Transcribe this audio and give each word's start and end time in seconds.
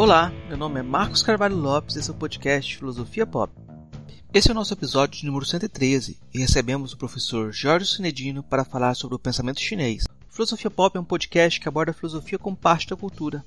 Olá, 0.00 0.32
meu 0.48 0.56
nome 0.56 0.80
é 0.80 0.82
Marcos 0.82 1.22
Carvalho 1.22 1.56
Lopes 1.56 1.94
e 1.94 1.98
esse 1.98 2.08
é 2.08 2.12
o 2.14 2.16
podcast 2.16 2.74
Filosofia 2.74 3.26
Pop. 3.26 3.52
Esse 4.32 4.48
é 4.48 4.52
o 4.52 4.54
nosso 4.54 4.72
episódio 4.72 5.26
número 5.26 5.44
113 5.44 6.18
e 6.32 6.38
recebemos 6.38 6.94
o 6.94 6.96
professor 6.96 7.52
Jorge 7.52 7.84
Sinedino 7.84 8.42
para 8.42 8.64
falar 8.64 8.94
sobre 8.94 9.16
o 9.16 9.18
pensamento 9.18 9.60
chinês. 9.60 10.04
Filosofia 10.30 10.70
Pop 10.70 10.96
é 10.96 11.00
um 11.00 11.04
podcast 11.04 11.60
que 11.60 11.68
aborda 11.68 11.90
a 11.90 11.94
filosofia 11.94 12.38
como 12.38 12.56
parte 12.56 12.88
da 12.88 12.96
cultura. 12.96 13.44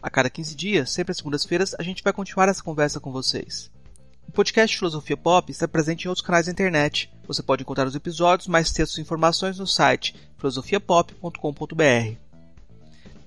A 0.00 0.08
cada 0.08 0.30
15 0.30 0.54
dias, 0.54 0.90
sempre 0.92 1.10
às 1.10 1.16
segundas-feiras, 1.16 1.74
a 1.76 1.82
gente 1.82 2.04
vai 2.04 2.12
continuar 2.12 2.48
essa 2.48 2.62
conversa 2.62 3.00
com 3.00 3.10
vocês. 3.10 3.68
O 4.28 4.30
podcast 4.30 4.78
Filosofia 4.78 5.16
Pop 5.16 5.50
está 5.50 5.66
presente 5.66 6.04
em 6.04 6.08
outros 6.08 6.24
canais 6.24 6.46
da 6.46 6.52
internet. 6.52 7.10
Você 7.26 7.42
pode 7.42 7.62
encontrar 7.62 7.88
os 7.88 7.96
episódios, 7.96 8.46
mais 8.46 8.70
textos 8.70 8.98
e 8.98 9.02
informações 9.02 9.58
no 9.58 9.66
site 9.66 10.14
filosofiapop.com.br. 10.38 12.29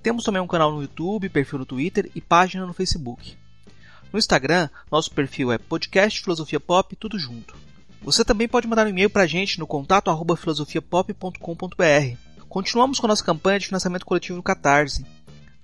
Temos 0.04 0.22
também 0.22 0.42
um 0.42 0.46
canal 0.46 0.70
no 0.70 0.82
YouTube, 0.82 1.30
perfil 1.30 1.60
no 1.60 1.64
Twitter 1.64 2.10
e 2.14 2.20
página 2.20 2.66
no 2.66 2.74
Facebook. 2.74 3.38
No 4.12 4.18
Instagram, 4.18 4.68
nosso 4.92 5.10
perfil 5.10 5.50
é 5.50 5.56
podcast 5.56 6.20
Filosofia 6.20 6.60
Pop, 6.60 6.94
tudo 6.94 7.18
junto. 7.18 7.56
Você 8.02 8.22
também 8.22 8.46
pode 8.46 8.68
mandar 8.68 8.84
um 8.84 8.90
e-mail 8.90 9.08
para 9.08 9.22
a 9.22 9.26
gente 9.26 9.58
no 9.58 9.66
contato 9.66 10.10
arroba 10.10 10.36
filosofiapop.com.br. 10.36 12.18
Continuamos 12.50 13.00
com 13.00 13.06
a 13.06 13.08
nossa 13.08 13.24
campanha 13.24 13.58
de 13.58 13.66
financiamento 13.68 14.04
coletivo 14.04 14.36
no 14.36 14.42
Catarse. 14.42 15.06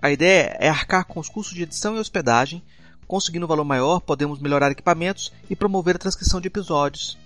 A 0.01 0.11
ideia 0.11 0.57
é 0.59 0.71
arcar 0.71 1.05
com 1.05 1.21
os 1.21 1.29
custos 1.29 1.55
de 1.55 1.65
edição 1.65 1.97
e 1.97 1.99
hospedagem. 1.99 2.63
Conseguindo 3.07 3.45
um 3.45 3.49
valor 3.49 3.67
maior, 3.67 4.01
podemos 4.01 4.41
melhorar 4.41 4.73
equipamentos 4.73 5.31
e 5.51 5.55
promover 5.55 5.97
a 5.97 5.99
transcrição 5.99 6.41
de 6.41 6.47
episódios. 6.47 7.19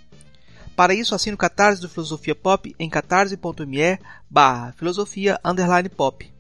Para 0.75 0.93
isso, 0.93 1.15
assine 1.15 1.35
o 1.35 1.39
Catarse 1.39 1.81
do 1.81 1.89
Filosofia 1.89 2.35
Pop 2.35 2.75
em 2.77 2.91
catarse.me 2.91 4.01
barra 4.29 4.73
filosofia 4.73 5.39
pop. 5.97 6.34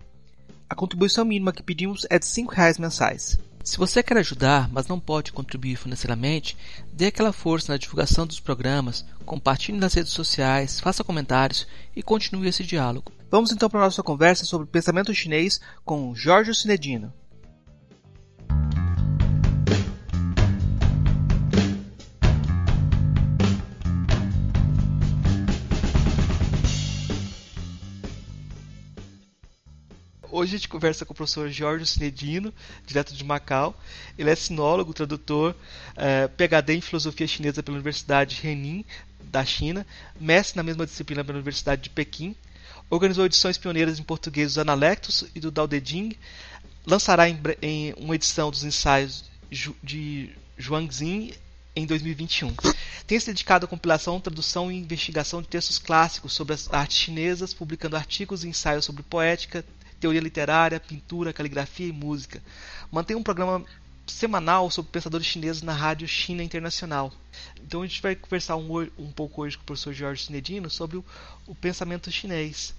A 0.68 0.74
contribuição 0.74 1.24
mínima 1.24 1.52
que 1.52 1.62
pedimos 1.62 2.06
é 2.08 2.18
de 2.18 2.26
R$ 2.26 2.46
reais 2.50 2.78
mensais. 2.78 3.38
Se 3.62 3.78
você 3.78 4.02
quer 4.02 4.18
ajudar, 4.18 4.68
mas 4.70 4.86
não 4.86 5.00
pode 5.00 5.32
contribuir 5.32 5.76
financeiramente, 5.76 6.56
dê 6.92 7.06
aquela 7.06 7.32
força 7.32 7.72
na 7.72 7.78
divulgação 7.78 8.26
dos 8.26 8.40
programas, 8.40 9.04
compartilhe 9.24 9.78
nas 9.78 9.94
redes 9.94 10.12
sociais, 10.12 10.80
faça 10.80 11.02
comentários 11.02 11.66
e 11.96 12.02
continue 12.02 12.48
esse 12.48 12.62
diálogo. 12.62 13.12
Vamos 13.30 13.52
então 13.52 13.70
para 13.70 13.80
a 13.80 13.84
nossa 13.84 14.02
conversa 14.02 14.44
sobre 14.44 14.66
pensamento 14.66 15.14
chinês 15.14 15.60
com 15.84 16.14
Jorge 16.14 16.54
Sinedino. 16.54 17.12
Hoje 30.36 30.56
a 30.56 30.58
gente 30.58 30.68
conversa 30.68 31.06
com 31.06 31.12
o 31.12 31.16
professor 31.16 31.48
Jorge 31.48 31.86
Sinedino, 31.86 32.52
direto 32.84 33.14
de 33.14 33.22
Macau. 33.22 33.80
Ele 34.18 34.28
é 34.28 34.34
sinólogo, 34.34 34.92
tradutor, 34.92 35.54
é, 35.94 36.26
PhD 36.26 36.74
em 36.74 36.80
filosofia 36.80 37.24
chinesa 37.24 37.62
pela 37.62 37.76
Universidade 37.76 38.40
Renmin, 38.42 38.84
da 39.22 39.44
China, 39.44 39.86
mestre 40.18 40.56
na 40.56 40.64
mesma 40.64 40.86
disciplina 40.86 41.22
pela 41.22 41.36
Universidade 41.36 41.82
de 41.82 41.90
Pequim. 41.90 42.34
Organizou 42.90 43.24
edições 43.24 43.56
pioneiras 43.56 44.00
em 44.00 44.02
português 44.02 44.48
dos 44.48 44.58
Analectos 44.58 45.22
e 45.36 45.38
do 45.38 45.52
Dao 45.52 45.68
De 45.68 45.80
Jing. 45.80 46.18
Lançará 46.84 47.28
em, 47.28 47.40
em 47.62 47.94
uma 47.96 48.16
edição 48.16 48.50
dos 48.50 48.64
ensaios 48.64 49.26
de 49.84 50.32
Zhuangzin 50.60 51.32
em 51.76 51.86
2021. 51.86 52.52
Tem 53.06 53.20
se 53.20 53.26
dedicado 53.26 53.66
à 53.66 53.68
compilação, 53.68 54.18
tradução 54.18 54.72
e 54.72 54.74
investigação 54.76 55.40
de 55.40 55.46
textos 55.46 55.78
clássicos 55.78 56.32
sobre 56.32 56.54
as 56.54 56.68
artes 56.72 56.96
chinesas, 56.96 57.54
publicando 57.54 57.94
artigos 57.94 58.42
e 58.42 58.48
ensaios 58.48 58.84
sobre 58.84 59.04
poética, 59.04 59.64
teoria 60.04 60.20
literária, 60.20 60.78
pintura, 60.78 61.32
caligrafia 61.32 61.86
e 61.86 61.92
música. 61.92 62.42
Mantém 62.92 63.16
um 63.16 63.22
programa 63.22 63.64
semanal 64.06 64.70
sobre 64.70 64.92
pensadores 64.92 65.26
chineses 65.26 65.62
na 65.62 65.72
rádio 65.72 66.06
China 66.06 66.42
Internacional. 66.42 67.10
Então 67.62 67.80
a 67.80 67.86
gente 67.86 68.02
vai 68.02 68.14
conversar 68.14 68.56
um, 68.56 68.82
um 68.98 69.10
pouco 69.10 69.40
hoje 69.40 69.56
com 69.56 69.62
o 69.62 69.66
professor 69.66 69.94
Jorge 69.94 70.26
Sinedino 70.26 70.68
sobre 70.68 70.98
o, 70.98 71.04
o 71.46 71.54
pensamento 71.54 72.10
chinês. 72.10 72.74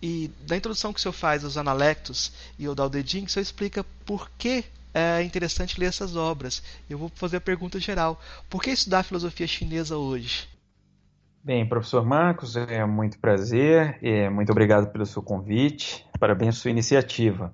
E 0.00 0.30
da 0.46 0.56
introdução 0.56 0.92
que 0.92 1.00
o 1.00 1.02
senhor 1.02 1.12
faz 1.12 1.44
aos 1.44 1.56
analectos 1.56 2.32
e 2.56 2.66
ao 2.66 2.74
Dao 2.76 2.88
De 2.88 3.02
Jing, 3.02 3.24
o 3.24 3.28
senhor 3.28 3.42
explica 3.42 3.84
por 4.06 4.30
que 4.38 4.64
é 4.94 5.24
interessante 5.24 5.78
ler 5.80 5.86
essas 5.86 6.14
obras. 6.14 6.62
Eu 6.88 6.98
vou 6.98 7.10
fazer 7.16 7.38
a 7.38 7.40
pergunta 7.40 7.80
geral. 7.80 8.20
Por 8.48 8.62
que 8.62 8.70
estudar 8.70 9.02
filosofia 9.02 9.46
chinesa 9.48 9.96
hoje? 9.96 10.48
Bem, 11.42 11.68
professor 11.68 12.06
Marcos, 12.06 12.54
é 12.54 12.84
muito 12.84 13.18
prazer, 13.18 13.98
e 14.02 14.28
muito 14.28 14.52
obrigado 14.52 14.92
pelo 14.92 15.06
seu 15.06 15.22
convite, 15.22 16.04
parabéns 16.20 16.58
sua 16.58 16.70
iniciativa. 16.70 17.52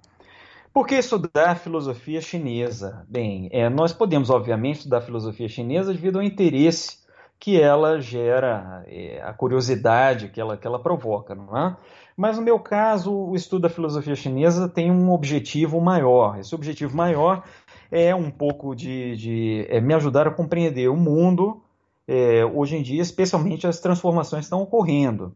Por 0.75 0.87
que 0.87 0.97
estudar 0.97 1.56
filosofia 1.56 2.21
chinesa? 2.21 3.06
Bem, 3.09 3.49
é, 3.50 3.71
nós 3.71 3.94
podemos, 3.94 4.28
obviamente, 4.28 4.81
estudar 4.81 5.00
filosofia 5.00 5.49
chinesa 5.49 5.93
devido 5.93 6.16
ao 6.16 6.22
interesse 6.22 6.99
que 7.38 7.60
ela 7.60 8.00
gera, 8.00 8.84
é, 8.87 9.22
a 9.22 9.32
curiosidade 9.32 10.28
que 10.28 10.41
ela, 10.41 10.56
que 10.56 10.66
ela 10.66 10.78
provoca, 10.78 11.34
não 11.34 11.56
é? 11.56 11.77
Mas 12.16 12.37
no 12.37 12.43
meu 12.43 12.59
caso, 12.59 13.12
o 13.12 13.34
estudo 13.34 13.62
da 13.62 13.69
filosofia 13.69 14.15
chinesa 14.15 14.69
tem 14.69 14.91
um 14.91 15.10
objetivo 15.12 15.81
maior. 15.81 16.38
Esse 16.38 16.54
objetivo 16.54 16.97
maior 16.97 17.43
é 17.91 18.15
um 18.15 18.31
pouco 18.31 18.75
de, 18.75 19.16
de 19.16 19.66
é 19.69 19.81
me 19.81 19.94
ajudar 19.94 20.27
a 20.27 20.31
compreender 20.31 20.88
o 20.88 20.97
mundo 20.97 21.62
é, 22.09 22.44
hoje 22.44 22.77
em 22.77 22.83
dia, 22.83 23.03
especialmente 23.03 23.66
as 23.66 23.81
transformações 23.81 24.44
estão 24.44 24.62
ocorrendo. 24.62 25.34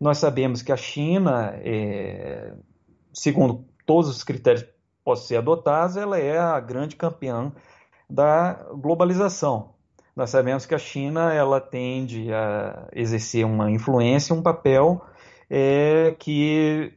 Nós 0.00 0.18
sabemos 0.18 0.62
que 0.62 0.72
a 0.72 0.76
China, 0.76 1.54
é, 1.64 2.52
segundo 3.12 3.64
todos 3.84 4.10
os 4.10 4.22
critérios 4.22 4.62
que 4.62 4.70
possam 5.04 5.26
ser 5.26 5.36
adotados, 5.36 5.96
ela 5.96 6.18
é 6.18 6.38
a 6.38 6.58
grande 6.60 6.96
campeã 6.96 7.52
da 8.08 8.54
globalização. 8.74 9.74
Nós 10.14 10.30
sabemos 10.30 10.64
que 10.64 10.74
a 10.74 10.78
China 10.78 11.32
ela 11.32 11.60
tende 11.60 12.32
a 12.32 12.88
exercer 12.94 13.44
uma 13.44 13.70
influência, 13.70 14.34
um 14.34 14.42
papel 14.42 15.02
é, 15.48 16.14
que 16.18 16.92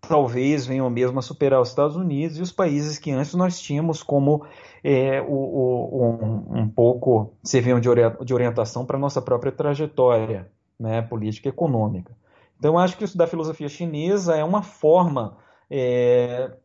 talvez 0.00 0.66
venham 0.66 0.88
mesmo 0.88 1.18
a 1.18 1.22
superar 1.22 1.60
os 1.60 1.68
Estados 1.68 1.96
Unidos 1.96 2.38
e 2.38 2.42
os 2.42 2.52
países 2.52 2.98
que 2.98 3.10
antes 3.10 3.34
nós 3.34 3.60
tínhamos 3.60 4.02
como 4.02 4.44
é, 4.82 5.20
o, 5.20 5.32
o, 5.32 6.04
um, 6.04 6.60
um, 6.62 6.68
pouco 6.68 7.34
serviam 7.42 7.80
de 7.80 8.34
orientação 8.34 8.86
para 8.86 8.96
a 8.96 9.00
nossa 9.00 9.20
própria 9.20 9.52
trajetória 9.52 10.50
né, 10.78 11.02
política 11.02 11.48
econômica. 11.48 12.16
Então, 12.58 12.78
acho 12.78 12.96
que 12.96 13.04
isso 13.04 13.16
da 13.16 13.26
filosofia 13.26 13.68
chinesa 13.68 14.36
é 14.36 14.44
uma 14.44 14.62
forma 14.62 15.36
é, 15.70 16.56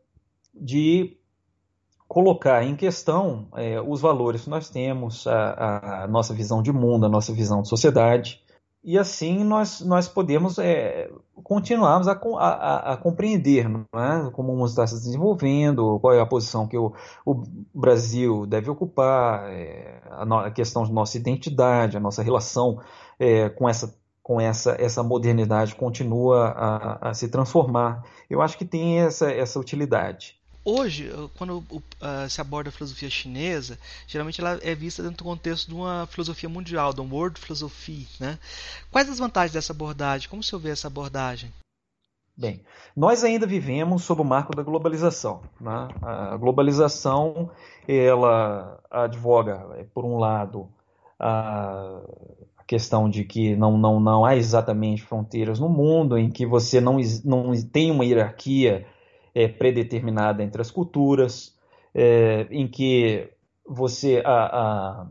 de 0.54 1.16
colocar 2.08 2.62
em 2.64 2.76
questão 2.76 3.48
é, 3.56 3.80
os 3.80 4.00
valores 4.00 4.44
que 4.44 4.50
nós 4.50 4.68
temos, 4.68 5.26
a, 5.26 6.04
a, 6.04 6.08
nossa 6.08 6.34
visão 6.34 6.62
de 6.62 6.72
mundo, 6.72 7.06
a 7.06 7.08
nossa 7.08 7.32
visão 7.32 7.62
de 7.62 7.68
sociedade, 7.68 8.40
e 8.84 8.98
assim 8.98 9.42
nós, 9.42 9.80
nós 9.80 10.06
podemos 10.06 10.58
é, 10.58 11.10
continuarmos 11.42 12.06
a, 12.06 12.12
a, 12.12 12.92
a 12.92 12.96
compreender 12.98 13.66
é? 13.66 14.30
como 14.32 14.52
o 14.52 14.56
mundo 14.56 14.68
está 14.68 14.86
se 14.86 14.94
desenvolvendo, 14.94 15.98
qual 16.00 16.12
é 16.12 16.20
a 16.20 16.26
posição 16.26 16.68
que 16.68 16.76
o, 16.76 16.92
o 17.24 17.42
Brasil 17.74 18.44
deve 18.46 18.68
ocupar, 18.70 19.50
é, 19.50 20.02
a, 20.10 20.26
no, 20.26 20.36
a, 20.36 20.50
questão 20.50 20.84
de 20.84 20.92
nossa 20.92 21.16
identidade, 21.16 21.96
a 21.96 22.00
nossa 22.00 22.22
relação 22.22 22.78
é, 23.18 23.48
com 23.48 23.66
essa 23.68 23.94
com 24.24 24.40
essa, 24.40 24.74
essa 24.80 25.02
modernidade 25.02 25.74
continua 25.74 26.48
a, 26.48 27.10
a 27.10 27.14
se 27.14 27.28
transformar. 27.28 28.02
Eu 28.28 28.40
acho 28.40 28.56
que 28.56 28.64
tem 28.64 29.00
essa, 29.00 29.30
essa 29.30 29.60
utilidade. 29.60 30.34
Hoje, 30.64 31.12
quando 31.36 31.58
uh, 31.58 31.82
se 32.26 32.40
aborda 32.40 32.70
a 32.70 32.72
filosofia 32.72 33.10
chinesa, 33.10 33.78
geralmente 34.06 34.40
ela 34.40 34.58
é 34.62 34.74
vista 34.74 35.02
dentro 35.02 35.18
do 35.18 35.24
contexto 35.24 35.68
de 35.68 35.74
uma 35.74 36.08
filosofia 36.10 36.48
mundial, 36.48 36.94
de 36.94 37.02
uma 37.02 37.14
world 37.14 37.38
philosophy. 37.38 38.08
Né? 38.18 38.38
Quais 38.90 39.10
as 39.10 39.18
vantagens 39.18 39.52
dessa 39.52 39.74
abordagem? 39.74 40.26
Como 40.30 40.42
senhor 40.42 40.60
vê 40.60 40.70
essa 40.70 40.86
abordagem? 40.86 41.52
Bem, 42.34 42.62
nós 42.96 43.22
ainda 43.22 43.46
vivemos 43.46 44.04
sob 44.04 44.22
o 44.22 44.24
marco 44.24 44.56
da 44.56 44.62
globalização. 44.62 45.42
Né? 45.60 45.88
A 46.00 46.36
globalização, 46.38 47.50
ela 47.86 48.80
advoga, 48.90 49.86
por 49.92 50.06
um 50.06 50.16
lado, 50.16 50.66
a 51.20 52.00
questão 52.74 53.08
de 53.08 53.22
que 53.22 53.54
não, 53.54 53.78
não, 53.78 54.00
não 54.00 54.24
há 54.24 54.34
exatamente 54.34 55.00
fronteiras 55.00 55.60
no 55.60 55.68
mundo, 55.68 56.18
em 56.18 56.28
que 56.28 56.44
você 56.44 56.80
não, 56.80 56.98
não 57.24 57.52
tem 57.62 57.88
uma 57.92 58.04
hierarquia 58.04 58.84
é, 59.32 59.46
predeterminada 59.46 60.42
entre 60.42 60.60
as 60.60 60.72
culturas, 60.72 61.56
é, 61.94 62.48
em 62.50 62.66
que 62.66 63.30
você 63.64 64.20
a, 64.24 64.32
a, 64.32 65.06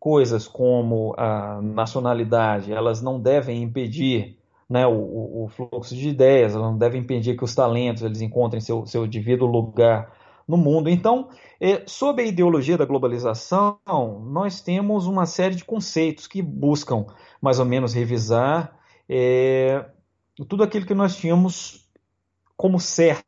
coisas 0.00 0.48
como 0.48 1.14
a 1.18 1.60
nacionalidade 1.60 2.72
elas 2.72 3.02
não 3.02 3.20
devem 3.20 3.62
impedir 3.62 4.38
né, 4.66 4.86
o, 4.86 5.44
o, 5.44 5.48
fluxo 5.48 5.94
de 5.94 6.08
ideias, 6.08 6.54
elas 6.54 6.70
não 6.70 6.78
devem 6.78 7.02
impedir 7.02 7.36
que 7.36 7.44
os 7.44 7.54
talentos 7.54 8.02
eles 8.02 8.22
encontrem 8.22 8.62
seu, 8.62 8.86
seu 8.86 9.06
devido 9.06 9.44
lugar 9.44 10.10
no 10.48 10.56
mundo. 10.56 10.88
Então, 10.88 11.28
é, 11.60 11.82
sob 11.86 12.22
a 12.22 12.26
ideologia 12.26 12.78
da 12.78 12.86
globalização, 12.86 13.78
nós 14.24 14.62
temos 14.62 15.06
uma 15.06 15.26
série 15.26 15.54
de 15.54 15.64
conceitos 15.64 16.26
que 16.26 16.40
buscam 16.40 17.04
mais 17.40 17.58
ou 17.58 17.66
menos 17.66 17.92
revisar 17.92 18.78
é, 19.06 19.84
tudo 20.48 20.62
aquilo 20.62 20.86
que 20.86 20.94
nós 20.94 21.16
tínhamos 21.16 21.86
como 22.56 22.80
certo 22.80 23.24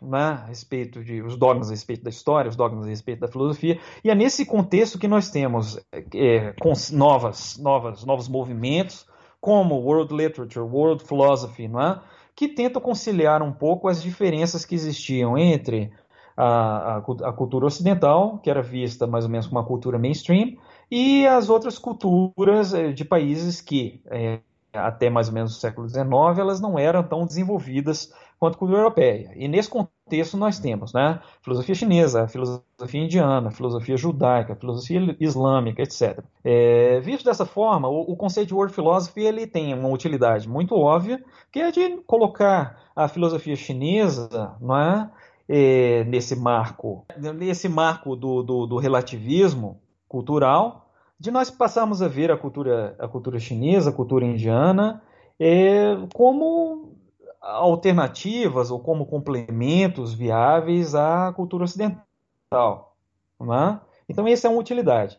né, 0.00 0.18
a 0.18 0.46
respeito 0.46 1.04
de 1.04 1.20
os 1.20 1.36
dogmas 1.36 1.68
a 1.68 1.72
respeito 1.72 2.02
da 2.02 2.10
história, 2.10 2.48
os 2.48 2.56
dogmas 2.56 2.86
a 2.86 2.88
respeito 2.88 3.20
da 3.20 3.28
filosofia, 3.28 3.78
e 4.02 4.10
é 4.10 4.14
nesse 4.14 4.46
contexto 4.46 4.98
que 4.98 5.06
nós 5.06 5.30
temos 5.30 5.78
é, 6.14 6.54
novas, 6.92 7.58
novas, 7.58 8.04
novos 8.04 8.26
movimentos, 8.26 9.06
como 9.40 9.76
World 9.76 10.14
Literature, 10.14 10.64
World 10.64 11.04
Philosophy, 11.04 11.68
não 11.68 11.80
é? 11.80 12.00
que 12.34 12.48
tentam 12.48 12.80
conciliar 12.80 13.42
um 13.42 13.52
pouco 13.52 13.88
as 13.88 14.02
diferenças 14.02 14.64
que 14.64 14.74
existiam 14.74 15.36
entre 15.36 15.92
a, 16.36 16.96
a, 16.98 17.32
cultura 17.32 17.66
ocidental, 17.66 18.38
que 18.38 18.50
era 18.50 18.62
vista 18.62 19.06
mais 19.06 19.24
ou 19.24 19.30
menos 19.30 19.46
como 19.46 19.60
uma 19.60 19.66
cultura 19.66 19.98
mainstream, 19.98 20.56
e 20.90 21.26
as 21.26 21.48
outras 21.48 21.78
culturas 21.78 22.74
eh, 22.74 22.92
de 22.92 23.04
países 23.04 23.60
que, 23.60 24.00
é, 24.06 24.40
até 24.72 25.08
mais 25.10 25.28
ou 25.28 25.34
menos 25.34 25.56
o 25.56 25.60
século 25.60 25.88
XIX, 25.88 26.38
elas 26.38 26.60
não 26.60 26.78
eram 26.78 27.02
tão 27.02 27.24
desenvolvidas 27.24 28.12
quanto 28.40 28.54
a 28.54 28.58
cultura 28.58 28.80
europeia. 28.80 29.32
E 29.36 29.46
nesse 29.46 29.68
contexto 29.68 30.36
nós 30.38 30.58
temos 30.58 30.94
né, 30.94 31.20
filosofia 31.42 31.74
chinesa, 31.74 32.26
filosofia 32.26 33.04
indiana, 33.04 33.50
filosofia 33.50 33.98
judaica, 33.98 34.56
filosofia 34.56 35.14
islâmica, 35.20 35.82
etc. 35.82 36.24
É, 36.42 37.00
visto 37.00 37.26
dessa 37.26 37.44
forma, 37.44 37.86
o, 37.86 38.00
o, 38.12 38.16
conceito 38.16 38.48
de 38.48 38.54
world 38.54 38.74
philosophy 38.74 39.20
ele 39.20 39.46
tem 39.46 39.74
uma 39.74 39.90
utilidade 39.90 40.48
muito 40.48 40.74
óbvia, 40.74 41.22
que 41.52 41.60
é 41.60 41.70
de 41.70 41.98
colocar 42.06 42.80
a 42.96 43.06
filosofia 43.08 43.54
chinesa 43.54 44.56
não 44.58 44.76
é, 44.76 45.10
é 45.52 46.04
nesse 46.04 46.36
marco, 46.36 47.04
nesse 47.18 47.68
marco 47.68 48.14
do, 48.14 48.40
do, 48.40 48.66
do 48.68 48.76
relativismo 48.76 49.82
cultural, 50.06 50.88
de 51.18 51.28
nós 51.32 51.50
passarmos 51.50 52.00
a 52.00 52.06
ver 52.06 52.30
a 52.30 52.36
cultura, 52.36 52.94
a 53.00 53.08
cultura 53.08 53.40
chinesa, 53.40 53.90
a 53.90 53.92
cultura 53.92 54.24
indiana, 54.24 55.02
é, 55.40 55.96
como 56.14 56.92
alternativas 57.40 58.70
ou 58.70 58.78
como 58.78 59.04
complementos 59.06 60.14
viáveis 60.14 60.94
à 60.94 61.32
cultura 61.32 61.64
ocidental. 61.64 62.96
Né? 63.40 63.80
Então, 64.08 64.28
essa 64.28 64.46
é 64.46 64.50
uma 64.50 64.60
utilidade. 64.60 65.18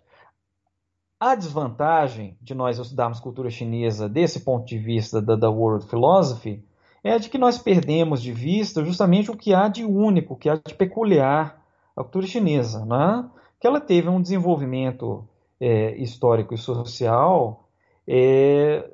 A 1.20 1.36
desvantagem 1.36 2.38
de 2.42 2.56
nós 2.56 2.80
estudarmos 2.80 3.20
cultura 3.20 3.50
chinesa 3.50 4.08
desse 4.08 4.40
ponto 4.40 4.66
de 4.66 4.78
vista 4.78 5.22
da, 5.22 5.36
da 5.36 5.50
World 5.50 5.86
Philosophy 5.88 6.64
é 7.04 7.18
de 7.18 7.30
que 7.30 7.38
nós 7.38 7.58
perdemos 7.58 8.22
de 8.22 8.32
vista 8.32 8.84
justamente 8.86 9.32
o 9.32 9.38
que 9.38 9.54
há 9.54 9.68
de 9.68 9.84
único, 9.84 10.34
o 10.34 10.38
que 10.38 10.50
há 10.50 10.56
de 10.56 10.76
peculiar 10.76 11.64
à 11.96 12.04
cultura 12.04 12.28
chinesa. 12.28 12.86
Né? 12.86 13.30
Que 13.60 13.68
ela 13.68 13.82
teve 13.82 14.10
um 14.10 14.22
desenvolvimento 14.22 15.28
é, 15.60 15.96
histórico 15.98 16.54
e 16.54 16.58
social 16.58 17.68
é, 18.08 18.90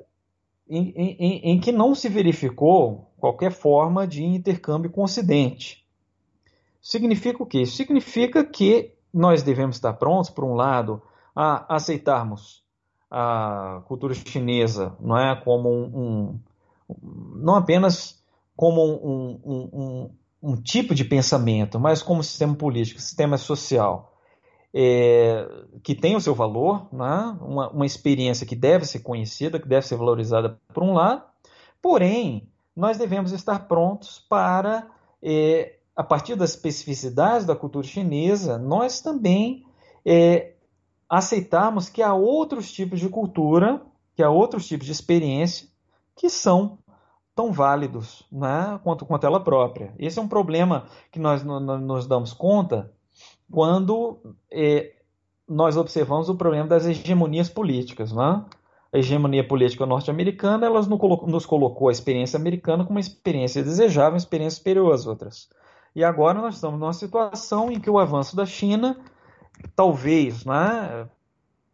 em, 0.68 0.90
em, 0.96 1.40
em 1.52 1.60
que 1.60 1.72
não 1.72 1.94
se 1.94 2.08
verificou 2.08 3.10
qualquer 3.18 3.52
forma 3.52 4.06
de 4.06 4.24
intercâmbio 4.24 4.90
com 4.90 5.02
o 5.02 5.04
Ocidente. 5.04 5.84
Significa 6.80 7.42
o 7.42 7.46
quê? 7.46 7.66
Significa 7.66 8.44
que 8.44 8.94
nós 9.12 9.42
devemos 9.42 9.76
estar 9.76 9.94
prontos, 9.94 10.30
por 10.30 10.44
um 10.44 10.54
lado, 10.54 11.02
a 11.34 11.76
aceitarmos 11.76 12.62
a 13.10 13.82
cultura 13.86 14.14
chinesa 14.14 14.94
não 15.00 15.16
é 15.18 15.34
como 15.36 15.70
um, 15.70 15.84
um 15.84 16.40
não 17.34 17.54
apenas 17.54 18.22
como 18.56 18.82
um, 18.82 19.40
um, 19.44 20.10
um, 20.42 20.56
tipo 20.62 20.94
de 20.94 21.04
pensamento, 21.04 21.78
mas 21.78 22.02
como 22.02 22.24
sistema 22.24 22.54
político, 22.54 23.00
sistema 23.00 23.36
social 23.36 24.12
é, 24.74 25.48
que 25.82 25.94
tem 25.94 26.16
o 26.16 26.20
seu 26.20 26.34
valor, 26.34 26.88
né? 26.92 27.38
uma, 27.40 27.70
uma 27.70 27.86
experiência 27.86 28.46
que 28.46 28.56
deve 28.56 28.84
ser 28.84 29.00
conhecida, 29.00 29.58
que 29.58 29.68
deve 29.68 29.86
ser 29.86 29.96
valorizada 29.96 30.58
por 30.72 30.82
um 30.82 30.92
lado, 30.92 31.22
porém 31.80 32.48
nós 32.74 32.96
devemos 32.96 33.32
estar 33.32 33.66
prontos 33.66 34.24
para, 34.28 34.88
é, 35.22 35.76
a 35.96 36.04
partir 36.04 36.36
das 36.36 36.50
especificidades 36.50 37.46
da 37.46 37.56
cultura 37.56 37.86
chinesa, 37.86 38.58
nós 38.58 39.00
também 39.00 39.64
é, 40.04 40.54
aceitarmos 41.08 41.88
que 41.88 42.02
há 42.02 42.14
outros 42.14 42.70
tipos 42.70 43.00
de 43.00 43.08
cultura, 43.08 43.82
que 44.14 44.22
há 44.22 44.30
outros 44.30 44.66
tipos 44.66 44.86
de 44.86 44.92
experiência 44.92 45.67
que 46.18 46.28
são 46.28 46.78
tão 47.34 47.52
válidos 47.52 48.26
né, 48.30 48.78
quanto, 48.82 49.06
quanto 49.06 49.24
ela 49.24 49.38
própria. 49.40 49.94
Esse 49.98 50.18
é 50.18 50.22
um 50.22 50.28
problema 50.28 50.86
que 51.10 51.18
nós 51.18 51.42
nos 51.42 52.06
damos 52.06 52.32
conta 52.32 52.92
quando 53.50 54.18
é, 54.52 54.92
nós 55.48 55.76
observamos 55.76 56.28
o 56.28 56.34
problema 56.34 56.66
das 56.66 56.84
hegemonias 56.84 57.48
políticas. 57.48 58.12
Né? 58.12 58.44
a 58.92 58.98
hegemonia 58.98 59.46
política 59.46 59.84
norte-americana, 59.84 60.66
ela 60.66 60.80
nos 60.80 61.44
colocou 61.44 61.88
a 61.88 61.92
experiência 61.92 62.38
americana 62.38 62.84
como 62.84 62.96
uma 62.96 63.00
experiência 63.00 63.62
desejável, 63.62 64.12
uma 64.12 64.18
experiência 64.18 64.58
superior 64.58 64.92
às 64.94 65.06
outras. 65.06 65.48
E 65.94 66.02
agora 66.02 66.40
nós 66.40 66.54
estamos 66.54 66.80
numa 66.80 66.92
situação 66.92 67.70
em 67.70 67.78
que 67.78 67.90
o 67.90 67.98
avanço 67.98 68.34
da 68.34 68.46
China, 68.46 68.98
talvez, 69.76 70.44
né, 70.44 71.06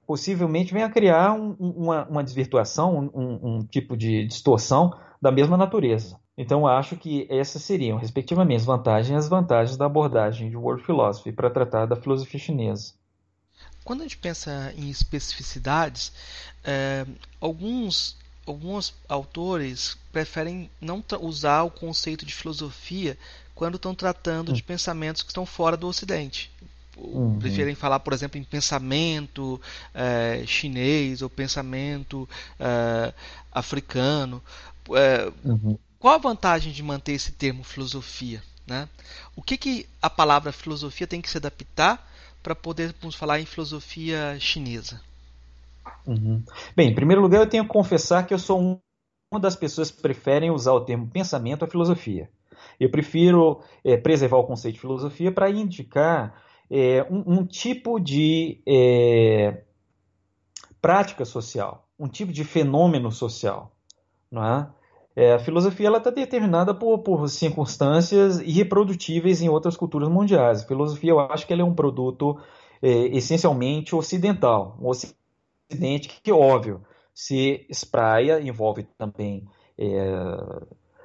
possivelmente 0.07 0.73
venha 0.73 0.87
a 0.87 0.91
criar 0.91 1.33
um, 1.33 1.53
uma, 1.59 2.07
uma, 2.07 2.25
desvirtuação, 2.25 3.11
um, 3.15 3.39
um, 3.43 3.67
tipo 3.67 3.97
de 3.97 4.27
distorção 4.27 4.93
da 5.21 5.31
mesma 5.31 5.57
natureza. 5.57 6.19
Então, 6.37 6.67
acho 6.67 6.97
que 6.97 7.27
essas 7.31 7.63
seriam, 7.63 7.97
respectivamente, 7.97 8.59
as 8.59 8.65
vantagens 8.65 9.11
e 9.11 9.15
as 9.15 9.29
vantagens 9.29 9.77
da 9.77 9.87
abordagem 9.87 10.51
de 10.51 10.57
World 10.57 10.83
Philosophy 10.83 11.33
para 11.33 11.51
tratar 11.51 11.87
da 11.87 11.97
filosofia 11.97 12.41
chinesa. 12.41 12.95
Quando 13.85 14.01
a 14.01 14.05
gente 14.05 14.17
pensa 14.17 14.73
em 14.77 14.89
especificidades, 14.91 16.13
é, 16.65 17.07
alguns, 17.41 18.17
alguns 18.47 18.95
autores 19.09 19.97
preferem 20.11 20.71
não 20.81 21.05
usar 21.21 21.63
o 21.63 21.71
conceito 21.71 22.25
de 22.25 22.35
filosofia 22.35 23.17
quando 23.55 23.77
estão 23.77 23.95
tratando 23.95 24.53
de 24.53 24.63
hum. 24.63 24.67
pensamentos 24.67 25.23
que 25.23 25.29
estão 25.29 25.47
fora 25.47 25.77
do 25.77 25.87
Ocidente. 25.87 26.51
Uhum. 26.97 27.39
Preferem 27.39 27.75
falar, 27.75 28.01
por 28.01 28.13
exemplo, 28.13 28.39
em 28.39 28.45
pensamento 28.45 29.61
é, 29.93 30.45
chinês 30.47 31.23
ou 31.23 31.31
pensamento 31.31 32.29
é, 32.59 33.13
africano. 33.53 34.43
É, 34.91 35.33
uhum. 35.45 35.79
Qual 35.99 36.15
a 36.15 36.19
vantagem 36.19 36.73
de 36.73 36.83
manter 36.83 37.13
esse 37.13 37.33
termo 37.33 37.65
filosofia? 37.65 38.43
Né? 38.67 38.89
O 39.37 39.43
que, 39.43 39.57
que 39.57 39.87
a 40.01 40.09
palavra 40.09 40.53
filosofia 40.53 41.07
tem 41.07 41.21
que 41.21 41.31
se 41.31 41.37
adaptar 41.37 42.11
para 42.43 42.55
podermos 42.55 43.15
falar 43.15 43.41
em 43.41 43.47
filosofia 43.47 44.37
chinesa? 44.39 45.01
Uhum. 46.07 46.43
Bem, 46.77 46.91
em 46.91 46.95
primeiro 46.95 47.23
lugar, 47.23 47.41
eu 47.41 47.49
tenho 47.49 47.65
que 47.65 47.71
confessar 47.71 48.27
que 48.27 48.35
eu 48.35 48.39
sou 48.39 48.61
um, 48.61 48.79
uma 49.33 49.41
das 49.41 49.57
pessoas 49.57 49.91
que 49.91 50.01
preferem 50.01 50.51
usar 50.51 50.73
o 50.73 50.85
termo 50.85 51.07
pensamento 51.07 51.65
à 51.65 51.69
filosofia. 51.69 52.29
Eu 52.79 52.91
prefiro 52.91 53.63
é, 53.85 53.97
preservar 53.97 54.39
o 54.39 54.45
conceito 54.45 54.75
de 54.75 54.81
filosofia 54.81 55.33
para 55.33 55.51
indicar 55.51 56.44
é, 56.71 57.07
um, 57.11 57.39
um, 57.39 57.47
tipo 57.47 57.99
de 57.99 58.61
é, 58.67 59.63
prática 60.81 61.25
social, 61.25 61.89
um 61.99 62.09
tipo 62.09 62.33
de 62.33 62.45
fenômeno 62.45 63.11
social. 63.11 63.73
Não 64.31 64.45
é? 64.45 64.69
É, 65.17 65.35
a 65.35 65.39
filosofia 65.39 65.97
está 65.97 66.11
determinada 66.11 66.75
por, 66.75 66.99
por, 66.99 67.29
circunstâncias 67.29 68.41
irreprodutíveis 68.41 69.41
em 69.41 69.49
outras 69.49 69.77
culturas 69.77 70.09
mundiais. 70.09 70.63
A 70.63 70.67
filosofia, 70.67 71.11
eu 71.11 71.21
acho 71.21 71.47
que 71.47 71.53
ela 71.53 71.63
é 71.63 71.65
um 71.65 71.75
produto 71.75 72.39
é, 72.83 72.89
essencialmente 73.17 73.95
ocidental. 73.95 74.77
Um 74.81 74.89
ocidente 74.89 76.21
que, 76.21 76.33
óbvio, 76.33 76.83
se 77.15 77.65
espraia, 77.71 78.41
envolve 78.41 78.83
também 78.99 79.47
é, 79.79 79.87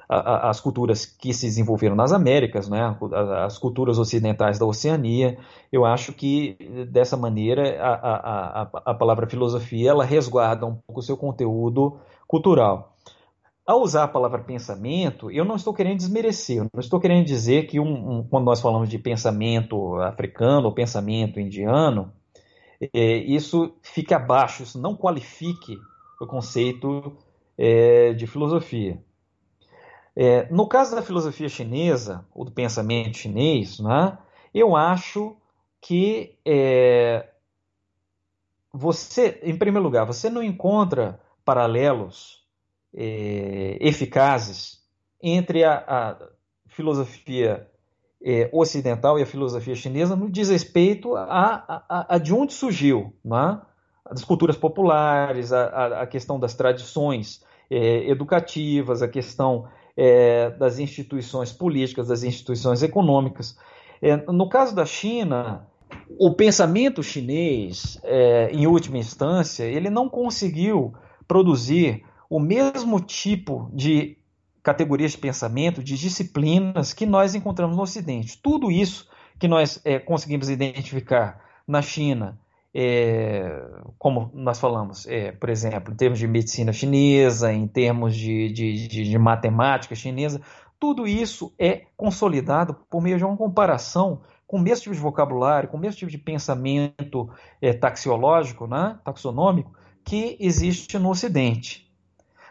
a, 0.10 0.18
a, 0.18 0.50
as 0.50 0.60
culturas 0.60 1.06
que 1.06 1.32
se 1.34 1.46
desenvolveram 1.46 1.96
nas 1.96 2.12
Américas, 2.12 2.68
né? 2.68 2.98
as 3.46 3.60
culturas 3.60 4.00
ocidentais 4.00 4.58
da 4.58 4.66
Oceania. 4.66 5.38
Eu 5.72 5.86
acho 5.86 6.12
que, 6.12 6.58
dessa 6.90 7.16
maneira, 7.16 7.80
a, 7.80 8.62
a 8.86 8.94
palavra 8.96 9.30
filosofia 9.30 9.92
ela 9.92 10.04
resguarda 10.04 10.66
um 10.66 10.76
pouco 10.76 11.00
o 11.00 11.04
seu 11.04 11.16
conteúdo 11.16 12.00
cultural. 12.28 12.96
Ao 13.66 13.84
usar 13.84 14.06
a 14.06 14.08
palavra 14.08 14.40
pensamento, 14.40 15.30
eu 15.30 15.46
não 15.46 15.56
estou 15.56 15.76
querendo 15.76 15.98
desmerecer, 15.98 16.58
eu 16.58 16.68
não 16.74 16.80
estou 16.80 17.00
querendo 17.00 17.24
dizer 17.24 17.68
que 17.68 17.80
um, 17.80 18.18
um, 18.18 18.24
quando 18.24 18.46
nós 18.46 18.60
falamos 18.60 18.90
de 18.90 18.98
pensamento 18.98 19.96
africano 19.98 20.66
ou 20.66 20.74
pensamento 20.74 21.40
indiano, 21.40 22.12
é, 22.92 23.18
isso 23.18 23.76
fique 23.84 24.12
abaixo, 24.12 24.64
isso 24.64 24.82
não 24.82 24.96
qualifique 24.96 25.78
o 26.20 26.26
conceito 26.26 27.16
é, 27.56 28.12
de 28.14 28.26
filosofia. 28.26 29.00
É, 30.22 30.52
no 30.52 30.68
caso 30.68 30.94
da 30.94 31.02
filosofia 31.02 31.48
chinesa, 31.48 32.26
ou 32.36 32.44
do 32.44 32.52
pensamento 32.52 33.18
chinês, 33.18 33.80
né, 33.80 34.18
eu 34.54 34.76
acho 34.76 35.38
que 35.80 36.38
é, 36.46 37.26
você, 38.74 39.40
em 39.44 39.58
primeiro 39.58 39.86
lugar, 39.86 40.06
você 40.06 40.30
não 40.30 40.44
encontra 40.44 41.22
paralelos 41.46 42.46
é, 42.94 43.78
eficazes 43.80 44.84
entre 45.24 45.64
a, 45.64 45.86
a 45.88 46.18
filosofia 46.68 47.72
é, 48.22 48.50
ocidental 48.52 49.18
e 49.18 49.24
a 49.24 49.26
filosofia 49.26 49.74
chinesa 49.74 50.18
no 50.18 50.30
diz 50.30 50.50
respeito 50.50 51.16
a, 51.16 51.86
a, 51.88 52.16
a 52.16 52.18
de 52.18 52.34
onde 52.34 52.52
surgiu, 52.52 53.14
né? 53.24 53.62
das 54.04 54.26
culturas 54.26 54.58
populares, 54.58 55.54
a, 55.54 56.02
a, 56.02 56.08
questão 56.08 56.38
das 56.38 56.56
tradições 56.56 57.42
é, 57.70 58.10
educativas, 58.10 59.02
a 59.02 59.08
questão 59.08 59.70
é, 60.02 60.52
das 60.52 60.80
instituições 60.80 61.52
políticas, 61.52 62.08
das 62.08 62.24
instituições 62.24 62.82
econômicas. 62.82 63.58
É, 64.02 64.16
no 64.32 64.48
caso 64.48 64.74
da 64.74 64.86
China, 64.86 65.68
o 66.18 66.34
pensamento 66.34 67.04
chinês, 67.04 68.00
é, 68.04 68.50
em 68.54 68.66
última 68.66 68.98
instância, 68.98 69.66
ele 69.66 69.90
não 69.90 70.08
conseguiu 70.08 70.94
produzir 71.28 72.06
o 72.30 72.40
mesmo 72.40 73.02
tipo 73.02 73.70
de 73.74 74.18
categorias 74.64 75.12
de 75.12 75.18
pensamento, 75.18 75.84
de 75.84 75.98
disciplinas 75.98 76.94
que 76.94 77.06
nós 77.06 77.36
encontramos 77.36 77.76
no 77.76 77.84
Ocidente. 77.84 78.40
Tudo 78.42 78.72
isso 78.72 79.06
que 79.38 79.50
nós 79.50 79.82
é, 79.84 80.00
conseguimos 80.00 80.50
identificar 80.50 81.44
na 81.68 81.82
China, 81.82 82.40
é, 82.74 83.64
como 83.98 84.30
nós 84.34 84.60
falamos, 84.60 85.08
é, 85.08 85.32
por 85.32 85.50
exemplo, 85.50 85.94
em 85.94 85.98
termos 85.98 86.20
de 86.20 86.28
medicina 86.28 86.72
chinesa, 86.72 87.52
em 87.52 87.68
termos 87.68 88.16
de, 88.16 88.52
de, 88.52 88.88
de, 88.88 89.04
de, 89.10 89.18
matemática 89.18 89.96
chinesa, 89.96 90.42
tudo 90.80 91.08
isso 91.08 91.54
é 91.58 91.84
consolidado 91.98 92.76
por 92.90 93.02
meio 93.02 93.18
de 93.18 93.26
uma 93.26 93.36
comparação 93.36 94.22
com 94.46 94.58
o 94.58 94.62
mesmo 94.62 94.84
tipo 94.84 94.96
de 94.96 95.02
vocabulário, 95.02 95.70
com 95.70 95.78
o 95.78 95.80
mesmo 95.80 96.00
tipo 96.00 96.12
de 96.12 96.18
pensamento 96.18 97.30
é, 97.62 97.74
taxiológico, 97.74 98.66
né, 98.66 98.98
taxonômico, 99.04 99.74
que 100.04 100.38
existe 100.40 100.98
no 100.98 101.10
Ocidente. 101.10 101.88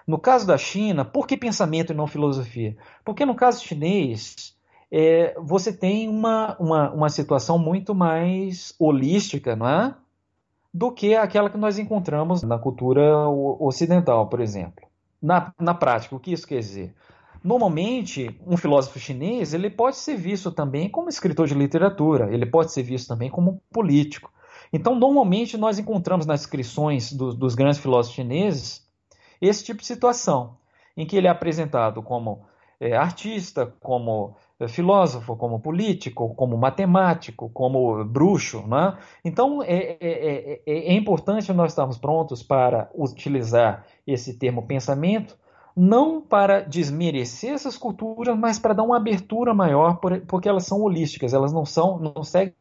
No 0.07 0.19
caso 0.19 0.47
da 0.47 0.57
China, 0.57 1.05
por 1.05 1.27
que 1.27 1.37
pensamento 1.37 1.93
e 1.93 1.97
não 1.97 2.07
filosofia? 2.07 2.77
Porque 3.05 3.27
no 3.27 3.35
caso 3.35 3.65
chinês, 3.65 4.57
é, 4.91 5.35
você 5.41 5.73
tem 5.73 6.09
uma, 6.09 6.57
uma, 6.59 6.91
uma 6.91 7.09
situação 7.09 7.59
muito 7.59 7.95
mais 7.95 8.75
holística, 8.79 9.55
não 9.55 9.69
é? 9.69 9.95
Do 10.73 10.93
que 10.93 11.15
aquela 11.15 11.49
que 11.49 11.57
nós 11.57 11.79
encontramos 11.79 12.43
na 12.43 12.59
cultura 12.59 13.29
ocidental, 13.29 14.29
por 14.29 14.41
exemplo. 14.41 14.87
Na, 15.21 15.53
na 15.59 15.75
prática, 15.75 16.15
o 16.15 16.21
que 16.21 16.33
isso 16.33 16.47
quer 16.47 16.59
dizer? 16.59 16.95
Normalmente, 17.43 18.39
um 18.47 18.57
filósofo 18.57 18.99
chinês 18.99 19.55
ele 19.55 19.71
pode 19.71 19.97
ser 19.97 20.17
visto 20.17 20.51
também 20.51 20.89
como 20.89 21.09
escritor 21.09 21.47
de 21.47 21.55
literatura, 21.55 22.33
ele 22.33 22.47
pode 22.47 22.73
ser 22.73 22.83
visto 22.83 23.09
também 23.09 23.31
como 23.31 23.63
político. 23.73 24.31
Então, 24.73 24.95
normalmente, 24.95 25.57
nós 25.57 25.79
encontramos 25.79 26.27
nas 26.27 26.41
inscrições 26.41 27.13
do, 27.13 27.33
dos 27.33 27.55
grandes 27.55 27.79
filósofos 27.79 28.17
chineses 28.17 28.87
esse 29.41 29.65
tipo 29.65 29.81
de 29.81 29.87
situação, 29.87 30.57
em 30.97 31.07
que 31.07 31.17
ele 31.17 31.29
é 31.29 31.31
apresentado 31.31 32.03
como 32.03 32.45
é, 32.81 32.97
artista, 32.97 33.73
como 33.81 34.37
filósofo, 34.67 35.37
como 35.37 35.61
político, 35.61 36.35
como 36.35 36.57
matemático, 36.57 37.49
como 37.51 38.05
bruxo. 38.05 38.67
Né? 38.67 38.99
Então, 39.25 39.63
é, 39.63 39.97
é, 40.01 40.61
é, 40.67 40.73
é 40.73 40.93
importante 40.95 41.53
nós 41.53 41.73
estarmos 41.73 41.99
prontos 41.99 42.43
para 42.43 42.91
utilizar 42.95 43.87
esse 44.07 44.35
termo 44.35 44.67
pensamento 44.67 45.37
não 45.77 46.21
para 46.21 46.61
desmerecer 46.61 47.53
essas 47.53 47.77
culturas, 47.77 48.37
mas 48.37 48.59
para 48.59 48.75
dar 48.75 48.83
uma 48.83 48.97
abertura 48.97 49.55
maior, 49.55 50.01
porque 50.27 50.49
elas 50.49 50.67
são 50.67 50.83
holísticas, 50.83 51.33
elas 51.33 51.53
não 51.53 51.65
são, 51.65 52.01
não 52.01 52.25
seguem 52.25 52.53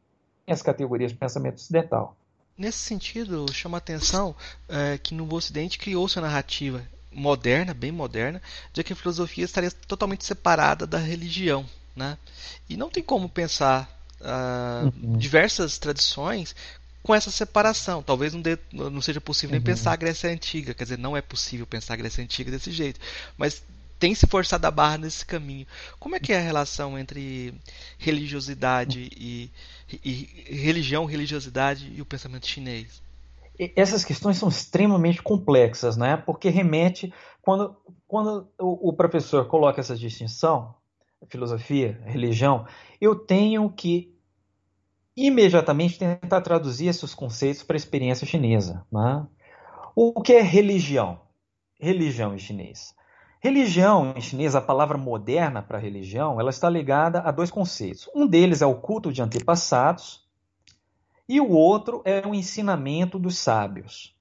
as 0.48 0.62
categorias 0.62 1.12
de 1.12 1.18
pensamento 1.18 1.56
ocidental. 1.56 2.16
Nesse 2.56 2.78
sentido, 2.78 3.52
chama 3.52 3.78
a 3.78 3.80
atenção 3.80 4.36
é, 4.70 5.00
que 5.00 5.16
no 5.16 5.32
Ocidente 5.34 5.80
criou-se 5.80 6.18
a 6.20 6.22
narrativa 6.22 6.84
moderna, 7.12 7.74
bem 7.74 7.92
moderna, 7.92 8.40
de 8.72 8.84
que 8.84 8.94
a 8.94 8.96
filosofia 8.96 9.46
estaria 9.46 9.72
totalmente 9.72 10.24
separada 10.24 10.86
da 10.86 11.00
religião. 11.00 11.66
Né? 11.98 12.18
E 12.70 12.78
não 12.78 12.90
tem 12.92 13.02
como 13.02 13.28
pensar 13.28 13.90
uh, 14.22 14.86
uhum. 14.86 15.18
diversas 15.18 15.80
tradições 15.80 16.56
com 17.02 17.16
essa 17.16 17.32
separação. 17.32 18.04
Talvez 18.04 18.34
não, 18.34 18.42
dê, 18.42 18.58
não 18.72 19.02
seja 19.02 19.20
possível 19.20 19.56
uhum. 19.56 19.64
nem 19.64 19.66
pensar 19.66 19.94
a 19.94 19.96
Grécia 19.96 20.30
Antiga, 20.30 20.76
quer 20.76 20.84
dizer, 20.84 21.00
não 21.00 21.18
é 21.18 21.22
possível 21.22 21.66
pensar 21.66 21.96
a 21.96 21.98
Grécia 21.98 22.24
Antiga 22.24 22.52
desse 22.52 22.72
jeito. 22.72 23.00
Mas 23.36 23.64
tem 23.98 24.14
se 24.14 24.28
forçado 24.28 24.68
a 24.68 24.72
barra 24.72 25.00
nesse 25.00 25.26
caminho. 25.26 25.66
Como 26.00 26.16
é 26.16 26.20
que 26.20 26.32
é 26.32 26.38
a 26.38 26.42
relação 26.42 27.00
entre 27.00 27.54
religiosidade 27.98 29.10
e, 29.18 29.50
e, 29.92 30.44
e 30.50 30.56
religião, 30.56 31.06
religiosidade 31.06 31.92
e 31.96 32.00
o 32.00 32.06
pensamento 32.06 32.46
chinês? 32.46 33.02
Essas 33.76 34.06
questões 34.06 34.38
são 34.38 34.50
extremamente 34.50 35.20
complexas, 35.24 35.98
né? 35.98 36.16
Porque 36.16 36.48
remete 36.48 37.12
quando, 37.42 37.76
quando 38.08 38.48
o, 38.60 38.90
o 38.90 38.94
professor 38.94 39.48
coloca 39.48 39.80
essa 39.82 39.96
distinção, 39.96 40.76
filosofia, 41.28 42.02
religião, 42.06 42.66
eu 43.02 43.16
tenho 43.16 43.70
que 43.70 44.16
imediatamente 45.16 45.98
tentar 45.98 46.42
traduzir 46.42 46.88
esses 46.88 47.16
conceitos 47.16 47.64
para 47.64 47.76
a 47.76 47.78
experiência 47.78 48.28
chinesa. 48.28 48.86
Né? 48.92 49.26
O 49.96 50.22
que 50.22 50.34
é 50.34 50.42
religião? 50.42 51.22
Religião 51.80 52.36
em 52.36 52.38
chinês. 52.38 52.96
Religião 53.40 54.14
em 54.16 54.22
chinês, 54.22 54.56
a 54.56 54.62
palavra 54.62 54.98
moderna 54.98 55.62
para 55.62 55.78
religião, 55.78 56.40
ela 56.40 56.50
está 56.50 56.70
ligada 56.70 57.22
a 57.22 57.32
dois 57.32 57.50
conceitos. 57.50 58.10
Um 58.16 58.28
deles 58.28 58.62
é 58.62 58.66
o 58.66 58.76
culto 58.76 59.12
de 59.12 59.22
antepassados 59.22 60.28
e 61.28 61.40
o 61.42 61.50
outro 61.52 62.02
é 62.06 62.26
o 62.26 62.34
ensinamento 62.34 63.18
dos 63.18 63.38
sábios. 63.38 64.16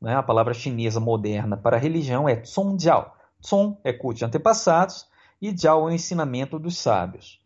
Né? 0.00 0.14
A 0.14 0.22
palavra 0.22 0.54
chinesa 0.54 1.00
moderna 1.00 1.56
para 1.56 1.78
religião 1.78 2.28
é 2.28 2.44
Zhongjiao. 2.44 3.12
Zong 3.44 3.76
é 3.84 3.92
culto 3.92 4.18
de 4.18 4.24
antepassados 4.24 5.06
é 5.52 5.76
o 5.76 5.90
ensinamento 5.90 6.58
dos 6.58 6.78
sábios 6.78 7.44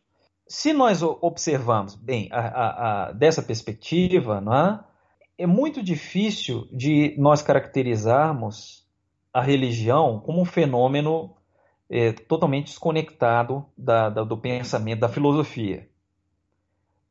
se 0.49 0.73
nós 0.73 1.03
observamos 1.03 1.95
bem 1.95 2.29
a, 2.33 2.41
a, 2.41 3.09
a, 3.09 3.13
dessa 3.13 3.43
perspectiva, 3.43 4.43
é? 5.37 5.45
é 5.45 5.47
muito 5.47 5.83
difícil 5.83 6.67
de 6.73 7.15
nós 7.19 7.43
caracterizarmos 7.43 8.87
a 9.33 9.43
religião 9.43 10.21
como 10.21 10.41
um 10.41 10.47
fenômeno 10.47 11.37
é, 11.91 12.13
totalmente 12.13 12.67
desconectado 12.67 13.65
da, 13.77 14.09
da, 14.09 14.25
do 14.25 14.39
pensamento, 14.39 15.01
da 15.01 15.09
filosofia. 15.09 15.87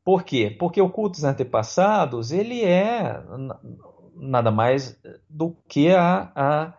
Por 0.04 0.24
quê? 0.24 0.54
Porque 0.58 0.80
o 0.80 0.90
culto 0.90 1.12
dos 1.12 1.24
antepassados 1.24 2.32
ele 2.32 2.64
é 2.64 3.22
nada 4.14 4.50
mais 4.50 4.98
do 5.28 5.56
que 5.68 5.92
a, 5.92 6.32
a, 6.34 6.74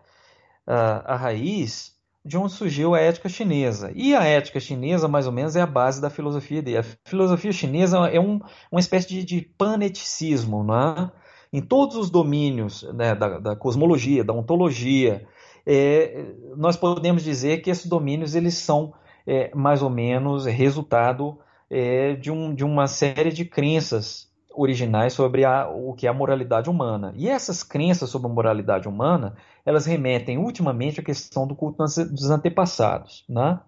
a, 0.66 1.14
a 1.14 1.16
raiz 1.16 1.98
de 2.24 2.36
onde 2.36 2.52
surgiu 2.52 2.94
a 2.94 3.00
ética 3.00 3.28
chinesa. 3.28 3.92
E 3.94 4.14
a 4.14 4.24
ética 4.24 4.60
chinesa, 4.60 5.08
mais 5.08 5.26
ou 5.26 5.32
menos, 5.32 5.56
é 5.56 5.60
a 5.60 5.66
base 5.66 6.00
da 6.00 6.10
filosofia 6.10 6.62
dele. 6.62 6.78
A 6.78 6.84
filosofia 7.04 7.52
chinesa 7.52 7.98
é 8.08 8.20
um, 8.20 8.40
uma 8.70 8.80
espécie 8.80 9.08
de, 9.08 9.24
de 9.24 9.40
paneticismo, 9.56 10.66
é? 10.74 11.10
em 11.52 11.60
todos 11.60 11.96
os 11.96 12.10
domínios 12.10 12.82
né, 12.94 13.14
da, 13.14 13.38
da, 13.38 13.56
cosmologia, 13.56 14.22
da 14.22 14.32
ontologia. 14.32 15.26
É, 15.66 16.34
nós 16.56 16.76
podemos 16.76 17.24
dizer 17.24 17.62
que 17.62 17.70
esses 17.70 17.86
domínios 17.86 18.34
eles 18.34 18.54
são 18.54 18.92
é, 19.26 19.50
mais 19.54 19.82
ou 19.82 19.90
menos 19.90 20.46
resultado 20.46 21.38
é, 21.68 22.14
de, 22.14 22.30
um, 22.30 22.54
de 22.54 22.64
uma 22.64 22.86
série 22.86 23.32
de 23.32 23.44
crenças 23.44 24.29
originais 24.52 25.12
sobre 25.12 25.44
a, 25.44 25.68
o 25.68 25.94
que 25.94 26.06
é 26.06 26.10
a 26.10 26.14
moralidade 26.14 26.68
humana. 26.68 27.12
E 27.16 27.28
essas 27.28 27.62
crenças 27.62 28.10
sobre 28.10 28.30
a 28.30 28.34
moralidade 28.34 28.88
humana, 28.88 29.36
elas 29.64 29.86
remetem 29.86 30.38
ultimamente 30.38 31.00
à 31.00 31.02
questão 31.02 31.46
do 31.46 31.54
culto 31.54 31.82
dos 31.84 32.30
antepassados. 32.30 33.24
Né? 33.28 33.58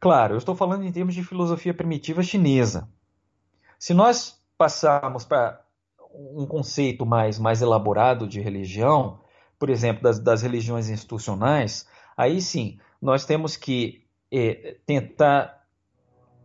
Claro, 0.00 0.34
eu 0.34 0.38
estou 0.38 0.54
falando 0.54 0.84
em 0.84 0.92
termos 0.92 1.14
de 1.14 1.24
filosofia 1.24 1.72
primitiva 1.72 2.22
chinesa. 2.22 2.88
Se 3.78 3.94
nós 3.94 4.40
passarmos 4.56 5.24
para 5.24 5.60
um 6.14 6.46
conceito 6.46 7.06
mais, 7.06 7.38
mais 7.38 7.62
elaborado 7.62 8.26
de 8.26 8.40
religião, 8.40 9.20
por 9.58 9.70
exemplo, 9.70 10.02
das, 10.02 10.18
das 10.18 10.42
religiões 10.42 10.88
institucionais, 10.88 11.88
aí 12.16 12.40
sim, 12.40 12.78
nós 13.00 13.24
temos 13.24 13.56
que 13.56 14.04
eh, 14.30 14.76
tentar 14.84 15.62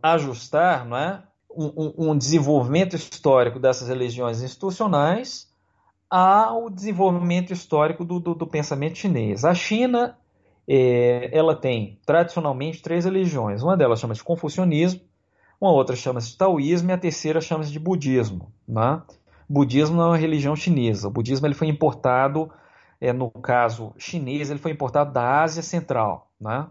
ajustar 0.02 0.86
não 0.86 0.96
é, 0.96 1.22
um, 1.50 2.10
um 2.10 2.16
desenvolvimento 2.16 2.94
histórico 2.94 3.58
dessas 3.58 3.88
religiões 3.88 4.42
institucionais 4.42 5.48
ao 6.10 6.70
desenvolvimento 6.70 7.52
histórico 7.52 8.04
do, 8.04 8.18
do, 8.18 8.34
do 8.34 8.46
pensamento 8.46 8.98
chinês. 8.98 9.44
A 9.44 9.54
China 9.54 10.16
é, 10.66 11.30
ela 11.36 11.54
tem 11.54 11.98
tradicionalmente 12.06 12.82
três 12.82 13.04
religiões. 13.04 13.62
Uma 13.62 13.76
delas 13.76 14.00
chama-se 14.00 14.22
confucionismo, 14.22 15.00
uma 15.60 15.72
outra 15.72 15.96
chama-se 15.96 16.36
taoísmo 16.36 16.90
e 16.90 16.92
a 16.92 16.98
terceira 16.98 17.40
chama-se 17.40 17.72
de 17.72 17.78
budismo. 17.78 18.52
Né? 18.66 19.02
budismo 19.48 19.96
não 19.96 20.04
é 20.04 20.08
uma 20.08 20.16
religião 20.16 20.54
chinesa. 20.54 21.08
O 21.08 21.10
budismo 21.10 21.46
ele 21.46 21.54
foi 21.54 21.68
importado, 21.68 22.50
é, 23.00 23.12
no 23.12 23.30
caso 23.30 23.94
chinês, 23.96 24.50
ele 24.50 24.58
foi 24.58 24.72
importado 24.72 25.12
da 25.12 25.42
Ásia 25.42 25.62
Central. 25.62 26.30
Né? 26.38 26.66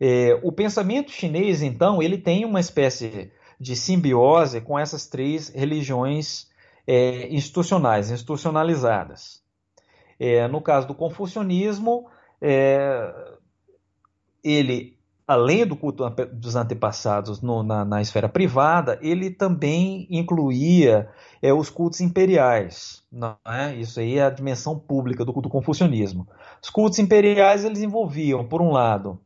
É, 0.00 0.38
o 0.42 0.50
pensamento 0.52 1.10
chinês, 1.10 1.62
então, 1.62 2.02
ele 2.02 2.18
tem 2.18 2.44
uma 2.44 2.60
espécie 2.60 3.30
de 3.60 3.76
simbiose 3.76 4.60
com 4.60 4.78
essas 4.78 5.06
três 5.06 5.48
religiões 5.48 6.48
é, 6.86 7.28
institucionais, 7.34 8.10
institucionalizadas. 8.10 9.42
É, 10.18 10.46
no 10.48 10.60
caso 10.60 10.86
do 10.86 10.94
confucionismo, 10.94 12.08
é, 12.40 13.12
ele, 14.42 14.98
além 15.26 15.66
do 15.66 15.76
culto 15.76 16.08
dos 16.32 16.54
antepassados 16.54 17.40
no, 17.40 17.62
na, 17.62 17.84
na, 17.84 18.02
esfera 18.02 18.28
privada, 18.28 18.98
ele 19.02 19.30
também 19.30 20.06
incluía 20.10 21.08
é, 21.40 21.52
os 21.52 21.70
cultos 21.70 22.00
imperiais. 22.00 23.02
É? 23.46 23.74
Isso 23.74 23.98
aí 23.98 24.18
é 24.18 24.24
a 24.24 24.30
dimensão 24.30 24.78
pública 24.78 25.24
do 25.24 25.32
culto 25.32 25.48
confucionismo. 25.48 26.28
Os 26.62 26.70
cultos 26.70 26.98
imperiais 26.98 27.64
eles 27.64 27.82
envolviam, 27.82 28.46
por 28.46 28.60
um 28.60 28.70
lado, 28.70 29.18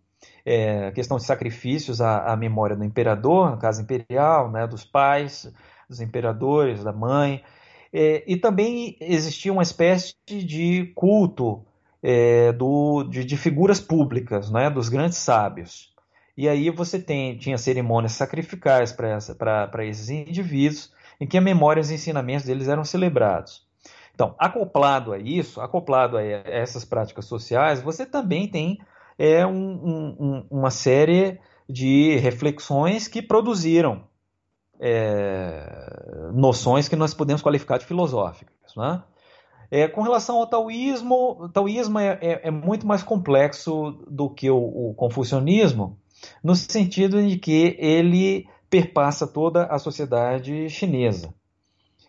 é, 0.49 0.91
questão 0.93 1.19
de 1.19 1.25
sacrifícios 1.25 2.01
à, 2.01 2.33
à, 2.33 2.35
memória 2.35 2.75
do 2.75 2.83
imperador, 2.83 3.51
na 3.51 3.59
casa 3.59 3.83
imperial, 3.83 4.51
né, 4.51 4.67
dos 4.67 4.83
pais, 4.83 5.53
dos 5.87 6.01
imperadores, 6.01 6.83
da 6.83 6.91
mãe. 6.91 7.45
É, 7.93 8.25
e 8.27 8.35
também 8.35 8.97
existia 8.99 9.53
uma 9.53 9.63
espécie 9.63 10.15
de 10.27 10.91
culto 10.95 11.63
é, 12.03 12.51
do, 12.53 13.05
de, 13.05 13.27
de, 13.27 13.37
figuras 13.37 13.79
públicas, 13.79 14.51
né, 14.51 14.71
dos 14.71 14.89
grandes 14.89 15.19
sábios. 15.19 15.93
E 16.35 16.49
aí 16.49 16.71
você 16.71 16.99
tem, 16.99 17.37
tinha 17.37 17.59
cerimônias 17.59 18.13
sacrificais 18.13 18.91
para 18.91 19.85
esses 19.85 20.09
indivíduos, 20.09 20.91
em 21.21 21.27
que 21.27 21.37
a 21.37 21.43
memória 21.43 21.81
e 21.81 21.83
os 21.83 21.91
ensinamentos 21.91 22.47
deles 22.47 22.69
eram 22.69 22.85
celebrados. 22.85 23.67
Então, 24.15 24.35
acoplado 24.39 25.13
a 25.13 25.19
isso, 25.19 25.61
acoplado 25.61 26.17
a 26.17 26.23
essas 26.23 26.87
práticas 26.87 27.27
sociais, 27.27 27.83
você 27.83 28.07
também 28.07 28.49
tem 28.49 28.79
é, 29.19 29.45
um, 29.47 29.53
um, 29.53 30.47
uma 30.51 30.71
série 30.71 31.41
de 31.69 32.17
reflexões 32.17 33.09
que 33.09 33.21
produziram 33.21 34.05
é, 34.81 36.31
noções 36.33 36.89
que 36.89 36.97
nós 36.97 37.13
podemos 37.13 37.43
qualificar 37.43 37.79
de 37.79 37.85
filosóficas. 37.85 38.55
Né? 38.77 39.03
É, 39.71 39.89
com 39.89 40.03
relação 40.03 40.37
ao 40.37 40.47
taoísmo, 40.47 41.37
o 41.41 41.49
taoísmo 41.49 41.99
é, 41.99 42.19
é, 42.23 42.49
é 42.49 42.51
muito 42.51 42.87
mais 42.87 43.03
complexo 43.03 43.99
do 44.09 44.31
que 44.31 44.51
o, 44.51 44.57
o, 44.57 44.95
confucionismo, 44.95 45.99
no 46.43 46.55
sentido 46.55 47.23
de 47.23 47.37
que 47.37 47.77
ele 47.79 48.49
perpassa 48.71 49.27
toda 49.27 49.65
a 49.65 49.79
sociedade 49.79 50.71
chinesa. 50.71 51.35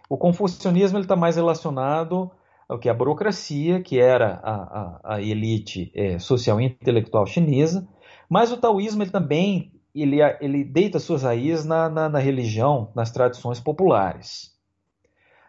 O 0.09 0.17
confucionismo 0.17 0.99
está 0.99 1.15
mais 1.15 1.35
relacionado 1.35 2.31
que 2.77 2.89
a 2.89 2.93
burocracia, 2.93 3.81
que 3.81 3.99
era 3.99 4.39
a, 4.43 4.53
a, 4.53 5.15
a 5.15 5.21
elite 5.21 5.91
é, 5.95 6.19
social 6.19 6.61
e 6.61 6.65
intelectual 6.65 7.25
chinesa, 7.25 7.88
mas 8.29 8.51
o 8.51 8.57
taoísmo 8.57 9.01
ele 9.01 9.11
também 9.11 9.71
ele, 9.93 10.17
ele 10.39 10.63
deita 10.63 10.99
suas 10.99 11.23
raízes 11.23 11.65
na, 11.65 11.89
na, 11.89 12.09
na 12.09 12.19
religião, 12.19 12.91
nas 12.95 13.11
tradições 13.11 13.59
populares. 13.59 14.55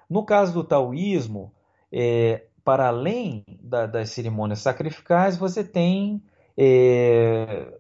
No 0.09 0.25
caso 0.25 0.53
do 0.53 0.65
taoísmo, 0.65 1.53
é, 1.93 2.47
para 2.65 2.89
além 2.89 3.45
da, 3.63 3.87
das 3.87 4.11
cerimônias 4.11 4.61
sacrificais, 4.61 5.37
você 5.37 5.63
tem 5.63 6.23
é, 6.57 7.73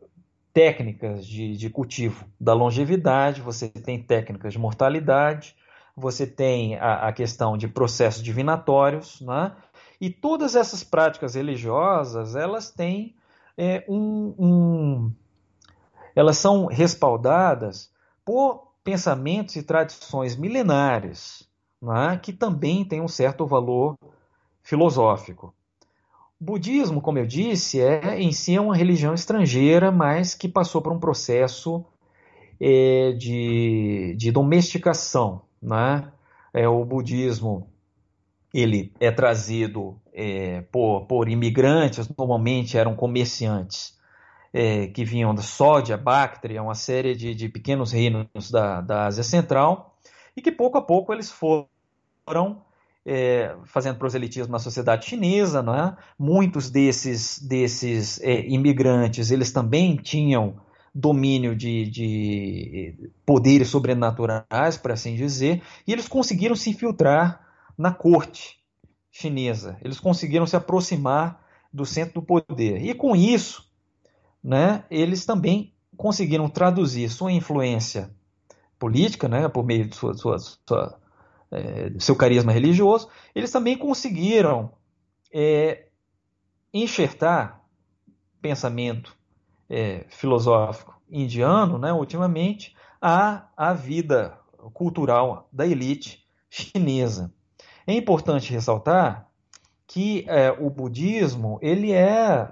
técnicas 0.52 1.26
de, 1.26 1.56
de, 1.56 1.70
cultivo 1.70 2.24
da 2.38 2.52
longevidade, 2.52 3.40
você 3.40 3.68
tem 3.68 4.02
técnicas 4.02 4.52
de 4.52 4.58
mortalidade, 4.58 5.56
você 6.00 6.26
tem 6.26 6.76
a, 6.76 7.08
a 7.08 7.12
questão 7.12 7.56
de 7.56 7.68
processos 7.68 8.22
divinatórios, 8.22 9.20
né? 9.20 9.52
e 10.00 10.08
todas 10.10 10.56
essas 10.56 10.82
práticas 10.82 11.34
religiosas, 11.34 12.34
elas 12.34 12.70
têm 12.70 13.14
é, 13.56 13.84
um, 13.88 14.34
um, 14.38 15.12
elas 16.16 16.38
são 16.38 16.66
respaldadas 16.66 17.92
por 18.24 18.72
pensamentos 18.82 19.56
e 19.56 19.62
tradições 19.62 20.36
milenares, 20.36 21.46
né? 21.80 22.18
que 22.22 22.32
também 22.32 22.84
têm 22.84 23.00
um 23.00 23.08
certo 23.08 23.46
valor 23.46 23.98
filosófico. 24.62 25.54
O 26.40 26.44
budismo, 26.44 27.02
como 27.02 27.18
eu 27.18 27.26
disse, 27.26 27.80
é 27.80 28.18
em 28.18 28.32
si 28.32 28.56
é 28.56 28.60
uma 28.60 28.74
religião 28.74 29.12
estrangeira, 29.12 29.92
mas 29.92 30.34
que 30.34 30.48
passou 30.48 30.80
por 30.80 30.90
um 30.90 30.98
processo 30.98 31.84
é, 32.58 33.12
de, 33.12 34.14
de 34.16 34.32
domesticação, 34.32 35.42
né? 35.60 36.10
É, 36.52 36.68
o 36.68 36.84
budismo 36.84 37.70
ele 38.52 38.92
é 38.98 39.10
trazido 39.10 40.00
é, 40.12 40.62
por, 40.72 41.06
por 41.06 41.28
imigrantes, 41.28 42.08
normalmente 42.16 42.76
eram 42.76 42.96
comerciantes 42.96 43.98
é, 44.52 44.88
que 44.88 45.04
vinham 45.04 45.34
da 45.34 45.42
Sódia, 45.42 45.96
Bactria, 45.96 46.62
uma 46.62 46.74
série 46.74 47.14
de, 47.14 47.34
de 47.34 47.48
pequenos 47.48 47.92
reinos 47.92 48.50
da, 48.50 48.80
da 48.80 49.06
Ásia 49.06 49.22
Central, 49.22 49.96
e 50.36 50.42
que 50.42 50.50
pouco 50.50 50.78
a 50.78 50.82
pouco 50.82 51.12
eles 51.12 51.30
foram 51.30 52.62
é, 53.04 53.54
fazendo 53.64 53.98
proselitismo 53.98 54.52
na 54.52 54.58
sociedade 54.58 55.06
chinesa. 55.06 55.62
Não 55.62 55.74
é? 55.74 55.96
Muitos 56.18 56.70
desses, 56.70 57.38
desses 57.40 58.20
é, 58.20 58.46
imigrantes 58.46 59.30
eles 59.30 59.52
também 59.52 59.96
tinham 59.96 60.56
domínio 60.94 61.54
de, 61.54 61.88
de 61.88 63.10
poderes 63.24 63.68
sobrenaturais, 63.68 64.76
por 64.76 64.92
assim 64.92 65.14
dizer, 65.14 65.62
e 65.86 65.92
eles 65.92 66.08
conseguiram 66.08 66.56
se 66.56 66.70
infiltrar 66.70 67.46
na 67.78 67.92
corte 67.92 68.58
chinesa. 69.10 69.78
Eles 69.82 70.00
conseguiram 70.00 70.46
se 70.46 70.56
aproximar 70.56 71.44
do 71.72 71.86
centro 71.86 72.20
do 72.20 72.22
poder. 72.22 72.84
E 72.84 72.92
com 72.94 73.14
isso, 73.14 73.70
né, 74.42 74.84
eles 74.90 75.24
também 75.24 75.72
conseguiram 75.96 76.48
traduzir 76.48 77.08
sua 77.08 77.30
influência 77.30 78.10
política, 78.78 79.28
né, 79.28 79.48
por 79.48 79.64
meio 79.64 79.86
de 79.86 79.94
sua, 79.94 80.14
sua, 80.14 80.38
sua 80.38 81.00
é, 81.50 81.92
seu 81.98 82.16
carisma 82.16 82.52
religioso, 82.52 83.08
eles 83.34 83.50
também 83.50 83.76
conseguiram 83.76 84.72
é, 85.32 85.88
enxertar 86.72 87.62
pensamento 88.40 89.16
é, 89.70 90.04
filosófico 90.08 91.00
indiano, 91.08 91.78
né, 91.78 91.92
ultimamente, 91.92 92.74
à, 93.00 93.46
à 93.56 93.72
vida 93.72 94.36
cultural 94.74 95.48
da 95.52 95.66
elite 95.66 96.24
chinesa. 96.50 97.32
É 97.86 97.94
importante 97.94 98.52
ressaltar 98.52 99.28
que 99.86 100.24
é, 100.28 100.50
o 100.50 100.68
budismo 100.68 101.58
ele 101.62 101.92
é 101.92 102.48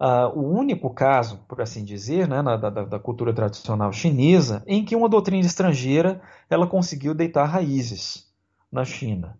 uh, 0.00 0.38
o 0.38 0.50
único 0.50 0.90
caso, 0.90 1.38
por 1.48 1.60
assim 1.60 1.84
dizer, 1.84 2.28
né, 2.28 2.42
na, 2.42 2.56
da, 2.56 2.70
da, 2.70 2.98
cultura 2.98 3.32
tradicional 3.32 3.92
chinesa, 3.92 4.62
em 4.66 4.84
que 4.84 4.96
uma 4.96 5.08
doutrina 5.08 5.44
estrangeira 5.44 6.20
ela 6.48 6.66
conseguiu 6.66 7.14
deitar 7.14 7.46
raízes 7.46 8.32
na 8.70 8.84
China. 8.84 9.38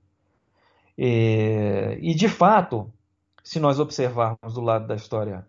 E, 0.96 1.98
e 2.00 2.14
de 2.14 2.28
fato, 2.28 2.92
se 3.42 3.58
nós 3.58 3.78
observarmos 3.78 4.54
do 4.54 4.60
lado 4.60 4.86
da 4.86 4.94
história 4.94 5.46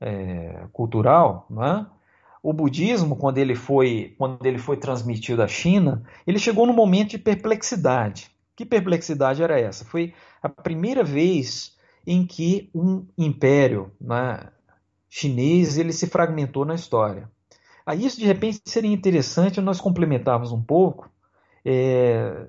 é, 0.00 0.66
cultural, 0.72 1.46
né, 1.50 1.86
o 2.42 2.52
budismo, 2.52 3.16
quando 3.16 3.38
ele, 3.38 3.54
foi, 3.54 4.14
quando 4.16 4.44
ele 4.46 4.58
foi 4.58 4.76
transmitido 4.76 5.42
à 5.42 5.48
China, 5.48 6.02
ele 6.26 6.38
chegou 6.38 6.66
num 6.66 6.72
momento 6.72 7.10
de 7.10 7.18
perplexidade. 7.18 8.30
Que 8.56 8.64
perplexidade 8.64 9.42
era 9.42 9.60
essa? 9.60 9.84
Foi 9.84 10.14
a 10.42 10.48
primeira 10.48 11.04
vez 11.04 11.76
em 12.06 12.26
que 12.26 12.70
um 12.74 13.06
império 13.16 13.92
né, 14.00 14.48
chinês 15.08 15.76
ele 15.76 15.92
se 15.92 16.06
fragmentou 16.06 16.64
na 16.64 16.74
história. 16.74 17.30
Aí 17.84 18.06
isso 18.06 18.18
de 18.18 18.26
repente 18.26 18.60
seria 18.64 18.90
interessante 18.90 19.60
nós 19.60 19.80
complementarmos 19.80 20.50
um 20.52 20.62
pouco 20.62 21.10
é, 21.64 22.46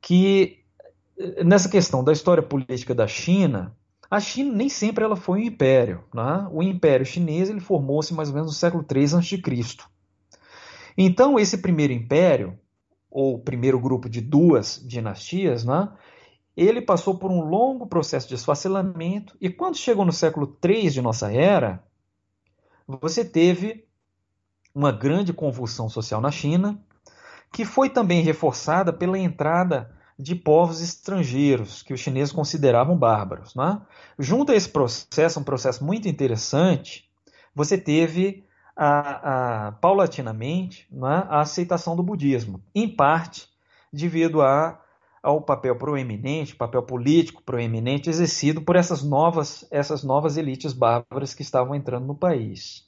que 0.00 0.58
nessa 1.44 1.68
questão 1.68 2.04
da 2.04 2.12
história 2.12 2.42
política 2.42 2.94
da 2.94 3.06
China, 3.06 3.74
a 4.10 4.20
China 4.20 4.52
nem 4.52 4.68
sempre 4.68 5.04
ela 5.04 5.16
foi 5.16 5.40
um 5.40 5.42
império. 5.42 6.04
Né? 6.14 6.48
O 6.50 6.62
Império 6.62 7.04
Chinês 7.04 7.50
ele 7.50 7.60
formou-se 7.60 8.14
mais 8.14 8.28
ou 8.28 8.34
menos 8.34 8.50
no 8.50 8.56
século 8.56 8.84
III 8.88 9.04
a.C. 9.16 9.42
Então 10.96 11.38
esse 11.38 11.58
primeiro 11.58 11.92
império, 11.92 12.58
ou 13.10 13.38
primeiro 13.38 13.78
grupo 13.78 14.08
de 14.08 14.20
duas 14.20 14.82
dinastias, 14.86 15.64
né, 15.64 15.90
ele 16.56 16.80
passou 16.80 17.18
por 17.18 17.30
um 17.30 17.40
longo 17.40 17.86
processo 17.86 18.28
de 18.28 18.34
esfacelamento 18.34 19.36
e 19.40 19.50
quando 19.50 19.76
chegou 19.76 20.04
no 20.04 20.12
século 20.12 20.56
III 20.64 20.90
de 20.90 21.02
nossa 21.02 21.30
era, 21.30 21.84
você 22.86 23.24
teve 23.24 23.86
uma 24.74 24.92
grande 24.92 25.32
convulsão 25.32 25.88
social 25.88 26.20
na 26.20 26.30
China, 26.30 26.80
que 27.52 27.64
foi 27.64 27.90
também 27.90 28.22
reforçada 28.22 28.92
pela 28.92 29.18
entrada 29.18 29.95
de 30.18 30.34
povos 30.34 30.80
estrangeiros, 30.80 31.82
que 31.82 31.92
os 31.92 32.00
chineses 32.00 32.32
consideravam 32.32 32.96
bárbaros. 32.96 33.54
Né? 33.54 33.80
Junto 34.18 34.52
a 34.52 34.54
esse 34.54 34.68
processo, 34.68 35.40
um 35.40 35.44
processo 35.44 35.84
muito 35.84 36.08
interessante, 36.08 37.08
você 37.54 37.76
teve 37.76 38.44
a, 38.76 39.66
a, 39.68 39.72
paulatinamente 39.72 40.86
né, 40.90 41.26
a 41.28 41.40
aceitação 41.40 41.96
do 41.96 42.02
budismo, 42.02 42.62
em 42.74 42.88
parte 42.88 43.48
devido 43.92 44.42
a 44.42 44.80
ao 45.22 45.40
papel 45.40 45.74
proeminente, 45.74 46.54
papel 46.54 46.84
político 46.84 47.42
proeminente 47.42 48.08
exercido 48.08 48.62
por 48.62 48.76
essas 48.76 49.02
novas, 49.02 49.66
essas 49.72 50.04
novas 50.04 50.36
elites 50.36 50.72
bárbaras 50.72 51.34
que 51.34 51.42
estavam 51.42 51.74
entrando 51.74 52.06
no 52.06 52.14
país. 52.14 52.86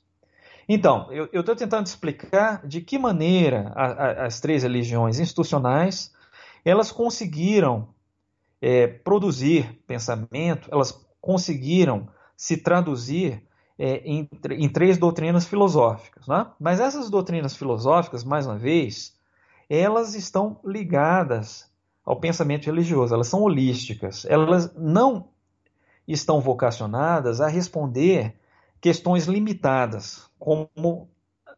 Então, 0.68 1.10
eu 1.10 1.40
estou 1.40 1.56
tentando 1.56 1.86
explicar 1.86 2.64
de 2.64 2.80
que 2.80 2.96
maneira 2.96 3.72
a, 3.74 4.26
as 4.26 4.38
três 4.38 4.62
religiões 4.62 5.18
institucionais 5.18 6.14
elas 6.64 6.90
conseguiram 6.90 7.88
é, 8.60 8.86
produzir 8.86 9.80
pensamento, 9.86 10.68
elas 10.70 10.92
conseguiram 11.20 12.08
se 12.36 12.56
traduzir 12.56 13.42
é, 13.78 13.98
em, 13.98 14.28
em, 14.50 14.68
três 14.68 14.98
doutrinas 14.98 15.46
filosóficas. 15.46 16.26
Né? 16.26 16.46
Mas 16.58 16.80
essas 16.80 17.08
doutrinas 17.10 17.56
filosóficas, 17.56 18.24
mais 18.24 18.46
uma 18.46 18.56
vez, 18.56 19.16
elas 19.68 20.14
estão 20.14 20.60
ligadas 20.64 21.70
ao 22.04 22.18
pensamento 22.18 22.66
religioso, 22.66 23.14
elas 23.14 23.28
são 23.28 23.42
holísticas, 23.42 24.24
elas 24.24 24.74
não 24.74 25.28
estão 26.06 26.40
vocacionadas 26.40 27.40
a 27.40 27.48
responder 27.48 28.34
questões 28.80 29.26
limitadas, 29.26 30.26
como 30.38 31.08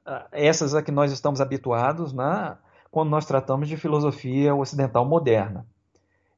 ah, 0.04 0.26
essas 0.32 0.74
a 0.74 0.82
que 0.82 0.90
nós 0.90 1.12
estamos 1.12 1.40
habituados 1.40 2.12
né, 2.12 2.58
quando 2.90 3.10
nós 3.10 3.26
tratamos 3.26 3.68
de 3.68 3.76
filosofia 3.76 4.54
ocidental 4.54 5.04
moderna. 5.04 5.66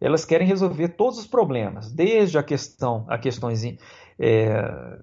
Elas 0.01 0.25
querem 0.25 0.47
resolver 0.47 0.89
todos 0.89 1.19
os 1.19 1.27
problemas, 1.27 1.93
desde 1.93 2.37
a 2.37 2.43
questão 2.43 3.07
a 3.09 3.17
questões 3.17 3.63
é, 4.19 4.99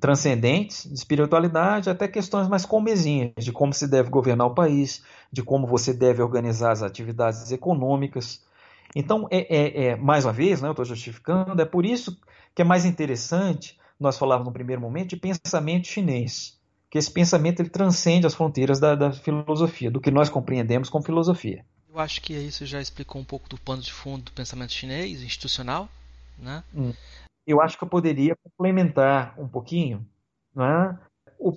transcendentes 0.00 0.84
de 0.84 0.94
espiritualidade 0.94 1.88
até 1.88 2.08
questões 2.08 2.48
mais 2.48 2.66
comezinhas 2.66 3.32
de 3.38 3.52
como 3.52 3.72
se 3.72 3.86
deve 3.86 4.10
governar 4.10 4.48
o 4.48 4.54
país, 4.54 5.04
de 5.30 5.42
como 5.42 5.66
você 5.66 5.92
deve 5.92 6.22
organizar 6.22 6.72
as 6.72 6.82
atividades 6.82 7.50
econômicas. 7.52 8.44
Então, 8.94 9.28
é, 9.30 9.56
é, 9.56 9.84
é 9.86 9.96
mais 9.96 10.24
uma 10.24 10.32
vez, 10.32 10.60
né, 10.60 10.68
eu 10.68 10.72
estou 10.72 10.84
justificando, 10.84 11.60
é 11.60 11.64
por 11.64 11.86
isso 11.86 12.18
que 12.54 12.62
é 12.62 12.64
mais 12.64 12.84
interessante 12.84 13.80
nós 13.98 14.18
falávamos 14.18 14.48
no 14.48 14.52
primeiro 14.52 14.82
momento 14.82 15.10
de 15.10 15.16
pensamento 15.16 15.86
chinês, 15.86 16.58
que 16.92 16.98
esse 16.98 17.10
pensamento 17.10 17.60
ele 17.60 17.70
transcende 17.70 18.26
as 18.26 18.34
fronteiras 18.34 18.78
da, 18.78 18.94
da 18.94 19.10
filosofia, 19.10 19.90
do 19.90 19.98
que 19.98 20.10
nós 20.10 20.28
compreendemos 20.28 20.90
como 20.90 21.02
filosofia. 21.02 21.64
Eu 21.90 21.98
acho 21.98 22.20
que 22.20 22.34
isso 22.34 22.66
já 22.66 22.82
explicou 22.82 23.18
um 23.18 23.24
pouco 23.24 23.48
do 23.48 23.56
pano 23.58 23.80
de 23.80 23.90
fundo 23.90 24.24
do 24.24 24.32
pensamento 24.32 24.74
chinês, 24.74 25.22
institucional, 25.22 25.88
né? 26.38 26.62
Hum. 26.74 26.92
Eu 27.46 27.62
acho 27.62 27.78
que 27.78 27.84
eu 27.84 27.88
poderia 27.88 28.36
complementar 28.44 29.34
um 29.38 29.48
pouquinho, 29.48 30.06
né? 30.54 30.98
O, 31.38 31.56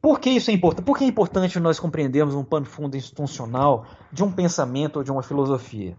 por 0.00 0.18
que 0.18 0.30
isso 0.30 0.50
é 0.50 0.54
importante? 0.54 0.84
Por 0.84 0.98
que 0.98 1.04
é 1.04 1.06
importante 1.06 1.60
nós 1.60 1.78
compreendermos 1.78 2.34
um 2.34 2.42
pano 2.42 2.66
de 2.66 2.72
fundo 2.72 2.96
institucional 2.96 3.86
de 4.12 4.24
um 4.24 4.32
pensamento 4.32 4.96
ou 4.96 5.04
de 5.04 5.12
uma 5.12 5.22
filosofia? 5.22 5.96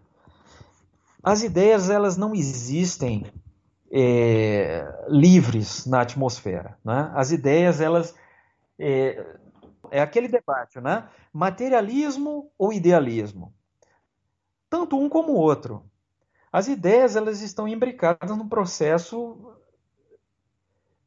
As 1.23 1.41
ideias 1.41 1.89
elas 1.89 2.17
não 2.17 2.35
existem 2.35 3.31
é, 3.89 4.85
livres 5.07 5.85
na 5.85 6.01
atmosfera. 6.01 6.77
Né? 6.83 7.09
As 7.15 7.31
ideias, 7.31 7.79
elas. 7.79 8.13
É, 8.79 9.37
é 9.91 10.01
aquele 10.01 10.27
debate, 10.27 10.79
né? 10.81 11.07
Materialismo 11.31 12.51
ou 12.57 12.73
idealismo? 12.73 13.53
Tanto 14.69 14.97
um 14.97 15.07
como 15.07 15.33
o 15.33 15.37
outro. 15.37 15.83
As 16.51 16.67
ideias, 16.67 17.15
elas 17.15 17.41
estão 17.41 17.67
imbricadas 17.67 18.37
num 18.37 18.47
processo 18.47 19.55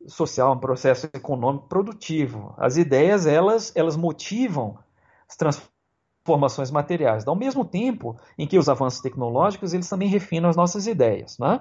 social, 0.08 0.52
um 0.52 0.58
processo 0.58 1.06
econômico 1.12 1.68
produtivo. 1.68 2.54
As 2.56 2.76
ideias, 2.76 3.26
elas, 3.26 3.72
elas 3.74 3.96
motivam 3.96 4.78
as 5.28 5.36
transformações 5.36 6.70
materiais. 6.70 7.26
Ao 7.26 7.36
mesmo 7.36 7.64
tempo 7.64 8.16
em 8.38 8.46
que 8.46 8.58
os 8.58 8.68
avanços 8.68 9.00
tecnológicos, 9.00 9.72
eles 9.72 9.88
também 9.88 10.08
refinam 10.08 10.48
as 10.48 10.56
nossas 10.56 10.86
ideias, 10.86 11.38
né? 11.38 11.60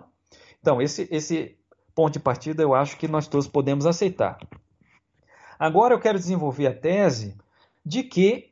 Então, 0.60 0.82
esse, 0.82 1.08
esse 1.12 1.58
ponto 1.94 2.14
de 2.14 2.20
partida 2.20 2.64
eu 2.64 2.74
acho 2.74 2.98
que 2.98 3.08
nós 3.08 3.28
todos 3.28 3.48
podemos 3.48 3.86
aceitar. 3.86 4.38
Agora 5.58 5.94
eu 5.94 6.00
quero 6.00 6.20
desenvolver 6.20 6.68
a 6.68 6.74
tese 6.74 7.38
de 7.86 8.04
que 8.04 8.52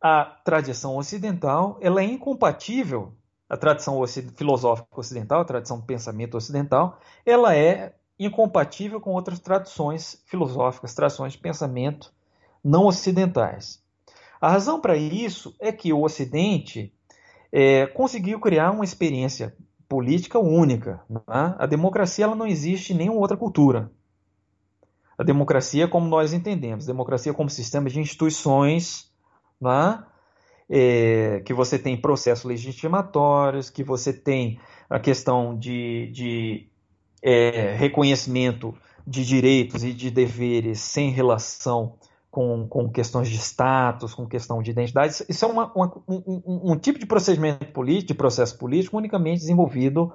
a 0.00 0.24
tradição 0.44 0.96
ocidental 0.96 1.78
ela 1.80 2.00
é 2.00 2.04
incompatível, 2.04 3.12
a 3.48 3.56
tradição 3.56 4.02
filosófica 4.34 4.88
ocidental, 4.96 5.40
a 5.40 5.44
tradição 5.44 5.80
pensamento 5.80 6.36
ocidental, 6.36 6.98
ela 7.24 7.54
é 7.56 7.94
incompatível 8.18 9.00
com 9.00 9.10
outras 9.10 9.38
tradições 9.38 10.22
filosóficas, 10.26 10.94
tradições 10.94 11.34
de 11.34 11.38
pensamento 11.38 12.12
não 12.64 12.86
ocidentais. 12.86 13.82
A 14.40 14.48
razão 14.48 14.80
para 14.80 14.96
isso 14.96 15.54
é 15.60 15.70
que 15.70 15.92
o 15.92 16.02
Ocidente 16.02 16.92
é, 17.52 17.86
conseguiu 17.86 18.40
criar 18.40 18.70
uma 18.70 18.84
experiência 18.84 19.54
política 19.88 20.38
única. 20.38 21.02
Né? 21.08 21.22
A 21.28 21.66
democracia 21.66 22.24
ela 22.24 22.34
não 22.34 22.46
existe 22.46 22.92
em 22.92 22.96
nenhuma 22.96 23.20
outra 23.20 23.36
cultura. 23.36 23.90
A 25.22 25.24
democracia, 25.24 25.86
como 25.86 26.08
nós 26.08 26.32
entendemos, 26.32 26.84
democracia 26.84 27.32
como 27.32 27.48
sistema 27.48 27.88
de 27.88 28.00
instituições, 28.00 29.08
né? 29.60 30.02
é, 30.68 31.40
que 31.46 31.54
você 31.54 31.78
tem 31.78 31.96
processos 31.96 32.44
legitimatórios, 32.44 33.70
que 33.70 33.84
você 33.84 34.12
tem 34.12 34.58
a 34.90 34.98
questão 34.98 35.56
de, 35.56 36.10
de 36.12 36.66
é, 37.22 37.72
reconhecimento 37.76 38.74
de 39.06 39.24
direitos 39.24 39.84
e 39.84 39.92
de 39.92 40.10
deveres 40.10 40.80
sem 40.80 41.10
relação 41.10 41.94
com, 42.28 42.66
com 42.66 42.90
questões 42.90 43.28
de 43.28 43.36
status, 43.36 44.14
com 44.16 44.26
questão 44.26 44.60
de 44.60 44.72
identidade. 44.72 45.24
Isso 45.28 45.44
é 45.44 45.48
uma, 45.48 45.72
uma, 45.72 46.02
um, 46.08 46.72
um, 46.72 46.76
tipo 46.76 46.98
de 46.98 47.06
procedimento 47.06 47.66
político, 47.66 48.08
de 48.08 48.14
processo 48.14 48.58
político 48.58 48.96
unicamente 48.96 49.38
desenvolvido 49.38 50.12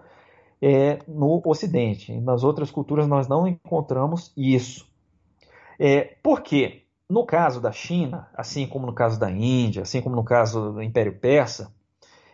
é, 0.61 0.99
no 1.07 1.41
Ocidente. 1.45 2.11
Nas 2.19 2.43
outras 2.43 2.69
culturas 2.69 3.07
nós 3.07 3.25
não 3.25 3.47
encontramos 3.47 4.33
isso. 4.35 4.86
É, 5.79 6.17
por 6.23 6.41
quê? 6.41 6.83
No 7.09 7.25
caso 7.25 7.61
da 7.61 7.71
China, 7.71 8.29
assim 8.33 8.67
como 8.67 8.85
no 8.85 8.93
caso 8.93 9.19
da 9.19 9.31
Índia, 9.31 9.83
assim 9.83 10.01
como 10.01 10.15
no 10.15 10.23
caso 10.23 10.73
do 10.73 10.81
Império 10.81 11.17
Persa, 11.17 11.73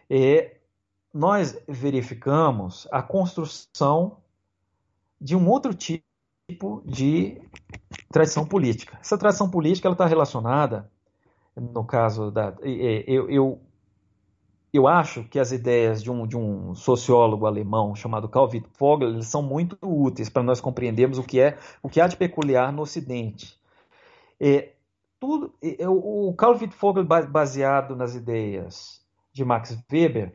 é, 0.10 0.58
nós 1.14 1.58
verificamos 1.68 2.88
a 2.92 3.02
construção 3.02 4.18
de 5.22 5.36
um 5.36 5.48
outro 5.48 5.74
tipo 5.74 6.82
de 6.86 7.40
tradição 8.12 8.46
política. 8.46 8.98
Essa 9.00 9.18
tradição 9.18 9.50
política 9.50 9.90
está 9.90 10.06
relacionada, 10.06 10.92
no 11.56 11.86
caso 11.86 12.32
da. 12.32 12.54
Eu, 12.62 13.30
eu, 13.30 13.62
eu 14.74 14.88
acho 14.88 15.24
que 15.26 15.40
as 15.40 15.52
ideias 15.52 16.02
de 16.02 16.10
um, 16.10 16.26
de 16.26 16.36
um 16.36 16.74
sociólogo 16.74 17.46
alemão 17.46 17.96
chamado 17.96 18.28
Karl 18.28 18.50
Wittfogel 18.50 19.22
são 19.22 19.44
muito 19.44 19.78
úteis 19.82 20.30
para 20.30 20.42
nós 20.42 20.60
compreendermos 20.60 21.20
o 21.20 21.24
que 21.24 21.40
é 21.40 21.60
o 21.82 21.88
que 21.88 22.02
há 22.02 22.08
de 22.08 22.18
peculiar 22.18 22.74
no 22.74 22.82
Ocidente. 22.82 23.56
É, 24.40 24.72
tudo, 25.20 25.54
é, 25.62 25.88
o 25.88 26.34
Karl 26.36 26.58
Wittfogel, 26.58 27.06
baseado 27.06 27.96
nas 27.96 28.16
ideias 28.16 29.00
de 29.32 29.46
Max 29.46 29.78
Weber, 29.92 30.34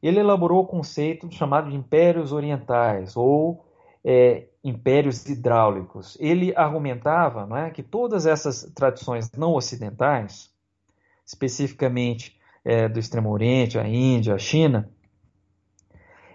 ele 0.00 0.20
elaborou 0.20 0.62
o 0.62 0.66
conceito 0.66 1.30
chamado 1.30 1.68
de 1.68 1.76
impérios 1.76 2.32
orientais, 2.32 3.16
ou 3.16 3.66
é, 4.04 4.46
impérios 4.64 5.26
hidráulicos. 5.26 6.16
Ele 6.20 6.54
argumentava 6.56 7.44
não 7.44 7.56
é, 7.56 7.70
que 7.70 7.82
todas 7.82 8.24
essas 8.24 8.70
tradições 8.74 9.30
não 9.32 9.52
ocidentais, 9.52 10.50
especificamente 11.26 12.39
é, 12.64 12.88
do 12.88 12.98
Extremo 12.98 13.30
Oriente, 13.30 13.78
a 13.78 13.86
Índia, 13.86 14.34
a 14.34 14.38
China, 14.38 14.90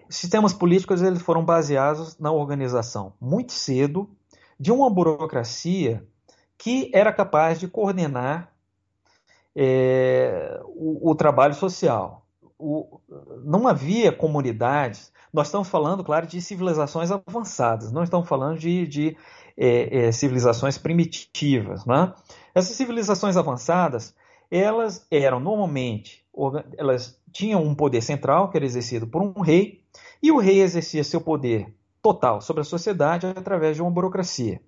sistemas 0.09 0.53
políticos 0.53 1.01
eles 1.01 1.21
foram 1.21 1.43
baseados 1.43 2.17
na 2.19 2.31
organização 2.31 3.13
muito 3.19 3.53
cedo 3.53 4.09
de 4.59 4.71
uma 4.71 4.89
burocracia 4.89 6.05
que 6.57 6.89
era 6.93 7.11
capaz 7.11 7.59
de 7.59 7.67
coordenar 7.67 8.51
é, 9.55 10.61
o, 10.65 11.11
o, 11.11 11.15
trabalho 11.15 11.53
social. 11.53 12.25
O, 12.57 12.99
não 13.43 13.67
havia 13.67 14.11
comunidades 14.11 15.11
nós 15.35 15.47
estamos 15.47 15.67
falando, 15.67 16.01
claro, 16.01 16.25
de 16.25 16.41
civilizações 16.41 17.11
avançadas, 17.11 17.91
não 17.91 18.03
estamos 18.03 18.25
falando 18.25 18.57
de, 18.57 18.87
de 18.87 19.17
é, 19.57 20.05
é, 20.05 20.11
civilizações 20.13 20.77
primitivas. 20.77 21.85
Né? 21.85 22.13
Essas 22.55 22.77
civilizações 22.77 23.35
avançadas, 23.35 24.15
elas 24.55 25.05
eram 25.11 25.39
normalmente, 25.39 26.25
elas 26.77 27.19
tinham 27.31 27.61
um 27.61 27.75
poder 27.75 28.01
central 28.01 28.49
que 28.49 28.57
era 28.57 28.65
exercido 28.65 29.05
por 29.05 29.21
um 29.21 29.41
rei, 29.41 29.83
e 30.23 30.31
o 30.31 30.37
rei 30.37 30.61
exercia 30.61 31.03
seu 31.03 31.19
poder 31.19 31.75
total 32.01 32.39
sobre 32.39 32.61
a 32.61 32.65
sociedade 32.65 33.27
através 33.27 33.75
de 33.75 33.81
uma 33.81 33.91
burocracia. 33.91 34.61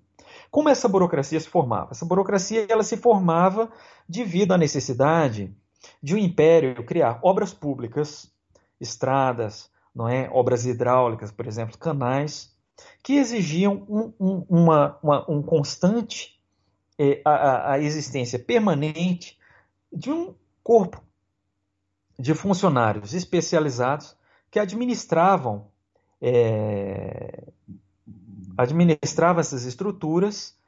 Como 0.50 0.68
essa 0.68 0.88
burocracia 0.88 1.40
se 1.40 1.48
formava? 1.48 1.92
Essa 1.92 2.04
burocracia 2.04 2.66
ela 2.68 2.82
se 2.82 2.96
formava 2.96 3.70
devido 4.08 4.52
à 4.52 4.58
necessidade 4.58 5.54
de 6.02 6.14
um 6.14 6.18
império 6.18 6.84
criar 6.84 7.18
obras 7.22 7.54
públicas, 7.54 8.30
estradas, 8.80 9.70
não 9.94 10.08
é? 10.08 10.28
obras 10.30 10.66
hidráulicas, 10.66 11.30
por 11.30 11.46
exemplo, 11.46 11.78
canais, 11.78 12.54
que 13.02 13.14
exigiam 13.14 13.86
um, 13.88 14.12
um, 14.20 14.46
uma, 14.48 14.98
uma, 15.02 15.30
um 15.30 15.42
constante, 15.42 16.38
é, 16.98 17.20
a, 17.24 17.72
a 17.72 17.78
existência 17.78 18.38
permanente 18.38 19.38
de 19.92 20.10
um 20.10 20.34
corpo 20.62 21.02
de 22.18 22.34
funcionários 22.34 23.14
especializados 23.14 24.16
que 24.50 24.58
administravam 24.58 25.66
é, 26.20 27.44
administravam 28.56 29.40
essas 29.40 29.64
estruturas 29.64 30.58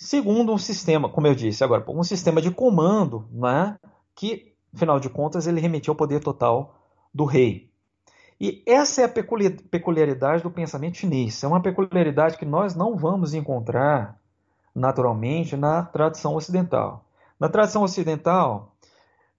segundo 0.00 0.52
um 0.52 0.58
sistema, 0.58 1.10
como 1.10 1.26
eu 1.26 1.34
disse 1.34 1.62
agora, 1.62 1.84
um 1.88 2.02
sistema 2.02 2.40
de 2.40 2.50
comando, 2.50 3.28
né, 3.30 3.78
que, 4.14 4.54
afinal 4.74 4.98
de 4.98 5.10
contas, 5.10 5.46
ele 5.46 5.60
remetia 5.60 5.92
ao 5.92 5.96
poder 5.96 6.20
total 6.20 6.74
do 7.12 7.26
rei. 7.26 7.70
E 8.40 8.62
essa 8.66 9.02
é 9.02 9.04
a 9.04 9.08
peculiaridade 9.08 10.42
do 10.42 10.50
pensamento 10.50 10.96
chinês. 10.96 11.44
É 11.44 11.46
uma 11.46 11.60
peculiaridade 11.60 12.38
que 12.38 12.46
nós 12.46 12.74
não 12.74 12.96
vamos 12.96 13.34
encontrar 13.34 14.18
naturalmente 14.74 15.54
na 15.54 15.82
tradição 15.82 16.34
ocidental. 16.34 17.04
Na 17.40 17.48
tradição 17.48 17.82
ocidental, 17.82 18.76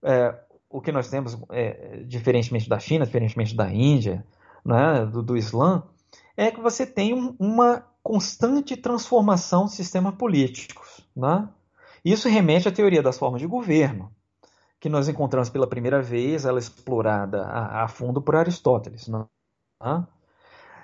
é, 0.02 0.36
o 0.68 0.82
que 0.82 0.92
nós 0.92 1.08
temos, 1.08 1.38
é, 1.52 2.04
diferentemente 2.08 2.68
da 2.68 2.80
China, 2.80 3.06
diferentemente 3.06 3.56
da 3.56 3.72
Índia, 3.72 4.26
né, 4.66 5.06
do, 5.06 5.22
do 5.22 5.38
Islã, 5.38 5.84
é 6.36 6.50
que 6.50 6.60
você 6.60 6.84
tem 6.86 7.36
uma 7.40 7.86
constante 8.02 8.76
transformação 8.76 9.66
de 9.66 9.74
sistemas 9.74 10.16
políticos. 10.16 11.08
Né? 11.16 11.48
Isso 12.04 12.28
remete 12.28 12.68
à 12.68 12.72
teoria 12.72 13.04
das 13.04 13.20
formas 13.20 13.40
de 13.40 13.46
governo, 13.46 14.12
que 14.80 14.90
nós 14.90 15.08
encontramos 15.08 15.52
pela 15.52 15.68
primeira 15.68 16.02
vez, 16.02 16.44
ela 16.46 16.58
explorada 16.58 17.44
a, 17.44 17.84
a 17.84 17.88
fundo 17.88 18.20
por 18.20 18.36
Aristóteles. 18.36 19.08
Né? 19.08 19.24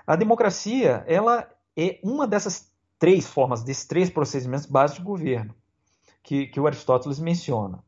A 0.05 0.15
democracia 0.15 1.03
ela 1.07 1.49
é 1.75 1.99
uma 2.03 2.27
dessas 2.27 2.71
três 2.99 3.25
formas, 3.25 3.63
desses 3.63 3.85
três 3.85 4.11
procedimentos 4.11 4.67
básicos 4.67 4.99
de 4.99 5.05
governo 5.05 5.55
que, 6.27 6.45
que 6.47 6.59
o 6.59 6.67
Aristóteles 6.67 7.19
menciona. 7.19 7.79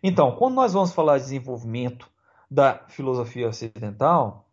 Então, 0.00 0.36
quando 0.36 0.54
nós 0.54 0.72
vamos 0.72 0.92
falar 0.92 1.18
de 1.18 1.24
desenvolvimento 1.24 2.08
da 2.48 2.84
filosofia 2.86 3.48
ocidental, 3.48 4.48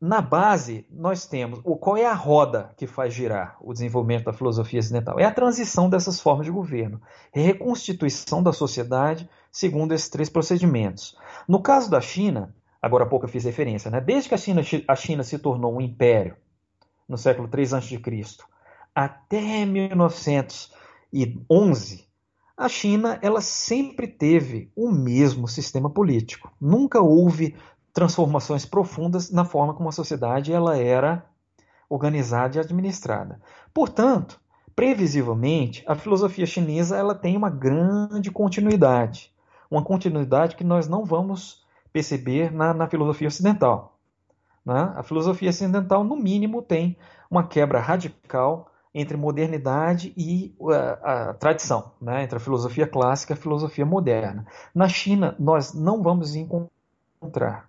na 0.00 0.22
base 0.22 0.86
nós 0.90 1.26
temos 1.26 1.60
o 1.62 1.76
qual 1.76 1.98
é 1.98 2.06
a 2.06 2.14
roda 2.14 2.72
que 2.74 2.86
faz 2.86 3.12
girar 3.12 3.58
o 3.60 3.74
desenvolvimento 3.74 4.24
da 4.24 4.32
filosofia 4.32 4.80
ocidental? 4.80 5.20
É 5.20 5.26
a 5.26 5.30
transição 5.30 5.90
dessas 5.90 6.18
formas 6.18 6.46
de 6.46 6.52
governo, 6.52 7.02
é 7.34 7.40
reconstituição 7.40 8.42
da 8.42 8.50
sociedade 8.50 9.28
segundo 9.52 9.92
esses 9.92 10.08
três 10.08 10.30
procedimentos. 10.30 11.18
No 11.46 11.60
caso 11.60 11.90
da 11.90 12.00
China, 12.00 12.56
agora 12.80 13.04
há 13.04 13.06
pouco 13.06 13.26
eu 13.26 13.30
fiz 13.30 13.44
referência, 13.44 13.90
né? 13.90 14.00
desde 14.00 14.30
que 14.30 14.34
a 14.34 14.38
China, 14.38 14.62
a 14.88 14.96
China 14.96 15.22
se 15.22 15.38
tornou 15.38 15.76
um 15.76 15.82
império 15.82 16.34
no 17.06 17.18
século 17.18 17.46
III 17.54 17.74
a.C., 17.74 18.00
até 18.94 19.66
1911, 19.66 22.05
a 22.56 22.68
China 22.68 23.18
ela 23.20 23.40
sempre 23.40 24.06
teve 24.06 24.70
o 24.74 24.90
mesmo 24.90 25.46
sistema 25.46 25.90
político. 25.90 26.50
Nunca 26.60 27.00
houve 27.00 27.54
transformações 27.92 28.64
profundas 28.64 29.30
na 29.30 29.44
forma 29.44 29.74
como 29.74 29.88
a 29.88 29.92
sociedade 29.92 30.52
ela 30.52 30.76
era 30.76 31.26
organizada 31.88 32.56
e 32.56 32.60
administrada. 32.60 33.40
Portanto, 33.74 34.40
previsivelmente, 34.74 35.84
a 35.86 35.94
filosofia 35.94 36.46
chinesa 36.46 36.96
ela 36.96 37.14
tem 37.14 37.36
uma 37.36 37.50
grande 37.50 38.30
continuidade, 38.30 39.32
uma 39.70 39.82
continuidade 39.82 40.56
que 40.56 40.64
nós 40.64 40.88
não 40.88 41.04
vamos 41.04 41.64
perceber 41.92 42.52
na, 42.52 42.74
na 42.74 42.88
filosofia 42.88 43.28
ocidental. 43.28 43.98
Né? 44.64 44.92
A 44.96 45.02
filosofia 45.02 45.50
ocidental, 45.50 46.04
no 46.04 46.16
mínimo, 46.16 46.60
tem 46.60 46.96
uma 47.30 47.46
quebra 47.46 47.80
radical 47.80 48.70
entre 48.98 49.14
modernidade 49.14 50.14
e 50.16 50.54
a, 50.58 50.64
uh, 50.64 51.30
a 51.30 51.34
tradição, 51.34 51.92
né? 52.00 52.22
entre 52.22 52.38
a 52.38 52.40
filosofia 52.40 52.86
clássica 52.86 53.34
e 53.34 53.36
a 53.36 53.36
filosofia 53.36 53.84
moderna. 53.84 54.46
Na 54.74 54.88
China, 54.88 55.36
nós 55.38 55.74
não 55.74 56.02
vamos 56.02 56.34
encontrar 56.34 57.68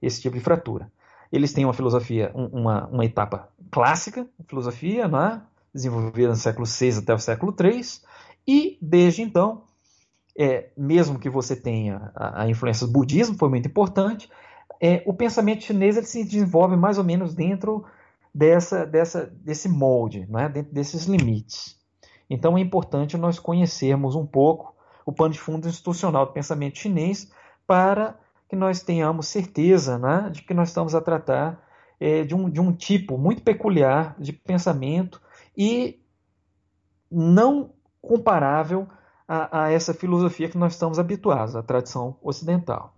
esse 0.00 0.22
tipo 0.22 0.36
de 0.36 0.42
fratura. 0.42 0.90
Eles 1.32 1.52
têm 1.52 1.64
uma 1.64 1.72
filosofia, 1.72 2.30
uma, 2.34 2.86
uma 2.86 3.04
etapa 3.04 3.48
clássica, 3.68 4.24
filosofia, 4.46 5.08
né? 5.08 5.42
desenvolvida 5.74 6.28
no 6.28 6.36
século 6.36 6.64
VI 6.64 6.98
até 6.98 7.14
o 7.14 7.18
século 7.18 7.54
III, 7.58 7.82
e 8.46 8.78
desde 8.80 9.22
então, 9.22 9.64
é, 10.38 10.70
mesmo 10.76 11.18
que 11.18 11.28
você 11.28 11.56
tenha 11.56 12.12
a, 12.14 12.42
a 12.42 12.48
influência 12.48 12.86
do 12.86 12.92
budismo, 12.92 13.36
foi 13.36 13.48
muito 13.48 13.66
importante, 13.66 14.30
é, 14.80 15.02
o 15.04 15.12
pensamento 15.12 15.64
chinês 15.64 15.96
ele 15.96 16.06
se 16.06 16.22
desenvolve 16.22 16.76
mais 16.76 16.96
ou 16.96 17.02
menos 17.02 17.34
dentro 17.34 17.84
dessa, 18.34 18.86
dessa, 18.86 19.26
desse 19.26 19.68
molde, 19.68 20.26
né, 20.28 20.48
dentro 20.48 20.72
desses 20.72 21.04
limites. 21.04 21.78
Então 22.28 22.56
é 22.56 22.60
importante 22.60 23.16
nós 23.16 23.38
conhecermos 23.38 24.14
um 24.14 24.26
pouco 24.26 24.74
o 25.04 25.12
pano 25.12 25.32
de 25.32 25.40
fundo 25.40 25.68
institucional 25.68 26.26
do 26.26 26.32
pensamento 26.32 26.78
chinês 26.78 27.30
para 27.66 28.18
que 28.48 28.56
nós 28.56 28.82
tenhamos 28.82 29.26
certeza 29.28 29.98
né, 29.98 30.30
de 30.30 30.42
que 30.42 30.54
nós 30.54 30.68
estamos 30.68 30.94
a 30.94 31.00
tratar 31.00 31.60
é, 31.98 32.24
de, 32.24 32.34
um, 32.34 32.48
de 32.48 32.60
um 32.60 32.72
tipo 32.72 33.18
muito 33.18 33.42
peculiar 33.42 34.16
de 34.18 34.32
pensamento 34.32 35.20
e 35.56 36.00
não 37.10 37.72
comparável 38.00 38.88
a, 39.28 39.64
a 39.64 39.70
essa 39.70 39.92
filosofia 39.92 40.48
que 40.48 40.58
nós 40.58 40.72
estamos 40.72 40.98
habituados, 40.98 41.54
a 41.54 41.62
tradição 41.62 42.18
ocidental. 42.22 42.96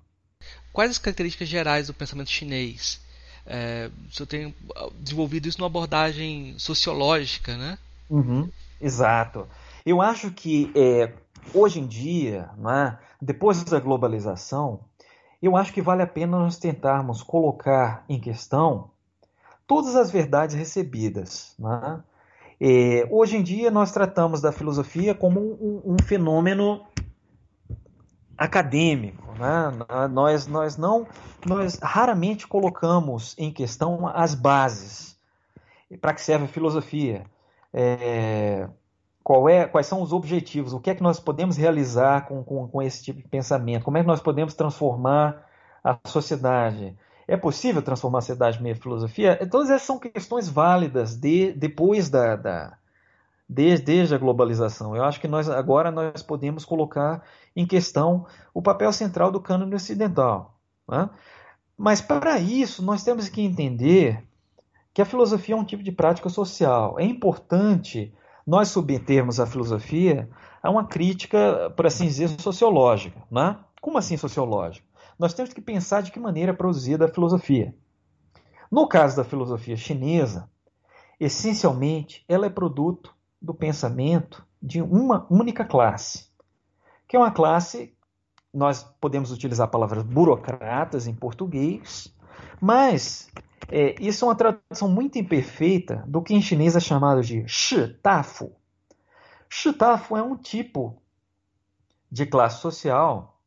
Quais 0.73 0.90
as 0.90 0.99
características 0.99 1.49
gerais 1.49 1.88
do 1.88 1.95
pensamento 1.95 2.31
chinês? 2.31 3.02
É, 3.46 3.90
eu 4.18 4.26
tenho 4.26 4.55
desenvolvido 5.00 5.48
isso 5.48 5.59
numa 5.59 5.66
abordagem 5.66 6.55
sociológica, 6.59 7.57
né? 7.57 7.78
Uhum, 8.09 8.48
exato. 8.81 9.46
Eu 9.85 10.00
acho 10.00 10.31
que 10.31 10.70
é, 10.76 11.12
hoje 11.52 11.81
em 11.81 11.87
dia, 11.87 12.50
né, 12.57 12.98
depois 13.20 13.62
da 13.64 13.81
globalização, 13.81 14.81
eu 15.42 15.57
acho 15.57 15.72
que 15.72 15.83
vale 15.83 16.02
a 16.02 16.07
pena 16.07 16.38
nós 16.38 16.57
tentarmos 16.57 17.22
colocar 17.22 18.05
em 18.09 18.20
questão 18.20 18.90
todas 19.66 19.96
as 19.96 20.11
verdades 20.11 20.55
recebidas. 20.55 21.55
Né? 21.59 22.00
É, 22.61 23.09
hoje 23.11 23.37
em 23.37 23.42
dia 23.42 23.70
nós 23.70 23.90
tratamos 23.90 24.40
da 24.40 24.52
filosofia 24.52 25.14
como 25.14 25.40
um, 25.40 25.94
um 25.94 25.96
fenômeno 26.05 26.85
acadêmico. 28.42 29.33
Né? 29.38 30.09
Nós, 30.11 30.46
nós, 30.46 30.76
não, 30.76 31.07
nós 31.46 31.78
raramente 31.83 32.46
colocamos 32.46 33.35
em 33.38 33.52
questão 33.52 34.07
as 34.07 34.35
bases 34.35 35.16
para 36.00 36.14
que 36.14 36.20
serve 36.20 36.46
a 36.46 36.48
filosofia. 36.48 37.24
É, 37.72 38.68
qual 39.22 39.48
é, 39.48 39.66
quais 39.66 39.87
são 39.87 40.02
os 40.02 40.12
objetivos? 40.12 40.72
O 40.72 40.81
que 40.81 40.90
é 40.90 40.94
que 40.94 41.02
nós 41.02 41.20
podemos 41.20 41.57
realizar 41.57 42.26
com, 42.26 42.42
com, 42.42 42.66
com 42.66 42.83
esse 42.83 43.05
tipo 43.05 43.22
de 43.22 43.28
pensamento? 43.28 43.85
Como 43.85 43.96
é 43.96 44.00
que 44.00 44.07
nós 44.07 44.20
podemos 44.20 44.55
transformar 44.55 45.46
a 45.85 45.96
sociedade? 46.07 46.96
É 47.28 47.37
possível 47.37 47.81
transformar 47.81 48.18
a 48.18 48.22
sociedade 48.22 48.62
meio 48.62 48.74
filosofia? 48.74 49.38
Todas 49.48 49.70
essas 49.70 49.87
são 49.87 49.98
questões 49.98 50.48
válidas 50.48 51.14
de, 51.14 51.52
depois 51.52 52.11
da, 52.11 52.35
da, 52.35 52.76
desde, 53.53 53.85
desde 53.85 54.15
a 54.15 54.19
globalização. 54.19 54.97
Eu 54.97 55.05
acho 55.05 55.21
que 55.21 55.29
nós 55.29 55.49
agora 55.49 55.91
nós 55.91 56.23
podemos 56.23 56.65
colocar 56.65 57.23
em 57.55 57.67
questão 57.67 58.27
o 58.55 58.62
papel 58.62 58.93
central 58.93 59.31
do 59.31 59.41
cânone 59.41 59.75
ocidental. 59.75 60.59
Né? 60.88 61.09
Mas 61.77 62.01
para 62.01 62.38
isso 62.38 62.83
nós 62.83 63.05
temos 63.05 63.29
que 63.29 63.43
entender 63.43 64.25
que 64.95 65.03
a 65.03 65.07
filosofia 65.07 65.55
é 65.55 65.59
um 65.59 65.65
tipo 65.65 65.83
de 65.83 65.93
prática 65.93 66.29
social. 66.29 66.99
É 66.99 67.05
importante 67.05 68.12
nós 68.47 68.69
submetermos 68.69 69.38
a 69.38 69.47
filosofia 69.47 70.29
a 70.62 70.71
uma 70.71 70.87
crítica, 70.87 71.73
por 71.77 71.87
assim 71.87 72.07
dizer, 72.07 72.29
sociológica. 72.41 73.23
Né? 73.31 73.59
Como 73.81 73.99
assim 73.99 74.17
sociológica? 74.17 74.87
Nós 75.19 75.35
temos 75.35 75.53
que 75.53 75.61
pensar 75.61 76.03
de 76.03 76.11
que 76.11 76.19
maneira 76.19 76.53
é 76.53 76.55
produzida 76.55 77.05
a 77.05 77.12
filosofia. 77.12 77.75
No 78.71 78.88
caso 78.88 79.17
da 79.17 79.25
filosofia 79.25 79.77
chinesa, 79.77 80.49
essencialmente 81.21 82.25
ela 82.27 82.47
é 82.47 82.51
produto 82.51 83.15
do 83.42 83.52
pensamento 83.52 84.46
de 84.62 84.81
uma 84.81 85.26
única 85.28 85.64
classe, 85.64 86.28
que 87.09 87.16
é 87.16 87.18
uma 87.18 87.33
classe, 87.33 87.94
nós 88.55 88.85
podemos 89.00 89.33
utilizar 89.33 89.66
a 89.66 89.70
palavra 89.70 90.05
burocratas 90.05 91.07
em 91.09 91.14
português, 91.14 92.14
mas 92.61 93.28
é, 93.68 93.96
isso 94.00 94.24
é 94.24 94.28
uma 94.28 94.37
tradução 94.37 94.88
muito 94.88 95.18
imperfeita 95.18 96.05
do 96.07 96.22
que 96.22 96.35
em 96.35 96.40
chinês 96.40 96.76
é 96.76 96.81
chamado 96.81 97.22
de 97.22 97.46
shitafu. 97.48 98.52
Shitafu 99.48 100.16
é 100.16 100.22
um 100.22 100.37
tipo 100.37 101.02
de 102.11 102.24
classe 102.24 102.61
social 102.61 103.40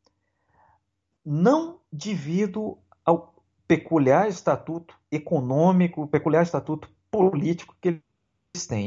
não 1.24 1.80
devido 1.90 2.78
ao 3.04 3.34
peculiar 3.66 4.28
estatuto 4.28 4.94
econômico, 5.10 6.06
peculiar 6.06 6.42
estatuto 6.42 6.88
político 7.10 7.74
que 7.80 8.00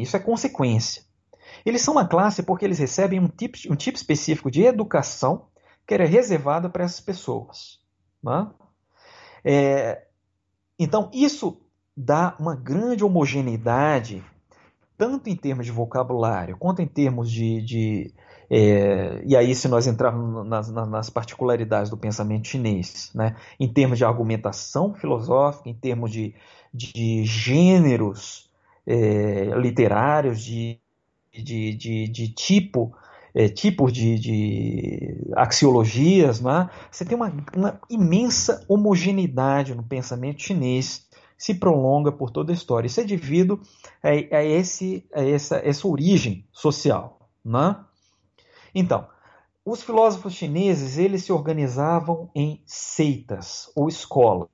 Isso 0.01 0.15
é 0.15 0.19
consequência. 0.19 1.03
Eles 1.65 1.81
são 1.81 1.93
uma 1.93 2.07
classe 2.07 2.43
porque 2.43 2.65
eles 2.65 2.79
recebem 2.79 3.19
um 3.19 3.27
tipo, 3.27 3.57
um 3.69 3.75
tipo 3.75 3.97
específico 3.97 4.49
de 4.49 4.63
educação 4.63 5.47
que 5.85 5.93
era 5.93 6.05
reservada 6.05 6.69
para 6.69 6.83
essas 6.83 6.99
pessoas. 6.99 7.79
Né? 8.23 8.47
É, 9.43 10.03
então, 10.77 11.09
isso 11.13 11.61
dá 11.95 12.35
uma 12.39 12.55
grande 12.55 13.03
homogeneidade, 13.03 14.23
tanto 14.97 15.29
em 15.29 15.35
termos 15.35 15.65
de 15.65 15.71
vocabulário, 15.71 16.57
quanto 16.57 16.81
em 16.81 16.87
termos 16.87 17.31
de. 17.31 17.61
de 17.61 18.13
é, 18.49 19.21
e 19.25 19.35
aí, 19.35 19.53
se 19.53 19.67
nós 19.67 19.85
entrarmos 19.85 20.47
nas, 20.47 20.69
nas, 20.69 21.09
particularidades 21.09 21.89
do 21.89 21.97
pensamento 21.97 22.47
chinês, 22.47 23.11
né? 23.13 23.35
em 23.59 23.71
termos 23.71 23.97
de 23.97 24.05
argumentação 24.05 24.93
filosófica, 24.95 25.69
em 25.69 25.73
termos 25.73 26.11
de, 26.11 26.33
de 26.73 27.23
gêneros 27.25 28.48
é, 28.89 29.51
literários, 29.55 30.41
de, 30.41 30.79
de, 31.31 31.75
de, 31.75 32.07
de 32.07 32.27
tipo, 32.29 32.91
é, 33.35 33.47
tipos 33.47 33.93
de, 33.93 34.17
de 34.17 35.31
axiologias, 35.35 36.41
né? 36.41 36.67
você 36.91 37.05
tem 37.05 37.15
uma, 37.15 37.31
uma 37.55 37.79
imensa 37.87 38.65
homogeneidade 38.67 39.75
no 39.75 39.83
pensamento 39.83 40.41
chinês 40.41 41.07
se 41.37 41.53
prolonga 41.53 42.11
por 42.11 42.31
toda 42.31 42.51
a 42.51 42.55
história. 42.55 42.87
Isso 42.87 42.99
é 42.99 43.03
devido 43.03 43.61
a, 44.03 44.09
a, 44.09 44.43
esse, 44.43 45.07
a 45.13 45.23
essa, 45.23 45.57
essa 45.57 45.87
origem 45.87 46.45
social. 46.51 47.29
Né? 47.45 47.77
Então, 48.73 49.07
os 49.63 49.83
filósofos 49.83 50.33
chineses 50.33 50.97
eles 50.97 51.23
se 51.23 51.31
organizavam 51.31 52.29
em 52.33 52.61
seitas 52.65 53.71
ou 53.75 53.87
escolas. 53.87 54.49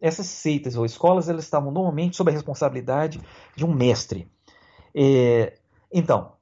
Essas 0.00 0.26
seitas 0.26 0.76
ou 0.76 0.84
escolas 0.84 1.28
elas 1.28 1.44
estavam 1.44 1.70
normalmente 1.70 2.16
sob 2.16 2.30
a 2.30 2.34
responsabilidade 2.34 3.20
de 3.54 3.64
um 3.64 3.72
mestre. 3.72 4.30
É, 4.94 5.58
então, 5.92 6.32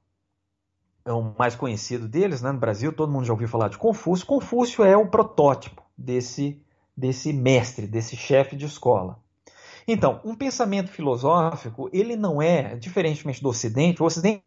é 1.05 1.11
o 1.11 1.33
mais 1.37 1.55
conhecido 1.55 2.07
deles, 2.07 2.41
né, 2.41 2.51
no 2.51 2.59
Brasil, 2.59 2.93
todo 2.93 3.11
mundo 3.11 3.25
já 3.25 3.33
ouviu 3.33 3.47
falar 3.47 3.69
de 3.69 3.77
Confúcio. 3.77 4.25
Confúcio 4.25 4.83
é 4.83 4.95
o 4.95 5.07
protótipo 5.07 5.83
desse, 5.97 6.61
desse 6.95 7.33
mestre, 7.33 7.87
desse 7.87 8.15
chefe 8.15 8.55
de 8.55 8.65
escola. 8.65 9.19
Então, 9.87 10.21
um 10.23 10.35
pensamento 10.35 10.91
filosófico, 10.91 11.89
ele 11.91 12.15
não 12.15 12.41
é, 12.41 12.75
diferentemente 12.75 13.41
do 13.41 13.49
Ocidente, 13.49 14.03
o 14.03 14.05
Ocidente 14.05 14.43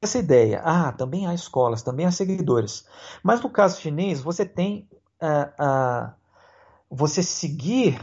essa 0.00 0.18
ideia, 0.18 0.60
ah, 0.64 0.90
também 0.90 1.28
há 1.28 1.34
escolas, 1.34 1.80
também 1.80 2.04
há 2.04 2.10
seguidores. 2.10 2.84
Mas 3.22 3.40
no 3.40 3.48
caso 3.48 3.80
chinês, 3.80 4.20
você 4.20 4.44
tem 4.44 4.88
uh, 5.20 5.62
uh, 5.62 6.12
você 6.90 7.22
seguir 7.22 8.00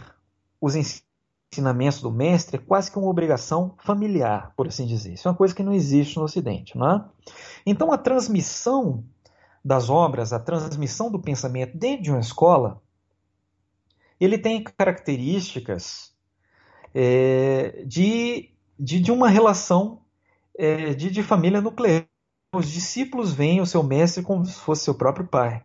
os 0.61 0.75
ensinamentos 0.75 2.01
do 2.01 2.11
mestre 2.11 2.57
é 2.57 2.59
quase 2.59 2.91
que 2.91 2.97
uma 2.97 3.09
obrigação 3.09 3.75
familiar, 3.79 4.53
por 4.55 4.67
assim 4.67 4.85
dizer. 4.85 5.13
Isso 5.13 5.27
é 5.27 5.31
uma 5.31 5.37
coisa 5.37 5.55
que 5.55 5.63
não 5.63 5.73
existe 5.73 6.17
no 6.17 6.23
Ocidente. 6.23 6.77
Não 6.77 6.91
é? 6.91 7.05
Então, 7.65 7.91
a 7.91 7.97
transmissão 7.97 9.03
das 9.63 9.89
obras, 9.89 10.31
a 10.31 10.39
transmissão 10.39 11.11
do 11.11 11.19
pensamento 11.19 11.77
dentro 11.77 12.03
de 12.03 12.11
uma 12.11 12.19
escola, 12.19 12.81
ele 14.19 14.37
tem 14.37 14.63
características 14.63 16.13
é, 16.93 17.83
de, 17.85 18.51
de, 18.77 18.99
de, 18.99 19.11
uma 19.11 19.29
relação 19.29 20.01
é, 20.57 20.93
de, 20.93 21.09
de 21.09 21.23
família 21.23 21.61
nuclear. 21.61 22.05
Os 22.53 22.69
discípulos 22.69 23.31
veem 23.31 23.61
o 23.61 23.65
seu 23.65 23.83
mestre 23.83 24.23
como 24.23 24.43
se 24.45 24.59
fosse 24.59 24.83
seu 24.83 24.95
próprio 24.95 25.27
pai. 25.27 25.63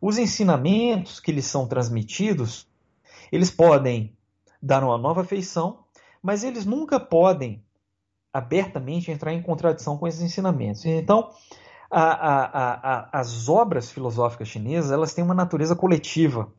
Os 0.00 0.18
ensinamentos 0.18 1.18
que 1.18 1.32
lhes 1.32 1.46
são 1.46 1.66
transmitidos, 1.66 2.68
eles 3.32 3.50
podem 3.50 4.16
dar 4.60 4.82
uma 4.82 4.98
nova 4.98 5.24
feição, 5.24 5.84
mas 6.22 6.44
eles 6.44 6.64
nunca 6.64 6.98
podem 6.98 7.64
abertamente 8.32 9.10
entrar 9.10 9.32
em 9.32 9.42
contradição 9.42 9.96
com 9.96 10.06
esses 10.06 10.20
ensinamentos. 10.20 10.84
Então, 10.84 11.30
a, 11.90 12.02
a, 12.02 12.44
a, 12.44 13.20
as 13.20 13.48
obras 13.48 13.90
filosóficas 13.90 14.48
chinesas 14.48 14.90
elas 14.90 15.14
têm 15.14 15.24
uma 15.24 15.34
natureza 15.34 15.74
coletiva, 15.74 16.52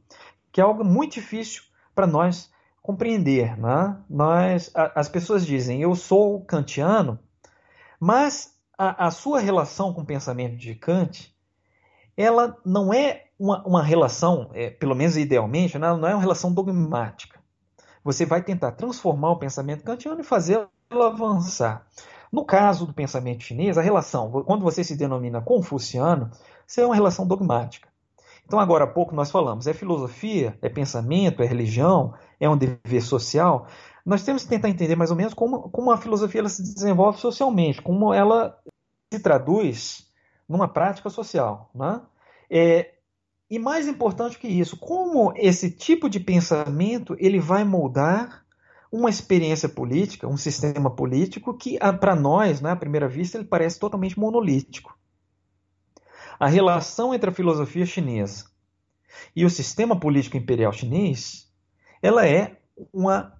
que 0.51 0.59
é 0.59 0.63
algo 0.63 0.83
muito 0.83 1.13
difícil 1.13 1.63
para 1.93 2.07
nós 2.07 2.51
compreender. 2.81 3.57
Né? 3.57 3.97
Nós, 4.09 4.71
as 4.73 5.07
pessoas 5.07 5.45
dizem, 5.45 5.81
eu 5.81 5.95
sou 5.95 6.41
kantiano, 6.41 7.19
mas 7.99 8.57
a, 8.77 9.11
sua 9.11 9.39
relação 9.39 9.93
com 9.93 10.01
o 10.01 10.05
pensamento 10.05 10.55
de 10.55 10.73
Kant, 10.73 11.35
ela 12.15 12.57
não 12.65 12.93
é 12.93 13.25
uma, 13.37 13.61
uma 13.65 13.83
relação, 13.83 14.49
é, 14.53 14.69
pelo 14.69 14.95
menos 14.95 15.17
idealmente, 15.17 15.77
né, 15.77 15.87
não 15.87 16.07
é 16.07 16.13
uma 16.13 16.21
relação 16.21 16.53
dogmática. 16.53 17.38
Você 18.03 18.25
vai 18.25 18.41
tentar 18.41 18.71
transformar 18.73 19.31
o 19.31 19.39
pensamento 19.39 19.83
kantiano 19.83 20.21
e 20.21 20.23
fazê-lo 20.23 20.69
avançar. 20.91 21.85
No 22.31 22.45
caso 22.45 22.85
do 22.85 22.93
pensamento 22.93 23.43
chinês, 23.43 23.77
a 23.77 23.81
relação, 23.81 24.31
quando 24.43 24.63
você 24.63 24.83
se 24.83 24.95
denomina 24.95 25.41
confuciano, 25.41 26.29
você 26.65 26.81
é 26.81 26.85
uma 26.85 26.95
relação 26.95 27.25
dogmática. 27.25 27.89
Então, 28.45 28.59
agora 28.59 28.85
há 28.85 28.87
pouco 28.87 29.15
nós 29.15 29.29
falamos, 29.29 29.67
é 29.67 29.73
filosofia, 29.73 30.57
é 30.61 30.69
pensamento, 30.69 31.43
é 31.43 31.45
religião, 31.45 32.15
é 32.39 32.49
um 32.49 32.57
dever 32.57 33.01
social. 33.01 33.67
Nós 34.05 34.23
temos 34.23 34.43
que 34.43 34.49
tentar 34.49 34.69
entender 34.69 34.95
mais 34.95 35.11
ou 35.11 35.17
menos 35.17 35.33
como, 35.33 35.69
como 35.69 35.91
a 35.91 35.97
filosofia 35.97 36.41
ela 36.41 36.49
se 36.49 36.63
desenvolve 36.63 37.19
socialmente, 37.19 37.81
como 37.81 38.11
ela 38.13 38.57
se 39.13 39.19
traduz 39.19 40.07
numa 40.47 40.67
prática 40.67 41.11
social. 41.11 41.69
Né? 41.75 42.01
É, 42.49 42.93
e 43.49 43.57
mais 43.57 43.87
importante 43.87 44.37
que 44.37 44.47
isso, 44.47 44.77
como 44.77 45.33
esse 45.35 45.71
tipo 45.71 46.07
de 46.07 46.19
pensamento 46.19 47.15
ele 47.19 47.39
vai 47.39 47.63
moldar 47.63 48.45
uma 48.91 49.09
experiência 49.09 49.67
política, 49.67 50.27
um 50.27 50.37
sistema 50.37 50.89
político 50.89 51.57
que, 51.57 51.77
ah, 51.81 51.93
para 51.93 52.15
nós, 52.15 52.61
né, 52.61 52.71
à 52.71 52.75
primeira 52.75 53.07
vista, 53.07 53.37
ele 53.37 53.47
parece 53.47 53.79
totalmente 53.79 54.19
monolítico. 54.19 54.97
A 56.39 56.47
relação 56.47 57.13
entre 57.13 57.29
a 57.29 57.33
filosofia 57.33 57.85
chinesa 57.85 58.45
e 59.35 59.45
o 59.45 59.49
sistema 59.49 59.99
político 59.99 60.37
imperial 60.37 60.71
chinês, 60.71 61.51
ela 62.01 62.27
é 62.27 62.57
uma 62.93 63.33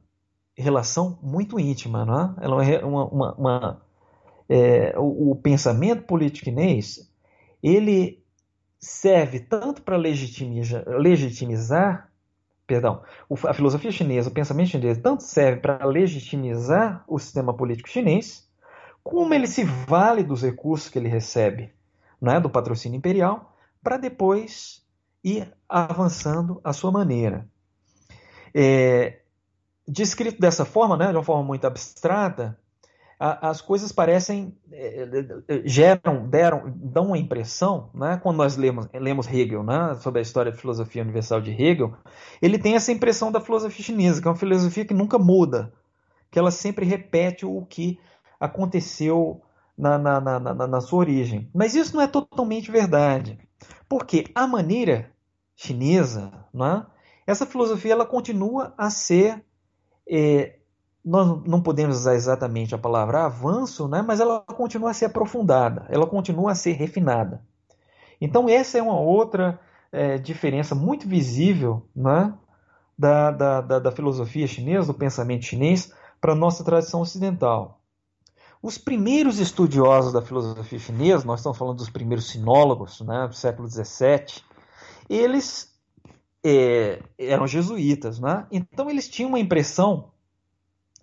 relação 0.56 1.18
muito 1.22 1.60
íntima, 1.60 2.06
não 2.06 2.20
é? 2.20 2.36
Ela 2.42 2.66
é 2.66 2.86
uma, 2.86 3.06
uma, 3.06 3.36
uma 3.36 3.82
é, 4.50 4.98
o, 4.98 5.32
o 5.32 5.36
pensamento 5.36 6.04
político 6.04 6.46
chinês, 6.46 7.10
ele 7.64 8.24
serve 8.80 9.40
tanto 9.40 9.82
para 9.82 9.98
legitimizar, 9.98 12.10
perdão, 12.66 13.04
a 13.48 13.54
filosofia 13.54 13.92
chinesa, 13.92 14.30
o 14.30 14.34
pensamento 14.34 14.70
chinês, 14.70 14.98
tanto 14.98 15.24
serve 15.24 15.60
para 15.60 15.86
legitimizar 15.86 17.04
o 17.08 17.20
sistema 17.20 17.54
político 17.54 17.90
chinês, 17.90 18.48
como 19.04 19.34
ele 19.34 19.48
se 19.48 19.64
vale 19.64 20.24
dos 20.24 20.42
recursos 20.42 20.90
que 20.90 20.98
ele 20.98 21.10
recebe 21.10 21.74
né, 22.22 22.40
do 22.40 22.50
patrocínio 22.50 22.98
imperial, 22.98 23.56
para 23.82 23.98
depois 23.98 24.86
ir 25.24 25.52
avançando 25.68 26.62
à 26.64 26.74
sua 26.74 26.92
maneira. 26.92 27.48
É, 28.54 29.20
descrito 29.88 30.40
dessa 30.40 30.66
forma, 30.66 30.96
né, 30.96 31.08
de 31.08 31.18
uma 31.18 31.24
forma 31.24 31.44
muito 31.44 31.66
abstrata, 31.66 32.60
as 33.20 33.60
coisas 33.60 33.92
parecem 33.92 34.56
é, 34.72 35.04
é, 35.04 35.56
é, 35.56 35.62
geram 35.66 36.26
deram 36.30 36.72
dão 36.74 37.08
uma 37.08 37.18
impressão 37.18 37.90
né? 37.94 38.18
Quando 38.24 38.38
nós 38.38 38.56
lemos 38.56 38.88
lemos 38.94 39.28
Hegel 39.28 39.62
né? 39.62 39.96
Sobre 39.96 40.20
a 40.20 40.22
história 40.22 40.52
da 40.52 40.58
filosofia 40.58 41.02
universal 41.02 41.42
de 41.42 41.52
Hegel 41.52 41.94
ele 42.42 42.58
tem 42.58 42.76
essa 42.76 42.94
impressão 42.94 43.30
da 43.30 43.42
filosofia 43.42 43.84
chinesa 43.84 44.22
que 44.22 44.28
é 44.28 44.32
uma 44.32 44.38
filosofia 44.38 44.86
que 44.86 44.94
nunca 44.94 45.20
muda 45.20 45.74
que 46.32 46.40
ela 46.40 46.52
sempre 46.52 46.86
repete 46.86 47.46
o 47.46 47.66
que 47.66 48.00
aconteceu 48.40 49.42
na, 49.78 49.98
na, 49.98 50.22
na, 50.22 50.40
na, 50.40 50.68
na 50.68 50.82
sua 50.82 51.00
origem. 51.00 51.50
Mas 51.54 51.74
isso 51.74 51.96
não 51.96 52.04
é 52.04 52.08
totalmente 52.08 52.72
verdade 52.72 53.38
porque 53.90 54.26
a 54.36 54.46
maneira 54.46 55.12
chinesa 55.56 56.32
né, 56.54 56.86
essa 57.26 57.46
filosofia 57.46 57.94
ela 57.94 58.06
continua 58.06 58.74
a 58.78 58.90
ser 58.90 59.44
é, 60.08 60.59
nós 61.04 61.44
não 61.46 61.62
podemos 61.62 61.98
usar 61.98 62.16
exatamente 62.16 62.76
a 62.76 62.78
palavra 62.78 63.26
avanço, 63.26 63.88
né, 63.88 64.02
mas 64.02 64.20
ela 64.20 64.42
continua 64.42 64.92
a 64.92 64.94
ser 64.94 65.06
aprofundada, 65.06 65.86
ela 65.90 66.06
continua 66.06 66.52
a 66.52 66.56
ser 66.56 66.74
refinada. 66.74 67.42
Então, 68.22 68.50
essa 68.50 68.78
é 68.78 68.82
uma 68.82 69.00
outra 69.00 69.60
é, 69.92 70.18
diferença 70.18 70.76
muito 70.76 71.08
visível 71.08 71.88
né, 71.96 72.34
da, 72.98 73.32
da, 73.32 73.62
da, 73.62 73.80
da 73.80 73.92
filosofia 73.92 74.46
chinesa, 74.46 74.88
do 74.88 74.94
pensamento 74.94 75.46
chinês, 75.46 75.94
para 76.20 76.34
a 76.34 76.36
nossa 76.36 76.64
tradição 76.64 77.02
ocidental. 77.02 77.80
Os 78.62 78.78
primeiros 78.78 79.40
estudiosos 79.40 80.12
da 80.12 80.22
filosofia 80.22 80.80
chinesa, 80.80 81.26
nós 81.26 81.40
estamos 81.40 81.58
falando 81.58 81.78
dos 81.78 81.90
primeiros 81.90 82.30
sinólogos 82.30 83.00
né, 83.00 83.26
do 83.26 83.34
século 83.34 83.70
XVII, 83.70 84.44
eles 85.10 85.74
é, 86.44 87.02
eram 87.18 87.48
jesuítas. 87.48 88.20
Né? 88.20 88.46
Então, 88.52 88.90
eles 88.90 89.08
tinham 89.08 89.30
uma 89.30 89.40
impressão 89.40 90.09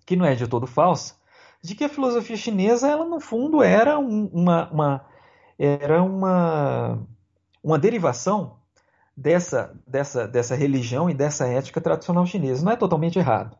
que 0.07 0.15
não 0.15 0.25
é 0.25 0.33
de 0.33 0.47
todo 0.47 0.65
falsa, 0.65 1.15
de 1.61 1.75
que 1.75 1.83
a 1.83 1.89
filosofia 1.89 2.37
chinesa, 2.37 2.87
ela 2.87 3.03
no 3.03 3.19
fundo 3.19 3.61
era 3.61 3.99
um, 3.99 4.27
uma, 4.27 4.69
uma, 4.71 5.05
era 5.59 6.01
uma, 6.01 6.97
uma 7.61 7.77
derivação 7.77 8.57
dessa, 9.15 9.77
dessa, 9.85 10.25
dessa 10.25 10.55
religião 10.55 11.09
e 11.09 11.13
dessa 11.13 11.45
ética 11.45 11.81
tradicional 11.81 12.25
chinesa. 12.25 12.63
Não 12.63 12.71
é 12.71 12.77
totalmente 12.77 13.19
errado. 13.19 13.57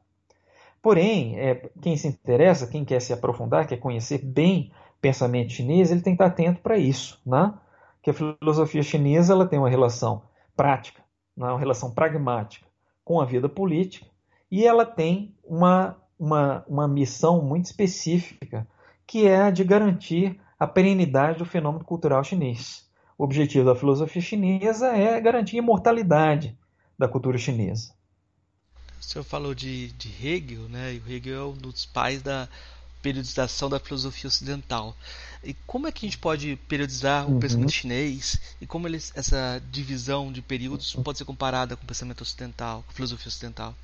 Porém, 0.82 1.38
é, 1.38 1.70
quem 1.82 1.98
se 1.98 2.08
interessa, 2.08 2.66
quem 2.66 2.86
quer 2.86 3.02
se 3.02 3.12
aprofundar, 3.12 3.68
quer 3.68 3.78
conhecer 3.78 4.20
bem 4.20 4.72
o 4.98 5.02
pensamento 5.02 5.52
chinês, 5.52 5.92
ele 5.92 6.02
tem 6.02 6.16
que 6.16 6.24
estar 6.24 6.34
atento 6.34 6.62
para 6.62 6.78
isso, 6.78 7.20
né? 7.26 7.54
que 8.02 8.10
a 8.10 8.14
filosofia 8.14 8.82
chinesa 8.82 9.34
ela 9.34 9.46
tem 9.46 9.60
uma 9.60 9.70
relação 9.70 10.22
prática, 10.56 11.04
né? 11.36 11.48
uma 11.48 11.60
relação 11.60 11.92
pragmática 11.92 12.66
com 13.04 13.20
a 13.20 13.26
vida 13.26 13.50
política, 13.50 14.06
e 14.50 14.66
ela 14.66 14.86
tem 14.86 15.36
uma 15.44 15.98
uma, 16.20 16.64
uma 16.68 16.88
missão 16.88 17.42
muito 17.42 17.66
específica, 17.66 18.68
que 19.06 19.26
é 19.26 19.44
a 19.44 19.52
de 19.52 19.64
garantir 19.64 20.40
a 20.60 20.66
perenidade 20.66 21.40
do 21.40 21.46
fenômeno 21.46 21.84
cultural 21.84 22.24
chinês. 22.24 22.86
O 23.18 23.24
objetivo 23.24 23.66
da 23.66 23.76
filosofia 23.76 24.22
chinesa 24.22 24.88
é 24.90 25.20
garantir 25.20 25.56
a 25.56 25.60
imortalidade 25.60 26.58
da 26.98 27.08
cultura 27.08 27.38
chinesa. 27.38 27.94
O 29.00 29.04
senhor 29.04 29.24
falou 29.24 29.54
de, 29.54 29.92
de 29.94 30.10
Hegel, 30.10 30.64
né? 30.64 30.96
E 30.96 31.00
o 31.00 31.12
Hegel 31.12 31.36
é 31.36 31.46
um 31.46 31.54
dos 31.54 31.86
pais 31.86 32.22
da 32.22 32.48
periodização 33.02 33.70
da 33.70 33.80
filosofia 33.80 34.28
ocidental. 34.28 34.96
E 35.44 35.54
como 35.66 35.88
é 35.88 35.92
que 35.92 36.06
a 36.06 36.10
gente 36.10 36.18
pode 36.18 36.56
periodizar 36.68 37.28
o 37.28 37.34
uhum. 37.34 37.40
pensamento 37.40 37.72
chinês 37.72 38.40
e 38.60 38.66
como 38.66 38.88
ele, 38.88 38.98
essa 38.98 39.62
divisão 39.72 40.32
de 40.32 40.42
períodos 40.42 40.94
pode 40.96 41.20
ser 41.20 41.26
comparada 41.26 41.76
com 41.78 41.84
o 41.84 41.88
pensamento 41.88 42.22
ocidental, 42.22 42.84
com 42.84 42.92
a 42.92 42.94
filosofia 42.94 43.28
ocidental? 43.28 43.76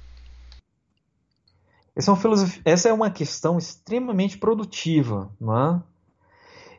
Essa 1.95 2.11
é 2.11 2.15
essa 2.65 2.89
é 2.89 2.93
uma 2.93 3.09
questão 3.09 3.57
extremamente 3.57 4.37
produtiva. 4.37 5.31
Não 5.39 5.57
é? 5.57 5.83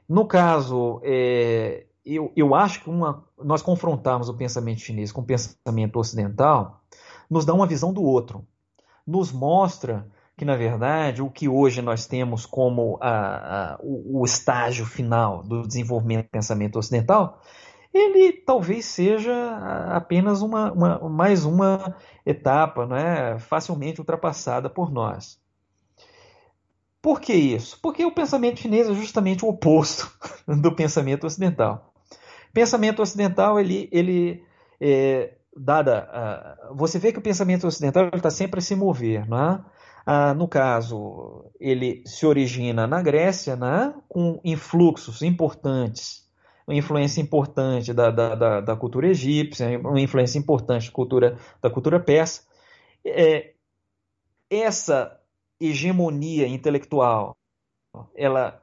No 0.08 0.26
caso, 0.26 1.00
é, 1.02 1.86
eu, 2.04 2.32
eu 2.36 2.54
acho 2.54 2.82
que 2.82 2.90
uma, 2.90 3.24
nós 3.42 3.62
confrontarmos 3.62 4.28
o 4.28 4.34
pensamento 4.34 4.80
chinês 4.80 5.12
com 5.12 5.20
o 5.20 5.24
pensamento 5.24 5.98
ocidental 5.98 6.80
nos 7.30 7.44
dá 7.44 7.54
uma 7.54 7.66
visão 7.66 7.92
do 7.92 8.02
outro. 8.02 8.46
nos 9.06 9.32
mostra 9.32 10.06
que, 10.36 10.44
na 10.44 10.56
verdade, 10.56 11.22
o 11.22 11.30
que 11.30 11.48
hoje 11.48 11.80
nós 11.80 12.06
temos 12.06 12.44
como 12.44 12.98
a, 13.00 13.74
a, 13.74 13.78
o, 13.80 14.20
o 14.20 14.24
estágio 14.24 14.84
final 14.84 15.42
do 15.42 15.66
desenvolvimento 15.66 16.26
do 16.26 16.30
pensamento 16.30 16.78
ocidental 16.78 17.40
ele 17.94 18.32
talvez 18.32 18.86
seja 18.86 19.32
apenas 19.90 20.42
uma, 20.42 20.72
uma, 20.72 21.08
mais 21.08 21.44
uma 21.44 21.96
etapa 22.26 22.86
não 22.86 22.96
é, 22.96 23.38
facilmente 23.38 24.00
ultrapassada 24.00 24.68
por 24.68 24.90
nós. 24.90 25.38
Por 27.00 27.20
que 27.20 27.32
isso? 27.32 27.78
Porque 27.80 28.04
o 28.04 28.10
pensamento 28.10 28.58
chinês 28.58 28.88
é 28.88 28.94
justamente 28.94 29.44
o 29.44 29.48
oposto 29.48 30.10
do 30.60 30.74
pensamento 30.74 31.24
ocidental. 31.24 31.94
Pensamento 32.52 33.00
ocidental, 33.00 33.60
ele, 33.60 33.88
ele 33.92 34.42
é, 34.80 35.34
dada, 35.56 36.08
uh, 36.70 36.74
você 36.74 36.98
vê 36.98 37.12
que 37.12 37.18
o 37.18 37.22
pensamento 37.22 37.66
ocidental 37.66 38.10
está 38.12 38.30
sempre 38.30 38.58
a 38.58 38.62
se 38.62 38.74
mover, 38.74 39.28
não 39.28 39.38
é? 39.38 39.64
Uh, 40.06 40.34
no 40.34 40.48
caso, 40.48 41.50
ele 41.60 42.02
se 42.06 42.26
origina 42.26 42.86
na 42.86 43.00
Grécia, 43.00 43.56
né, 43.56 43.94
com 44.08 44.40
influxos 44.44 45.22
importantes 45.22 46.23
uma 46.66 46.76
influência 46.76 47.20
importante 47.20 47.92
da, 47.92 48.10
da, 48.10 48.34
da, 48.34 48.60
da 48.60 48.76
cultura 48.76 49.08
egípcia, 49.08 49.78
uma 49.78 50.00
influência 50.00 50.38
importante 50.38 50.86
da 50.86 50.92
cultura, 50.92 51.38
da 51.60 51.70
cultura 51.70 52.00
persa. 52.00 52.42
É, 53.04 53.52
essa 54.50 55.20
hegemonia 55.60 56.46
intelectual, 56.46 57.36
ela 58.14 58.62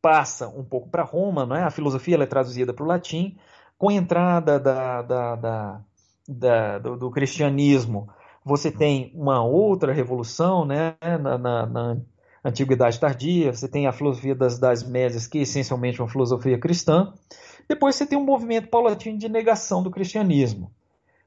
passa 0.00 0.48
um 0.48 0.64
pouco 0.64 0.88
para 0.88 1.02
Roma, 1.02 1.44
não 1.44 1.56
é? 1.56 1.62
a 1.62 1.70
filosofia 1.70 2.16
é 2.16 2.26
traduzida 2.26 2.72
para 2.72 2.84
o 2.84 2.88
latim, 2.88 3.36
com 3.76 3.88
a 3.88 3.94
entrada 3.94 4.58
da, 4.58 5.02
da, 5.02 5.36
da, 5.36 5.80
da 6.28 6.78
do, 6.78 6.96
do, 6.96 7.10
cristianismo, 7.10 8.08
você 8.44 8.70
tem 8.70 9.12
uma 9.14 9.44
outra 9.44 9.92
revolução 9.92 10.64
né? 10.64 10.96
na, 11.02 11.38
na, 11.38 11.66
na 11.66 11.96
Antiguidade 12.44 12.98
Tardia, 12.98 13.52
você 13.52 13.68
tem 13.68 13.86
a 13.86 13.92
filosofia 13.92 14.34
das 14.34 14.56
Idades 14.56 14.82
Médias, 14.82 15.26
que 15.26 15.38
é 15.38 15.42
essencialmente 15.42 16.00
uma 16.00 16.08
filosofia 16.08 16.58
cristã. 16.58 17.12
Depois 17.68 17.96
você 17.96 18.06
tem 18.06 18.18
um 18.18 18.24
movimento 18.24 18.68
paulatino 18.68 19.18
de 19.18 19.28
negação 19.28 19.82
do 19.82 19.90
cristianismo. 19.90 20.72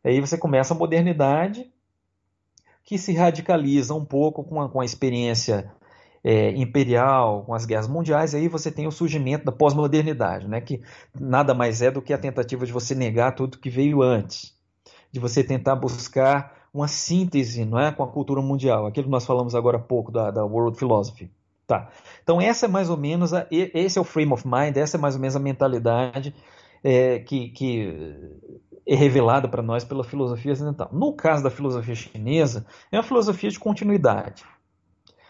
Aí 0.04 0.20
você 0.20 0.38
começa 0.38 0.74
a 0.74 0.78
modernidade, 0.78 1.72
que 2.84 2.98
se 2.98 3.14
radicaliza 3.14 3.94
um 3.94 4.04
pouco 4.04 4.44
com 4.44 4.62
a, 4.62 4.68
com 4.68 4.82
a 4.82 4.86
experiência 4.86 5.72
é, 6.24 6.52
imperial, 6.52 7.44
com 7.44 7.54
as 7.54 7.66
guerras 7.66 7.88
mundiais, 7.88 8.34
aí 8.34 8.48
você 8.48 8.72
tem 8.72 8.88
o 8.88 8.92
surgimento 8.92 9.46
da 9.46 9.52
pós-modernidade, 9.52 10.48
né, 10.48 10.62
que 10.62 10.82
nada 11.20 11.54
mais 11.54 11.82
é 11.82 11.92
do 11.92 12.02
que 12.02 12.14
a 12.14 12.18
tentativa 12.18 12.66
de 12.66 12.72
você 12.72 12.96
negar 12.96 13.36
tudo 13.36 13.58
que 13.58 13.70
veio 13.70 14.02
antes, 14.02 14.54
de 15.12 15.20
você 15.20 15.44
tentar 15.44 15.76
buscar 15.76 16.63
uma 16.74 16.88
síntese 16.88 17.64
não 17.66 17.80
é, 17.80 17.92
com 17.92 18.04
a 18.04 18.08
cultura 18.08 18.42
mundial, 18.42 18.88
aquilo 18.88 19.06
que 19.06 19.12
nós 19.12 19.26
falamos 19.26 19.54
agora 19.54 19.78
há 19.78 19.82
pouco 19.82 20.12
da, 20.12 20.32
da 20.32 20.44
World 20.44 20.78
Philosophy. 20.78 21.30
Tá. 21.68 21.90
Então, 22.24 22.42
essa 22.42 22.66
é 22.66 22.70
mais 22.70 22.90
ou 22.90 22.98
menos, 22.98 23.34
a, 23.34 23.48
esse 23.52 23.98
é 23.98 24.02
o 24.02 24.04
frame 24.04 24.34
of 24.34 24.46
mind, 24.48 24.76
essa 24.76 24.98
é 24.98 25.00
mais 25.00 25.16
ou 25.16 25.22
menos 25.22 25.36
a 25.36 25.40
mentalidade 25.40 26.36
é, 26.84 27.20
que, 27.20 27.50
que 27.50 28.32
é 28.86 28.96
revelada 28.96 29.48
para 29.48 29.62
nós 29.62 29.86
pela 29.86 30.04
filosofia 30.04 30.52
ocidental. 30.52 30.90
No 30.92 31.14
caso 31.14 31.44
da 31.44 31.50
filosofia 31.50 31.96
chinesa, 31.96 32.66
é 32.92 32.98
uma 32.98 33.04
filosofia 33.04 33.50
de 33.50 33.60
continuidade. 33.60 34.44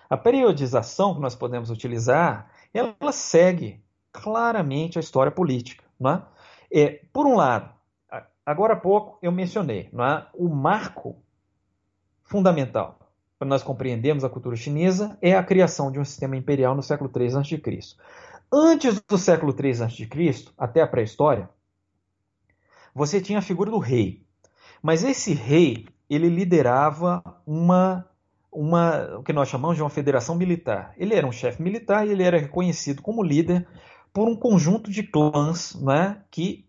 A 0.10 0.18
periodização 0.18 1.14
que 1.14 1.22
nós 1.22 1.36
podemos 1.36 1.70
utilizar, 1.70 2.52
ela, 2.74 2.96
ela 3.00 3.12
segue 3.12 3.84
claramente 4.12 4.98
a 4.98 5.02
história 5.02 5.32
política. 5.32 5.84
Não 6.00 6.12
é? 6.12 6.24
É, 6.72 7.02
por 7.12 7.28
um 7.28 7.36
lado, 7.36 7.70
agora 8.46 8.74
há 8.74 8.78
pouco 8.78 9.20
eu 9.22 9.32
mencionei 9.32 9.90
não 9.94 10.04
é? 10.04 10.28
o 10.34 10.50
marco 10.50 11.18
fundamental 12.24 13.00
para 13.44 13.50
nós 13.50 13.62
compreendermos 13.62 14.24
a 14.24 14.30
cultura 14.30 14.56
chinesa 14.56 15.18
é 15.22 15.36
a 15.36 15.44
criação 15.44 15.92
de 15.92 16.00
um 16.00 16.06
sistema 16.06 16.38
imperial 16.38 16.74
no 16.74 16.82
século 16.82 17.12
III 17.14 17.38
a.C. 17.38 17.62
Antes 18.52 19.02
do 19.02 19.18
século 19.18 19.54
III 19.54 19.84
a.C., 19.84 20.08
até 20.58 20.82
a 20.82 20.88
pré-história, 20.88 21.50
você 22.96 23.20
tinha 23.20 23.40
a 23.40 23.42
figura 23.42 23.70
do 23.70 23.80
rei. 23.80 24.24
Mas 24.82 25.04
esse 25.04 25.34
rei, 25.34 25.88
ele 26.10 26.30
liderava 26.30 27.22
uma, 27.46 28.08
uma 28.52 29.18
o 29.18 29.24
que 29.24 29.34
nós 29.34 29.50
chamamos 29.50 29.76
de 29.76 29.84
uma 29.84 29.90
federação 29.90 30.36
militar. 30.36 30.94
Ele 30.98 31.14
era 31.14 31.28
um 31.28 31.32
chefe 31.32 31.62
militar 31.62 32.08
e 32.08 32.12
ele 32.12 32.24
era 32.24 32.38
reconhecido 32.38 33.02
como 33.02 33.24
líder 33.24 33.68
por 34.14 34.30
um 34.30 34.36
conjunto 34.36 34.90
de 34.90 35.04
clãs 35.04 35.76
né, 35.82 36.22
que 36.32 36.66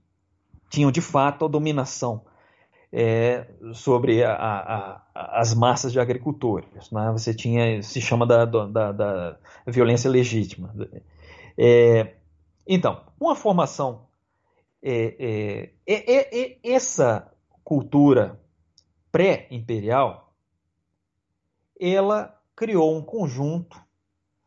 tinham 0.71 0.91
de 0.91 1.01
fato 1.01 1.45
a 1.45 1.49
dominação 1.49 2.23
é, 2.97 3.49
sobre 3.73 4.23
a, 4.23 4.33
a, 4.33 5.03
a, 5.13 5.41
as 5.41 5.53
massas 5.53 5.91
de 5.91 5.99
agricultores. 5.99 6.93
Né? 6.93 7.11
Você 7.11 7.35
tinha, 7.35 7.83
se 7.83 8.01
chama 8.01 8.25
da, 8.25 8.45
da, 8.45 8.93
da 8.93 9.39
violência 9.67 10.09
legítima. 10.09 10.73
É, 11.59 12.15
então, 12.65 13.05
uma 13.21 13.35
formação, 13.35 14.07
é, 14.81 15.73
é, 15.85 15.95
é, 15.95 16.41
é 16.41 16.59
essa 16.63 17.33
cultura 17.65 18.41
pré-imperial, 19.11 20.33
ela 21.81 22.41
criou 22.55 22.97
um 22.97 23.03
conjunto 23.03 23.77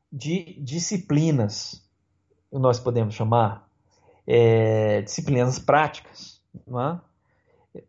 de 0.09 0.57
disciplinas, 0.61 1.85
nós 2.49 2.79
podemos 2.79 3.13
chamar 3.13 3.67
disciplinas 5.03 5.59
práticas, 5.59 6.41
não 6.65 6.81
é? 6.81 7.01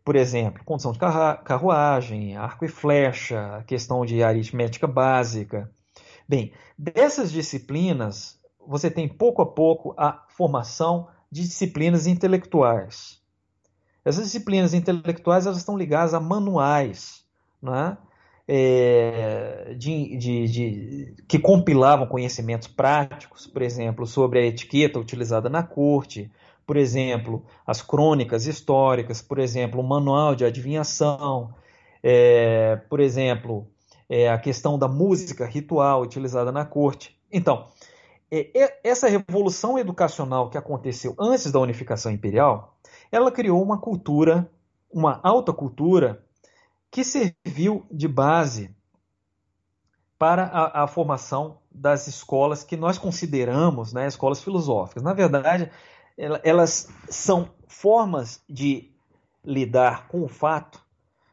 Por 0.03 0.15
exemplo, 0.15 0.63
condução 0.63 0.91
de 0.91 0.99
carruagem, 0.99 2.35
arco 2.35 2.65
e 2.65 2.67
flecha, 2.67 3.63
questão 3.67 4.05
de 4.05 4.23
aritmética 4.23 4.87
básica. 4.87 5.69
Bem, 6.27 6.51
dessas 6.77 7.31
disciplinas, 7.31 8.39
você 8.65 8.91
tem 8.91 9.07
pouco 9.07 9.41
a 9.41 9.45
pouco 9.45 9.93
a 9.97 10.25
formação 10.29 11.07
de 11.31 11.41
disciplinas 11.41 12.07
intelectuais. 12.07 13.19
Essas 14.03 14.25
disciplinas 14.25 14.73
intelectuais 14.73 15.45
elas 15.45 15.57
estão 15.57 15.77
ligadas 15.77 16.13
a 16.13 16.19
manuais, 16.19 17.23
né? 17.61 17.97
É, 18.51 19.75
de, 19.77 20.17
de, 20.17 20.47
de, 20.47 21.15
que 21.27 21.37
compilavam 21.37 22.07
conhecimentos 22.07 22.67
práticos, 22.67 23.45
por 23.45 23.61
exemplo, 23.61 24.07
sobre 24.07 24.39
a 24.39 24.45
etiqueta 24.45 24.99
utilizada 24.99 25.47
na 25.49 25.61
corte, 25.61 26.31
por 26.69 26.77
exemplo, 26.77 27.43
as 27.65 27.81
crônicas 27.81 28.45
históricas, 28.45 29.23
por 29.23 29.39
exemplo, 29.39 29.81
o 29.81 29.83
manual 29.83 30.35
de 30.35 30.45
adivinhação, 30.45 31.51
é, 32.03 32.75
por 32.87 32.99
exemplo, 32.99 33.67
é, 34.07 34.29
a 34.29 34.37
questão 34.37 34.77
da 34.77 34.87
música 34.87 35.47
ritual 35.47 36.03
utilizada 36.03 36.51
na 36.51 36.63
corte. 36.63 37.19
Então, 37.31 37.69
é, 38.29 38.77
essa 38.83 39.09
revolução 39.09 39.79
educacional 39.79 40.51
que 40.51 40.59
aconteceu 40.59 41.15
antes 41.19 41.51
da 41.51 41.59
unificação 41.59 42.11
imperial, 42.11 42.77
ela 43.11 43.31
criou 43.31 43.63
uma 43.63 43.79
cultura, 43.79 44.47
uma 44.93 45.19
alta 45.23 45.51
cultura, 45.51 46.23
que 46.91 47.03
serviu 47.03 47.83
de 47.89 48.07
base 48.07 48.75
para 50.19 50.43
a, 50.43 50.83
a, 50.83 50.87
formação 50.87 51.57
das 51.71 52.07
escolas 52.07 52.63
que 52.63 52.77
nós 52.77 52.99
consideramos 52.99 53.91
né, 53.91 54.05
escolas 54.05 54.43
filosóficas. 54.43 55.01
Na 55.01 55.13
verdade, 55.13 55.71
elas 56.43 56.89
são 57.09 57.49
formas 57.67 58.41
de 58.47 58.91
lidar 59.43 60.09
com 60.09 60.21
o 60.21 60.27
fato 60.27 60.83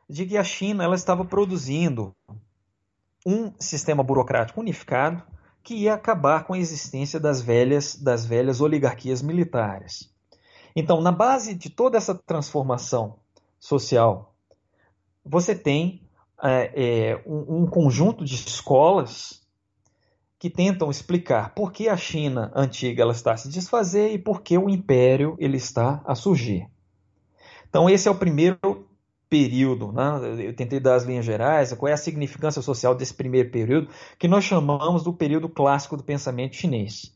de 0.09 0.25
que 0.25 0.37
a 0.37 0.45
China 0.45 0.85
ela 0.85 0.95
estava 0.95 1.25
produzindo 1.25 2.15
um 3.27 3.53
sistema 3.59 4.05
burocrático 4.05 4.61
unificado 4.61 5.21
que 5.65 5.75
ia 5.75 5.95
acabar 5.95 6.45
com 6.45 6.55
a 6.55 6.59
existência 6.59 7.19
das 7.19 7.43
velhas, 7.43 7.97
das 7.97 8.25
velhas 8.25 8.61
oligarquias 8.61 9.21
militares. 9.21 10.15
Então, 10.77 11.01
na 11.01 11.11
base 11.11 11.55
de 11.55 11.69
toda 11.69 11.99
essa 11.99 12.15
transformação 12.15 13.19
social, 13.59 14.33
você 15.25 15.57
tem 15.57 16.09
é, 16.41 17.11
é, 17.11 17.23
um, 17.27 17.63
um 17.63 17.67
conjunto 17.67 18.25
de 18.25 18.37
escolas 18.37 19.45
que 20.39 20.51
tentam 20.51 20.91
explicar 20.91 21.55
por 21.55 21.73
que 21.73 21.89
a 21.89 21.97
China 21.97 22.53
antiga 22.55 23.03
ela 23.03 23.13
está 23.13 23.33
a 23.33 23.37
se 23.37 23.49
desfazer 23.49 24.13
e 24.13 24.19
por 24.19 24.43
que 24.43 24.57
o 24.57 24.69
império 24.69 25.37
ele 25.39 25.57
está 25.57 26.03
a 26.05 26.15
surgir. 26.15 26.69
Então 27.69 27.89
esse 27.89 28.07
é 28.09 28.11
o 28.11 28.19
primeiro 28.19 28.87
período, 29.29 29.93
né? 29.93 30.47
eu 30.47 30.55
tentei 30.55 30.79
dar 30.79 30.95
as 30.95 31.05
linhas 31.05 31.25
gerais, 31.25 31.73
qual 31.73 31.89
é 31.89 31.93
a 31.93 31.97
significância 31.97 32.63
social 32.63 32.95
desse 32.95 33.15
primeiro 33.15 33.51
período, 33.51 33.89
que 34.19 34.29
nós 34.29 34.45
chamamos 34.45 35.03
do 35.03 35.13
período 35.13 35.49
clássico 35.49 35.97
do 35.97 36.05
pensamento 36.05 36.55
chinês. 36.55 37.13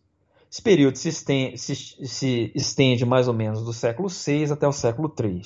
Esse 0.51 0.61
período 0.61 0.97
se 0.97 1.09
estende, 1.09 1.57
se, 1.57 1.77
se 1.77 2.53
estende 2.55 3.07
mais 3.07 3.29
ou 3.29 3.35
menos 3.35 3.65
do 3.65 3.73
século 3.73 4.09
VI 4.09 4.53
até 4.53 4.67
o 4.67 4.73
século 4.73 5.15
III. 5.17 5.43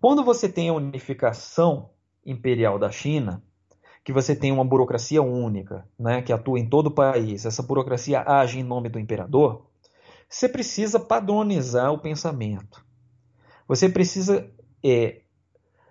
Quando 0.00 0.24
você 0.24 0.48
tem 0.48 0.68
a 0.68 0.74
unificação 0.74 1.90
imperial 2.26 2.76
da 2.76 2.90
China, 2.90 3.40
que 4.04 4.12
você 4.12 4.34
tem 4.34 4.50
uma 4.50 4.64
burocracia 4.64 5.22
única, 5.22 5.86
né, 5.98 6.22
que 6.22 6.32
atua 6.32 6.58
em 6.58 6.68
todo 6.68 6.88
o 6.88 6.94
país, 6.94 7.44
essa 7.44 7.62
burocracia 7.62 8.22
age 8.26 8.58
em 8.58 8.64
nome 8.64 8.88
do 8.88 8.98
imperador, 8.98 9.66
você 10.28 10.48
precisa 10.48 10.98
padronizar 10.98 11.92
o 11.92 11.98
pensamento. 11.98 12.84
Você 13.68 13.88
precisa 13.88 14.50
é, 14.82 15.20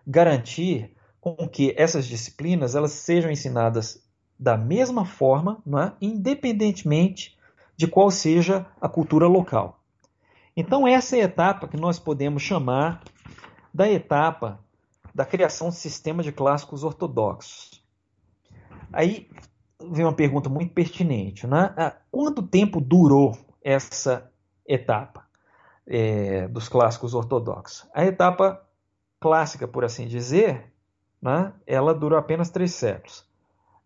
garantir 0.06 0.96
com 1.22 1.48
que 1.48 1.74
essas 1.78 2.06
disciplinas 2.06 2.76
elas 2.76 2.92
sejam 2.92 3.32
ensinadas 3.32 4.04
da 4.38 4.58
mesma 4.58 5.06
forma, 5.06 5.62
é? 5.68 5.94
independentemente 6.02 7.38
de 7.78 7.88
qual 7.88 8.10
seja 8.10 8.66
a 8.82 8.90
cultura 8.90 9.28
local. 9.28 9.80
Então, 10.58 10.88
essa 10.88 11.16
é 11.16 11.22
a 11.22 11.26
etapa 11.26 11.68
que 11.68 11.78
nós 11.78 12.00
podemos 12.00 12.42
chamar 12.42 13.04
da 13.74 13.90
etapa 13.90 14.60
da 15.14 15.26
criação 15.26 15.70
de 15.70 15.76
sistema 15.76 16.24
de 16.24 16.32
clássicos 16.32 16.84
ortodoxos. 16.84 17.81
Aí 18.94 19.30
vem 19.80 20.06
uma 20.06 20.16
pergunta 20.16 20.50
muito 20.50 20.74
pertinente: 20.74 21.48
né? 21.48 21.94
quanto 22.12 22.44
tempo 22.44 22.80
durou 22.80 23.38
essa 23.64 24.32
etapa 24.68 25.26
é, 25.88 26.48
dos 26.48 26.68
clássicos 26.68 27.14
ortodoxos? 27.14 27.88
A 27.94 28.06
etapa 28.06 28.62
clássica, 29.20 29.68
por 29.68 29.84
assim 29.86 30.08
dizer, 30.08 30.72
né? 31.22 31.54
ela 31.66 31.94
durou 31.94 32.18
apenas 32.18 32.50
três 32.50 32.74
séculos. 32.74 33.26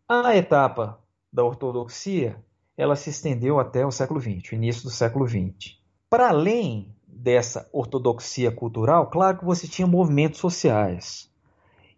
A 0.07 0.35
etapa 0.35 0.99
da 1.31 1.43
ortodoxia 1.43 2.43
ela 2.77 2.95
se 2.95 3.09
estendeu 3.09 3.59
até 3.59 3.85
o 3.85 3.91
século 3.91 4.19
XX, 4.19 4.53
início 4.53 4.83
do 4.83 4.89
século 4.89 5.27
XX. 5.27 5.77
Para 6.09 6.29
além 6.29 6.93
dessa 7.07 7.69
ortodoxia 7.71 8.51
cultural, 8.51 9.09
claro 9.09 9.37
que 9.37 9.45
você 9.45 9.67
tinha 9.67 9.87
movimentos 9.87 10.39
sociais. 10.39 11.31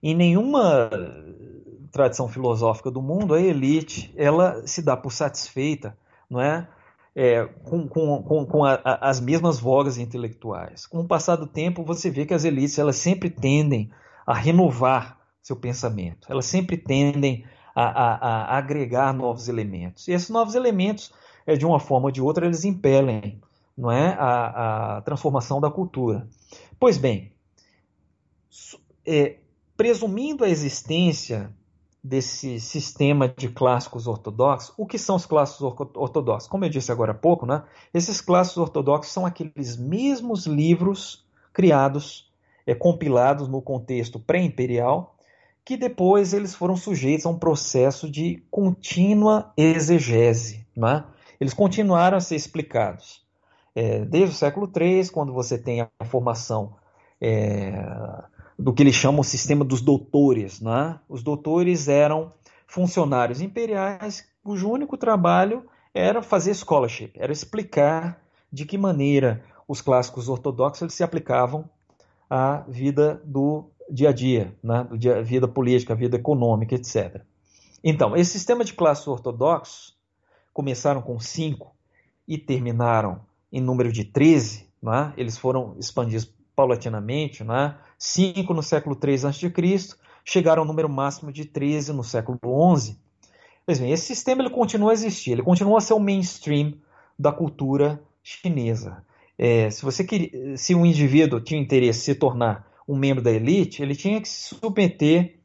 Em 0.01 0.15
nenhuma 0.15 0.89
tradição 1.91 2.27
filosófica 2.27 2.91
do 2.91 3.01
mundo, 3.01 3.33
a 3.33 3.41
elite 3.41 4.13
ela 4.15 4.65
se 4.65 4.81
dá 4.81 4.95
por 4.95 5.11
satisfeita 5.11 5.97
não 6.29 6.41
é? 6.41 6.67
é 7.15 7.45
com, 7.63 7.87
com, 7.87 8.21
com, 8.23 8.45
com 8.45 8.65
a, 8.65 8.73
a, 8.83 9.09
as 9.09 9.19
mesmas 9.19 9.59
vogas 9.59 9.97
intelectuais. 9.97 10.85
Com 10.85 10.99
o 10.99 11.07
passar 11.07 11.35
do 11.35 11.47
tempo, 11.47 11.83
você 11.83 12.09
vê 12.09 12.25
que 12.25 12.33
as 12.33 12.43
elites 12.43 12.77
elas 12.77 12.97
sempre 12.97 13.29
tendem 13.29 13.89
a 14.25 14.33
renovar 14.33 15.17
seu 15.41 15.55
pensamento, 15.55 16.27
elas 16.29 16.45
sempre 16.45 16.75
tendem 16.75 17.45
a, 17.73 17.83
a, 17.83 18.57
agregar 18.57 19.13
novos 19.13 19.47
elementos. 19.47 20.07
E 20.07 20.11
esses 20.11 20.29
novos 20.29 20.55
elementos, 20.55 21.13
é, 21.45 21.55
de 21.55 21.65
uma 21.65 21.79
forma 21.79 22.07
ou 22.07 22.11
de 22.11 22.21
outra, 22.21 22.45
eles 22.45 22.65
impelem 22.65 23.41
não 23.77 23.91
é, 23.91 24.15
a, 24.19 24.97
a 24.97 25.01
transformação 25.01 25.61
da 25.61 25.69
cultura. 25.69 26.27
Pois 26.79 26.97
bem, 26.97 27.31
é, 29.05 29.37
presumindo 29.77 30.43
a 30.43 30.49
existência 30.49 31.53
desse 32.07 32.59
sistema 32.59 33.27
de 33.27 33.49
clássicos 33.49 34.07
ortodoxos, 34.07 34.73
o 34.77 34.85
que 34.85 34.97
são 34.97 35.15
os 35.15 35.25
clássicos 35.25 35.75
ortodoxos? 35.93 36.49
Como 36.49 36.63
eu 36.63 36.69
disse 36.69 36.91
agora 36.91 37.11
há 37.11 37.15
pouco, 37.15 37.45
né, 37.45 37.63
esses 37.93 38.21
clássicos 38.21 38.61
ortodoxos 38.63 39.11
são 39.11 39.25
aqueles 39.25 39.75
mesmos 39.75 40.45
livros 40.45 41.25
criados, 41.51 42.31
é, 42.65 42.73
compilados 42.73 43.47
no 43.47 43.61
contexto 43.61 44.19
pré-imperial, 44.19 45.17
que 45.65 45.75
depois 45.75 46.33
eles 46.33 46.55
foram 46.55 46.77
sujeitos 46.77 47.25
a 47.25 47.29
um 47.29 47.37
processo 47.37 48.09
de 48.09 48.41
contínua 48.49 49.51
exegese. 49.57 50.65
Né? 50.75 51.03
Eles 51.39 51.53
continuaram 51.53 52.17
a 52.17 52.21
ser 52.21 52.35
explicados. 52.35 53.25
É, 53.75 54.05
desde 54.05 54.33
o 54.33 54.37
século 54.37 54.71
III, 54.73 55.09
quando 55.09 55.33
você 55.33 55.57
tem 55.57 55.81
a 55.81 56.05
formação 56.05 56.75
é, 57.19 57.83
do 58.57 58.73
que 58.73 58.81
eles 58.81 58.95
chamam 58.95 59.21
o 59.21 59.23
sistema 59.23 59.63
dos 59.63 59.81
doutores. 59.81 60.59
Né? 60.59 60.99
Os 61.07 61.21
doutores 61.21 61.87
eram 61.87 62.33
funcionários 62.65 63.41
imperiais 63.41 64.27
cujo 64.43 64.69
único 64.69 64.97
trabalho 64.97 65.65
era 65.93 66.21
fazer 66.21 66.53
scholarship, 66.53 67.11
era 67.15 67.31
explicar 67.31 68.21
de 68.51 68.65
que 68.65 68.77
maneira 68.77 69.43
os 69.67 69.81
clássicos 69.81 70.29
ortodoxos 70.29 70.93
se 70.93 71.03
aplicavam 71.03 71.69
à 72.29 72.63
vida 72.67 73.21
do 73.25 73.69
dia 73.89 74.09
a 74.09 74.13
dia, 74.13 74.55
né? 74.63 74.85
do 74.89 74.97
dia, 74.97 75.21
vida 75.21 75.47
política, 75.47 75.95
vida 75.95 76.17
econômica, 76.17 76.75
etc. 76.75 77.21
Então, 77.83 78.15
esse 78.15 78.31
sistema 78.31 78.63
de 78.63 78.73
classes 78.73 79.07
ortodoxos 79.07 79.97
começaram 80.53 81.01
com 81.01 81.19
cinco 81.19 81.75
e 82.27 82.37
terminaram 82.37 83.21
em 83.51 83.61
número 83.61 83.91
de 83.91 84.03
13, 84.05 84.69
né? 84.81 85.13
eles 85.17 85.37
foram 85.37 85.75
expandidos 85.77 86.33
paulatinamente, 86.55 87.43
né? 87.43 87.77
Cinco 87.97 88.53
no 88.53 88.61
século 88.61 88.97
III 89.01 89.27
a.C., 89.27 89.97
chegaram 90.23 90.61
ao 90.63 90.67
número 90.67 90.89
máximo 90.89 91.31
de 91.31 91.45
13 91.45 91.93
no 91.93 92.03
século 92.03 92.37
XI. 92.37 92.97
Pois 93.65 93.79
bem, 93.79 93.91
esse 93.91 94.05
sistema 94.05 94.41
ele 94.41 94.49
continua 94.49 94.91
a 94.91 94.93
existir, 94.93 95.31
ele 95.31 95.43
continua 95.43 95.77
a 95.77 95.81
ser 95.81 95.93
o 95.93 95.99
mainstream 95.99 96.73
da 97.17 97.31
cultura 97.31 98.01
chinesa. 98.23 99.03
É, 99.37 99.69
se 99.69 99.83
você 99.83 100.03
queria, 100.03 100.57
se 100.57 100.73
um 100.73 100.85
indivíduo 100.85 101.39
tinha 101.39 101.61
interesse 101.61 101.99
em 101.99 102.13
se 102.13 102.15
tornar 102.15 102.67
um 102.87 102.97
membro 102.97 103.23
da 103.23 103.31
elite, 103.31 103.81
ele 103.81 103.95
tinha 103.95 104.21
que 104.21 104.27
se 104.27 104.55
submeter 104.55 105.39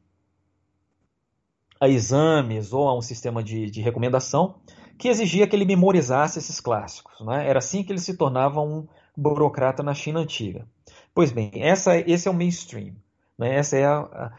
a 1.79 1.89
exames 1.89 2.71
ou 2.71 2.87
a 2.87 2.97
um 2.97 3.01
sistema 3.01 3.43
de, 3.43 3.69
de 3.69 3.81
recomendação 3.81 4.55
que 4.97 5.09
exigia 5.09 5.45
que 5.45 5.55
ele 5.55 5.65
memorizasse 5.65 6.39
esses 6.39 6.59
clássicos. 6.59 7.19
Né? 7.25 7.47
Era 7.47 7.59
assim 7.59 7.83
que 7.83 7.91
ele 7.91 7.99
se 7.99 8.15
tornava 8.15 8.61
um 8.61 8.87
burocrata 9.17 9.83
na 9.83 9.93
China 9.93 10.21
antiga. 10.21 10.65
Pois 11.13 11.31
bem, 11.31 11.51
essa, 11.55 11.97
esse 11.97 12.27
é 12.27 12.31
o 12.31 12.33
mainstream. 12.33 12.95
Né? 13.37 13.55
Essa 13.55 13.77
é 13.77 13.85
a, 13.85 13.99
a... 13.99 14.31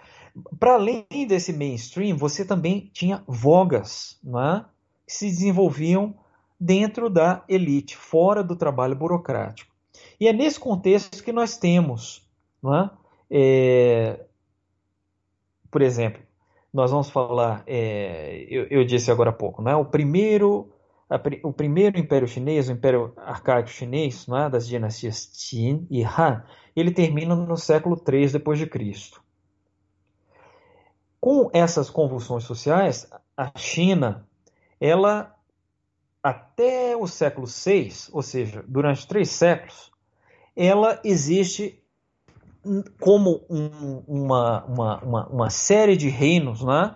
Para 0.58 0.74
além 0.74 1.06
desse 1.28 1.52
mainstream, 1.52 2.16
você 2.16 2.44
também 2.44 2.90
tinha 2.92 3.22
vogas 3.26 4.18
né? 4.22 4.64
que 5.06 5.12
se 5.12 5.26
desenvolviam 5.26 6.14
dentro 6.58 7.08
da 7.08 7.44
elite, 7.48 7.96
fora 7.96 8.42
do 8.42 8.56
trabalho 8.56 8.96
burocrático. 8.96 9.72
E 10.18 10.26
é 10.26 10.32
nesse 10.32 10.58
contexto 10.58 11.22
que 11.22 11.32
nós 11.32 11.56
temos 11.56 12.24
é? 12.72 12.90
É, 13.30 14.20
por 15.70 15.82
exemplo, 15.82 16.22
nós 16.72 16.90
vamos 16.90 17.10
falar, 17.10 17.62
é, 17.66 18.46
eu, 18.48 18.64
eu, 18.64 18.84
disse 18.84 19.10
agora 19.10 19.30
há 19.30 19.32
pouco, 19.32 19.66
é? 19.68 19.76
o, 19.76 19.84
primeiro, 19.84 20.72
o 21.42 21.52
primeiro 21.52 21.98
império 21.98 22.28
chinês, 22.28 22.68
o 22.68 22.72
império 22.72 23.12
arcaico 23.16 23.68
chinês, 23.68 24.26
é? 24.28 24.48
das 24.48 24.66
dinastias 24.66 25.26
Qin 25.26 25.86
e 25.90 26.02
Han, 26.04 26.42
ele 26.74 26.90
termina 26.90 27.34
no 27.34 27.56
século 27.56 28.02
III 28.06 28.32
depois 28.32 28.58
de 28.58 28.66
Cristo. 28.66 29.22
Com 31.20 31.50
essas 31.52 31.88
convulsões 31.88 32.44
sociais, 32.44 33.08
a 33.36 33.50
China, 33.56 34.26
ela 34.80 35.34
até 36.22 36.96
o 36.96 37.06
século 37.06 37.46
VI, 37.46 37.92
ou 38.12 38.22
seja, 38.22 38.64
durante 38.66 39.06
três 39.06 39.30
séculos, 39.30 39.92
ela 40.56 41.00
existe 41.04 41.82
como 42.98 43.44
um, 43.50 44.02
uma, 44.06 44.64
uma, 44.64 45.26
uma, 45.26 45.50
série 45.50 45.96
de 45.96 46.08
reinos 46.08 46.64
né, 46.64 46.94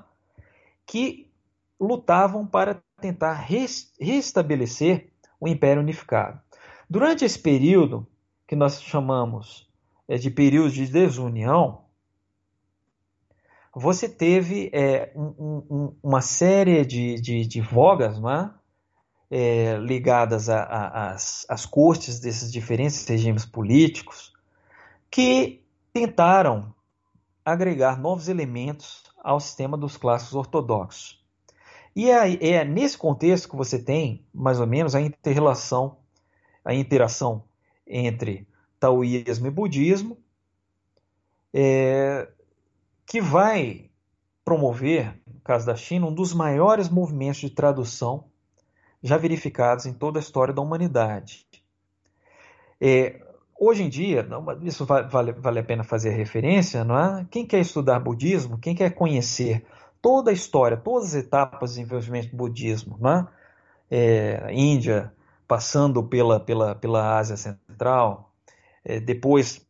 que 0.87 1.31
lutavam 1.79 2.47
para 2.47 2.83
tentar 3.01 3.35
restabelecer 4.01 5.11
o 5.39 5.47
Império 5.47 5.83
Unificado. 5.83 6.41
Durante 6.89 7.24
esse 7.24 7.39
período, 7.39 8.07
que 8.47 8.57
nós 8.57 8.83
chamamos 8.83 9.68
de 10.17 10.31
período 10.31 10.71
de 10.71 10.87
desunião, 10.87 11.85
você 13.75 14.09
teve 14.09 14.71
é, 14.73 15.13
um, 15.15 15.65
um, 15.71 15.97
uma 16.03 16.21
série 16.21 16.85
de, 16.85 17.21
de, 17.21 17.47
de 17.47 17.61
vogas 17.61 18.19
né, 18.19 18.53
é, 19.31 19.77
ligadas 19.77 20.49
às 20.49 21.67
cortes 21.67 22.19
desses 22.19 22.51
diferentes 22.51 23.07
regimes 23.07 23.45
políticos, 23.45 24.33
que 25.11 25.65
tentaram 25.93 26.75
agregar 27.45 28.01
novos 28.01 28.29
elementos 28.29 29.05
ao 29.23 29.41
sistema 29.41 29.77
dos 29.77 29.97
clássicos 29.97 30.35
ortodoxos. 30.35 31.19
E 31.95 32.11
é, 32.11 32.51
é 32.53 32.65
nesse 32.65 32.97
contexto 32.97 33.49
que 33.49 33.57
você 33.57 33.83
tem, 33.83 34.27
mais 34.33 34.61
ou 34.61 34.67
menos, 34.67 34.95
a 34.95 35.01
interrelação, 35.01 35.99
a 36.65 36.75
interação 36.75 37.45
entre 37.87 38.47
taoísmo 38.79 39.47
e 39.47 39.51
budismo, 39.51 40.18
é, 41.53 42.29
que 43.07 43.20
vai 43.20 43.91
promover, 44.45 45.20
no 45.26 45.41
caso 45.41 45.66
da 45.66 45.76
China, 45.76 46.07
um 46.07 46.14
dos 46.14 46.33
maiores 46.33 46.89
movimentos 46.89 47.41
de 47.41 47.51
tradução 47.51 48.24
já 49.03 49.16
verificados 49.16 49.87
em 49.87 49.93
toda 49.93 50.18
a 50.18 50.20
história 50.20 50.53
da 50.53 50.62
humanidade. 50.62 51.47
É, 52.81 53.20
Hoje 53.61 53.83
em 53.83 53.89
dia, 53.89 54.24
isso 54.62 54.87
vale, 54.87 55.33
vale 55.33 55.59
a 55.59 55.64
pena 55.64 55.83
fazer 55.83 56.11
referência, 56.11 56.85
não 56.85 56.97
é? 56.97 57.26
Quem 57.29 57.45
quer 57.45 57.59
estudar 57.59 57.99
budismo, 57.99 58.57
quem 58.57 58.72
quer 58.72 58.91
conhecer 58.91 59.66
toda 60.01 60.31
a 60.31 60.33
história, 60.33 60.76
todas 60.76 61.09
as 61.09 61.24
etapas 61.24 61.70
de 61.70 61.81
desenvolvimento 61.81 62.31
do 62.31 62.37
budismo, 62.37 62.97
não 63.01 63.11
é? 63.11 63.26
é 63.91 64.55
Índia, 64.55 65.12
passando 65.49 66.05
pela, 66.05 66.39
pela, 66.39 66.76
pela 66.76 67.18
Ásia 67.18 67.37
Central, 67.37 68.28
é, 68.89 68.99
depois 68.99 69.61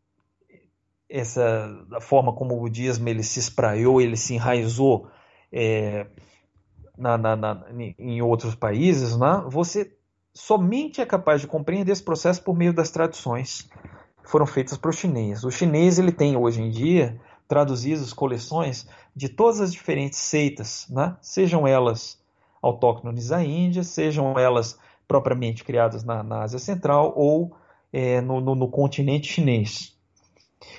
essa 1.10 1.68
a 1.92 2.00
forma 2.00 2.32
como 2.32 2.54
o 2.54 2.60
budismo 2.60 3.08
ele 3.08 3.24
se 3.24 3.40
espraiou, 3.40 4.00
ele 4.00 4.16
se 4.16 4.34
enraizou 4.34 5.08
é, 5.50 6.06
na, 6.96 7.18
na, 7.18 7.34
na, 7.34 7.64
em 7.98 8.22
outros 8.22 8.54
países, 8.54 9.16
né? 9.16 9.42
você 9.48 9.92
somente 10.32 11.00
é 11.00 11.06
capaz 11.06 11.40
de 11.40 11.48
compreender 11.48 11.90
esse 11.90 12.02
processo 12.02 12.42
por 12.42 12.56
meio 12.56 12.72
das 12.72 12.90
tradições 12.90 13.68
que 14.22 14.30
foram 14.30 14.46
feitas 14.46 14.78
para 14.78 14.90
o 14.90 14.92
chinês. 14.92 15.42
O 15.42 15.50
chinês 15.50 15.98
ele 15.98 16.12
tem 16.12 16.36
hoje 16.36 16.62
em 16.62 16.70
dia 16.70 17.20
traduzidas 17.48 18.12
coleções 18.12 18.86
de 19.16 19.28
todas 19.28 19.60
as 19.60 19.72
diferentes 19.72 20.18
seitas, 20.18 20.86
né? 20.90 21.16
sejam 21.20 21.66
elas 21.66 22.22
autóctones 22.62 23.32
à 23.32 23.42
Índia, 23.42 23.82
sejam 23.82 24.38
elas 24.38 24.78
propriamente 25.08 25.64
criadas 25.64 26.04
na, 26.04 26.22
na 26.22 26.42
Ásia 26.42 26.58
Central 26.58 27.14
ou 27.16 27.56
é, 27.92 28.20
no, 28.20 28.40
no, 28.40 28.54
no 28.54 28.68
continente 28.68 29.32
chinês. 29.32 29.96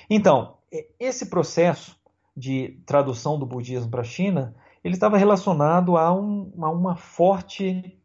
Então, 0.08 0.58
esse 0.98 1.26
processo 1.26 1.96
de 2.36 2.80
tradução 2.86 3.38
do 3.38 3.46
budismo 3.46 3.90
para 3.90 4.00
a 4.00 4.04
China, 4.04 4.54
ele 4.82 4.94
estava 4.94 5.18
relacionado 5.18 5.96
a, 5.96 6.12
um, 6.12 6.52
a 6.60 6.70
uma 6.70 6.96
forte, 6.96 7.98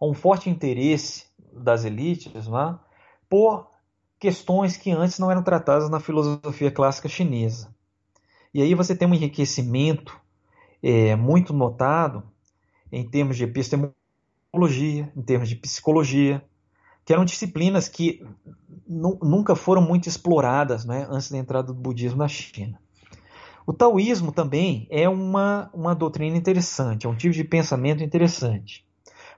a 0.00 0.06
um 0.06 0.14
forte 0.14 0.50
interesse 0.50 1.26
das 1.52 1.84
elites 1.84 2.48
né, 2.48 2.78
por 3.28 3.70
questões 4.18 4.76
que 4.76 4.90
antes 4.90 5.18
não 5.18 5.30
eram 5.30 5.42
tratadas 5.42 5.90
na 5.90 6.00
filosofia 6.00 6.70
clássica 6.70 7.08
chinesa. 7.08 7.74
E 8.54 8.60
aí 8.60 8.74
você 8.74 8.94
tem 8.94 9.08
um 9.08 9.14
enriquecimento 9.14 10.20
é, 10.82 11.16
muito 11.16 11.52
notado 11.52 12.22
em 12.90 13.08
termos 13.08 13.36
de 13.36 13.44
epistemologia, 13.44 15.10
em 15.16 15.22
termos 15.22 15.48
de 15.48 15.56
psicologia, 15.56 16.44
que 17.04 17.12
eram 17.12 17.24
disciplinas 17.24 17.88
que 17.88 18.24
nunca 18.86 19.54
foram 19.54 19.82
muito 19.82 20.08
exploradas 20.08 20.84
né, 20.84 21.06
antes 21.10 21.30
da 21.30 21.38
entrada 21.38 21.68
do 21.68 21.74
budismo 21.74 22.18
na 22.18 22.28
China. 22.28 22.78
O 23.66 23.72
taoísmo 23.72 24.32
também 24.32 24.86
é 24.90 25.08
uma, 25.08 25.70
uma 25.72 25.94
doutrina 25.94 26.36
interessante, 26.36 27.06
é 27.06 27.08
um 27.08 27.14
tipo 27.14 27.34
de 27.34 27.44
pensamento 27.44 28.02
interessante. 28.02 28.84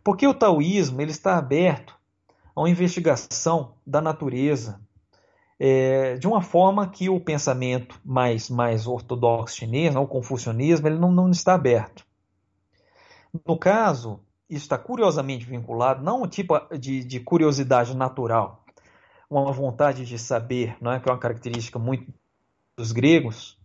Porque 0.02 0.26
o 0.26 0.34
taoísmo 0.34 1.00
ele 1.00 1.10
está 1.10 1.36
aberto 1.36 1.94
a 2.54 2.60
uma 2.60 2.70
investigação 2.70 3.74
da 3.86 4.00
natureza 4.00 4.80
é, 5.58 6.16
de 6.16 6.26
uma 6.26 6.42
forma 6.42 6.88
que 6.88 7.08
o 7.08 7.20
pensamento 7.20 8.00
mais, 8.04 8.50
mais 8.50 8.86
ortodoxo 8.86 9.56
chinês, 9.56 9.94
né, 9.94 10.00
o 10.00 10.06
confucionismo, 10.06 10.88
ele 10.88 10.98
não, 10.98 11.12
não 11.12 11.30
está 11.30 11.54
aberto. 11.54 12.04
No 13.46 13.58
caso, 13.58 14.20
está 14.56 14.78
curiosamente 14.78 15.46
vinculado, 15.46 16.02
não 16.02 16.22
um 16.22 16.28
tipo 16.28 16.58
de, 16.78 17.04
de 17.04 17.20
curiosidade 17.20 17.96
natural, 17.96 18.64
uma 19.28 19.52
vontade 19.52 20.04
de 20.04 20.18
saber, 20.18 20.76
não 20.80 20.92
é? 20.92 21.00
que 21.00 21.08
é 21.08 21.12
uma 21.12 21.18
característica 21.18 21.78
muito 21.78 22.12
dos 22.76 22.92
gregos, 22.92 23.58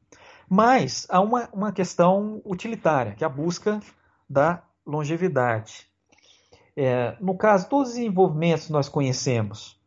mas 0.50 1.06
há 1.10 1.20
uma, 1.22 1.50
uma 1.54 1.72
questão 1.72 2.42
utilitária, 2.44 3.14
que 3.14 3.24
é 3.24 3.28
a 3.28 3.30
busca 3.30 3.80
da 4.28 4.64
longevidade. 4.86 5.88
É, 6.76 7.16
no 7.20 7.38
caso, 7.38 7.68
todos 7.68 7.90
os 7.90 7.96
desenvolvimentos 7.96 8.68
que 8.68 8.72
nós 8.72 8.90
conhecemos 8.90 9.80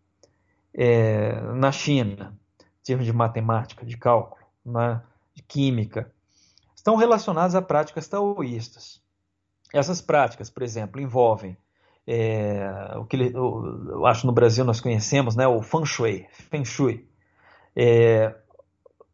é, 0.74 1.40
na 1.54 1.72
China, 1.72 2.38
em 2.60 2.84
termos 2.84 3.06
de 3.06 3.12
matemática, 3.12 3.84
de 3.84 3.96
cálculo, 3.96 4.44
né, 4.64 5.02
de 5.34 5.42
química, 5.42 6.12
estão 6.76 6.96
relacionados 6.96 7.54
a 7.54 7.62
práticas 7.62 8.08
taoístas. 8.08 9.00
Essas 9.72 10.00
práticas, 10.00 10.50
por 10.50 10.62
exemplo, 10.62 11.00
envolvem 11.00 11.56
é, 12.06 12.94
o 12.96 13.04
que 13.04 13.16
eu 13.16 14.04
acho 14.06 14.26
no 14.26 14.32
Brasil 14.32 14.64
nós 14.64 14.80
conhecemos, 14.80 15.36
né, 15.36 15.46
o 15.46 15.62
Feng 15.62 15.84
Shui, 15.84 16.26
Feng 16.50 16.64
Shui. 16.64 17.08
É, 17.76 18.34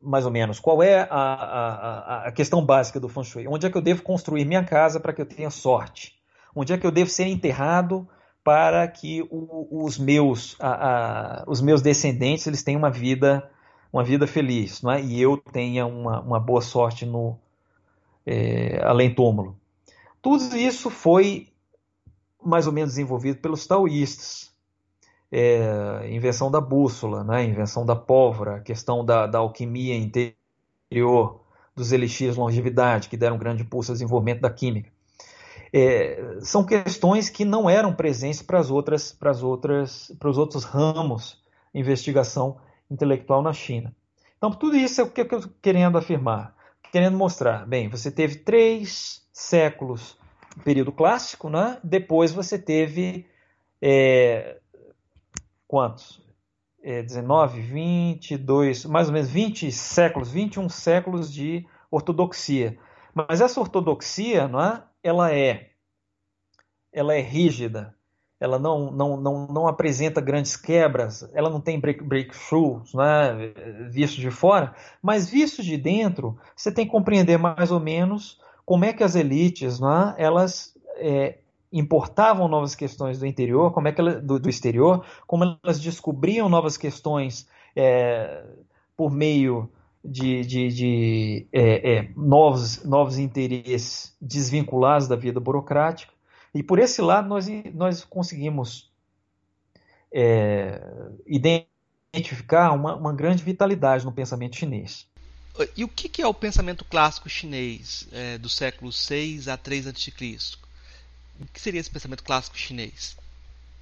mais 0.01 0.25
ou 0.25 0.31
menos, 0.31 0.59
qual 0.61 0.83
é 0.83 1.01
a, 1.01 1.07
a, 1.11 2.29
a, 2.29 2.33
questão 2.33 2.65
básica 2.65 2.99
do 2.99 3.09
Feng 3.09 3.25
Shui? 3.25 3.47
Onde 3.47 3.67
é 3.67 3.71
que 3.71 3.77
eu 3.77 3.83
devo 3.83 4.03
construir 4.03 4.45
minha 4.45 4.65
casa 4.65 4.99
para 4.99 5.13
que 5.13 5.21
eu 5.21 5.27
tenha 5.27 5.51
sorte? 5.51 6.19
Onde 6.55 6.73
é 6.73 6.79
que 6.79 6.87
eu 6.87 6.91
devo 6.91 7.11
ser 7.11 7.27
enterrado 7.27 8.09
para 8.43 8.87
que 8.89 9.23
o, 9.31 9.85
os 9.85 9.99
meus 9.99 10.57
a, 10.59 11.45
os 11.47 11.61
meus 11.61 11.83
descendentes 11.83 12.47
eles 12.47 12.63
tenham 12.63 12.79
uma 12.79 12.91
vida 12.91 13.51
uma 13.93 14.05
vida 14.05 14.27
feliz, 14.27 14.83
não 14.83 14.93
é? 14.93 15.03
E 15.03 15.21
eu 15.21 15.37
tenha 15.37 15.87
uma, 15.87 16.21
uma 16.21 16.41
boa 16.41 16.61
sorte 16.61 17.05
no 17.05 17.39
é, 18.27 18.81
além 18.85 19.15
túmulo. 19.15 19.58
Tudo 20.29 20.59
isso 20.59 20.91
foi 20.91 21.49
mais 22.45 22.67
ou 22.67 22.73
menos 22.73 22.91
desenvolvido 22.91 23.39
pelos 23.39 23.67
taoístas. 23.67 24.53
É, 25.33 26.07
invenção 26.11 26.51
da 26.51 26.61
bússola, 26.61 27.25
né? 27.25 27.45
invenção 27.45 27.87
da 27.87 27.97
pólvora, 27.97 28.61
questão 28.61 29.03
da, 29.03 29.27
da 29.27 29.39
alquimia 29.39 29.97
interior, 29.97 31.41
dos 31.75 31.93
elixirs 31.93 32.37
longevidade, 32.37 33.09
que 33.09 33.17
deram 33.17 33.39
grande 33.39 33.63
impulso 33.63 33.91
ao 33.91 33.95
desenvolvimento 33.95 34.43
da 34.43 34.51
química. 34.51 34.93
É, 35.73 36.37
são 36.43 36.63
questões 36.63 37.31
que 37.31 37.47
não 37.47 37.69
eram 37.71 37.95
presentes 37.95 38.43
para 38.43 38.59
as 38.59 38.71
outras, 38.71 39.11
para 39.11 39.31
as 39.31 39.43
outras, 39.43 40.15
para 40.19 40.29
os 40.29 40.37
outros 40.37 40.63
ramos 40.63 41.43
de 41.73 41.81
investigação 41.81 42.59
intelectual 42.91 43.41
na 43.41 43.55
China. 43.55 43.97
Então, 44.37 44.51
tudo 44.51 44.77
isso 44.77 45.01
é 45.01 45.05
o 45.05 45.11
que 45.11 45.23
eu 45.23 45.25
estou 45.25 45.51
querendo 45.63 45.97
afirmar, 45.97 46.55
querendo 46.93 47.17
mostrar. 47.17 47.67
Bem, 47.67 47.89
você 47.89 48.11
teve 48.11 48.37
três 48.37 49.27
séculos, 49.39 50.18
período 50.65 50.93
clássico, 50.93 51.49
né? 51.49 51.79
Depois 51.83 52.33
você 52.33 52.59
teve 52.59 53.27
é, 53.81 54.59
quantos? 55.67 56.21
É, 56.83 57.03
19, 57.03 57.61
22, 57.61 58.85
mais 58.85 59.09
ou 59.09 59.15
menos 59.15 59.31
20 59.31 59.71
séculos, 59.73 60.31
21 60.31 60.69
séculos 60.69 61.33
de 61.33 61.67
ortodoxia. 61.91 62.79
Mas 63.13 63.41
essa 63.41 63.61
ortodoxia, 63.61 64.47
não 64.47 64.61
é? 64.61 64.83
Ela 65.03 65.35
é 65.35 65.71
ela 66.93 67.15
é 67.15 67.21
rígida, 67.21 67.95
ela 68.41 68.59
não, 68.59 68.91
não, 68.91 69.17
não, 69.17 69.47
não 69.49 69.69
apresenta 69.69 70.21
grandes 70.21 70.57
quebras, 70.57 71.29
ela 71.35 71.51
não 71.51 71.61
tem 71.61 71.79
break, 71.79 72.03
breakthroughs, 72.03 72.95
né, 72.95 73.53
visto 73.91 74.21
de 74.21 74.31
fora, 74.31 74.75
mas 75.03 75.29
visto 75.29 75.63
de 75.63 75.77
dentro, 75.77 76.39
você 76.57 76.73
tem 76.73 76.87
que 76.87 76.93
compreender 76.93 77.37
mais 77.37 77.71
ou 77.71 77.81
menos 77.81 78.41
como 78.69 78.85
é 78.85 78.93
que 78.93 79.03
as 79.03 79.15
elites, 79.15 79.81
né, 79.81 80.15
elas 80.19 80.77
é, 80.97 81.39
importavam 81.73 82.47
novas 82.49 82.75
questões 82.75 83.19
do 83.19 83.25
interior, 83.25 83.73
como 83.73 83.89
é 83.89 83.93
que 83.93 83.99
ela, 83.99 84.21
do, 84.21 84.39
do, 84.39 84.51
exterior, 84.51 85.07
como 85.27 85.59
elas 85.65 85.81
descobriam 85.81 86.51
novas 86.51 86.77
questões 86.77 87.49
é, 87.75 88.45
por 88.95 89.11
meio 89.11 89.71
de, 90.05 90.43
de, 90.43 90.69
de 90.69 91.49
é, 91.51 91.93
é, 91.93 92.11
novos, 92.15 92.85
novos 92.85 93.17
interesses 93.17 94.15
desvinculados 94.21 95.09
da 95.09 95.17
vida 95.17 95.41
burocrática. 95.41 96.13
E 96.55 96.63
por 96.63 96.79
esse 96.79 97.01
lado 97.01 97.27
nós, 97.27 97.49
nós 97.73 98.05
conseguimos 98.05 98.93
é, 100.13 100.79
identificar 101.27 102.73
uma, 102.73 102.95
uma 102.95 103.15
grande 103.15 103.43
vitalidade 103.43 104.05
no 104.05 104.13
pensamento 104.13 104.57
chinês. 104.57 105.08
E 105.77 105.85
o 105.85 105.89
que 105.89 106.23
é 106.23 106.27
o 106.27 106.35
pensamento 106.35 106.85
clássico 106.85 107.29
chinês 107.29 108.09
é, 108.13 108.39
do 108.39 108.49
século 108.49 108.93
6 108.93 109.49
a 109.49 109.57
3 109.57 109.89
a.C.? 109.89 110.13
O 111.41 111.47
que 111.47 111.61
seria 111.61 111.81
esse 111.81 111.91
pensamento 111.91 112.25
clássico 112.25 112.57
chinês? 112.57 113.17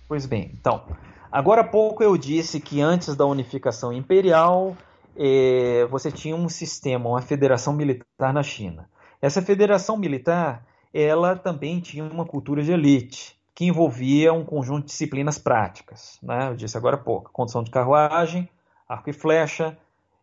Pois 0.09 0.27
bem, 0.27 0.51
então, 0.53 0.85
agora 1.33 1.63
há 1.63 1.65
pouco 1.65 2.03
eu 2.03 2.17
disse 2.17 2.61
que 2.61 2.81
antes 2.81 3.17
da 3.17 3.27
unificação 3.27 3.93
imperial 3.93 4.77
é, 5.17 5.87
você 5.87 6.13
tinha 6.13 6.37
um 6.37 6.49
sistema, 6.49 7.09
uma 7.09 7.23
federação 7.23 7.73
militar 7.73 8.33
na 8.33 8.43
China. 8.43 8.89
Essa 9.21 9.41
federação 9.43 9.97
militar, 9.97 10.65
ela 10.93 11.35
também 11.35 11.81
tinha 11.81 12.05
uma 12.05 12.25
cultura 12.25 12.63
de 12.63 12.73
elite, 12.73 13.37
que 13.55 13.65
envolvia 13.65 14.33
um 14.33 14.45
conjunto 14.45 14.83
de 14.83 14.91
disciplinas 14.91 15.39
práticas. 15.39 16.19
Né? 16.23 16.51
Eu 16.51 16.55
disse 16.55 16.77
agora 16.77 16.97
há 16.97 17.01
pouco, 17.01 17.31
condução 17.33 17.65
de 17.65 17.71
carruagem, 17.71 18.49
arco 18.87 19.09
e 19.09 19.13
flecha, 19.13 19.77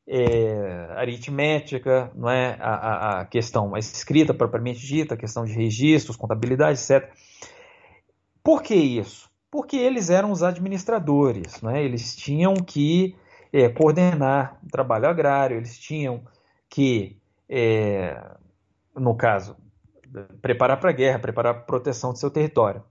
é, 0.07 0.87
aritmética, 0.97 2.11
não 2.15 2.29
é? 2.29 2.57
A, 2.59 3.21
a, 3.21 3.25
questão 3.25 3.73
a 3.73 3.79
escrita 3.79 4.33
propriamente 4.33 4.85
dita, 4.85 5.15
a 5.15 5.17
questão 5.17 5.45
de 5.45 5.53
registros, 5.53 6.17
contabilidade, 6.17 6.79
etc. 6.79 7.09
Por 8.43 8.61
que 8.61 8.75
isso? 8.75 9.29
Porque 9.49 9.77
eles 9.77 10.09
eram 10.09 10.31
os 10.31 10.43
administradores, 10.43 11.61
não 11.61 11.71
é? 11.71 11.83
eles 11.83 12.15
tinham 12.15 12.55
que 12.55 13.15
é, 13.51 13.69
coordenar 13.69 14.59
o 14.63 14.67
trabalho 14.67 15.07
agrário, 15.07 15.57
eles 15.57 15.77
tinham 15.77 16.23
que, 16.69 17.21
é, 17.47 18.19
no 18.95 19.15
caso, 19.15 19.55
preparar 20.41 20.79
para 20.79 20.89
a 20.89 20.93
guerra, 20.93 21.19
preparar 21.19 21.53
para 21.53 21.61
a 21.61 21.65
proteção 21.65 22.11
do 22.11 22.17
seu 22.17 22.31
território. 22.31 22.83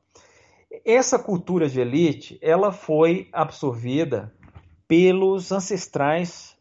Essa 0.85 1.19
cultura 1.19 1.69
de 1.69 1.81
elite, 1.81 2.39
ela 2.41 2.73
foi 2.73 3.29
absorvida 3.33 4.33
pelos 4.89 5.53
ancestrais 5.53 6.52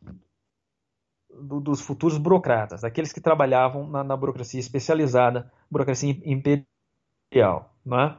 do, 1.42 1.60
dos 1.60 1.82
futuros 1.82 2.18
burocratas, 2.18 2.84
aqueles 2.84 3.12
que 3.12 3.22
trabalhavam 3.22 3.88
na, 3.88 4.04
na 4.04 4.16
burocracia 4.16 4.60
especializada, 4.60 5.52
burocracia 5.70 6.18
imperial. 6.26 7.74
Né? 7.86 8.18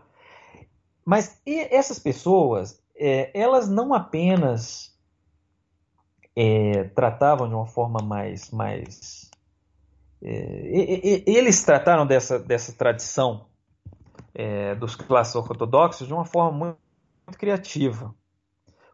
Mas 1.04 1.40
essas 1.46 1.98
pessoas, 1.98 2.82
é, 2.96 3.30
elas 3.38 3.68
não 3.68 3.94
apenas 3.94 4.92
é, 6.36 6.84
tratavam 6.94 7.48
de 7.48 7.54
uma 7.54 7.66
forma 7.66 8.00
mais. 8.02 8.50
mais 8.50 9.30
é, 10.22 11.22
eles 11.26 11.62
trataram 11.64 12.06
dessa, 12.06 12.38
dessa 12.38 12.72
tradição 12.72 13.46
é, 14.34 14.74
dos 14.74 14.94
clássicos 14.94 15.48
ortodoxos 15.48 16.06
de 16.06 16.14
uma 16.14 16.24
forma 16.24 16.52
muito, 16.52 16.78
muito 17.26 17.38
criativa. 17.38 18.14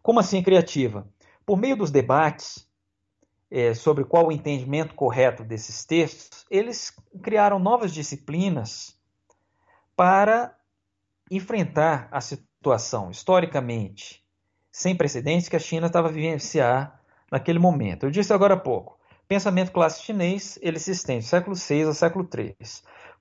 Como 0.02 0.20
assim 0.20 0.42
criativa? 0.42 1.06
Por 1.44 1.58
meio 1.58 1.76
dos 1.76 1.90
debates, 1.90 2.67
é, 3.50 3.74
sobre 3.74 4.04
qual 4.04 4.28
o 4.28 4.32
entendimento 4.32 4.94
correto 4.94 5.42
desses 5.42 5.84
textos, 5.84 6.44
eles 6.50 6.92
criaram 7.22 7.58
novas 7.58 7.92
disciplinas 7.92 8.96
para 9.96 10.54
enfrentar 11.30 12.08
a 12.10 12.20
situação 12.20 13.10
historicamente 13.10 14.24
sem 14.70 14.94
precedentes 14.94 15.48
que 15.48 15.56
a 15.56 15.60
China 15.60 15.88
estava 15.88 16.08
vivenciar 16.08 17.00
naquele 17.30 17.58
momento. 17.58 18.04
Eu 18.04 18.10
disse 18.10 18.32
agora 18.32 18.54
há 18.54 18.58
pouco, 18.58 18.98
pensamento 19.26 19.72
clássico 19.72 20.06
chinês, 20.06 20.58
ele 20.62 20.78
se 20.78 20.92
estende 20.92 21.24
do 21.24 21.28
século 21.28 21.56
VI 21.56 21.82
ao 21.82 21.94
século 21.94 22.28
III. 22.32 22.56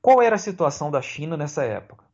Qual 0.01 0.21
era 0.21 0.35
a 0.35 0.39
situação 0.39 0.91
da 0.91 1.01
China 1.01 1.35
nessa 1.35 1.63
época? 1.63 2.05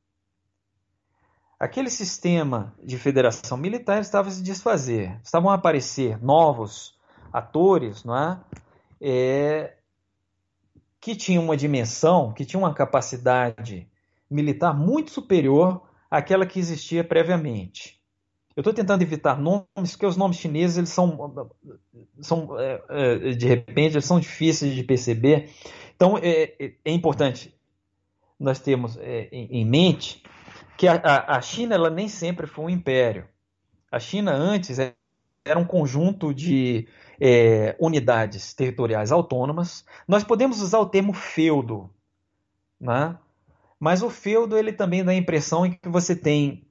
Aquele 1.59 1.89
sistema 1.89 2.73
de 2.83 2.97
federação 2.97 3.57
militar 3.57 4.01
estava 4.01 4.29
se 4.31 4.41
desfazer, 4.41 5.19
estavam 5.23 5.49
a 5.49 5.55
aparecer 5.55 6.21
novos 6.21 6.92
atores, 7.33 8.03
não 8.03 8.15
é? 8.15 8.39
é 9.01 9.73
que 11.01 11.15
tinham 11.15 11.43
uma 11.43 11.57
dimensão, 11.57 12.31
que 12.31 12.45
tinham 12.45 12.63
uma 12.63 12.73
capacidade 12.73 13.89
militar 14.29 14.73
muito 14.73 15.11
superior 15.11 15.81
àquela 16.09 16.45
que 16.45 16.59
existia 16.59 17.03
previamente. 17.03 18.01
Eu 18.55 18.61
estou 18.61 18.73
tentando 18.73 19.01
evitar 19.01 19.37
nomes, 19.37 19.91
porque 19.91 20.05
os 20.05 20.15
nomes 20.15 20.37
chineses 20.37 20.77
eles 20.77 20.89
são, 20.89 21.51
são 22.21 22.59
é, 22.59 22.83
é, 22.87 23.17
de 23.31 23.47
repente, 23.47 23.95
eles 23.95 24.05
são 24.05 24.19
difíceis 24.19 24.75
de 24.75 24.83
perceber. 24.83 25.49
Então, 25.95 26.17
é, 26.17 26.53
é, 26.59 26.73
é 26.85 26.91
importante 26.91 27.53
nós 28.39 28.59
termos 28.59 28.97
é, 28.97 29.27
em 29.31 29.65
mente 29.65 30.21
que 30.77 30.87
a, 30.87 31.25
a, 31.27 31.41
China 31.41 31.75
ela 31.75 31.89
nem 31.89 32.07
sempre 32.07 32.45
foi 32.47 32.65
um 32.65 32.69
império. 32.69 33.25
A 33.91 33.99
China 33.99 34.33
antes 34.33 34.79
era 34.79 35.59
um 35.59 35.65
conjunto 35.65 36.33
de 36.33 36.87
é, 37.25 37.73
unidades 37.79 38.53
territoriais 38.53 39.09
autônomas. 39.09 39.85
Nós 40.05 40.25
podemos 40.25 40.61
usar 40.61 40.79
o 40.79 40.85
termo 40.85 41.13
feudo, 41.13 41.89
né? 42.77 43.17
mas 43.79 44.03
o 44.03 44.09
feudo 44.09 44.57
ele 44.57 44.73
também 44.73 45.05
dá 45.05 45.13
a 45.13 45.15
impressão 45.15 45.71
que 45.71 45.87
você 45.87 46.17
tem 46.17 46.67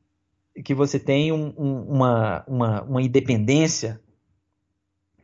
que 0.63 0.75
você 0.75 0.99
tem 0.99 1.33
um, 1.33 1.55
um, 1.57 1.83
uma, 1.85 2.45
uma, 2.47 2.83
uma 2.83 3.03
independência 3.03 3.99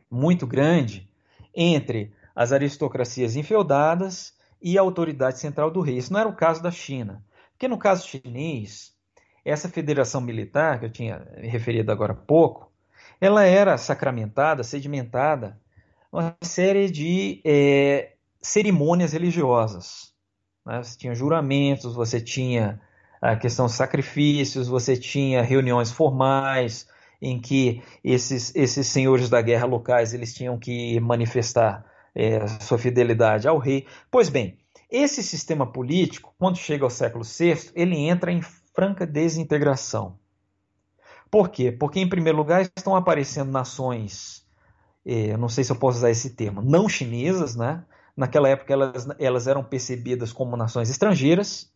muito 0.09 0.47
grande 0.47 1.07
entre 1.53 2.11
as 2.35 2.51
aristocracias 2.51 3.35
enfeudadas 3.35 4.33
e 4.59 4.75
a 4.75 4.81
autoridade 4.81 5.37
central 5.37 5.69
do 5.69 5.81
rei. 5.81 5.99
Isso 5.99 6.11
não 6.11 6.19
era 6.19 6.27
o 6.27 6.35
caso 6.35 6.63
da 6.63 6.71
China. 6.71 7.23
Porque 7.51 7.67
no 7.67 7.77
caso 7.77 8.07
chinês, 8.07 8.95
essa 9.45 9.69
federação 9.69 10.19
militar, 10.19 10.79
que 10.79 10.85
eu 10.87 10.91
tinha 10.91 11.27
referido 11.37 11.91
agora 11.91 12.13
há 12.13 12.15
pouco, 12.15 12.68
ela 13.19 13.43
era 13.43 13.77
sacramentada, 13.77 14.63
sedimentada, 14.63 15.59
uma 16.11 16.35
série 16.41 16.89
de 16.89 17.41
é, 17.45 18.13
cerimônias 18.41 19.13
religiosas. 19.13 20.13
Né? 20.65 20.81
Você 20.81 20.97
tinha 20.97 21.13
juramentos, 21.13 21.93
você 21.93 22.19
tinha 22.21 22.81
a 23.21 23.35
questão 23.35 23.65
dos 23.65 23.75
sacrifícios, 23.75 24.67
você 24.67 24.95
tinha 24.95 25.41
reuniões 25.41 25.91
formais 25.91 26.87
em 27.21 27.39
que 27.39 27.83
esses, 28.03 28.55
esses 28.55 28.87
senhores 28.87 29.29
da 29.29 29.41
guerra 29.41 29.65
locais 29.65 30.13
eles 30.13 30.33
tinham 30.33 30.57
que 30.57 30.99
manifestar 31.01 31.85
é, 32.15 32.47
sua 32.61 32.77
fidelidade 32.77 33.47
ao 33.47 33.57
rei. 33.57 33.85
Pois 34.09 34.29
bem, 34.29 34.57
esse 34.89 35.21
sistema 35.21 35.71
político, 35.71 36.33
quando 36.39 36.57
chega 36.57 36.83
ao 36.83 36.89
século 36.89 37.23
VI, 37.23 37.71
ele 37.75 37.97
entra 37.97 38.31
em 38.31 38.41
franca 38.73 39.05
desintegração. 39.05 40.17
Por 41.29 41.49
quê? 41.49 41.71
Porque, 41.71 41.99
em 41.99 42.09
primeiro 42.09 42.37
lugar, 42.37 42.61
estão 42.61 42.95
aparecendo 42.95 43.51
nações, 43.51 44.45
é, 45.05 45.37
não 45.37 45.49
sei 45.49 45.63
se 45.63 45.71
eu 45.71 45.75
posso 45.75 45.99
usar 45.99 46.09
esse 46.09 46.31
termo, 46.31 46.61
não 46.61 46.89
chinesas, 46.89 47.55
né? 47.55 47.83
Naquela 48.17 48.49
época 48.49 48.73
elas, 48.73 49.07
elas 49.17 49.47
eram 49.47 49.63
percebidas 49.63 50.33
como 50.33 50.57
nações 50.57 50.89
estrangeiras, 50.89 51.71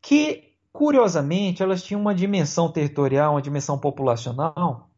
que 0.00 0.46
Curiosamente, 0.76 1.62
elas 1.62 1.82
tinham 1.82 2.02
uma 2.02 2.14
dimensão 2.14 2.70
territorial, 2.70 3.32
uma 3.32 3.40
dimensão 3.40 3.78
populacional 3.78 4.90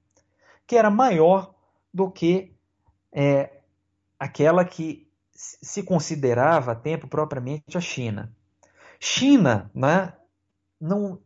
que 0.67 0.75
era 0.75 0.91
maior 0.91 1.55
do 1.95 2.11
que 2.11 2.53
é, 3.13 3.61
aquela 4.19 4.65
que 4.65 5.09
se 5.31 5.85
considerava 5.85 6.73
a 6.73 6.75
tempo 6.75 7.07
propriamente 7.07 7.79
a 7.79 7.81
China. 7.81 8.35
China 8.99 9.71
né, 9.73 10.15
não, 10.81 11.21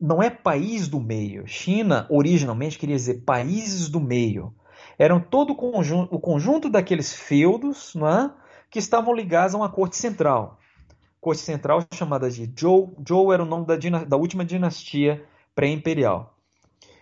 não 0.00 0.22
é 0.22 0.30
país 0.30 0.88
do 0.88 1.00
meio. 1.00 1.46
China, 1.46 2.06
originalmente, 2.10 2.78
queria 2.78 2.96
dizer 2.96 3.22
países 3.24 3.88
do 3.88 4.00
meio. 4.00 4.54
Eram 4.98 5.20
todo 5.20 5.52
o 5.52 5.56
conjunto, 5.56 6.14
o 6.14 6.18
conjunto 6.18 6.68
daqueles 6.68 7.14
feudos 7.14 7.94
né, 7.94 8.30
que 8.70 8.78
estavam 8.78 9.14
ligados 9.14 9.54
a 9.54 9.58
uma 9.58 9.68
corte 9.68 9.96
central 9.96 10.58
corte 11.26 11.42
central 11.42 11.84
chamada 11.92 12.30
de 12.30 12.48
Zhou. 12.56 12.96
Zhou 13.04 13.32
era 13.32 13.42
o 13.42 13.46
nome 13.46 13.66
da, 13.66 13.76
da 14.04 14.16
última 14.16 14.44
dinastia 14.44 15.26
pré-imperial. 15.56 16.38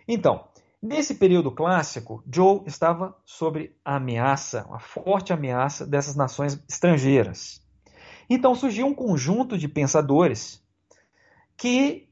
Então, 0.08 0.48
nesse 0.80 1.16
período 1.16 1.50
clássico, 1.50 2.24
Zhou 2.34 2.64
estava 2.66 3.14
sob 3.26 3.76
a 3.84 3.96
ameaça, 3.96 4.64
uma 4.66 4.78
forte 4.78 5.30
ameaça 5.30 5.86
dessas 5.86 6.16
nações 6.16 6.58
estrangeiras. 6.66 7.62
Então 8.30 8.54
surgiu 8.54 8.86
um 8.86 8.94
conjunto 8.94 9.58
de 9.58 9.68
pensadores 9.68 10.64
que 11.54 12.08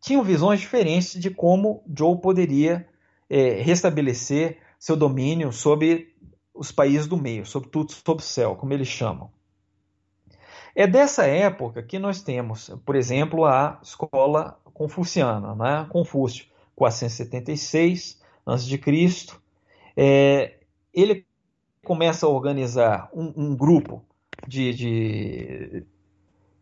tinham 0.00 0.22
visões 0.22 0.60
diferentes 0.60 1.12
de 1.12 1.30
como 1.30 1.82
Zhou 1.96 2.18
poderia 2.18 2.88
é, 3.28 3.60
restabelecer 3.60 4.58
seu 4.78 4.96
domínio 4.96 5.52
sobre 5.52 6.14
os 6.54 6.72
países 6.72 7.06
do 7.06 7.16
meio, 7.16 7.44
sobre 7.44 7.68
tudo, 7.68 7.92
sobre 7.92 8.22
o 8.22 8.26
céu, 8.26 8.56
como 8.56 8.72
eles 8.72 8.88
chamam. 8.88 9.30
É 10.74 10.86
dessa 10.86 11.26
época 11.26 11.82
que 11.82 11.98
nós 11.98 12.22
temos, 12.22 12.70
por 12.84 12.96
exemplo, 12.96 13.44
a 13.44 13.78
escola 13.82 14.58
confuciana, 14.72 15.54
né? 15.54 15.86
Confúcio, 15.90 16.46
476 16.74 18.20
a.C. 18.46 18.80
É, 19.96 20.58
ele 20.94 21.26
começa 21.84 22.26
a 22.26 22.28
organizar 22.28 23.10
um, 23.12 23.32
um 23.36 23.56
grupo 23.56 24.02
de, 24.46 24.74
de 24.74 25.86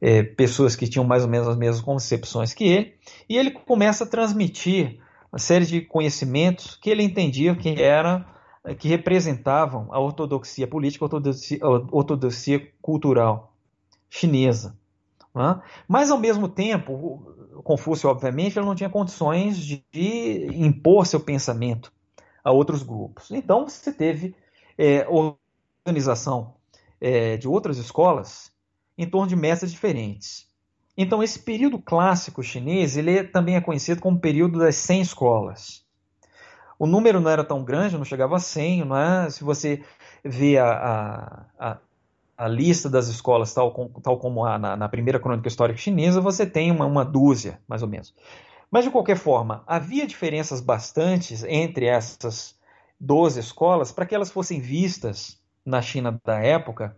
é, 0.00 0.22
pessoas 0.22 0.76
que 0.76 0.88
tinham 0.88 1.04
mais 1.04 1.24
ou 1.24 1.28
menos 1.28 1.48
as 1.48 1.56
mesmas 1.56 1.80
concepções 1.80 2.54
que 2.54 2.64
ele, 2.64 2.94
e 3.28 3.36
ele 3.36 3.50
começa 3.50 4.04
a 4.04 4.06
transmitir 4.06 5.00
uma 5.32 5.38
série 5.38 5.66
de 5.66 5.80
conhecimentos 5.80 6.76
que 6.76 6.90
ele 6.90 7.02
entendia 7.02 7.54
que 7.54 7.82
era 7.82 8.26
que 8.78 8.88
representavam 8.88 9.88
a 9.90 9.98
ortodoxia 9.98 10.66
política, 10.66 11.04
a 11.04 11.06
ortodoxia, 11.06 11.58
a 11.62 11.68
ortodoxia 11.68 12.72
cultural 12.82 13.54
chinesa. 14.10 14.76
Né? 15.34 15.60
Mas, 15.86 16.10
ao 16.10 16.18
mesmo 16.18 16.48
tempo, 16.48 17.34
Confúcio, 17.62 18.08
obviamente, 18.08 18.58
ele 18.58 18.66
não 18.66 18.74
tinha 18.74 18.90
condições 18.90 19.58
de, 19.58 19.84
de 19.92 20.46
impor 20.54 21.06
seu 21.06 21.20
pensamento 21.20 21.92
a 22.42 22.50
outros 22.50 22.82
grupos. 22.82 23.30
Então, 23.30 23.68
você 23.68 23.92
teve 23.92 24.34
é, 24.76 25.06
organização 25.84 26.54
é, 27.00 27.36
de 27.36 27.48
outras 27.48 27.78
escolas 27.78 28.52
em 28.98 29.08
torno 29.08 29.28
de 29.28 29.36
mestres 29.36 29.70
diferentes. 29.70 30.48
Então, 30.96 31.22
esse 31.22 31.38
período 31.38 31.78
clássico 31.78 32.42
chinês 32.42 32.96
ele 32.96 33.18
é, 33.18 33.22
também 33.22 33.54
é 33.54 33.60
conhecido 33.60 34.00
como 34.00 34.18
período 34.18 34.58
das 34.58 34.74
100 34.74 35.00
escolas. 35.00 35.84
O 36.76 36.86
número 36.86 37.20
não 37.20 37.30
era 37.30 37.44
tão 37.44 37.64
grande, 37.64 37.96
não 37.96 38.04
chegava 38.04 38.34
a 38.34 38.40
100, 38.40 38.84
não 38.84 38.96
é? 38.96 39.30
Se 39.30 39.44
você 39.44 39.84
vê 40.24 40.58
a, 40.58 41.46
a, 41.58 41.78
a 42.36 42.48
lista 42.48 42.90
das 42.90 43.06
escolas, 43.06 43.54
tal, 43.54 43.72
tal 44.02 44.18
como 44.18 44.44
há 44.44 44.58
na, 44.58 44.76
na, 44.76 44.88
primeira 44.88 45.20
crônica 45.20 45.46
histórica 45.46 45.78
chinesa, 45.78 46.20
você 46.20 46.44
tem 46.44 46.72
uma, 46.72 46.86
uma 46.86 47.04
dúzia, 47.04 47.60
mais 47.68 47.82
ou 47.82 47.88
menos. 47.88 48.12
Mas, 48.68 48.84
de 48.84 48.90
qualquer 48.90 49.16
forma, 49.16 49.62
havia 49.66 50.06
diferenças 50.06 50.60
bastantes 50.60 51.44
entre 51.44 51.86
essas 51.86 52.56
12 53.00 53.38
escolas 53.38 53.92
para 53.92 54.04
que 54.04 54.14
elas 54.14 54.30
fossem 54.30 54.60
vistas 54.60 55.40
na 55.64 55.80
China 55.80 56.20
da 56.24 56.38
época 56.40 56.96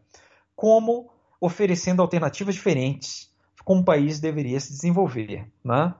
como 0.56 1.10
oferecendo 1.40 2.02
alternativas 2.02 2.54
diferentes 2.54 3.30
como 3.64 3.82
o 3.82 3.84
país 3.84 4.20
deveria 4.20 4.58
se 4.58 4.72
desenvolver. 4.72 5.46
Né? 5.64 5.94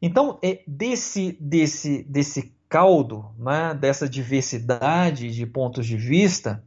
Então, 0.00 0.38
é 0.42 0.62
desse, 0.66 1.36
desse, 1.40 2.02
desse 2.04 2.54
caldo, 2.68 3.26
né, 3.38 3.74
dessa 3.74 4.08
diversidade 4.08 5.30
de 5.30 5.46
pontos 5.46 5.86
de 5.86 5.96
vista, 5.96 6.64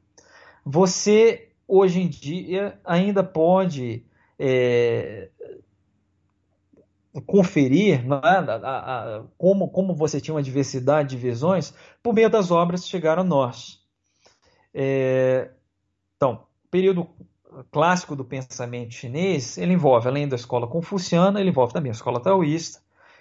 você 0.65 1.49
hoje 1.67 2.01
em 2.01 2.07
dia 2.07 2.79
ainda 2.85 3.23
pode 3.23 4.05
é, 4.39 5.29
conferir 7.25 8.05
né, 8.05 8.19
a, 8.21 9.17
a, 9.17 9.23
como, 9.37 9.69
como 9.69 9.93
você 9.93 10.21
tinha 10.21 10.35
uma 10.35 10.43
diversidade 10.43 11.09
de 11.09 11.17
visões 11.17 11.73
por 12.01 12.13
meio 12.13 12.29
das 12.29 12.51
obras 12.51 12.83
que 12.83 12.89
chegaram 12.89 13.23
a 13.23 13.25
nós. 13.25 13.83
É, 14.73 15.49
então, 16.15 16.45
período 16.69 17.07
clássico 17.71 18.15
do 18.15 18.25
pensamento 18.25 18.93
chinês, 18.93 19.57
ele 19.57 19.73
envolve, 19.73 20.07
além 20.07 20.27
da 20.27 20.35
escola 20.35 20.67
confuciana, 20.67 21.39
ele 21.39 21.49
envolve 21.49 21.73
também 21.73 21.91
a 21.91 21.93
escola 21.95 22.19
taoísta, 22.19 22.79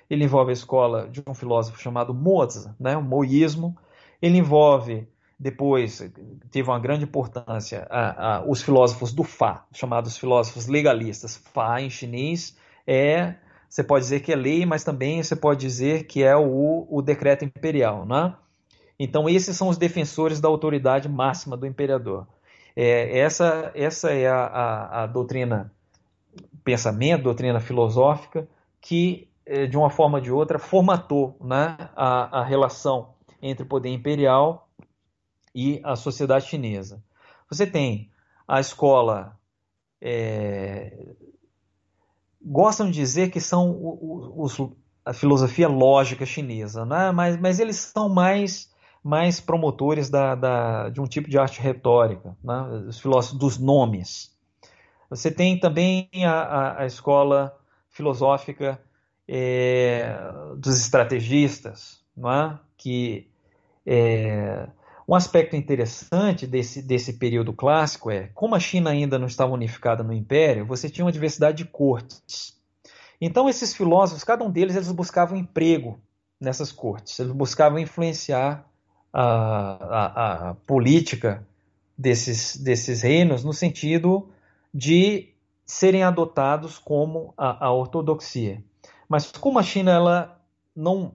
ele 0.08 0.24
envolve 0.24 0.50
a 0.50 0.52
escola 0.52 1.08
de 1.08 1.22
um 1.26 1.34
filósofo 1.34 1.80
chamado 1.80 2.14
Mozi, 2.14 2.70
né, 2.78 2.96
o 2.96 3.02
moísmo, 3.02 3.76
ele 4.20 4.38
envolve 4.38 5.08
depois 5.38 6.02
teve 6.50 6.68
uma 6.68 6.78
grande 6.78 7.04
importância 7.04 7.86
a, 7.90 8.36
a, 8.36 8.44
os 8.46 8.62
filósofos 8.62 9.12
do 9.12 9.22
Fá, 9.22 9.66
chamados 9.70 10.16
filósofos 10.16 10.66
legalistas. 10.66 11.36
Fá 11.36 11.80
em 11.80 11.90
chinês 11.90 12.56
é, 12.86 13.34
você 13.68 13.84
pode 13.84 14.04
dizer 14.04 14.20
que 14.20 14.32
é 14.32 14.36
lei, 14.36 14.64
mas 14.64 14.84
também 14.84 15.22
você 15.22 15.36
pode 15.36 15.60
dizer 15.60 16.04
que 16.04 16.22
é 16.22 16.34
o, 16.34 16.86
o 16.88 17.02
decreto 17.02 17.44
imperial, 17.44 18.06
né? 18.06 18.34
Então 18.98 19.28
esses 19.28 19.54
são 19.54 19.68
os 19.68 19.76
defensores 19.76 20.40
da 20.40 20.48
autoridade 20.48 21.08
máxima 21.08 21.56
do 21.56 21.66
imperador. 21.66 22.26
É, 22.76 23.18
essa, 23.18 23.72
essa 23.74 24.12
é 24.12 24.28
a, 24.28 24.44
a, 24.44 25.02
a 25.02 25.06
doutrina 25.06 25.72
pensamento, 26.62 27.22
doutrina 27.24 27.58
filosófica 27.58 28.46
que 28.80 29.28
é, 29.46 29.66
de 29.66 29.76
uma 29.76 29.90
forma 29.90 30.18
ou 30.18 30.22
de 30.22 30.30
outra 30.30 30.58
formatou 30.58 31.36
né, 31.40 31.76
a, 31.96 32.40
a 32.40 32.44
relação 32.44 33.14
entre 33.40 33.64
o 33.64 33.68
poder 33.68 33.90
imperial 33.90 34.68
e 35.54 35.80
a 35.82 35.96
sociedade 35.96 36.46
chinesa. 36.46 37.02
Você 37.48 37.66
tem 37.66 38.10
a 38.46 38.60
escola. 38.60 39.38
É, 40.00 41.14
gostam 42.42 42.86
de 42.86 42.92
dizer 42.92 43.30
que 43.30 43.40
são 43.40 43.76
os, 44.36 44.56
a 45.04 45.12
filosofia 45.12 45.68
lógica 45.68 46.26
chinesa, 46.26 46.84
né? 46.84 47.10
mas, 47.12 47.40
mas 47.40 47.58
eles 47.58 47.76
são 47.76 48.08
mais, 48.08 48.70
mais 49.06 49.38
promotores 49.38 50.10
da, 50.10 50.34
da, 50.34 50.88
de 50.88 51.00
um 51.00 51.04
tipo 51.04 51.30
de 51.30 51.38
arte 51.38 51.60
retórica, 51.60 52.36
né? 52.42 52.84
os 52.88 52.98
filósofos 52.98 53.38
dos 53.38 53.56
nomes. 53.56 54.36
Você 55.08 55.30
tem 55.30 55.60
também 55.60 56.08
a, 56.24 56.32
a, 56.32 56.82
a 56.82 56.86
escola 56.86 57.56
filosófica 57.88 58.82
é, 59.28 60.12
dos 60.58 60.76
estrategistas, 60.76 62.00
é? 62.18 62.58
que 62.76 63.30
é, 63.86 64.66
um 65.06 65.14
aspecto 65.14 65.54
interessante 65.54 66.44
desse, 66.44 66.82
desse 66.82 67.12
período 67.12 67.52
clássico 67.52 68.10
é, 68.10 68.28
como 68.34 68.56
a 68.56 68.60
China 68.60 68.90
ainda 68.90 69.20
não 69.20 69.28
estava 69.28 69.52
unificada 69.52 70.02
no 70.02 70.12
Império, 70.12 70.66
você 70.66 70.90
tinha 70.90 71.04
uma 71.04 71.12
diversidade 71.12 71.58
de 71.58 71.64
cortes. 71.64 72.60
Então, 73.20 73.48
esses 73.48 73.72
filósofos, 73.72 74.24
cada 74.24 74.42
um 74.42 74.50
deles, 74.50 74.74
eles 74.74 74.90
buscavam 74.90 75.38
emprego 75.38 75.96
nessas 76.40 76.72
cortes, 76.72 77.20
eles 77.20 77.30
buscavam 77.30 77.78
influenciar 77.78 78.68
a, 79.18 80.50
a, 80.50 80.54
política 80.66 81.46
desses, 81.96 82.56
desses 82.58 83.00
reinos 83.00 83.42
no 83.42 83.52
sentido 83.52 84.28
de 84.72 85.32
serem 85.64 86.02
adotados 86.02 86.78
como 86.78 87.32
a, 87.36 87.66
a 87.66 87.72
ortodoxia. 87.72 88.62
Mas 89.08 89.32
como 89.32 89.58
a 89.58 89.62
China 89.62 89.92
ela 89.92 90.40
não 90.74 91.14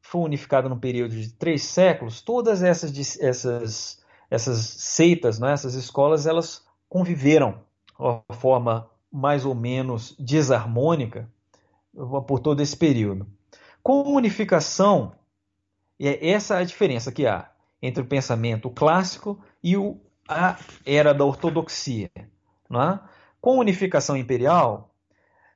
foi 0.00 0.20
unificada 0.20 0.68
num 0.68 0.78
período 0.78 1.16
de 1.16 1.32
três 1.32 1.64
séculos, 1.64 2.20
todas 2.20 2.62
essas, 2.62 3.18
essas, 3.18 4.00
essas 4.30 4.58
seitas, 4.58 5.40
né, 5.40 5.52
essas 5.52 5.74
escolas, 5.74 6.26
elas 6.26 6.64
conviveram 6.88 7.60
de 7.98 8.04
uma 8.04 8.24
forma 8.34 8.88
mais 9.10 9.44
ou 9.44 9.54
menos 9.54 10.14
desarmônica 10.16 11.28
por 12.26 12.38
todo 12.38 12.62
esse 12.62 12.76
período. 12.76 13.26
Com 13.82 14.02
a 14.02 14.10
unificação, 14.10 15.12
é 16.00 16.30
essa 16.30 16.58
a 16.58 16.64
diferença 16.64 17.12
que 17.12 17.26
há 17.26 17.50
entre 17.80 18.02
o 18.02 18.06
pensamento 18.06 18.70
clássico 18.70 19.40
e 19.62 19.76
o, 19.76 20.00
a 20.28 20.56
era 20.86 21.12
da 21.12 21.24
ortodoxia. 21.24 22.10
Né? 22.70 23.00
Com 23.40 23.56
a 23.56 23.60
unificação 23.60 24.16
imperial, 24.16 24.94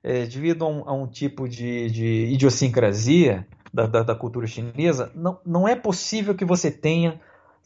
é, 0.02 0.26
devido 0.26 0.64
a 0.64 0.68
um, 0.68 0.88
a 0.88 0.92
um 0.92 1.06
tipo 1.06 1.48
de, 1.48 1.90
de 1.90 2.26
idiosincrasia, 2.26 3.46
da, 3.72 3.86
da, 3.86 4.02
da, 4.02 4.14
cultura 4.14 4.46
chinesa, 4.46 5.12
não, 5.14 5.38
não 5.44 5.68
é 5.68 5.76
possível 5.76 6.34
que 6.34 6.46
você 6.46 6.70
tenha 6.70 7.20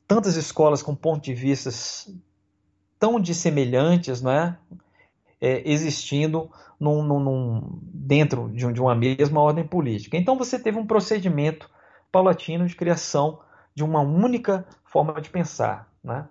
tantas 0.08 0.34
escolas 0.34 0.82
com 0.82 0.94
pontos 0.94 1.22
de 1.22 1.34
vista 1.34 1.70
tão 2.98 3.20
dissemelhantes, 3.20 4.20
não 4.20 4.32
é? 4.32 4.58
é 5.40 5.70
existindo 5.70 6.50
num, 6.80 7.02
num, 7.02 7.20
num, 7.20 7.78
dentro 7.82 8.50
de, 8.50 8.66
um, 8.66 8.72
de 8.72 8.80
uma 8.80 8.94
mesma 8.94 9.40
ordem 9.40 9.64
política. 9.64 10.16
Então 10.16 10.36
você 10.36 10.58
teve 10.58 10.78
um 10.78 10.86
procedimento 10.86 11.70
paulatino 12.10 12.66
de 12.66 12.74
criação 12.74 13.40
de 13.74 13.84
uma 13.84 14.00
única 14.00 14.66
forma 14.84 15.20
de 15.20 15.30
pensar, 15.30 15.88
né? 16.02 16.28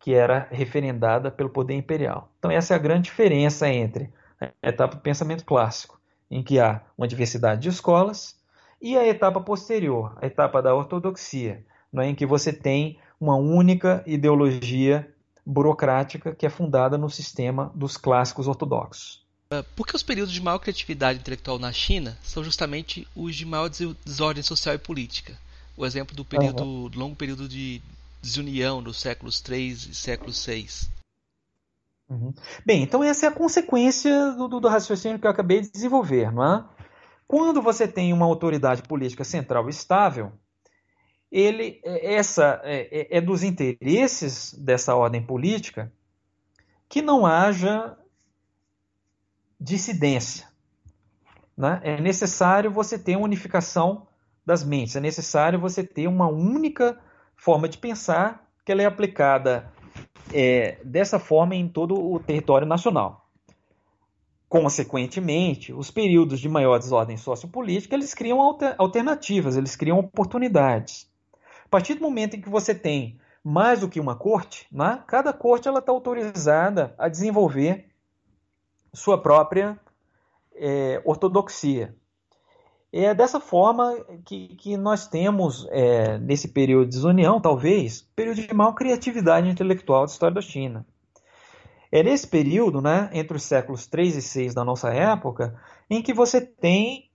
que 0.00 0.14
era 0.14 0.46
referendada 0.50 1.30
pelo 1.30 1.50
poder 1.50 1.74
imperial. 1.74 2.30
Então 2.38 2.50
essa 2.50 2.74
é 2.74 2.76
a 2.76 2.80
grande 2.80 3.02
diferença 3.02 3.68
entre 3.68 4.12
a 4.40 4.68
etapa 4.68 4.96
do 4.96 5.02
pensamento 5.02 5.44
clássico, 5.44 6.00
em 6.30 6.42
que 6.42 6.60
há 6.60 6.80
uma 6.96 7.08
diversidade 7.08 7.62
de 7.62 7.68
escolas 7.68 8.38
e 8.80 8.96
a 8.96 9.06
etapa 9.06 9.40
posterior, 9.40 10.16
a 10.22 10.26
etapa 10.26 10.62
da 10.62 10.74
ortodoxia, 10.74 11.64
é? 11.94 12.06
em 12.06 12.14
que 12.14 12.24
você 12.24 12.52
tem 12.52 12.98
uma 13.20 13.36
única 13.36 14.02
ideologia 14.06 15.12
burocrática 15.44 16.34
que 16.34 16.46
é 16.46 16.50
fundada 16.50 16.96
no 16.96 17.10
sistema 17.10 17.72
dos 17.74 17.96
clássicos 17.96 18.46
ortodoxos. 18.46 19.26
Ah, 19.50 19.64
por 19.74 19.86
que 19.86 19.96
os 19.96 20.02
períodos 20.02 20.34
de 20.34 20.42
maior 20.42 20.58
criatividade 20.58 21.18
intelectual 21.18 21.58
na 21.58 21.72
China 21.72 22.18
são 22.22 22.44
justamente 22.44 23.08
os 23.16 23.34
de 23.34 23.46
maior 23.46 23.70
desordem 24.04 24.42
social 24.42 24.74
e 24.74 24.78
política? 24.78 25.38
O 25.74 25.86
exemplo 25.86 26.14
do 26.14 26.24
período, 26.24 26.62
uhum. 26.62 26.90
longo 26.94 27.16
período 27.16 27.48
de 27.48 27.80
desunião 28.20 28.82
dos 28.82 29.00
séculos 29.00 29.42
III 29.48 29.72
e 29.72 29.94
séculos 29.94 30.44
VI. 30.44 30.66
Uhum. 32.10 32.34
Bem, 32.64 32.82
então 32.82 33.02
essa 33.02 33.24
é 33.24 33.28
a 33.28 33.32
consequência 33.32 34.32
do, 34.32 34.48
do, 34.48 34.60
do, 34.60 34.68
raciocínio 34.68 35.18
que 35.18 35.26
eu 35.26 35.30
acabei 35.30 35.62
de 35.62 35.70
desenvolver, 35.70 36.30
não 36.30 36.44
é? 36.44 36.64
Quando 37.26 37.62
você 37.62 37.86
tem 37.88 38.12
uma 38.12 38.26
autoridade 38.26 38.82
política 38.82 39.24
central 39.24 39.68
estável, 39.68 40.32
ele, 41.32 41.80
é, 41.84 42.14
essa 42.14 42.60
é, 42.64 43.16
é, 43.16 43.18
é 43.18 43.20
dos 43.20 43.42
interesses 43.42 44.52
dessa 44.54 44.94
ordem 44.94 45.22
política 45.22 45.90
que 46.88 47.00
não 47.00 47.24
haja 47.24 47.96
dissidência. 49.60 50.46
Né? 51.56 51.80
É 51.82 52.00
necessário 52.00 52.70
você 52.70 52.98
ter 52.98 53.16
uma 53.16 53.24
unificação 53.24 54.06
das 54.46 54.64
mentes, 54.64 54.96
é 54.96 55.00
necessário 55.00 55.58
você 55.58 55.84
ter 55.84 56.06
uma 56.06 56.28
única 56.28 56.98
forma 57.36 57.68
de 57.68 57.76
pensar 57.76 58.48
que 58.64 58.72
ela 58.72 58.82
é 58.82 58.86
aplicada 58.86 59.70
é, 60.32 60.78
dessa 60.84 61.18
forma 61.18 61.54
em 61.54 61.68
todo 61.68 61.94
o 61.94 62.18
território 62.20 62.66
nacional. 62.66 63.28
Consequentemente, 64.48 65.72
os 65.72 65.90
períodos 65.90 66.40
de 66.40 66.48
maior 66.48 66.78
desordem 66.78 67.16
sociopolítica, 67.16 67.94
eles 67.94 68.14
criam 68.14 68.40
alternativas, 68.78 69.56
eles 69.56 69.76
criam 69.76 69.98
oportunidades. 69.98 71.06
A 71.66 71.68
partir 71.68 71.94
do 71.94 72.00
momento 72.00 72.34
em 72.34 72.40
que 72.40 72.48
você 72.48 72.74
tem 72.74 73.20
mais 73.44 73.80
do 73.80 73.88
que 73.88 74.00
uma 74.00 74.16
corte, 74.16 74.66
né, 74.72 75.02
cada 75.06 75.32
corte 75.34 75.68
está 75.68 75.92
autorizada 75.92 76.94
a 76.98 77.08
desenvolver 77.08 77.87
sua 78.92 79.20
própria 79.20 79.78
é, 80.54 81.00
ortodoxia. 81.04 81.94
É 82.90 83.14
dessa 83.14 83.38
forma 83.38 83.94
que, 84.24 84.48
que 84.56 84.76
nós 84.76 85.06
temos, 85.06 85.66
é, 85.70 86.18
nesse 86.18 86.48
período 86.48 86.86
de 86.86 86.96
desunião, 86.96 87.40
talvez, 87.40 88.02
período 88.16 88.40
de 88.40 88.54
maior 88.54 88.72
criatividade 88.72 89.48
intelectual 89.48 90.06
da 90.06 90.12
história 90.12 90.34
da 90.34 90.40
China. 90.40 90.86
É 91.92 92.02
nesse 92.02 92.26
período, 92.26 92.80
né, 92.80 93.10
entre 93.12 93.36
os 93.36 93.42
séculos 93.42 93.86
3 93.86 94.16
e 94.16 94.22
6 94.22 94.54
da 94.54 94.64
nossa 94.64 94.90
época, 94.90 95.58
em 95.88 96.02
que 96.02 96.14
você 96.14 96.40
tem, 96.40 97.10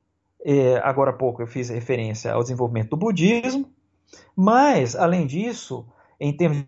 é, 0.45 0.78
agora 0.84 1.11
há 1.11 1.13
pouco 1.13 1.41
eu 1.41 1.47
fiz 1.47 1.69
referência 1.69 2.34
ao 2.34 2.41
desenvolvimento 2.41 2.91
do 2.91 2.97
budismo, 2.97 3.71
mas, 4.36 4.95
além 4.95 5.26
disso, 5.26 5.88
em 6.19 6.36
termos 6.36 6.65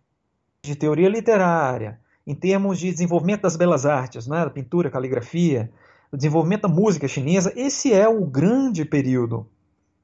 de 0.64 0.76
teoria 0.76 1.10
literária, 1.10 1.99
em 2.26 2.34
termos 2.34 2.80
de 2.80 2.91
desenvolvimento 2.91 3.41
das 3.41 3.55
belas 3.55 3.86
artes, 3.86 4.28
né, 4.28 4.43
da 4.43 4.49
pintura, 4.49 4.89
caligrafia, 4.89 5.71
o 6.11 6.17
desenvolvimento 6.17 6.63
da 6.63 6.67
música 6.67 7.07
chinesa, 7.07 7.53
esse 7.55 7.93
é 7.93 8.07
o 8.07 8.26
grande 8.26 8.84
período 8.86 9.47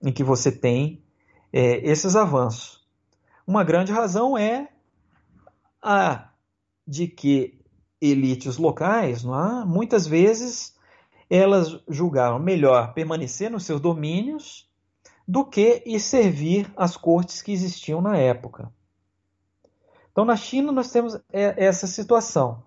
em 0.04 0.12
que 0.12 0.24
você 0.24 0.52
tem 0.52 1.02
é, 1.52 1.78
esses 1.90 2.16
avanços. 2.16 2.82
Uma 3.46 3.64
grande 3.64 3.92
razão 3.92 4.38
é 4.38 4.70
a 5.82 6.30
de 6.88 7.08
que 7.08 7.60
elites 8.00 8.58
locais, 8.58 9.24
é? 9.24 9.66
muitas 9.66 10.08
vezes 10.08 10.76
elas 11.30 11.80
julgaram 11.88 12.40
melhor 12.40 12.94
permanecer 12.94 13.50
nos 13.50 13.64
seus 13.64 13.80
domínios 13.80 14.70
do 15.28 15.46
que 15.46 15.82
ir 15.86 16.00
servir 16.00 16.72
às 16.76 16.98
cortes 16.98 17.42
que 17.42 17.54
existiam 17.54 18.02
na 18.02 18.18
época. 18.18 18.72
Então, 20.12 20.26
na 20.26 20.36
China, 20.36 20.72
nós 20.72 20.92
temos 20.92 21.18
essa 21.32 21.88
situação. 21.88 22.64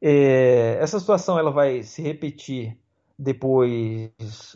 É, 0.00 0.76
essa 0.80 1.00
situação 1.00 1.38
ela 1.38 1.50
vai 1.50 1.82
se 1.82 2.02
repetir 2.02 2.76
depois, 3.18 4.10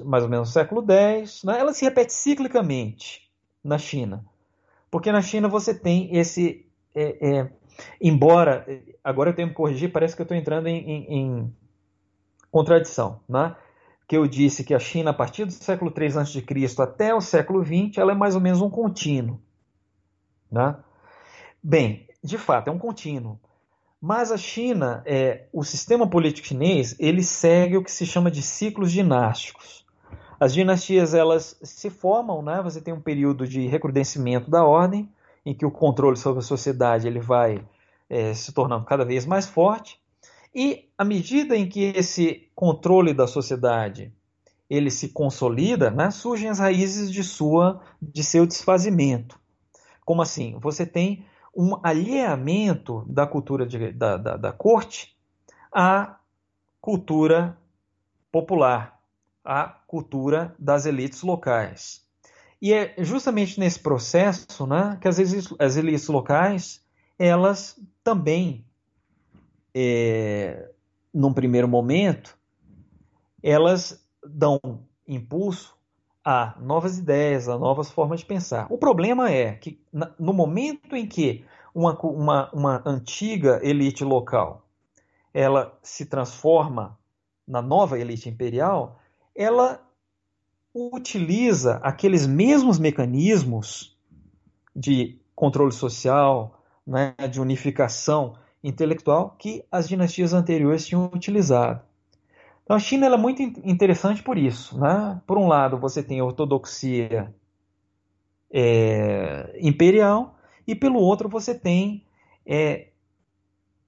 mais 0.04 0.24
ou 0.24 0.28
menos, 0.28 0.48
no 0.48 0.52
século 0.52 0.84
X. 0.90 1.42
Né? 1.44 1.58
Ela 1.58 1.72
se 1.72 1.84
repete 1.84 2.12
ciclicamente 2.12 3.30
na 3.64 3.78
China. 3.78 4.24
Porque 4.90 5.10
na 5.10 5.22
China 5.22 5.48
você 5.48 5.74
tem 5.74 6.16
esse 6.16 6.66
é, 6.94 7.28
é, 7.40 7.50
Embora, 8.00 8.66
agora 9.02 9.30
eu 9.30 9.34
tenho 9.34 9.48
que 9.48 9.54
corrigir, 9.54 9.92
parece 9.92 10.14
que 10.14 10.22
eu 10.22 10.24
estou 10.24 10.36
entrando 10.36 10.66
em, 10.66 10.78
em, 10.78 11.14
em, 11.16 11.56
contradição, 12.50 13.20
né? 13.28 13.54
Que 14.06 14.16
eu 14.16 14.26
disse 14.26 14.64
que 14.64 14.74
a 14.74 14.78
China, 14.78 15.10
a 15.10 15.14
partir 15.14 15.44
do 15.44 15.52
século 15.52 15.92
III 15.96 16.18
a.C. 16.18 16.82
até 16.82 17.14
o 17.14 17.20
século 17.20 17.64
XX, 17.64 17.98
ela 17.98 18.12
é 18.12 18.14
mais 18.14 18.34
ou 18.34 18.40
menos 18.40 18.60
um 18.60 18.70
contínuo, 18.70 19.40
né? 20.50 20.76
Bem, 21.62 22.07
de 22.22 22.38
fato, 22.38 22.68
é 22.68 22.70
um 22.70 22.78
contínuo. 22.78 23.38
Mas 24.00 24.30
a 24.30 24.36
China, 24.36 25.02
é, 25.04 25.46
o 25.52 25.64
sistema 25.64 26.08
político 26.08 26.46
chinês, 26.46 26.94
ele 26.98 27.22
segue 27.22 27.76
o 27.76 27.82
que 27.82 27.90
se 27.90 28.06
chama 28.06 28.30
de 28.30 28.42
ciclos 28.42 28.92
dinásticos. 28.92 29.84
As 30.38 30.54
dinastias 30.54 31.14
elas 31.14 31.58
se 31.62 31.90
formam, 31.90 32.42
né? 32.42 32.62
Você 32.62 32.80
tem 32.80 32.94
um 32.94 33.00
período 33.00 33.46
de 33.46 33.66
recrudescimento 33.66 34.48
da 34.48 34.64
ordem, 34.64 35.08
em 35.44 35.52
que 35.52 35.66
o 35.66 35.70
controle 35.70 36.16
sobre 36.16 36.38
a 36.38 36.42
sociedade 36.42 37.08
ele 37.08 37.18
vai 37.18 37.64
é, 38.08 38.32
se 38.34 38.52
tornando 38.52 38.84
cada 38.84 39.04
vez 39.04 39.26
mais 39.26 39.46
forte. 39.46 40.00
E 40.54 40.88
à 40.96 41.04
medida 41.04 41.56
em 41.56 41.68
que 41.68 41.92
esse 41.96 42.48
controle 42.54 43.12
da 43.12 43.26
sociedade 43.26 44.12
ele 44.70 44.90
se 44.90 45.08
consolida, 45.08 45.90
né, 45.90 46.10
surgem 46.10 46.50
as 46.50 46.58
raízes 46.58 47.10
de 47.10 47.24
sua 47.24 47.80
de 48.00 48.22
seu 48.22 48.46
desfazimento. 48.46 49.40
Como 50.04 50.22
assim? 50.22 50.56
Você 50.60 50.86
tem 50.86 51.24
um 51.56 51.78
alheamento 51.82 53.04
da 53.08 53.26
cultura 53.26 53.66
de, 53.66 53.92
da, 53.92 54.16
da, 54.16 54.36
da 54.36 54.52
corte 54.52 55.16
à 55.72 56.18
cultura 56.80 57.56
popular, 58.30 59.00
à 59.44 59.64
cultura 59.86 60.54
das 60.58 60.86
elites 60.86 61.22
locais. 61.22 62.06
E 62.60 62.72
é 62.72 62.94
justamente 62.98 63.58
nesse 63.58 63.78
processo 63.78 64.66
né, 64.66 64.98
que 65.00 65.08
as 65.08 65.18
as 65.58 65.76
elites 65.76 66.08
locais 66.08 66.84
elas 67.18 67.78
também, 68.02 68.64
é, 69.74 70.70
num 71.12 71.32
primeiro 71.32 71.66
momento, 71.66 72.38
elas 73.42 74.04
dão 74.24 74.60
impulso 75.06 75.77
a 76.24 76.54
novas 76.60 76.98
ideias, 76.98 77.48
a 77.48 77.56
novas 77.58 77.90
formas 77.90 78.20
de 78.20 78.26
pensar. 78.26 78.66
O 78.70 78.78
problema 78.78 79.30
é 79.30 79.52
que 79.54 79.80
no 80.18 80.32
momento 80.32 80.94
em 80.94 81.06
que 81.06 81.44
uma, 81.74 81.98
uma, 82.00 82.50
uma 82.52 82.82
antiga 82.84 83.60
elite 83.62 84.04
local 84.04 84.64
ela 85.32 85.78
se 85.82 86.06
transforma 86.06 86.98
na 87.46 87.62
nova 87.62 87.98
elite 87.98 88.28
imperial, 88.28 89.00
ela 89.34 89.80
utiliza 90.74 91.76
aqueles 91.76 92.26
mesmos 92.26 92.78
mecanismos 92.78 93.96
de 94.74 95.20
controle 95.34 95.72
social, 95.72 96.62
né, 96.86 97.14
de 97.30 97.40
unificação 97.40 98.36
intelectual 98.62 99.36
que 99.38 99.64
as 99.70 99.88
dinastias 99.88 100.32
anteriores 100.32 100.86
tinham 100.86 101.10
utilizado. 101.14 101.80
Então 102.68 102.76
a 102.76 102.80
China 102.80 103.06
é 103.06 103.16
muito 103.16 103.40
interessante 103.40 104.22
por 104.22 104.36
isso. 104.36 104.78
Né? 104.78 105.18
Por 105.26 105.38
um 105.38 105.48
lado, 105.48 105.78
você 105.78 106.02
tem 106.02 106.20
a 106.20 106.24
ortodoxia 106.24 107.34
é, 108.52 109.58
imperial, 109.58 110.36
e 110.66 110.74
pelo 110.74 110.98
outro, 110.98 111.30
você 111.30 111.58
tem 111.58 112.04
é, 112.44 112.88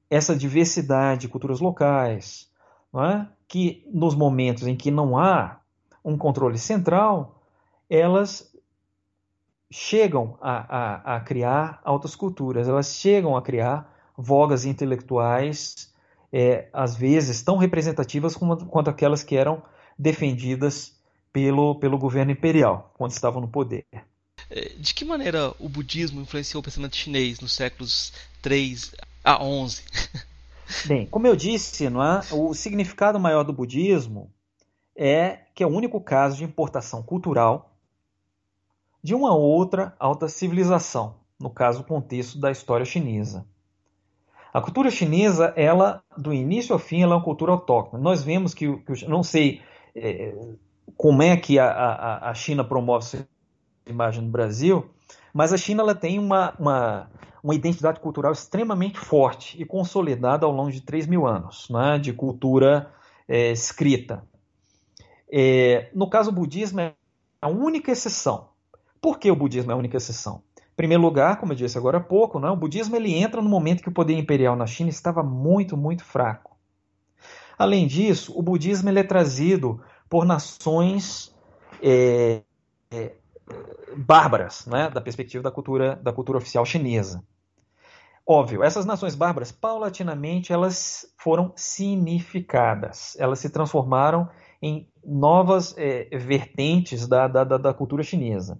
essa 0.08 0.34
diversidade 0.34 1.20
de 1.20 1.28
culturas 1.28 1.60
locais, 1.60 2.50
é? 2.94 3.26
que 3.46 3.86
nos 3.92 4.14
momentos 4.14 4.66
em 4.66 4.74
que 4.74 4.90
não 4.90 5.18
há 5.18 5.60
um 6.02 6.16
controle 6.16 6.56
central, 6.56 7.38
elas 7.86 8.50
chegam 9.70 10.38
a, 10.40 11.14
a, 11.14 11.16
a 11.16 11.20
criar 11.20 11.82
altas 11.84 12.16
culturas, 12.16 12.66
elas 12.66 12.94
chegam 12.94 13.36
a 13.36 13.42
criar 13.42 13.94
vogas 14.16 14.64
intelectuais 14.64 15.89
é, 16.32 16.68
às 16.72 16.94
vezes, 16.94 17.42
tão 17.42 17.56
representativas 17.56 18.36
como, 18.36 18.56
quanto 18.66 18.90
aquelas 18.90 19.22
que 19.22 19.36
eram 19.36 19.62
defendidas 19.98 20.98
pelo, 21.32 21.74
pelo 21.76 21.98
governo 21.98 22.32
imperial, 22.32 22.92
quando 22.96 23.12
estavam 23.12 23.40
no 23.40 23.48
poder. 23.48 23.84
É, 24.50 24.70
de 24.70 24.94
que 24.94 25.04
maneira 25.04 25.54
o 25.58 25.68
budismo 25.68 26.20
influenciou 26.20 26.60
o 26.60 26.64
pensamento 26.64 26.96
chinês 26.96 27.40
nos 27.40 27.54
séculos 27.54 28.12
3 28.42 28.94
a 29.24 29.42
11? 29.42 29.82
Bem, 30.86 31.06
como 31.06 31.26
eu 31.26 31.34
disse, 31.34 31.90
não 31.90 32.02
é? 32.02 32.20
o 32.30 32.54
significado 32.54 33.18
maior 33.18 33.42
do 33.42 33.52
budismo 33.52 34.32
é 34.96 35.40
que 35.54 35.62
é 35.62 35.66
o 35.66 35.70
único 35.70 36.00
caso 36.00 36.36
de 36.36 36.44
importação 36.44 37.02
cultural 37.02 37.76
de 39.02 39.14
uma 39.14 39.34
outra 39.34 39.94
alta 39.98 40.28
civilização, 40.28 41.16
no 41.38 41.50
caso, 41.50 41.80
o 41.80 41.84
contexto 41.84 42.38
da 42.38 42.50
história 42.50 42.84
chinesa. 42.84 43.46
A 44.52 44.60
cultura 44.60 44.90
chinesa, 44.90 45.52
ela, 45.56 46.02
do 46.16 46.32
início 46.32 46.72
ao 46.72 46.78
fim, 46.78 47.02
ela 47.02 47.14
é 47.14 47.16
uma 47.16 47.24
cultura 47.24 47.52
autóctone. 47.52 48.02
Nós 48.02 48.22
vemos 48.22 48.52
que, 48.52 48.76
que 48.78 49.06
não 49.06 49.22
sei 49.22 49.62
é, 49.94 50.34
como 50.96 51.22
é 51.22 51.36
que 51.36 51.58
a, 51.58 51.70
a, 51.70 52.30
a 52.30 52.34
China 52.34 52.64
promove 52.64 53.04
sua 53.04 53.26
imagem 53.86 54.22
no 54.22 54.30
Brasil, 54.30 54.90
mas 55.32 55.52
a 55.52 55.56
China 55.56 55.82
ela 55.82 55.94
tem 55.94 56.18
uma, 56.18 56.54
uma, 56.58 57.10
uma 57.42 57.54
identidade 57.54 58.00
cultural 58.00 58.32
extremamente 58.32 58.98
forte 58.98 59.60
e 59.60 59.64
consolidada 59.64 60.44
ao 60.46 60.52
longo 60.52 60.70
de 60.70 60.80
3 60.80 61.06
mil 61.06 61.26
anos 61.26 61.68
né, 61.70 61.98
de 61.98 62.12
cultura 62.12 62.90
é, 63.28 63.52
escrita. 63.52 64.24
É, 65.32 65.90
no 65.94 66.10
caso, 66.10 66.30
o 66.30 66.34
budismo 66.34 66.80
é 66.80 66.94
a 67.40 67.48
única 67.48 67.92
exceção. 67.92 68.48
Por 69.00 69.18
que 69.18 69.30
o 69.30 69.36
budismo 69.36 69.70
é 69.70 69.74
a 69.74 69.78
única 69.78 69.96
exceção? 69.96 70.42
Primeiro 70.80 71.02
lugar, 71.02 71.38
como 71.38 71.52
eu 71.52 71.56
disse 71.56 71.76
agora 71.76 71.98
há 71.98 72.00
pouco, 72.00 72.40
né, 72.40 72.48
o 72.48 72.56
budismo 72.56 72.96
ele 72.96 73.12
entra 73.12 73.42
no 73.42 73.50
momento 73.50 73.82
que 73.82 73.90
o 73.90 73.92
poder 73.92 74.16
imperial 74.16 74.56
na 74.56 74.66
China 74.66 74.88
estava 74.88 75.22
muito, 75.22 75.76
muito 75.76 76.02
fraco. 76.02 76.56
Além 77.58 77.86
disso, 77.86 78.32
o 78.34 78.40
budismo 78.40 78.88
ele 78.88 79.00
é 79.00 79.02
trazido 79.02 79.78
por 80.08 80.24
nações 80.24 81.36
é, 81.82 82.40
é, 82.90 83.12
bárbaras, 83.94 84.64
né, 84.64 84.88
da 84.88 85.02
perspectiva 85.02 85.42
da 85.42 85.50
cultura, 85.50 85.96
da 85.96 86.14
cultura 86.14 86.38
oficial 86.38 86.64
chinesa. 86.64 87.22
Óbvio, 88.26 88.62
essas 88.62 88.86
nações 88.86 89.14
bárbaras, 89.14 89.52
paulatinamente, 89.52 90.50
elas 90.50 91.12
foram 91.18 91.52
significadas, 91.56 93.18
elas 93.18 93.38
se 93.38 93.50
transformaram 93.50 94.30
em 94.62 94.88
novas 95.04 95.74
é, 95.76 96.08
vertentes 96.16 97.06
da, 97.06 97.28
da, 97.28 97.44
da 97.44 97.74
cultura 97.74 98.02
chinesa. 98.02 98.58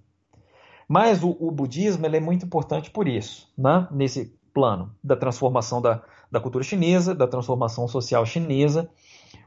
Mas 0.92 1.22
o, 1.22 1.36
o 1.38 1.52
budismo 1.52 2.04
é 2.04 2.18
muito 2.18 2.44
importante 2.44 2.90
por 2.90 3.06
isso, 3.06 3.48
né? 3.56 3.86
nesse 3.92 4.36
plano 4.52 4.92
da 5.04 5.14
transformação 5.14 5.80
da, 5.80 6.02
da 6.28 6.40
cultura 6.40 6.64
chinesa, 6.64 7.14
da 7.14 7.28
transformação 7.28 7.86
social 7.86 8.26
chinesa. 8.26 8.90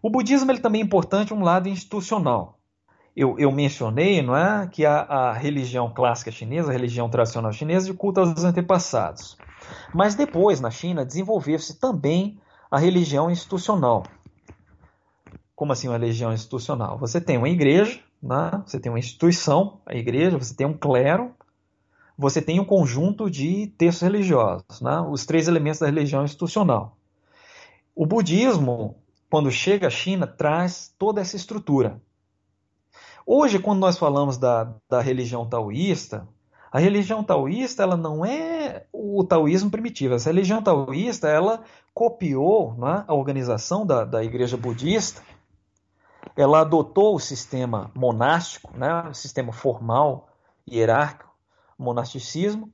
O 0.01 0.09
budismo 0.09 0.49
ele 0.49 0.61
também 0.61 0.79
é 0.79 0.85
importante 0.85 1.33
um 1.33 1.43
lado 1.43 1.67
institucional. 1.67 2.57
Eu, 3.13 3.37
eu 3.37 3.51
mencionei 3.51 4.21
não 4.21 4.37
é, 4.37 4.67
que 4.67 4.85
a, 4.85 5.01
a 5.01 5.33
religião 5.33 5.93
clássica 5.93 6.31
chinesa, 6.31 6.69
a 6.69 6.73
religião 6.73 7.09
tradicional 7.09 7.51
chinesa, 7.51 7.87
de 7.87 7.93
culto 7.93 8.21
aos 8.21 8.45
antepassados. 8.45 9.37
Mas 9.93 10.15
depois, 10.15 10.61
na 10.61 10.71
China, 10.71 11.05
desenvolveu-se 11.05 11.77
também 11.77 12.39
a 12.71 12.79
religião 12.79 13.29
institucional. 13.29 14.03
Como 15.53 15.73
assim 15.73 15.89
uma 15.89 15.97
religião 15.97 16.31
institucional? 16.31 16.97
Você 16.99 17.19
tem 17.19 17.37
uma 17.37 17.49
igreja, 17.49 17.99
né? 18.23 18.63
Você 18.65 18.79
tem 18.79 18.89
uma 18.89 18.99
instituição, 18.99 19.81
a 19.85 19.93
igreja, 19.93 20.37
você 20.37 20.55
tem 20.55 20.65
um 20.65 20.77
clero, 20.77 21.35
você 22.17 22.41
tem 22.41 22.59
um 22.59 22.65
conjunto 22.65 23.29
de 23.29 23.67
textos 23.77 24.01
religiosos, 24.01 24.79
né? 24.81 25.01
os 25.01 25.25
três 25.25 25.47
elementos 25.47 25.81
da 25.81 25.87
religião 25.87 26.23
institucional. 26.23 26.97
O 27.93 28.05
budismo, 28.05 28.95
quando 29.29 29.51
chega 29.51 29.87
à 29.87 29.89
China, 29.89 30.25
traz 30.25 30.95
toda 30.97 31.19
essa 31.19 31.35
estrutura. 31.35 32.01
Hoje, 33.25 33.59
quando 33.59 33.79
nós 33.79 33.97
falamos 33.97 34.37
da, 34.37 34.73
da 34.89 35.01
religião 35.01 35.45
taoísta, 35.45 36.27
a 36.71 36.79
religião 36.79 37.23
taoísta 37.23 37.83
ela 37.83 37.95
não 37.95 38.25
é 38.25 38.85
o 38.91 39.23
taoísmo 39.23 39.69
primitivo. 39.69 40.15
Essa 40.15 40.29
religião 40.29 40.61
taoísta 40.61 41.27
ela 41.27 41.61
copiou 41.93 42.73
né, 42.75 43.03
a 43.07 43.13
organização 43.13 43.85
da, 43.85 44.03
da 44.03 44.23
igreja 44.23 44.57
budista 44.57 45.21
ela 46.35 46.61
adotou 46.61 47.15
o 47.15 47.19
sistema 47.19 47.91
monástico, 47.95 48.75
né, 48.77 49.09
o 49.09 49.13
sistema 49.13 49.53
formal, 49.53 50.29
hierárquico, 50.69 51.31
monasticismo, 51.77 52.71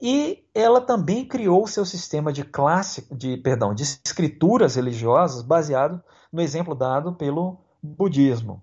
e 0.00 0.44
ela 0.54 0.80
também 0.80 1.24
criou 1.24 1.64
o 1.64 1.68
seu 1.68 1.84
sistema 1.84 2.32
de 2.32 2.44
classe, 2.44 3.06
de 3.14 3.36
perdão, 3.36 3.74
de 3.74 3.82
escrituras 3.82 4.74
religiosas 4.74 5.42
baseado 5.42 6.02
no 6.32 6.40
exemplo 6.40 6.74
dado 6.74 7.12
pelo 7.12 7.58
budismo. 7.82 8.62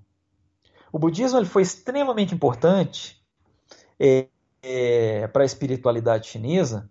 O 0.92 0.98
budismo 0.98 1.38
ele 1.38 1.46
foi 1.46 1.62
extremamente 1.62 2.34
importante 2.34 3.22
é, 4.00 4.28
é, 4.62 5.28
para 5.28 5.44
a 5.44 5.46
espiritualidade 5.46 6.28
chinesa, 6.28 6.90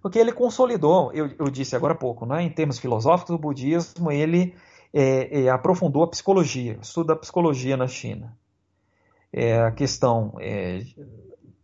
porque 0.00 0.18
ele 0.18 0.32
consolidou, 0.32 1.12
eu, 1.12 1.30
eu, 1.38 1.50
disse 1.50 1.76
agora 1.76 1.92
há 1.92 1.96
pouco, 1.96 2.24
né, 2.24 2.42
em 2.42 2.50
termos 2.50 2.78
filosóficos, 2.78 3.34
o 3.34 3.38
budismo 3.38 4.10
ele 4.10 4.54
é, 4.92 5.42
é, 5.42 5.48
aprofundou 5.48 6.02
a 6.02 6.08
psicologia, 6.08 6.78
o 6.78 6.82
estudo 6.82 7.08
da 7.08 7.16
psicologia 7.16 7.76
na 7.76 7.86
China. 7.86 8.36
É, 9.32 9.60
a 9.60 9.70
questão 9.70 10.34
é, 10.40 10.82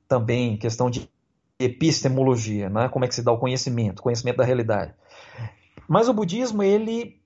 também, 0.07 0.57
questão 0.57 0.89
de 0.89 1.11
epistemologia, 1.59 2.69
né? 2.69 2.89
como 2.89 3.05
é 3.05 3.09
que 3.09 3.15
se 3.15 3.23
dá 3.23 3.33
o 3.33 3.39
conhecimento, 3.39 4.03
conhecimento 4.03 4.37
da 4.37 4.45
realidade. 4.45 4.95
Mas 5.89 6.09
o 6.09 6.15
budismo, 6.15 6.63
ele 6.63 7.21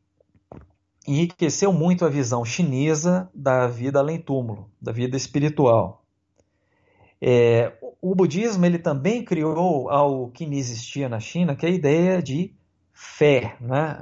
enriqueceu 1.07 1.73
muito 1.73 2.05
a 2.05 2.09
visão 2.09 2.45
chinesa 2.45 3.29
da 3.35 3.67
vida 3.67 3.99
além 3.99 4.21
túmulo, 4.21 4.71
da 4.81 4.93
vida 4.93 5.17
espiritual. 5.17 6.05
É, 7.21 7.73
o 8.01 8.15
budismo 8.15 8.65
ele 8.65 8.79
também 8.79 9.25
criou 9.25 9.91
algo 9.91 10.31
que 10.31 10.47
não 10.47 10.55
existia 10.55 11.09
na 11.09 11.21
China, 11.21 11.55
que 11.55 11.67
é 11.67 11.69
a 11.69 11.73
ideia 11.73 12.23
de 12.23 12.55
fé, 13.03 13.57
né? 13.59 13.97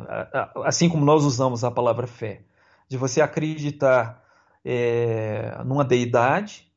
assim 0.64 0.88
como 0.88 1.04
nós 1.04 1.24
usamos 1.24 1.62
a 1.62 1.70
palavra 1.70 2.08
fé, 2.08 2.42
de 2.88 2.96
você 2.96 3.20
acreditar 3.20 4.24
é, 4.64 5.56
numa 5.64 5.84
deidade, 5.84 6.68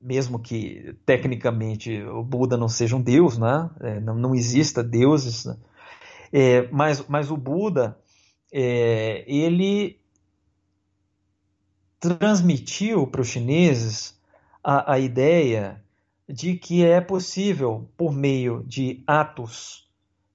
mesmo 0.00 0.38
que 0.38 0.96
tecnicamente 1.04 2.02
o 2.04 2.22
Buda 2.22 2.56
não 2.56 2.68
seja 2.68 2.96
um 2.96 3.02
deus, 3.02 3.36
né? 3.36 3.68
É, 3.80 4.00
não, 4.00 4.14
não 4.14 4.34
exista 4.34 4.82
deuses, 4.82 5.44
né? 5.44 5.58
é, 6.32 6.68
mas, 6.72 7.06
mas 7.06 7.30
o 7.30 7.36
Buda 7.36 7.98
é, 8.50 9.22
ele 9.26 10.00
transmitiu 12.00 13.06
para 13.06 13.20
os 13.20 13.28
chineses 13.28 14.18
a, 14.64 14.94
a 14.94 14.98
ideia 14.98 15.84
de 16.26 16.56
que 16.56 16.82
é 16.82 16.98
possível, 16.98 17.90
por 17.94 18.14
meio 18.14 18.64
de 18.66 19.04
atos 19.06 19.85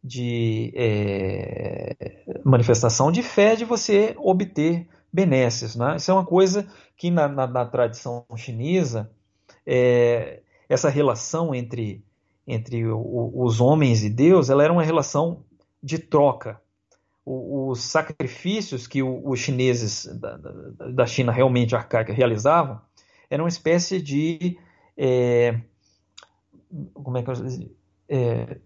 de 0.04 0.74
é, 0.76 2.24
manifestação 2.44 3.12
de 3.12 3.22
fé, 3.22 3.56
de 3.56 3.66
você 3.66 4.16
obter 4.18 4.88
benesses. 5.14 5.76
Né? 5.76 5.98
Isso 5.98 6.10
é 6.10 6.14
uma 6.14 6.26
coisa 6.26 6.68
que 6.98 7.12
na, 7.12 7.28
na, 7.28 7.46
na 7.46 7.66
tradição 7.66 8.26
chinesa, 8.36 9.12
é, 9.66 10.42
essa 10.68 10.90
relação 10.90 11.54
entre, 11.54 12.04
entre 12.48 12.86
o, 12.88 13.32
os 13.36 13.62
homens 13.62 14.04
e 14.04 14.10
Deus, 14.10 14.50
ela 14.50 14.64
era 14.64 14.74
uma 14.74 14.84
relação 14.84 15.44
de 15.82 16.00
troca. 16.00 16.60
O, 17.24 17.70
os 17.70 17.82
sacrifícios 17.82 18.88
que 18.88 19.04
o, 19.04 19.28
os 19.28 19.40
chineses 19.40 20.06
da, 20.20 20.38
da, 20.38 21.06
China 21.06 21.32
realmente 21.32 21.76
arcaica 21.76 22.12
realizavam 22.12 22.82
era 23.30 23.44
uma 23.44 23.50
espécie 23.50 24.02
de 24.02 24.58
é, 24.98 25.62
como 26.94 27.18
é 27.18 27.24
que 27.24 27.30
eu, 27.30 27.36
é, 28.10 28.58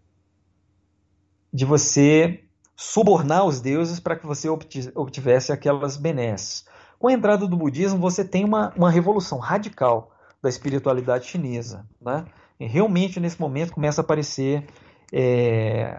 de 1.55 1.63
você 1.63 2.43
subornar 2.75 3.45
os 3.45 3.61
deuses 3.61 3.97
para 4.01 4.17
que 4.17 4.27
você 4.27 4.49
obtivesse 4.49 5.53
aquelas 5.53 5.95
benesses. 5.95 6.65
Com 6.99 7.07
a 7.07 7.13
entrada 7.13 7.47
do 7.47 7.55
budismo, 7.55 7.97
você 7.97 8.25
tem 8.25 8.43
uma, 8.43 8.73
uma 8.75 8.91
revolução 8.91 9.39
radical 9.39 10.11
da 10.43 10.49
espiritualidade 10.49 11.27
chinesa. 11.27 11.87
Né? 12.01 12.25
E 12.59 12.67
realmente, 12.67 13.21
nesse 13.21 13.39
momento, 13.39 13.71
começa 13.71 14.01
a 14.01 14.03
aparecer 14.03 14.67
é, 15.13 15.97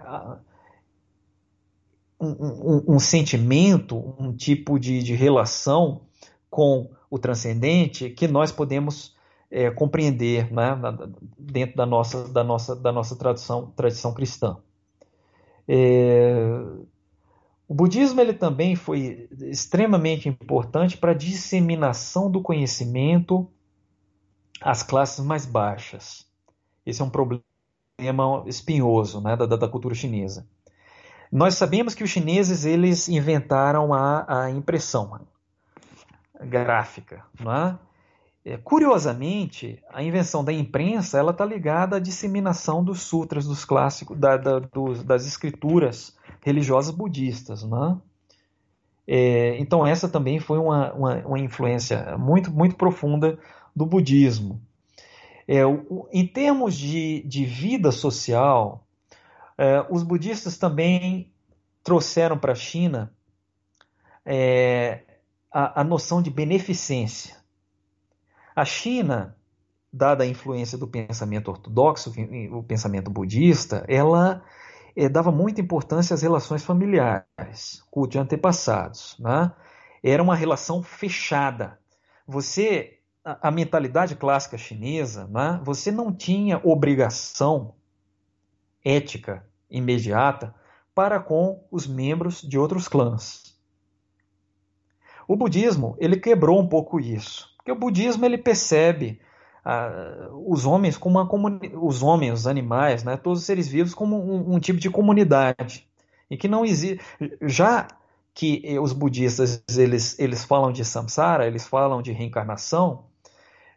um, 2.20 2.28
um, 2.28 2.84
um, 2.88 2.98
sentimento, 2.98 4.14
um 4.18 4.36
tipo 4.36 4.78
de, 4.78 5.02
de 5.02 5.14
relação 5.14 6.02
com 6.50 6.90
o 7.08 7.18
transcendente 7.18 8.10
que 8.10 8.28
nós 8.28 8.52
podemos 8.52 9.16
é, 9.50 9.70
compreender 9.70 10.52
né, 10.52 10.78
dentro 11.38 11.76
da 11.76 11.86
nossa, 11.86 12.28
da 12.28 12.44
nossa, 12.44 12.76
da 12.76 12.92
nossa 12.92 13.16
tradição, 13.16 13.72
tradição 13.74 14.12
cristã. 14.12 14.58
É, 15.68 16.34
o 17.68 17.74
budismo 17.74 18.20
ele 18.20 18.32
também 18.32 18.76
foi 18.76 19.28
extremamente 19.42 20.28
importante 20.28 20.96
para 20.96 21.10
a 21.10 21.14
disseminação 21.14 22.30
do 22.30 22.40
conhecimento 22.40 23.50
às 24.60 24.82
classes 24.82 25.24
mais 25.24 25.44
baixas. 25.44 26.26
Esse 26.84 27.02
é 27.02 27.04
um 27.04 27.10
problema 27.10 27.42
espinhoso 28.46 29.20
né, 29.20 29.36
da, 29.36 29.46
da 29.46 29.68
cultura 29.68 29.94
chinesa. 29.94 30.46
Nós 31.30 31.54
sabemos 31.54 31.94
que 31.94 32.04
os 32.04 32.10
chineses 32.10 32.64
eles 32.64 33.08
inventaram 33.08 33.92
a, 33.92 34.42
a 34.44 34.50
impressão 34.50 35.26
gráfica, 36.40 37.24
não 37.40 37.52
é? 37.52 37.78
É, 38.48 38.56
curiosamente, 38.58 39.82
a 39.92 40.04
invenção 40.04 40.44
da 40.44 40.52
imprensa 40.52 41.18
ela 41.18 41.32
está 41.32 41.44
ligada 41.44 41.96
à 41.96 41.98
disseminação 41.98 42.84
dos 42.84 43.02
sutras, 43.02 43.44
dos 43.44 43.64
clássicos, 43.64 44.16
da, 44.16 44.36
da, 44.36 44.60
dos, 44.60 45.02
das 45.02 45.26
escrituras 45.26 46.16
religiosas 46.42 46.94
budistas. 46.94 47.64
Né? 47.64 47.98
É, 49.04 49.58
então, 49.58 49.84
essa 49.84 50.08
também 50.08 50.38
foi 50.38 50.58
uma, 50.58 50.92
uma, 50.92 51.14
uma, 51.26 51.38
influência 51.40 52.16
muito, 52.16 52.52
muito 52.52 52.76
profunda 52.76 53.36
do 53.74 53.84
budismo. 53.84 54.62
É, 55.48 55.66
o, 55.66 56.08
em 56.12 56.24
termos 56.24 56.76
de, 56.76 57.24
de 57.26 57.44
vida 57.44 57.90
social, 57.90 58.86
é, 59.58 59.84
os 59.90 60.04
budistas 60.04 60.56
também 60.56 61.32
trouxeram 61.82 62.38
para 62.38 62.52
a 62.52 62.54
China 62.54 63.12
é, 64.24 65.00
a, 65.52 65.80
a 65.80 65.82
noção 65.82 66.22
de 66.22 66.30
beneficência. 66.30 67.35
A 68.56 68.64
China, 68.64 69.36
dada 69.92 70.24
a 70.24 70.26
influência 70.26 70.78
do 70.78 70.88
pensamento 70.88 71.48
ortodoxo, 71.48 72.10
o 72.50 72.62
pensamento 72.62 73.10
budista, 73.10 73.84
ela 73.86 74.42
é, 74.96 75.10
dava 75.10 75.30
muita 75.30 75.60
importância 75.60 76.14
às 76.14 76.22
relações 76.22 76.64
familiares, 76.64 77.84
culto 77.90 78.12
de 78.12 78.18
antepassados. 78.18 79.14
Né? 79.18 79.52
Era 80.02 80.22
uma 80.22 80.34
relação 80.34 80.82
fechada. 80.82 81.78
Você, 82.26 82.98
a, 83.22 83.48
a 83.48 83.50
mentalidade 83.50 84.16
clássica 84.16 84.56
chinesa, 84.56 85.26
né? 85.26 85.60
você 85.62 85.92
não 85.92 86.10
tinha 86.10 86.58
obrigação 86.64 87.74
ética 88.82 89.46
imediata 89.68 90.54
para 90.94 91.20
com 91.20 91.62
os 91.70 91.86
membros 91.86 92.40
de 92.40 92.58
outros 92.58 92.88
clãs. 92.88 93.54
O 95.28 95.36
budismo 95.36 95.94
ele 95.98 96.16
quebrou 96.16 96.58
um 96.58 96.66
pouco 96.66 96.98
isso. 96.98 97.55
Porque 97.66 97.72
o 97.72 97.80
budismo 97.80 98.24
ele 98.24 98.38
percebe 98.38 99.18
ah, 99.64 100.28
os 100.46 100.64
homens 100.64 100.96
como 100.96 101.18
uma 101.18 101.60
os 101.82 102.00
homens, 102.00 102.32
os 102.34 102.46
animais, 102.46 103.02
né, 103.02 103.16
todos 103.16 103.40
os 103.40 103.44
seres 103.44 103.66
vivos 103.66 103.92
como 103.92 104.16
um, 104.16 104.54
um 104.54 104.60
tipo 104.60 104.78
de 104.78 104.88
comunidade 104.88 105.84
e 106.30 106.36
que 106.36 106.46
não 106.46 106.64
existe 106.64 107.02
já 107.42 107.88
que 108.32 108.78
os 108.78 108.92
budistas 108.92 109.64
eles, 109.76 110.16
eles 110.20 110.44
falam 110.44 110.70
de 110.70 110.84
samsara, 110.84 111.44
eles 111.44 111.66
falam 111.66 112.00
de 112.00 112.12
reencarnação, 112.12 113.06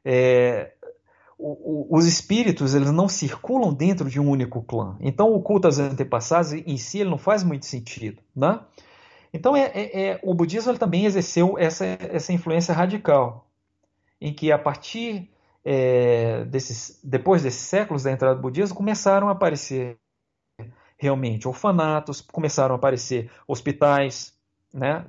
é, 0.05 0.73
o, 1.35 1.47
o, 1.47 1.97
os 1.97 2.05
espíritos 2.05 2.75
eles 2.75 2.91
não 2.91 3.07
circulam 3.07 3.73
dentro 3.73 4.07
de 4.07 4.19
um 4.19 4.29
único 4.29 4.61
clã. 4.61 4.97
Então 4.99 5.33
o 5.33 5.41
culto 5.41 5.67
aos 5.67 5.79
antepassados 5.79 6.53
em 6.53 6.77
si 6.77 6.99
ele 6.99 7.09
não 7.09 7.17
faz 7.17 7.43
muito 7.43 7.65
sentido, 7.65 8.21
né? 8.35 8.59
Então 9.33 9.55
é, 9.55 9.71
é, 9.73 10.09
é 10.09 10.19
o 10.21 10.35
budismo 10.35 10.69
ele 10.69 10.77
também 10.77 11.05
exerceu 11.05 11.57
essa, 11.57 11.85
essa 11.85 12.31
influência 12.31 12.71
radical 12.71 13.48
em 14.21 14.33
que 14.33 14.51
a 14.51 14.57
partir 14.57 15.29
é, 15.63 16.45
desses, 16.45 16.99
depois 17.03 17.43
desses 17.43 17.61
séculos 17.61 18.03
da 18.03 18.11
entrada 18.11 18.35
do 18.35 18.41
budismo, 18.41 18.75
começaram 18.75 19.29
a 19.29 19.31
aparecer 19.31 19.97
realmente 20.97 21.47
orfanatos, 21.47 22.21
começaram 22.21 22.75
a 22.75 22.77
aparecer 22.77 23.31
hospitais, 23.47 24.33
né? 24.73 25.05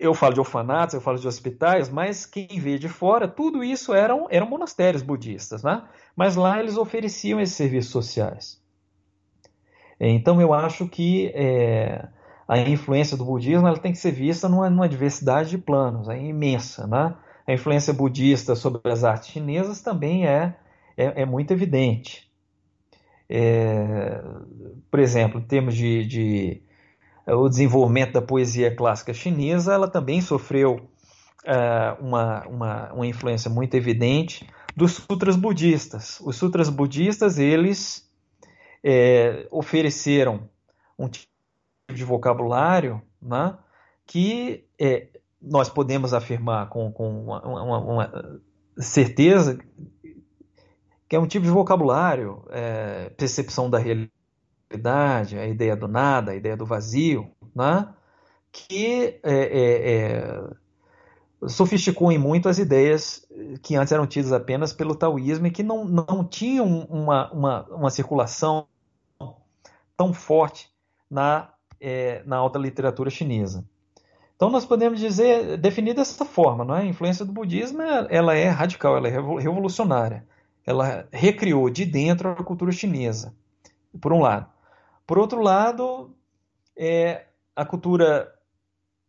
Eu 0.00 0.14
falo 0.14 0.32
de 0.32 0.40
orfanatos, 0.40 0.94
eu 0.94 1.00
falo 1.00 1.18
de 1.18 1.28
hospitais, 1.28 1.90
mas 1.90 2.24
quem 2.24 2.48
vê 2.58 2.78
de 2.78 2.88
fora, 2.88 3.28
tudo 3.28 3.62
isso 3.62 3.92
eram, 3.92 4.26
eram 4.30 4.48
monastérios 4.48 5.02
budistas, 5.02 5.62
né? 5.62 5.84
Mas 6.16 6.36
lá 6.36 6.58
eles 6.58 6.76
ofereciam 6.76 7.38
esses 7.38 7.54
serviços 7.54 7.92
sociais. 7.92 8.62
Então 10.00 10.40
eu 10.40 10.52
acho 10.52 10.88
que 10.88 11.30
é, 11.34 12.08
a 12.48 12.58
influência 12.58 13.16
do 13.16 13.24
budismo 13.24 13.68
ela 13.68 13.78
tem 13.78 13.92
que 13.92 13.98
ser 13.98 14.10
vista 14.10 14.48
numa, 14.48 14.68
numa 14.68 14.88
diversidade 14.88 15.50
de 15.50 15.58
planos, 15.58 16.08
é 16.08 16.20
imensa, 16.20 16.86
né? 16.86 17.14
A 17.46 17.52
influência 17.52 17.92
budista 17.92 18.54
sobre 18.54 18.90
as 18.90 19.04
artes 19.04 19.28
chinesas 19.28 19.80
também 19.80 20.26
é, 20.26 20.56
é, 20.96 21.22
é 21.22 21.26
muito 21.26 21.52
evidente. 21.52 22.30
É, 23.28 24.22
por 24.90 25.00
exemplo, 25.00 25.40
em 25.40 25.44
termos 25.44 25.74
de, 25.74 26.04
de, 26.06 26.62
o 27.26 27.48
desenvolvimento 27.48 28.12
da 28.12 28.22
poesia 28.22 28.74
clássica 28.74 29.12
chinesa, 29.12 29.74
ela 29.74 29.88
também 29.88 30.20
sofreu 30.20 30.88
é, 31.44 31.96
uma, 32.00 32.46
uma, 32.46 32.92
uma 32.92 33.06
influência 33.06 33.50
muito 33.50 33.74
evidente 33.74 34.48
dos 34.76 34.92
sutras 34.92 35.36
budistas. 35.36 36.20
Os 36.20 36.36
sutras 36.36 36.68
budistas 36.68 37.38
eles 37.38 38.10
é, 38.82 39.46
ofereceram 39.50 40.48
um 40.98 41.08
tipo 41.08 41.28
de 41.92 42.04
vocabulário 42.04 43.02
né, 43.20 43.56
que 44.06 44.64
é, 44.78 45.08
nós 45.46 45.68
podemos 45.68 46.14
afirmar 46.14 46.68
com, 46.68 46.90
com 46.92 47.24
uma, 47.24 47.46
uma, 47.46 47.78
uma, 47.78 48.40
certeza 48.78 49.58
que 51.08 51.16
é 51.16 51.18
um 51.18 51.26
tipo 51.26 51.44
de 51.44 51.50
vocabulário, 51.50 52.44
é, 52.50 53.10
percepção 53.10 53.68
da 53.68 53.78
realidade, 53.78 55.38
a 55.38 55.46
ideia 55.46 55.76
do 55.76 55.86
nada, 55.86 56.32
a 56.32 56.34
ideia 56.34 56.56
do 56.56 56.66
vazio, 56.66 57.30
né? 57.54 57.88
que 58.50 59.20
é, 59.22 59.34
é, 59.34 59.92
é, 59.92 61.48
sofisticou 61.48 62.10
em 62.10 62.18
muito 62.18 62.48
as 62.48 62.58
ideias 62.58 63.26
que 63.62 63.76
antes 63.76 63.92
eram 63.92 64.06
tidas 64.06 64.32
apenas 64.32 64.72
pelo 64.72 64.94
taoísmo 64.94 65.46
e 65.46 65.50
que 65.50 65.62
não, 65.62 65.84
não 65.84 66.24
tinham 66.24 66.66
uma, 66.66 67.30
uma, 67.32 67.62
uma 67.64 67.90
circulação 67.90 68.66
tão 69.96 70.12
forte 70.12 70.70
na, 71.10 71.52
é, 71.80 72.22
na 72.24 72.36
alta 72.36 72.58
literatura 72.58 73.10
chinesa. 73.10 73.64
Então 74.36 74.50
nós 74.50 74.64
podemos 74.64 74.98
dizer, 74.98 75.56
definir 75.58 75.94
dessa 75.94 76.24
forma, 76.24 76.64
não 76.64 76.76
é? 76.76 76.82
a 76.82 76.86
influência 76.86 77.24
do 77.24 77.32
budismo 77.32 77.80
ela 77.82 78.34
é 78.34 78.48
radical, 78.48 78.96
ela 78.96 79.08
é 79.08 79.10
revolucionária. 79.10 80.26
ela 80.66 81.06
recriou 81.12 81.70
de 81.70 81.84
dentro 81.84 82.30
a 82.30 82.42
cultura 82.42 82.72
chinesa, 82.72 83.34
por 84.00 84.12
um 84.12 84.20
lado. 84.20 84.46
Por 85.06 85.18
outro 85.18 85.40
lado, 85.40 86.14
é, 86.76 87.26
a 87.54 87.64
cultura 87.64 88.32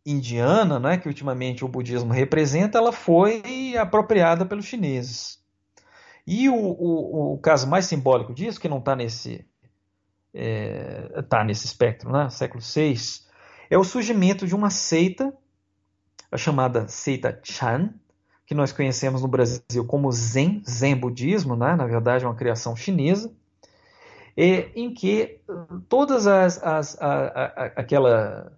indiana, 0.04 0.78
né, 0.78 0.96
que 0.98 1.08
ultimamente 1.08 1.64
o 1.64 1.68
budismo 1.68 2.12
representa, 2.12 2.78
ela 2.78 2.92
foi 2.92 3.76
apropriada 3.76 4.46
pelos 4.46 4.66
chineses. 4.66 5.44
E 6.24 6.48
o, 6.48 6.54
o, 6.54 7.34
o 7.34 7.38
caso 7.38 7.68
mais 7.68 7.86
simbólico 7.86 8.32
disso, 8.32 8.60
que 8.60 8.68
não 8.68 8.78
está 8.78 8.94
nesse, 8.94 9.44
é, 10.32 11.22
tá 11.28 11.42
nesse 11.42 11.66
espectro, 11.66 12.12
né, 12.12 12.30
século 12.30 12.62
VI, 12.62 13.25
é 13.70 13.78
o 13.78 13.84
surgimento 13.84 14.46
de 14.46 14.54
uma 14.54 14.70
seita, 14.70 15.32
a 16.30 16.36
chamada 16.36 16.88
seita 16.88 17.38
Chan, 17.42 17.94
que 18.46 18.54
nós 18.54 18.72
conhecemos 18.72 19.22
no 19.22 19.28
Brasil 19.28 19.84
como 19.86 20.10
Zen, 20.12 20.62
Zen 20.68 20.96
budismo, 20.96 21.56
né, 21.56 21.74
na 21.74 21.86
verdade 21.86 22.24
é 22.24 22.28
uma 22.28 22.34
criação 22.34 22.76
chinesa, 22.76 23.32
em 24.36 24.92
que 24.92 25.40
todas 25.88 26.26
as, 26.26 26.62
as 26.62 27.00
a, 27.00 27.26
a, 27.26 27.64
aquela 27.76 28.52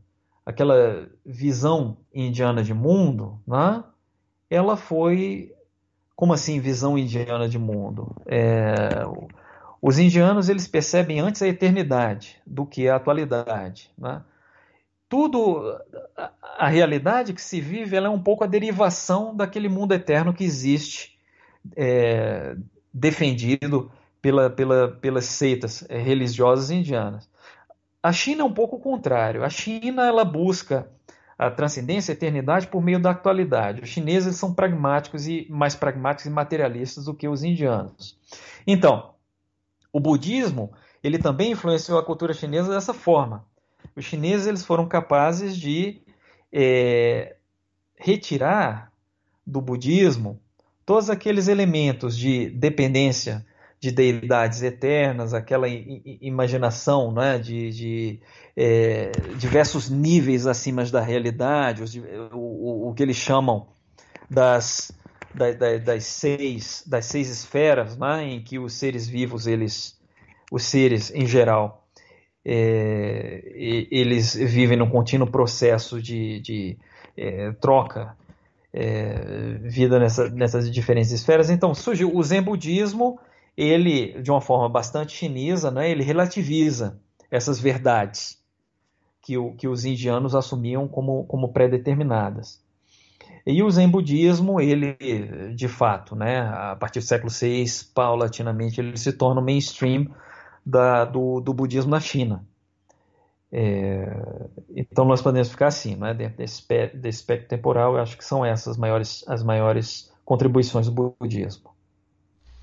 aquela 0.48 1.06
visão 1.26 1.98
indiana 2.12 2.62
de 2.62 2.72
mundo, 2.72 3.39
né? 3.47 3.85
ela 4.48 4.78
foi 4.78 5.55
como 6.16 6.32
assim 6.32 6.59
visão 6.59 6.97
indiana 6.97 7.47
de 7.47 7.59
mundo? 7.59 8.16
É, 8.24 9.05
os 9.80 9.98
indianos 9.98 10.48
eles 10.48 10.66
percebem 10.66 11.20
antes 11.20 11.43
a 11.43 11.47
eternidade 11.47 12.40
do 12.47 12.64
que 12.64 12.89
a 12.89 12.97
atualidade. 12.97 13.90
Né? 13.97 14.22
Tudo, 15.09 15.80
a, 16.43 16.68
realidade 16.68 17.32
que 17.32 17.40
se 17.40 17.60
vive, 17.60 17.97
ela 17.97 18.09
é 18.09 18.10
um 18.10 18.22
pouco 18.22 18.44
a 18.44 18.47
derivação 18.47 19.35
daquele 19.35 19.68
mundo 19.68 19.93
eterno 19.93 20.35
que 20.35 20.44
existe, 20.44 21.18
é, 21.74 22.55
defendido 22.93 23.90
pela, 24.20 24.51
pela, 24.51 24.89
pelas 24.89 25.24
seitas 25.24 25.86
religiosas 25.89 26.70
indianas. 26.70 27.28
A 28.02 28.12
China 28.12 28.43
é 28.43 28.44
um 28.44 28.52
pouco 28.52 28.76
o 28.76 28.80
contrário. 28.80 29.44
A 29.44 29.48
China 29.48 30.06
ela 30.06 30.24
busca 30.24 30.89
a 31.39 31.51
transcendência, 31.51 32.12
a 32.12 32.16
eternidade 32.16 32.66
por 32.66 32.82
meio 32.82 33.01
da 33.01 33.10
atualidade. 33.10 33.82
Os 33.82 33.89
chineses 33.89 34.36
são 34.36 34.52
pragmáticos 34.52 35.26
e 35.28 35.47
mais 35.48 35.74
pragmáticos 35.74 36.26
e 36.26 36.30
materialistas 36.30 37.05
do 37.05 37.14
que 37.14 37.28
os 37.28 37.44
indianos. 37.44 38.18
Então, 38.66 39.14
o 39.93 40.01
budismo 40.01 40.72
ele 41.02 41.18
também 41.18 41.52
influenciou 41.52 41.98
a 41.98 42.05
cultura 42.05 42.35
chinesa 42.35 42.74
dessa 42.74 42.93
forma. 42.93 43.44
Os 43.99 44.05
chineses 44.05 44.47
eles 44.47 44.65
foram 44.65 44.87
capazes 44.87 45.57
de 45.57 46.01
é, 46.53 47.35
retirar 47.97 48.93
do 49.45 49.61
budismo 49.61 50.41
todos 50.87 51.11
aqueles 51.11 51.49
elementos 51.49 52.16
de 52.16 52.49
dependência 52.51 53.45
de 53.81 53.91
deidades 53.91 54.62
eternas, 54.62 55.35
aquela 55.35 55.66
imaginação 55.69 57.11
né, 57.11 57.39
de, 57.39 57.70
de 57.70 58.20
é, 58.57 59.11
diversos 59.37 59.91
níveis 59.91 60.47
acima 60.47 60.85
da 60.85 61.01
realidade, 61.01 61.83
os, 61.83 61.95
o, 62.33 62.89
o, 62.89 62.95
que 62.95 63.03
eles 63.03 63.16
chamam 63.16 63.66
das, 64.31 64.93
das, 65.35 65.57
das, 65.85 66.05
seis, 66.05 66.85
das 66.87 67.05
seis 67.07 67.29
esferas, 67.29 67.97
né, 67.97 68.25
em 68.25 68.43
que 68.43 68.61
os 68.61 68.75
seres 68.75 69.09
vivos, 69.09 69.49
eles, 69.49 69.99
os 70.53 70.62
seres 70.62 71.12
em 71.12 71.27
geral, 71.27 71.78
é, 72.51 73.43
eles 73.91 74.35
vivem 74.35 74.79
num 74.79 74.89
contínuo 74.89 75.31
processo 75.31 76.01
de, 76.01 76.41
de 76.41 76.79
é, 77.15 77.53
troca, 77.53 78.16
é, 78.73 79.59
vida 79.61 79.99
nessa, 79.99 80.31
nessas 80.31 80.70
diferentes 80.70 81.12
esferas. 81.12 81.51
Então 81.51 81.75
surgiu 81.75 82.16
o 82.16 82.23
Zen 82.23 82.41
budismo 82.41 83.20
ele, 83.55 84.23
de 84.23 84.31
uma 84.31 84.41
forma 84.41 84.66
bastante 84.66 85.12
chinesa, 85.12 85.70
né, 85.70 85.91
ele 85.91 86.03
relativiza 86.03 86.99
essas 87.31 87.61
verdades 87.61 88.39
que, 89.20 89.37
o, 89.37 89.53
que 89.53 89.69
os 89.69 89.85
indianos 89.85 90.35
assumiam 90.35 90.89
como, 90.89 91.25
como 91.25 91.53
pré-determinadas. 91.53 92.62
E 93.45 93.62
o 93.62 93.70
Zen 93.70 93.91
budismo, 93.91 94.59
ele, 94.59 94.97
de 95.55 95.69
fato, 95.69 96.16
né, 96.16 96.41
a 96.41 96.77
partir 96.77 97.01
do 97.01 97.05
século 97.05 97.31
VI, 97.31 97.66
paulatinamente, 97.95 98.81
ele 98.81 98.97
se 98.97 99.12
torna 99.12 99.43
mainstream 99.43 100.07
da, 100.69 101.07
do, 101.07 101.40
do 101.40 101.55
budismo 101.55 101.90
na 101.90 101.99
China. 101.99 102.45
É, 103.51 104.07
então 104.77 105.07
nós 105.07 105.23
podemos 105.23 105.49
ficar 105.49 105.69
assim, 105.69 105.97
né, 105.97 106.12
dentro 106.12 106.36
desse, 106.36 106.62
desse 106.95 107.20
espectro 107.20 107.49
temporal, 107.49 107.95
eu 107.95 108.03
acho 108.03 108.19
que 108.19 108.24
são 108.24 108.45
essas 108.45 108.77
maiores, 108.77 109.24
as 109.27 109.43
maiores 109.43 110.12
contribuições 110.27 110.90
do 110.90 111.16
budismo. 111.19 111.70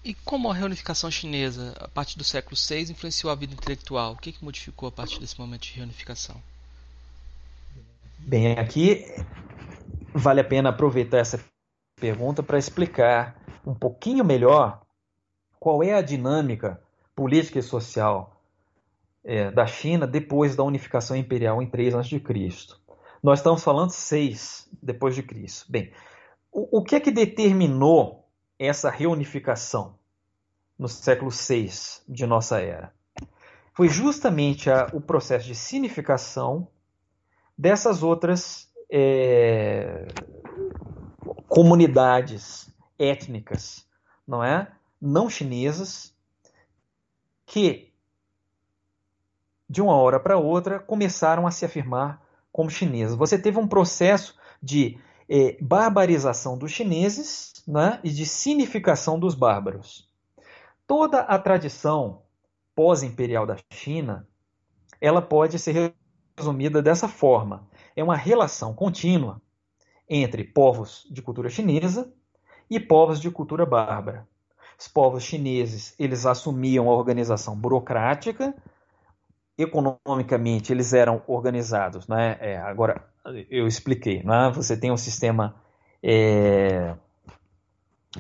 E 0.03 0.14
como 0.14 0.52
a 0.52 0.53
reunificação 0.53 1.10
chinesa, 1.10 1.73
a 1.80 1.88
partir 1.88 2.15
do 2.19 2.23
século 2.23 2.56
VI, 2.56 2.91
influenciou 2.91 3.32
a 3.32 3.36
vida 3.36 3.53
intelectual? 3.53 4.11
O 4.11 4.18
que, 4.18 4.32
que 4.32 4.45
modificou 4.45 4.88
a 4.88 4.91
partir 4.91 5.19
desse 5.19 5.40
momento 5.40 5.64
de 5.64 5.73
reunificação? 5.73 6.36
Bem, 8.19 8.52
aqui 8.52 9.03
vale 10.14 10.41
a 10.41 10.44
pena 10.44 10.69
aproveitar 10.69 11.18
essa 11.18 11.44
pergunta 11.99 12.44
para 12.44 12.60
explicar 12.60 13.36
um 13.65 13.73
pouquinho 13.73 14.23
melhor 14.23 14.80
qual 15.60 15.82
é 15.82 15.95
a 15.95 16.03
dinâmica 16.03 16.80
política 17.16 17.60
e 17.60 17.64
social 17.64 18.42
é, 19.24 19.50
da 19.50 19.66
China 19.66 20.06
depois 20.06 20.56
da 20.56 20.64
unificação 20.64 21.16
imperial 21.16 21.62
em 21.62 21.70
3 21.70 21.96
a.C. 21.96 22.22
Nós 23.24 23.40
estamos 23.40 23.64
falando 23.64 23.90
6 23.90 24.70
depois 24.82 25.16
de 25.16 25.24
Cristo. 25.24 25.72
Bem, 25.72 25.92
o, 26.52 26.80
o 26.80 26.84
que 26.84 26.96
é 26.96 27.00
que 27.00 27.12
determinou 27.12 28.28
essa 28.60 28.90
reunificação 28.90 29.98
no 30.78 30.88
século 30.88 31.32
VI 31.32 31.70
de 32.08 32.26
nossa 32.26 32.62
era? 32.62 32.94
Foi 33.74 33.90
justamente 33.90 34.70
a, 34.70 34.90
o 34.94 35.02
processo 35.02 35.48
de 35.48 35.56
sinificação 35.56 36.68
dessas 37.58 38.04
outras 38.04 38.72
é, 38.90 40.08
comunidades 41.48 42.70
étnicas, 42.98 43.86
não 44.28 44.44
é? 44.44 44.72
Não 45.02 45.30
chinesas, 45.30 46.15
que 47.45 47.93
de 49.69 49.81
uma 49.81 49.95
hora 49.95 50.19
para 50.19 50.38
outra 50.38 50.80
começaram 50.80 51.47
a 51.47 51.51
se 51.51 51.65
afirmar 51.65 52.22
como 52.51 52.69
chinesas. 52.69 53.17
Você 53.17 53.38
teve 53.38 53.57
um 53.57 53.67
processo 53.67 54.38
de 54.61 54.97
é, 55.27 55.57
barbarização 55.61 56.57
dos 56.57 56.72
chineses 56.72 57.63
né, 57.67 57.99
e 58.03 58.09
de 58.09 58.26
significação 58.26 59.19
dos 59.19 59.35
bárbaros. 59.35 60.07
Toda 60.88 61.22
a 61.22 61.39
tradição 61.39 62.22
pós-imperial 62.76 63.45
da 63.45 63.57
China 63.72 64.27
ela 65.01 65.22
pode 65.22 65.57
ser 65.59 65.93
resumida 66.38 66.81
dessa 66.81 67.07
forma: 67.07 67.67
é 67.95 68.03
uma 68.03 68.15
relação 68.15 68.73
contínua 68.73 69.41
entre 70.07 70.43
povos 70.43 71.07
de 71.09 71.22
cultura 71.22 71.49
chinesa 71.49 72.13
e 72.69 72.80
povos 72.80 73.19
de 73.19 73.30
cultura 73.31 73.65
bárbara. 73.65 74.27
Os 74.77 74.88
povos 74.88 75.23
chineses 75.23 75.95
eles 75.97 76.26
assumiam 76.26 76.89
a 76.89 76.93
organização 76.93 77.56
burocrática, 77.56 78.53
economicamente 79.57 80.73
eles 80.73 80.93
eram 80.93 81.22
organizados, 81.27 82.07
né? 82.07 82.38
É, 82.39 82.57
agora 82.57 83.07
eu 83.49 83.68
expliquei, 83.68 84.22
né? 84.23 84.52
Você 84.53 84.77
tem 84.77 84.91
um 84.91 84.97
sistema 84.97 85.56
é, 86.03 86.95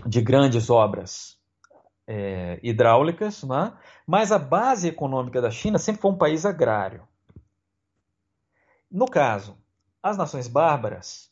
de 0.05 0.21
grandes 0.21 0.69
obras 0.69 1.37
é, 2.07 2.59
hidráulicas, 2.61 3.43
né? 3.43 3.73
mas 4.05 4.31
a 4.31 4.39
base 4.39 4.87
econômica 4.87 5.41
da 5.41 5.49
China 5.49 5.77
sempre 5.77 6.01
foi 6.01 6.11
um 6.11 6.17
país 6.17 6.45
agrário. 6.45 7.07
No 8.89 9.05
caso, 9.05 9.57
as 10.01 10.17
nações 10.17 10.47
bárbaras, 10.47 11.31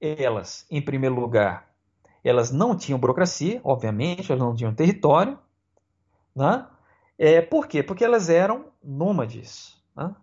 elas, 0.00 0.66
em 0.70 0.82
primeiro 0.82 1.14
lugar, 1.14 1.69
elas 2.24 2.50
não 2.50 2.76
tinham 2.76 2.98
burocracia, 2.98 3.60
obviamente, 3.64 4.30
elas 4.30 4.42
não 4.42 4.54
tinham 4.54 4.74
território. 4.74 5.38
Né? 6.34 6.66
É, 7.18 7.40
por 7.40 7.66
quê? 7.66 7.82
Porque 7.82 8.04
elas 8.04 8.28
eram 8.28 8.66
nômades. 8.82 9.76
Né? 9.96 10.14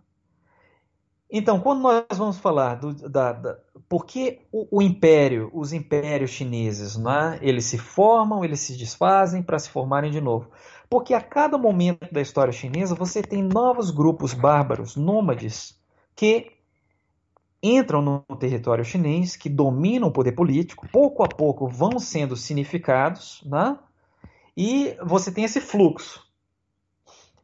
Então, 1.29 1.59
quando 1.59 1.81
nós 1.81 2.05
vamos 2.13 2.37
falar 2.37 2.75
do, 2.75 2.93
da, 3.09 3.33
da 3.33 3.57
por 3.89 4.05
que 4.05 4.41
o, 4.51 4.77
o, 4.77 4.81
império, 4.81 5.49
os 5.53 5.73
impérios 5.73 6.31
chineses, 6.31 6.97
né, 6.97 7.37
eles 7.41 7.65
se 7.65 7.77
formam, 7.77 8.43
eles 8.43 8.61
se 8.61 8.77
desfazem 8.77 9.43
para 9.43 9.59
se 9.59 9.69
formarem 9.69 10.11
de 10.11 10.21
novo? 10.21 10.49
Porque 10.89 11.13
a 11.13 11.21
cada 11.21 11.57
momento 11.57 12.11
da 12.13 12.21
história 12.21 12.53
chinesa 12.53 12.95
você 12.95 13.21
tem 13.21 13.43
novos 13.43 13.91
grupos 13.91 14.33
bárbaros, 14.33 14.95
nômades, 14.95 15.77
que 16.15 16.56
entram 17.61 18.01
no 18.01 18.19
território 18.37 18.85
chinês, 18.85 19.35
que 19.35 19.49
dominam 19.49 20.07
o 20.07 20.11
poder 20.11 20.33
político, 20.33 20.87
pouco 20.91 21.23
a 21.23 21.27
pouco 21.27 21.67
vão 21.67 21.99
sendo 21.99 22.35
significados, 22.35 23.41
né? 23.45 23.77
e 24.55 24.97
você 25.03 25.31
tem 25.31 25.43
esse 25.43 25.61
fluxo. 25.61 26.25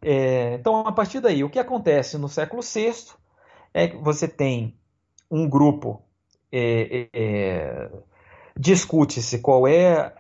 É, 0.02 0.56
então, 0.56 0.82
a 0.82 0.92
partir 0.92 1.20
daí, 1.20 1.44
o 1.44 1.50
que 1.50 1.60
acontece 1.60 2.18
no 2.18 2.28
século 2.28 2.62
VI 2.62 2.94
é 3.74 3.88
que 3.88 3.98
você 3.98 4.28
tem 4.28 4.78
um 5.30 5.48
grupo, 5.48 6.02
é, 6.52 6.62
é, 6.62 7.10
é, 7.14 7.92
discute-se 8.58 9.40
qual 9.40 9.68
é 9.68 10.14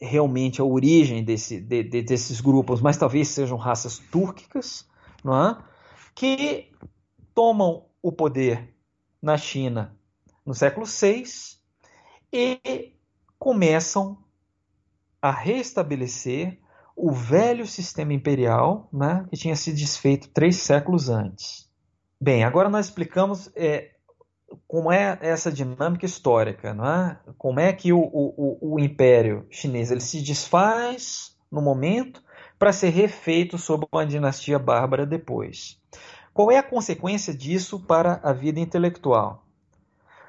realmente 0.00 0.60
a 0.60 0.64
origem 0.64 1.24
desse, 1.24 1.60
de, 1.60 1.82
de, 1.82 2.02
desses 2.02 2.40
grupos, 2.40 2.80
mas 2.80 2.96
talvez 2.96 3.28
sejam 3.28 3.58
raças 3.58 3.98
túrquicas, 3.98 4.88
não 5.22 5.48
é? 5.48 5.58
que 6.14 6.72
tomam 7.34 7.84
o 8.02 8.10
poder 8.10 8.74
na 9.22 9.36
China 9.36 9.96
no 10.48 10.54
século 10.54 10.86
VI 10.86 11.24
e 12.32 12.94
começam 13.38 14.16
a 15.20 15.30
restabelecer 15.30 16.58
o 16.96 17.12
velho 17.12 17.66
sistema 17.66 18.14
imperial 18.14 18.88
né, 18.90 19.26
que 19.28 19.36
tinha 19.36 19.54
se 19.54 19.72
desfeito 19.72 20.28
três 20.30 20.56
séculos 20.56 21.10
antes. 21.10 21.68
Bem, 22.18 22.44
agora 22.44 22.70
nós 22.70 22.86
explicamos 22.86 23.50
é, 23.54 23.90
como 24.66 24.90
é 24.90 25.18
essa 25.20 25.52
dinâmica 25.52 26.06
histórica, 26.06 26.70
é? 26.70 27.32
Como 27.36 27.60
é 27.60 27.72
que 27.72 27.92
o, 27.92 28.00
o, 28.00 28.74
o 28.74 28.80
Império 28.80 29.46
Chinês 29.50 29.90
ele 29.90 30.00
se 30.00 30.22
desfaz 30.22 31.36
no 31.52 31.60
momento 31.60 32.22
para 32.58 32.72
ser 32.72 32.88
refeito 32.88 33.58
sob 33.58 33.86
uma 33.92 34.06
dinastia 34.06 34.58
bárbara 34.58 35.04
depois. 35.04 35.78
Qual 36.38 36.52
é 36.52 36.56
a 36.56 36.62
consequência 36.62 37.34
disso 37.34 37.80
para 37.80 38.20
a 38.22 38.32
vida 38.32 38.60
intelectual? 38.60 39.44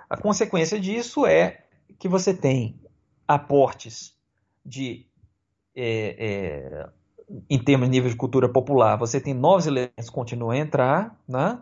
A 0.10 0.18
consequência 0.18 0.80
disso 0.80 1.23
é 1.23 1.65
que 1.99 2.07
você 2.07 2.34
tem 2.34 2.81
aportes 3.27 4.15
de 4.65 5.06
é, 5.76 6.15
é, 6.18 6.90
em 7.48 7.64
termos 7.64 7.88
de 7.88 7.91
nível 7.91 8.10
de 8.10 8.15
cultura 8.15 8.49
popular, 8.49 8.98
você 8.98 9.22
tem 9.22 9.36
novos 9.36 9.68
elementos 9.68 10.10
que 10.10 10.15
continuam 10.15 10.49
a 10.49 10.57
entrar, 10.57 11.15
né? 11.27 11.60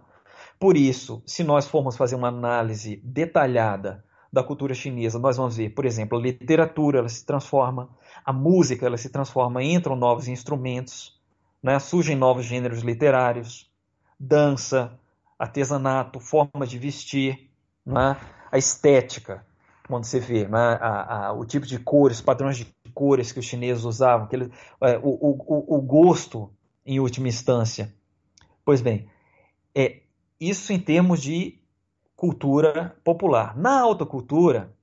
Por 0.57 0.77
isso, 0.77 1.21
se 1.25 1.43
nós 1.43 1.67
formos 1.67 1.97
fazer 1.97 2.15
uma 2.15 2.29
análise 2.29 3.01
detalhada 3.03 4.01
da 4.31 4.41
cultura 4.41 4.73
chinesa, 4.73 5.19
nós 5.19 5.35
vamos 5.35 5.57
ver, 5.57 5.71
por 5.71 5.85
exemplo, 5.85 6.17
a 6.17 6.21
literatura 6.21 6.99
ela 6.99 7.09
se 7.09 7.25
transforma, 7.25 7.89
a 8.23 8.31
música 8.31 8.85
ela 8.85 8.95
se 8.95 9.09
transforma, 9.09 9.61
entram 9.61 9.97
novos 9.97 10.29
instrumentos, 10.29 11.19
né? 11.61 11.77
surgem 11.79 12.15
novos 12.15 12.45
gêneros 12.45 12.79
literários, 12.79 13.66
dança, 14.19 14.97
artesanato, 15.37 16.19
forma 16.19 16.65
de 16.65 16.77
vestir, 16.77 17.49
né? 17.85 18.17
a 18.51 18.57
estética, 18.57 19.45
quando 19.87 20.05
você 20.05 20.19
vê 20.19 20.47
né? 20.47 20.57
a, 20.81 21.27
a, 21.27 21.33
o 21.33 21.45
tipo 21.45 21.65
de 21.65 21.79
cores, 21.79 22.21
padrões 22.21 22.57
de 22.57 22.73
cores 22.93 23.31
que 23.31 23.39
os 23.39 23.45
chineses 23.45 23.83
usavam, 23.83 24.25
aquele, 24.25 24.51
é, 24.81 24.97
o, 24.97 25.09
o, 25.09 25.77
o 25.77 25.81
gosto 25.81 26.51
em 26.85 26.99
última 26.99 27.27
instância. 27.27 27.93
Pois 28.65 28.81
bem, 28.81 29.07
é, 29.75 30.01
isso 30.39 30.73
em 30.73 30.79
termos 30.79 31.21
de 31.21 31.59
cultura 32.15 32.97
popular. 33.03 33.55
Na 33.55 33.79
alta 33.79 34.05
cultura, 34.05 34.73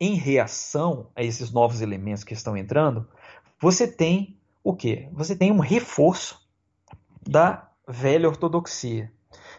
em 0.00 0.14
reação 0.14 1.10
a 1.14 1.22
esses 1.22 1.52
novos 1.52 1.80
elementos 1.80 2.24
que 2.24 2.32
estão 2.32 2.56
entrando, 2.56 3.06
você 3.60 3.86
tem 3.86 4.38
o 4.62 4.74
quê? 4.74 5.08
Você 5.12 5.36
tem 5.36 5.52
um 5.52 5.58
reforço 5.58 6.40
da 7.26 7.67
velha 7.88 8.28
ortodoxia. 8.28 9.10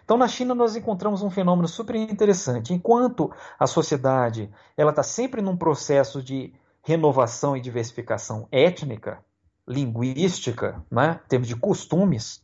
Então, 0.04 0.18
na 0.18 0.28
China, 0.28 0.56
nós 0.56 0.76
encontramos 0.76 1.22
um 1.22 1.30
fenômeno 1.30 1.68
super 1.68 1.96
interessante. 1.96 2.74
Enquanto 2.74 3.32
a 3.60 3.68
sociedade 3.68 4.52
ela 4.78 4.92
está 4.92 5.04
sempre 5.04 5.42
num 5.42 5.58
processo 5.58 6.22
de 6.22 6.54
renovação 6.84 7.56
e 7.58 7.62
diversificação 7.62 8.48
étnica, 8.52 9.24
linguística, 9.68 10.84
né, 10.90 11.20
em 11.26 11.28
termos 11.28 11.48
de 11.48 11.56
costumes, 11.56 12.44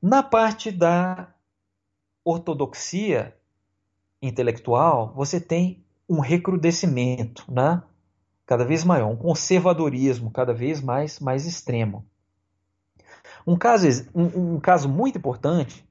na 0.00 0.22
parte 0.22 0.70
da 0.70 1.32
ortodoxia 2.24 3.36
intelectual, 4.20 5.12
você 5.14 5.40
tem 5.40 5.84
um 6.08 6.20
recrudescimento, 6.20 7.44
né? 7.50 7.82
cada 8.46 8.64
vez 8.64 8.84
maior, 8.84 9.10
um 9.10 9.16
conservadorismo 9.16 10.30
cada 10.30 10.52
vez 10.52 10.80
mais, 10.80 11.18
mais 11.18 11.46
extremo. 11.46 12.06
Um 13.46 13.56
caso, 13.56 14.06
um, 14.14 14.54
um 14.54 14.60
caso 14.60 14.88
muito 14.88 15.18
importante 15.18 15.86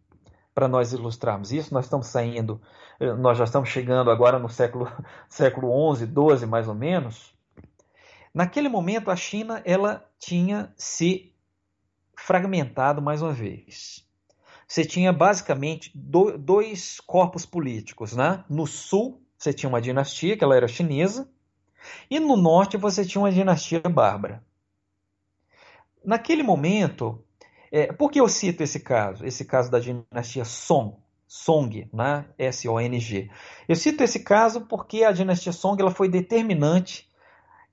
para 0.54 0.68
nós 0.68 0.94
ilustrarmos 0.94 1.52
isso, 1.52 1.74
nós 1.74 1.86
estamos 1.86 2.08
saindo, 2.08 2.62
eh, 3.00 3.14
nós 3.14 3.38
já 3.38 3.46
estamos 3.46 3.70
chegando 3.70 4.12
agora 4.12 4.38
no 4.38 4.50
século, 4.50 4.92
século 5.30 5.72
11, 5.72 6.06
12 6.06 6.46
mais 6.46 6.68
ou 6.68 6.76
menos. 6.76 7.34
Naquele 8.34 8.70
momento 8.70 9.12
a 9.12 9.16
China 9.16 9.62
ela 9.66 10.06
tinha 10.18 10.74
se 10.76 11.34
fragmentado 12.16 13.02
mais 13.02 13.22
uma 13.22 13.34
vez 13.34 14.06
você 14.72 14.86
tinha 14.86 15.12
basicamente 15.12 15.92
do, 15.94 16.38
dois 16.38 17.02
corpos 17.02 17.46
políticos. 17.46 18.16
Né? 18.16 18.42
No 18.50 18.66
sul, 18.66 19.22
você 19.38 19.52
tinha 19.52 19.68
uma 19.68 19.82
dinastia, 19.82 20.38
que 20.38 20.46
ela 20.46 20.56
era 20.56 20.66
chinesa, 20.66 21.30
e 22.10 22.22
no 22.22 22.38
norte 22.38 22.78
você 22.78 23.04
tinha 23.04 23.22
uma 23.22 23.34
dinastia 23.34 23.82
bárbara. 23.82 24.42
Naquele 26.06 26.42
momento, 26.42 27.22
é, 27.72 27.92
por 27.94 28.12
que 28.12 28.20
eu 28.20 28.28
cito 28.28 28.62
esse 28.62 28.82
caso? 28.82 29.26
Esse 29.26 29.46
caso 29.46 29.72
da 29.72 29.80
dinastia 29.80 30.44
Song, 30.44 30.98
Song, 31.26 31.90
né? 31.94 32.26
S-O-N-G. 32.38 33.32
Eu 33.68 33.76
cito 33.76 34.04
esse 34.04 34.20
caso 34.20 34.68
porque 34.68 35.06
a 35.06 35.14
dinastia 35.14 35.54
Song 35.54 35.82
ela 35.82 35.92
foi 35.92 36.10
determinante 36.10 37.10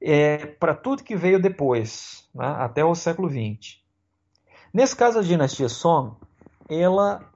é, 0.01 0.47
para 0.47 0.75
tudo 0.75 1.03
que 1.03 1.17
veio 1.17 1.43
depois, 1.43 2.29
né? 2.33 2.47
até 2.47 2.85
o 2.85 2.95
século 2.95 3.29
XX. 3.29 3.81
Nesse 4.73 4.95
caso, 4.95 5.19
a 5.19 5.23
dinastia 5.23 5.69
Song 5.69 6.17
ela 6.69 7.29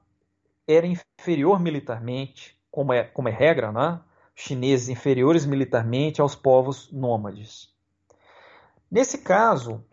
era 0.69 0.87
inferior 0.87 1.59
militarmente, 1.59 2.57
como 2.71 2.93
é, 2.93 3.03
como 3.03 3.29
é 3.29 3.33
regra, 3.33 3.73
né? 3.73 4.01
chineses 4.35 4.89
inferiores 4.89 5.45
militarmente 5.45 6.21
aos 6.21 6.37
povos 6.37 6.91
nômades. 6.93 7.69
Nesse 8.91 9.19
caso, 9.19 9.85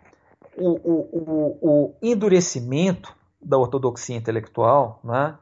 o, 0.60 0.72
o, 0.84 1.10
o, 1.12 1.58
o 1.62 1.96
endurecimento 2.02 3.16
da 3.42 3.58
ortodoxia 3.58 4.16
intelectual, 4.16 5.00
né? 5.04 5.38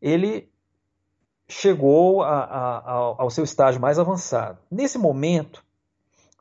ele 0.00 0.48
chegou 1.48 2.22
a, 2.22 2.44
a, 2.44 3.14
ao 3.18 3.30
seu 3.30 3.44
estágio 3.44 3.80
mais 3.80 3.98
avançado. 3.98 4.58
Nesse 4.70 4.98
momento, 4.98 5.62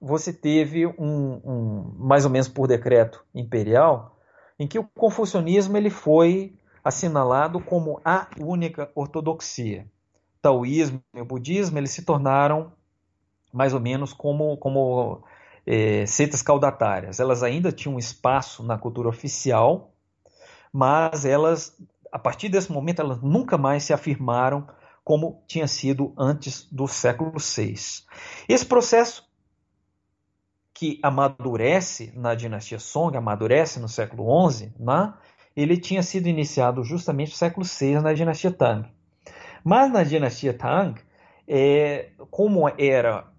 você 0.01 0.31
teve 0.31 0.85
um, 0.85 1.41
um, 1.43 1.95
mais 1.97 2.25
ou 2.25 2.31
menos 2.31 2.47
por 2.47 2.67
decreto 2.67 3.23
imperial, 3.33 4.17
em 4.59 4.67
que 4.67 4.77
o 4.77 4.87
confucionismo 4.95 5.75
ele 5.77 5.89
foi 5.89 6.55
assinalado 6.83 7.59
como 7.59 7.99
a 8.03 8.27
única 8.39 8.91
ortodoxia. 8.93 9.87
Taoísmo 10.41 11.01
e 11.13 11.21
o 11.21 11.25
budismo 11.25 11.77
eles 11.77 11.91
se 11.91 12.03
tornaram 12.03 12.73
mais 13.51 13.73
ou 13.73 13.79
menos 13.79 14.11
como, 14.11 14.57
como 14.57 15.23
é, 15.65 16.05
caudatárias. 16.43 17.19
Elas 17.19 17.43
ainda 17.43 17.71
tinham 17.71 17.97
espaço 17.97 18.63
na 18.63 18.77
cultura 18.77 19.09
oficial, 19.09 19.93
mas 20.71 21.25
elas, 21.25 21.77
a 22.11 22.19
partir 22.19 22.49
desse 22.49 22.71
momento, 22.71 23.01
elas 23.01 23.21
nunca 23.21 23.57
mais 23.57 23.83
se 23.83 23.93
afirmaram 23.93 24.67
como 25.03 25.43
tinha 25.47 25.67
sido 25.67 26.13
antes 26.17 26.67
do 26.71 26.87
século 26.87 27.33
VI. 27.37 27.75
Esse 28.47 28.65
processo 28.65 29.27
que 30.73 30.99
amadurece 31.03 32.11
na 32.15 32.33
dinastia 32.33 32.79
Song, 32.79 33.15
amadurece 33.15 33.79
no 33.79 33.87
século 33.87 34.49
XI, 34.49 34.73
né? 34.79 35.13
ele 35.55 35.77
tinha 35.77 36.01
sido 36.01 36.27
iniciado 36.27 36.83
justamente 36.83 37.29
no 37.29 37.35
século 37.35 37.65
VI 37.65 38.01
na 38.01 38.13
dinastia 38.13 38.51
Tang. 38.51 38.89
Mas 39.63 39.91
na 39.91 40.03
dinastia 40.03 40.53
Tang, 40.53 40.99
é, 41.47 42.11
como 42.31 42.67
era 42.77 43.32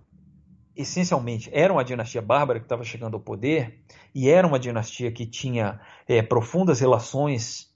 essencialmente 0.77 1.51
era 1.53 1.73
uma 1.73 1.85
dinastia 1.85 2.21
bárbara 2.21 2.59
que 2.59 2.65
estava 2.67 2.85
chegando 2.85 3.15
ao 3.15 3.21
poder 3.21 3.81
e 4.15 4.29
era 4.29 4.47
uma 4.47 4.59
dinastia 4.59 5.11
que 5.13 5.27
tinha 5.27 5.81
é, 6.09 6.23
profundas 6.23 6.81
relações 6.81 7.73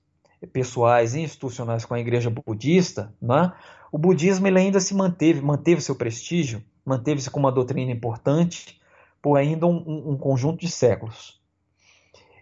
pessoais 0.53 1.15
e 1.15 1.21
institucionais 1.21 1.85
com 1.85 1.95
a 1.95 2.01
igreja 2.01 2.31
budista, 2.31 3.15
né? 3.21 3.53
o 3.91 3.99
budismo 3.99 4.47
ele 4.47 4.59
ainda 4.59 4.81
se 4.81 4.95
manteve, 4.95 5.41
manteve 5.41 5.81
seu 5.81 5.95
prestígio, 5.95 6.63
manteve-se 6.85 7.31
como 7.31 7.47
uma 7.47 7.53
doutrina 7.53 7.91
importante 7.91 8.81
por 9.21 9.37
ainda 9.37 9.67
um, 9.67 10.13
um 10.13 10.17
conjunto 10.17 10.61
de 10.61 10.71
séculos. 10.71 11.41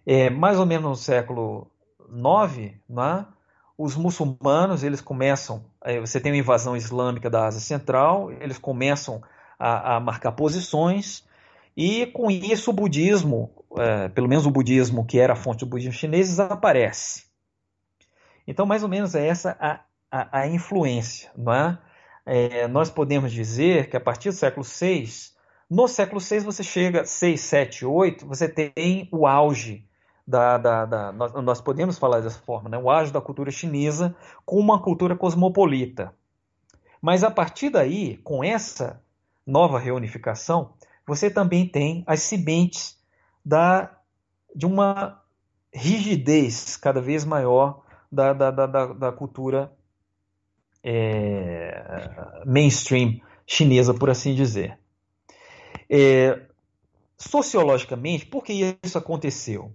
É, 0.04 0.28
mais 0.30 0.58
ou 0.58 0.66
menos 0.66 0.84
no 0.84 0.96
século 0.96 1.70
9, 2.08 2.78
né, 2.88 3.26
os 3.78 3.96
muçulmanos 3.96 4.82
eles 4.82 5.00
começam, 5.00 5.64
você 6.00 6.20
tem 6.20 6.32
uma 6.32 6.38
invasão 6.38 6.76
islâmica 6.76 7.28
da 7.28 7.46
Ásia 7.46 7.60
Central, 7.60 8.30
eles 8.32 8.58
começam 8.58 9.22
a, 9.58 9.96
a 9.96 10.00
marcar 10.00 10.32
posições 10.32 11.24
e 11.76 12.06
com 12.06 12.30
isso 12.30 12.70
o 12.70 12.74
budismo, 12.74 13.50
é, 13.76 14.08
pelo 14.08 14.28
menos 14.28 14.46
o 14.46 14.50
budismo 14.50 15.04
que 15.04 15.18
era 15.18 15.34
a 15.34 15.36
fonte 15.36 15.60
do 15.60 15.66
budismo 15.66 15.92
chinês, 15.92 16.28
desaparece. 16.28 17.24
Então 18.46 18.64
mais 18.64 18.82
ou 18.82 18.88
menos 18.88 19.14
é 19.14 19.26
essa 19.26 19.56
a, 19.60 19.80
a, 20.10 20.40
a 20.40 20.46
influência. 20.46 21.30
Não 21.36 21.52
é? 21.52 21.78
é? 22.24 22.68
nós 22.68 22.90
podemos 22.90 23.32
dizer 23.32 23.90
que 23.90 23.96
a 23.96 24.00
partir 24.00 24.30
do 24.30 24.34
século 24.34 24.64
VI, 24.64 25.08
no 25.68 25.86
século 25.88 26.20
VI 26.20 26.40
você 26.40 26.62
chega 26.62 27.04
6, 27.04 27.40
7, 27.40 27.84
8, 27.84 28.26
você 28.26 28.48
tem 28.48 29.08
o 29.12 29.26
auge 29.26 29.86
da, 30.26 30.58
da, 30.58 30.84
da 30.84 31.12
nós, 31.12 31.32
nós, 31.34 31.60
podemos 31.60 31.98
falar 31.98 32.20
dessa 32.20 32.40
forma, 32.40 32.68
né? 32.68 32.78
o 32.78 32.90
auge 32.90 33.12
da 33.12 33.20
cultura 33.20 33.50
chinesa 33.50 34.14
com 34.44 34.58
uma 34.58 34.82
cultura 34.82 35.14
cosmopolita. 35.14 36.12
Mas 37.00 37.22
a 37.22 37.30
partir 37.30 37.70
daí, 37.70 38.16
com 38.18 38.42
essa 38.42 39.00
nova 39.46 39.78
reunificação, 39.78 40.74
você 41.06 41.30
também 41.30 41.68
tem 41.68 42.02
as 42.06 42.20
sementes 42.20 42.98
da, 43.44 43.96
de 44.54 44.66
uma 44.66 45.22
rigidez 45.72 46.76
cada 46.76 47.00
vez 47.00 47.24
maior 47.24 47.84
da, 48.10 48.32
da, 48.32 48.50
da, 48.50 48.86
da 48.86 49.12
cultura 49.12 49.72
é, 50.82 52.42
mainstream 52.44 53.20
chinesa, 53.46 53.94
por 53.94 54.10
assim 54.10 54.34
dizer. 54.34 54.78
É, 55.88 56.46
sociologicamente, 57.16 58.26
por 58.26 58.42
que 58.42 58.76
isso 58.82 58.98
aconteceu? 58.98 59.74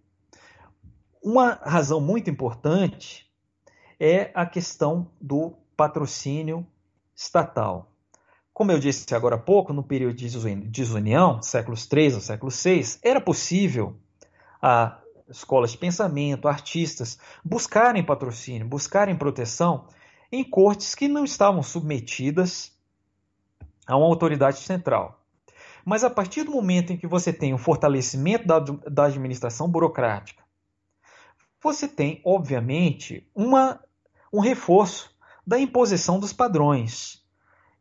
Uma 1.23 1.53
razão 1.63 2.01
muito 2.01 2.29
importante 2.29 3.29
é 3.99 4.31
a 4.33 4.45
questão 4.45 5.11
do 5.21 5.53
patrocínio 5.77 6.65
estatal. 7.15 7.90
Como 8.53 8.71
eu 8.71 8.79
disse 8.79 9.13
agora 9.15 9.35
há 9.35 9.39
pouco, 9.39 9.73
no 9.73 9.83
período 9.83 10.15
de 10.15 10.29
desunião, 10.67 11.41
séculos 11.41 11.87
III 11.91 12.15
ao 12.15 12.21
século 12.21 12.51
VI, 12.51 12.99
era 13.01 13.21
possível 13.21 13.95
a 14.61 14.99
escolas 15.29 15.71
de 15.71 15.77
pensamento, 15.77 16.47
artistas, 16.47 17.17
buscarem 17.43 18.03
patrocínio, 18.03 18.67
buscarem 18.67 19.15
proteção 19.15 19.87
em 20.31 20.43
cortes 20.43 20.93
que 20.93 21.07
não 21.07 21.23
estavam 21.23 21.63
submetidas 21.63 22.71
a 23.87 23.97
uma 23.97 24.05
autoridade 24.05 24.59
central. 24.59 25.21
Mas 25.83 26.03
a 26.03 26.09
partir 26.09 26.43
do 26.43 26.51
momento 26.51 26.93
em 26.93 26.97
que 26.97 27.07
você 27.07 27.33
tem 27.33 27.53
o 27.53 27.55
um 27.55 27.59
fortalecimento 27.59 28.45
da, 28.45 28.59
da 28.59 29.05
administração 29.05 29.67
burocrática, 29.67 30.43
você 31.61 31.87
tem, 31.87 32.21
obviamente, 32.25 33.27
uma, 33.35 33.79
um 34.31 34.39
reforço 34.39 35.15
da 35.45 35.59
imposição 35.59 36.19
dos 36.19 36.33
padrões. 36.33 37.20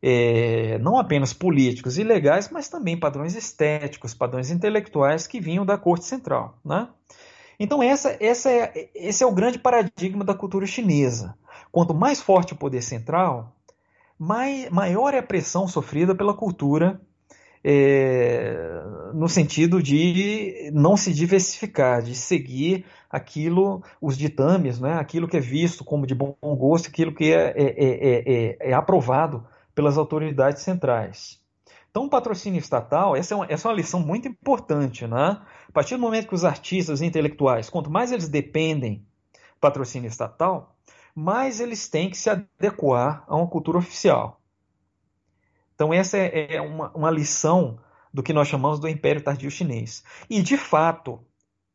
É, 0.03 0.79
não 0.79 0.97
apenas 0.97 1.31
políticos 1.31 1.97
e 1.97 2.03
legais, 2.03 2.49
mas 2.49 2.67
também 2.67 2.99
padrões 2.99 3.35
estéticos, 3.35 4.15
padrões 4.15 4.49
intelectuais 4.49 5.27
que 5.27 5.39
vinham 5.39 5.65
da 5.65 5.77
corte 5.77 6.05
central. 6.05 6.57
Né? 6.65 6.87
Então, 7.59 7.83
essa, 7.83 8.17
essa 8.19 8.49
é, 8.49 8.89
esse 8.95 9.23
é 9.23 9.27
o 9.27 9.31
grande 9.31 9.59
paradigma 9.59 10.23
da 10.23 10.33
cultura 10.33 10.65
chinesa. 10.65 11.35
Quanto 11.71 11.93
mais 11.93 12.19
forte 12.19 12.53
o 12.53 12.57
poder 12.57 12.81
central, 12.81 13.55
mai, 14.17 14.67
maior 14.71 15.13
é 15.13 15.19
a 15.19 15.23
pressão 15.23 15.67
sofrida 15.67 16.15
pela 16.15 16.33
cultura 16.33 16.99
é, 17.63 18.81
no 19.13 19.29
sentido 19.29 19.81
de 19.81 20.71
não 20.73 20.97
se 20.97 21.13
diversificar, 21.13 22.01
de 22.01 22.15
seguir 22.15 22.85
aquilo, 23.09 23.83
os 24.01 24.17
ditames, 24.17 24.79
né, 24.79 24.93
aquilo 24.93 25.27
que 25.27 25.37
é 25.37 25.39
visto 25.39 25.83
como 25.83 26.07
de 26.07 26.15
bom 26.15 26.35
gosto, 26.41 26.87
aquilo 26.87 27.13
que 27.13 27.31
é, 27.31 27.53
é, 27.55 28.55
é, 28.57 28.57
é 28.71 28.73
aprovado 28.73 29.45
pelas 29.73 29.97
autoridades 29.97 30.63
centrais. 30.63 31.41
Então, 31.89 32.05
o 32.05 32.09
patrocínio 32.09 32.59
estatal, 32.59 33.15
essa 33.15 33.33
é, 33.33 33.37
uma, 33.37 33.45
essa 33.49 33.67
é 33.67 33.69
uma 33.69 33.75
lição 33.75 33.99
muito 33.99 34.27
importante. 34.27 35.05
Né? 35.05 35.41
A 35.67 35.71
partir 35.73 35.95
do 35.95 36.01
momento 36.01 36.27
que 36.27 36.35
os 36.35 36.45
artistas 36.45 37.01
intelectuais, 37.01 37.69
quanto 37.69 37.91
mais 37.91 38.11
eles 38.11 38.29
dependem 38.29 39.05
do 39.31 39.59
patrocínio 39.59 40.07
estatal, 40.07 40.75
mais 41.13 41.59
eles 41.59 41.89
têm 41.89 42.09
que 42.09 42.17
se 42.17 42.29
adequar 42.29 43.25
a 43.27 43.35
uma 43.35 43.47
cultura 43.47 43.77
oficial. 43.77 44.41
Então, 45.75 45.93
essa 45.93 46.17
é, 46.17 46.55
é 46.55 46.61
uma, 46.61 46.91
uma 46.95 47.11
lição 47.11 47.77
do 48.13 48.23
que 48.23 48.33
nós 48.33 48.47
chamamos 48.47 48.79
do 48.79 48.87
Império 48.87 49.21
Tardio 49.21 49.51
Chinês. 49.51 50.03
E, 50.29 50.41
de 50.41 50.55
fato, 50.55 51.19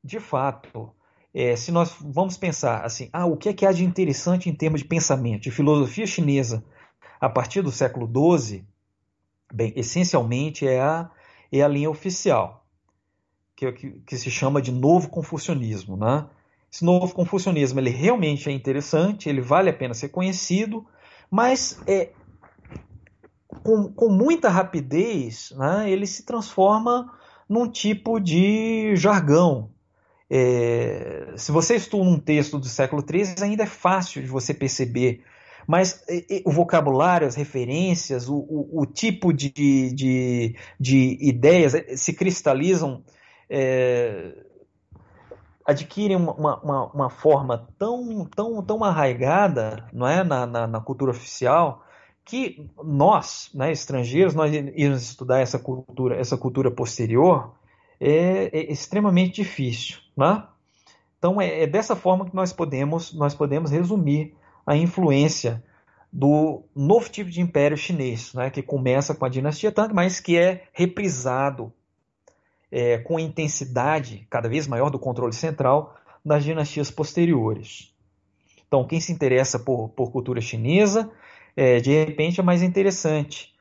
de 0.02 0.18
fato, 0.18 0.90
é, 1.34 1.56
se 1.56 1.70
nós 1.70 1.94
vamos 2.00 2.38
pensar 2.38 2.84
assim, 2.84 3.10
ah, 3.12 3.26
o 3.26 3.36
que 3.36 3.50
é 3.50 3.52
que 3.52 3.66
há 3.66 3.72
de 3.72 3.84
interessante 3.84 4.48
em 4.48 4.54
termos 4.54 4.80
de 4.80 4.88
pensamento, 4.88 5.42
de 5.42 5.50
filosofia 5.50 6.06
chinesa 6.06 6.64
a 7.20 7.28
partir 7.28 7.62
do 7.62 7.70
século 7.70 8.06
XII, 8.06 8.66
Bem, 9.52 9.72
essencialmente 9.76 10.66
é 10.66 10.80
a, 10.80 11.10
é 11.52 11.62
a 11.62 11.68
linha 11.68 11.88
oficial, 11.88 12.66
que, 13.54 13.70
que, 13.72 13.90
que 13.90 14.16
se 14.16 14.30
chama 14.30 14.60
de 14.60 14.72
novo 14.72 15.08
confucionismo. 15.08 15.96
Né? 15.96 16.26
Esse 16.72 16.84
novo 16.84 17.14
confucionismo 17.14 17.78
ele 17.78 17.90
realmente 17.90 18.48
é 18.48 18.52
interessante, 18.52 19.28
ele 19.28 19.40
vale 19.40 19.70
a 19.70 19.72
pena 19.72 19.94
ser 19.94 20.08
conhecido, 20.08 20.84
mas 21.30 21.80
é, 21.86 22.10
com, 23.62 23.92
com 23.92 24.08
muita 24.08 24.48
rapidez 24.48 25.52
né, 25.56 25.90
ele 25.90 26.06
se 26.06 26.24
transforma 26.24 27.12
num 27.48 27.70
tipo 27.70 28.18
de 28.18 28.96
jargão. 28.96 29.70
É, 30.28 31.34
se 31.36 31.52
você 31.52 31.76
estuda 31.76 32.02
um 32.02 32.18
texto 32.18 32.58
do 32.58 32.66
século 32.66 33.00
XIII, 33.00 33.44
ainda 33.44 33.62
é 33.62 33.66
fácil 33.66 34.20
de 34.20 34.28
você 34.28 34.52
perceber 34.52 35.22
mas 35.66 36.04
e, 36.08 36.42
o 36.44 36.50
vocabulário, 36.50 37.26
as 37.26 37.34
referências, 37.34 38.28
o, 38.28 38.36
o, 38.36 38.82
o 38.82 38.86
tipo 38.86 39.32
de, 39.32 39.50
de, 39.50 40.56
de, 40.78 41.18
ideias 41.20 41.74
eh, 41.74 41.96
se 41.96 42.12
cristalizam, 42.12 43.02
é, 43.50 44.34
adquirem 45.64 46.16
uma, 46.16 46.32
uma, 46.32 46.92
uma, 46.92 47.10
forma 47.10 47.68
tão, 47.78 48.24
tão, 48.26 48.62
tão 48.62 48.84
arraigada 48.84 49.88
não 49.92 50.06
é, 50.06 50.22
na, 50.22 50.46
na, 50.46 50.66
na 50.66 50.80
cultura 50.80 51.10
oficial 51.10 51.84
que 52.24 52.68
nós, 52.82 53.50
né, 53.54 53.70
estrangeiros, 53.70 54.34
nós 54.34 54.52
irmos 54.52 55.02
estudar 55.02 55.40
essa 55.40 55.58
cultura, 55.58 56.16
essa 56.16 56.36
cultura 56.36 56.70
posterior 56.70 57.54
é, 58.00 58.50
é 58.52 58.72
extremamente 58.72 59.42
difícil, 59.42 59.98
né? 60.16 60.44
Então 61.18 61.40
é, 61.40 61.62
é, 61.62 61.66
dessa 61.66 61.96
forma 61.96 62.28
que 62.28 62.34
nós 62.34 62.52
podemos 62.52 63.12
nós 63.12 63.34
podemos 63.34 63.70
resumir 63.70 64.34
a 64.66 64.76
influência 64.76 65.62
do 66.12 66.64
novo 66.74 67.08
tipo 67.08 67.30
de 67.30 67.40
império 67.40 67.76
chinês, 67.76 68.32
né, 68.34 68.50
que 68.50 68.62
começa 68.62 69.14
com 69.14 69.24
a 69.24 69.28
dinastia 69.28 69.70
Tang, 69.70 69.94
mas 69.94 70.18
que 70.18 70.36
é 70.36 70.64
reprisado 70.72 71.72
é, 72.70 72.98
com 72.98 73.20
intensidade 73.20 74.26
cada 74.28 74.48
vez 74.48 74.66
maior 74.66 74.90
do 74.90 74.98
controle 74.98 75.32
central 75.32 75.94
nas 76.24 76.42
dinastias 76.42 76.90
posteriores. 76.90 77.94
Então, 78.66 78.86
quem 78.86 78.98
se 78.98 79.12
interessa 79.12 79.58
por, 79.58 79.90
por 79.90 80.10
cultura 80.10 80.40
chinesa, 80.40 81.10
é, 81.54 81.78
de 81.78 81.92
repente 81.92 82.40
é 82.40 82.42
mais 82.42 82.62
interessante. 82.62 83.54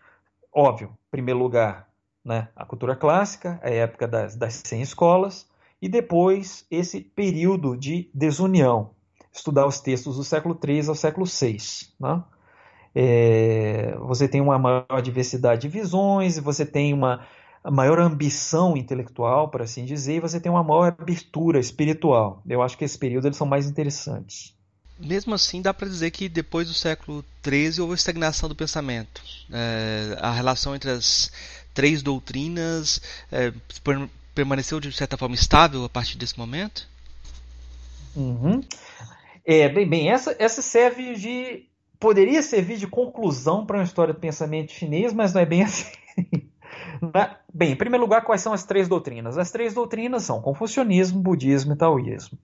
Óbvio, 0.51 0.87
em 0.89 1.11
primeiro 1.11 1.39
lugar, 1.39 1.87
né, 2.23 2.47
a 2.55 2.65
cultura 2.65 2.95
clássica, 2.95 3.59
a 3.61 3.69
época 3.69 4.07
das, 4.07 4.35
das 4.35 4.55
100 4.65 4.81
escolas, 4.81 5.47
e 5.79 5.87
depois 5.87 6.65
esse 6.71 7.01
período 7.01 7.77
de 7.77 8.09
desunião, 8.13 8.94
estudar 9.35 9.67
os 9.67 9.79
textos 9.79 10.15
do 10.15 10.23
século 10.23 10.57
III 10.63 10.87
ao 10.87 10.95
século 10.95 11.25
VI. 11.25 11.57
Né? 11.99 12.23
É, 12.95 13.95
você 13.99 14.27
tem 14.27 14.39
uma 14.39 14.57
maior 14.57 15.01
diversidade 15.01 15.63
de 15.63 15.67
visões, 15.67 16.39
você 16.39 16.65
tem 16.65 16.93
uma 16.93 17.27
maior 17.63 17.99
ambição 17.99 18.77
intelectual, 18.77 19.49
por 19.49 19.61
assim 19.61 19.83
dizer, 19.83 20.15
e 20.15 20.19
você 20.19 20.39
tem 20.39 20.51
uma 20.51 20.63
maior 20.63 20.95
abertura 20.99 21.59
espiritual. 21.59 22.41
Eu 22.47 22.61
acho 22.61 22.77
que 22.77 22.85
esse 22.85 22.97
período 22.97 23.27
eles 23.27 23.37
são 23.37 23.47
mais 23.47 23.67
interessantes. 23.67 24.53
Mesmo 24.97 25.33
assim, 25.33 25.61
dá 25.61 25.73
para 25.73 25.89
dizer 25.89 26.11
que 26.11 26.29
depois 26.29 26.69
do 26.69 26.73
século 26.73 27.25
XIII 27.43 27.81
houve 27.81 27.95
estagnação 27.95 28.47
do 28.47 28.55
pensamento. 28.55 29.21
É, 29.51 30.17
a 30.21 30.31
relação 30.31 30.73
entre 30.73 30.89
as 30.89 31.29
três 31.73 32.01
doutrinas 32.01 33.01
é, 33.29 33.51
permaneceu 34.33 34.79
de 34.79 34.91
certa 34.93 35.17
forma 35.17 35.35
estável 35.35 35.83
a 35.83 35.89
partir 35.89 36.17
desse 36.17 36.37
momento? 36.37 36.87
Uhum. 38.15 38.61
É, 39.45 39.69
bem, 39.69 39.87
bem, 39.87 40.09
essa, 40.09 40.35
essa 40.39 40.61
serve 40.61 41.15
de. 41.15 41.69
Poderia 41.99 42.41
servir 42.41 42.77
de 42.77 42.87
conclusão 42.87 43.65
para 43.65 43.77
uma 43.77 43.83
história 43.83 44.13
do 44.13 44.19
pensamento 44.19 44.71
chinês, 44.71 45.13
mas 45.13 45.33
não 45.33 45.41
é 45.41 45.45
bem 45.45 45.63
assim. 45.63 45.91
Né? 47.01 47.37
Bem, 47.53 47.71
em 47.71 47.75
primeiro 47.75 48.03
lugar, 48.03 48.23
quais 48.23 48.41
são 48.41 48.53
as 48.53 48.63
três 48.63 48.87
doutrinas? 48.87 49.37
As 49.37 49.51
três 49.51 49.73
doutrinas 49.73 50.23
são 50.23 50.41
confucionismo, 50.41 51.21
budismo 51.21 51.73
e 51.73 51.77
taoísmo. 51.77 52.37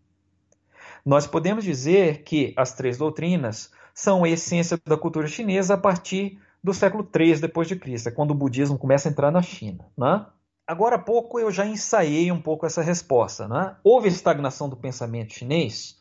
Nós 1.06 1.26
podemos 1.26 1.64
dizer 1.64 2.24
que 2.24 2.54
as 2.56 2.74
três 2.74 2.98
doutrinas 2.98 3.72
são 3.94 4.24
a 4.24 4.30
essência 4.30 4.80
da 4.86 4.98
cultura 4.98 5.28
chinesa 5.28 5.74
a 5.74 5.78
partir 5.78 6.40
do 6.64 6.74
século 6.74 7.08
III 7.14 7.40
depois 7.40 7.68
de 7.68 7.76
Cristo, 7.76 8.10
é 8.10 8.12
quando 8.12 8.32
o 8.32 8.36
budismo 8.36 8.78
começa 8.78 9.10
a 9.10 9.12
entrar 9.12 9.32
na 9.32 9.42
China. 9.42 9.86
Né? 9.98 10.26
Agora 10.68 10.96
há 10.96 11.00
pouco 11.00 11.40
eu 11.40 11.50
já 11.50 11.66
ensaiei 11.66 12.32
um 12.32 12.42
pouco 12.42 12.66
essa 12.66 12.82
resposta. 12.82 13.48
Né? 13.48 13.76
Houve 13.84 14.10
estagnação 14.10 14.70
do 14.70 14.78
pensamento 14.78 15.34
chinês? 15.34 16.00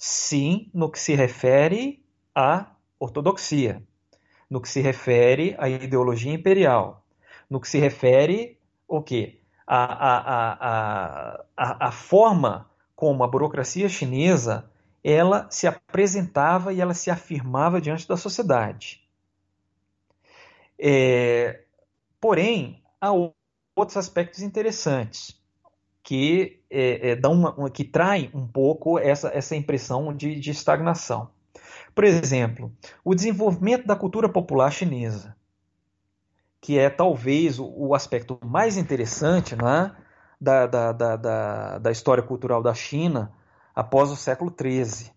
Sim, 0.00 0.70
no 0.74 0.90
que 0.90 0.98
se 0.98 1.14
refere 1.14 2.02
à 2.34 2.74
ortodoxia, 2.98 3.82
no 4.50 4.60
que 4.60 4.68
se 4.68 4.80
refere 4.80 5.54
à 5.58 5.68
ideologia 5.68 6.32
imperial, 6.32 7.04
no 7.50 7.60
que 7.60 7.68
se 7.68 7.78
refere 7.78 8.58
o 8.88 9.02
quê? 9.02 9.40
A, 9.66 9.84
a, 9.84 10.52
a, 11.40 11.44
a, 11.56 11.88
a 11.88 11.92
forma 11.92 12.70
como 12.96 13.24
a 13.24 13.28
burocracia 13.28 13.88
chinesa 13.88 14.70
ela 15.04 15.48
se 15.50 15.66
apresentava 15.66 16.72
e 16.72 16.80
ela 16.80 16.94
se 16.94 17.10
afirmava 17.10 17.80
diante 17.80 18.08
da 18.08 18.16
sociedade. 18.16 19.06
É, 20.78 21.64
porém, 22.20 22.82
há 23.00 23.12
outros 23.76 23.96
aspectos 23.96 24.42
interessantes 24.42 25.39
que, 26.10 26.60
é, 26.68 27.10
é, 27.10 27.14
dão 27.14 27.32
uma, 27.34 27.54
uma, 27.54 27.70
que 27.70 27.84
traem 27.84 28.32
um 28.34 28.44
pouco 28.44 28.98
essa, 28.98 29.28
essa 29.28 29.54
impressão 29.54 30.12
de, 30.12 30.40
de 30.40 30.50
estagnação. 30.50 31.30
Por 31.94 32.02
exemplo, 32.02 32.72
o 33.04 33.14
desenvolvimento 33.14 33.86
da 33.86 33.94
cultura 33.94 34.28
popular 34.28 34.72
chinesa, 34.72 35.36
que 36.60 36.76
é 36.76 36.90
talvez 36.90 37.60
o, 37.60 37.72
o 37.76 37.94
aspecto 37.94 38.40
mais 38.44 38.76
interessante 38.76 39.54
né, 39.54 39.94
da, 40.40 40.66
da, 40.66 40.90
da, 40.90 41.14
da, 41.14 41.78
da 41.78 41.92
história 41.92 42.24
cultural 42.24 42.60
da 42.60 42.74
China 42.74 43.30
após 43.72 44.10
o 44.10 44.16
século 44.16 44.52
XIII. 44.52 45.12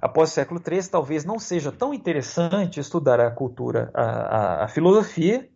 Após 0.00 0.30
o 0.30 0.32
século 0.32 0.60
XIII, 0.60 0.90
talvez 0.90 1.24
não 1.24 1.38
seja 1.38 1.70
tão 1.70 1.94
interessante 1.94 2.80
estudar 2.80 3.20
a 3.20 3.30
cultura, 3.30 3.88
a, 3.94 4.02
a, 4.02 4.64
a 4.64 4.68
filosofia, 4.68 5.48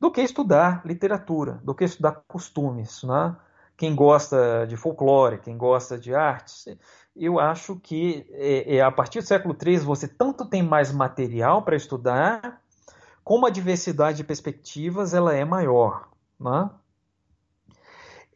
do 0.00 0.10
que 0.10 0.22
estudar 0.22 0.80
literatura, 0.86 1.60
do 1.62 1.74
que 1.74 1.84
estudar 1.84 2.22
costumes. 2.26 3.02
Né? 3.02 3.36
Quem 3.80 3.94
gosta 3.94 4.66
de 4.66 4.76
folclore, 4.76 5.38
quem 5.38 5.56
gosta 5.56 5.98
de 5.98 6.14
artes, 6.14 6.66
eu 7.16 7.40
acho 7.40 7.76
que 7.76 8.26
é, 8.32 8.76
é, 8.76 8.82
a 8.82 8.92
partir 8.92 9.20
do 9.20 9.26
século 9.26 9.56
XIII 9.58 9.78
você 9.78 10.06
tanto 10.06 10.44
tem 10.44 10.62
mais 10.62 10.92
material 10.92 11.62
para 11.62 11.76
estudar, 11.76 12.60
como 13.24 13.46
a 13.46 13.50
diversidade 13.50 14.18
de 14.18 14.24
perspectivas 14.24 15.14
ela 15.14 15.34
é 15.34 15.46
maior. 15.46 16.10
Né? 16.38 16.68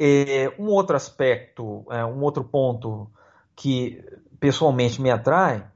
É, 0.01 0.55
um 0.59 0.69
outro 0.69 0.97
aspecto, 0.97 1.85
é, 1.91 2.03
um 2.07 2.23
outro 2.23 2.43
ponto 2.43 3.11
que 3.55 4.03
pessoalmente 4.41 4.99
me 4.99 5.11
atrai 5.11 5.71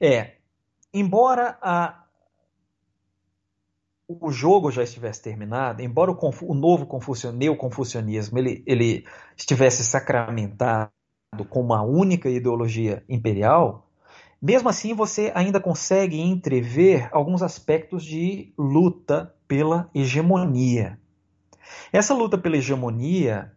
é, 0.00 0.32
embora 0.92 1.56
a, 1.62 2.01
o 4.20 4.30
jogo 4.30 4.70
já 4.70 4.82
estivesse 4.82 5.22
terminado, 5.22 5.82
embora 5.82 6.10
o, 6.10 6.16
o 6.42 6.54
novo 6.54 6.88
neoconfucionismo 7.32 8.38
ele, 8.38 8.62
ele 8.66 9.04
estivesse 9.36 9.84
sacramentado 9.84 10.90
como 11.48 11.66
uma 11.66 11.82
única 11.82 12.28
ideologia 12.28 13.02
imperial, 13.08 13.88
mesmo 14.40 14.68
assim 14.68 14.94
você 14.94 15.32
ainda 15.34 15.60
consegue 15.60 16.20
entrever 16.20 17.08
alguns 17.12 17.42
aspectos 17.42 18.04
de 18.04 18.52
luta 18.58 19.34
pela 19.46 19.88
hegemonia. 19.94 20.98
Essa 21.92 22.12
luta 22.12 22.36
pela 22.36 22.56
hegemonia, 22.56 23.52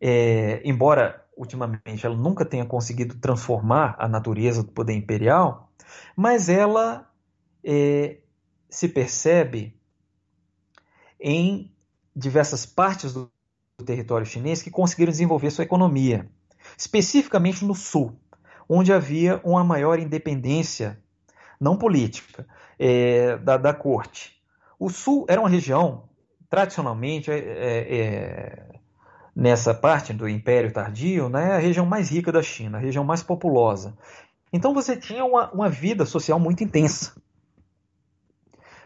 é, 0.00 0.60
embora 0.64 1.24
ultimamente 1.36 2.04
ela 2.04 2.16
nunca 2.16 2.44
tenha 2.44 2.64
conseguido 2.64 3.16
transformar 3.16 3.96
a 3.98 4.06
natureza 4.06 4.62
do 4.62 4.70
poder 4.70 4.94
imperial, 4.94 5.72
mas 6.16 6.48
ela 6.48 7.10
é, 7.64 8.18
se 8.74 8.88
percebe 8.88 9.72
em 11.20 11.72
diversas 12.14 12.66
partes 12.66 13.12
do 13.12 13.30
território 13.86 14.26
chinês 14.26 14.62
que 14.62 14.70
conseguiram 14.70 15.12
desenvolver 15.12 15.50
sua 15.50 15.62
economia, 15.62 16.28
especificamente 16.76 17.64
no 17.64 17.74
sul, 17.74 18.18
onde 18.68 18.92
havia 18.92 19.40
uma 19.44 19.62
maior 19.62 20.00
independência, 20.00 21.00
não 21.60 21.76
política, 21.76 22.46
é, 22.76 23.36
da, 23.38 23.56
da, 23.56 23.72
corte. 23.72 24.42
O 24.76 24.90
sul 24.90 25.24
era 25.28 25.40
uma 25.40 25.48
região, 25.48 26.08
tradicionalmente, 26.50 27.30
é, 27.30 27.38
é, 27.38 27.96
é, 27.96 28.68
nessa 29.36 29.72
parte 29.72 30.12
do 30.12 30.28
Império 30.28 30.72
Tardio, 30.72 31.28
né, 31.28 31.52
a 31.52 31.58
região 31.58 31.86
mais 31.86 32.10
rica 32.10 32.32
da 32.32 32.42
China, 32.42 32.78
a 32.78 32.80
região 32.80 33.04
mais 33.04 33.22
populosa. 33.22 33.96
Então 34.52 34.74
você 34.74 34.96
tinha 34.96 35.24
uma, 35.24 35.48
uma 35.52 35.68
vida 35.68 36.04
social 36.04 36.40
muito 36.40 36.64
intensa. 36.64 37.22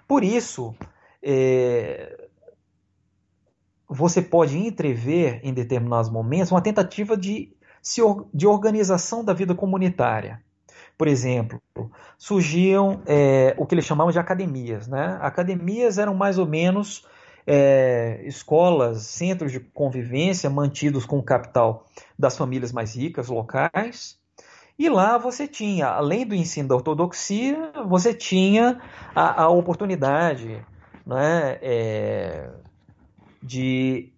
Por 0.09 0.25
isso, 0.25 0.75
é, 1.23 2.29
você 3.87 4.23
pode 4.23 4.57
entrever 4.59 5.41
em 5.45 5.53
determinados 5.53 6.11
momentos 6.11 6.51
uma 6.51 6.63
tentativa 6.63 7.15
de, 7.15 7.55
de 8.33 8.47
organização 8.47 9.23
da 9.23 9.35
vida 9.35 9.55
comunitária. 9.55 10.43
Por 10.97 11.07
exemplo, 11.07 11.61
surgiam 12.17 13.03
é, 13.07 13.55
o 13.59 13.67
que 13.67 13.75
eles 13.75 13.85
chamavam 13.85 14.11
de 14.11 14.19
academias. 14.19 14.89
Né? 14.89 15.19
Academias 15.21 15.99
eram 15.99 16.15
mais 16.15 16.39
ou 16.39 16.47
menos 16.47 17.07
é, 17.47 18.23
escolas, 18.25 19.03
centros 19.03 19.53
de 19.53 19.61
convivência 19.61 20.49
mantidos 20.49 21.05
com 21.05 21.19
o 21.19 21.23
capital 21.23 21.87
das 22.19 22.37
famílias 22.37 22.73
mais 22.73 22.97
ricas 22.97 23.29
locais, 23.29 24.19
e 24.79 24.89
lá 24.89 25.19
você 25.19 25.49
tinha, 25.49 25.89
além 25.89 26.25
do 26.25 26.35
ensino 26.35 26.69
da 26.69 26.77
ortodoxia, 26.77 27.73
você 27.87 28.15
tinha 28.15 28.81
a, 29.13 29.43
a 29.43 29.49
oportunidade 29.49 30.65
né, 31.05 31.59
é, 31.61 32.51
de 33.43 34.13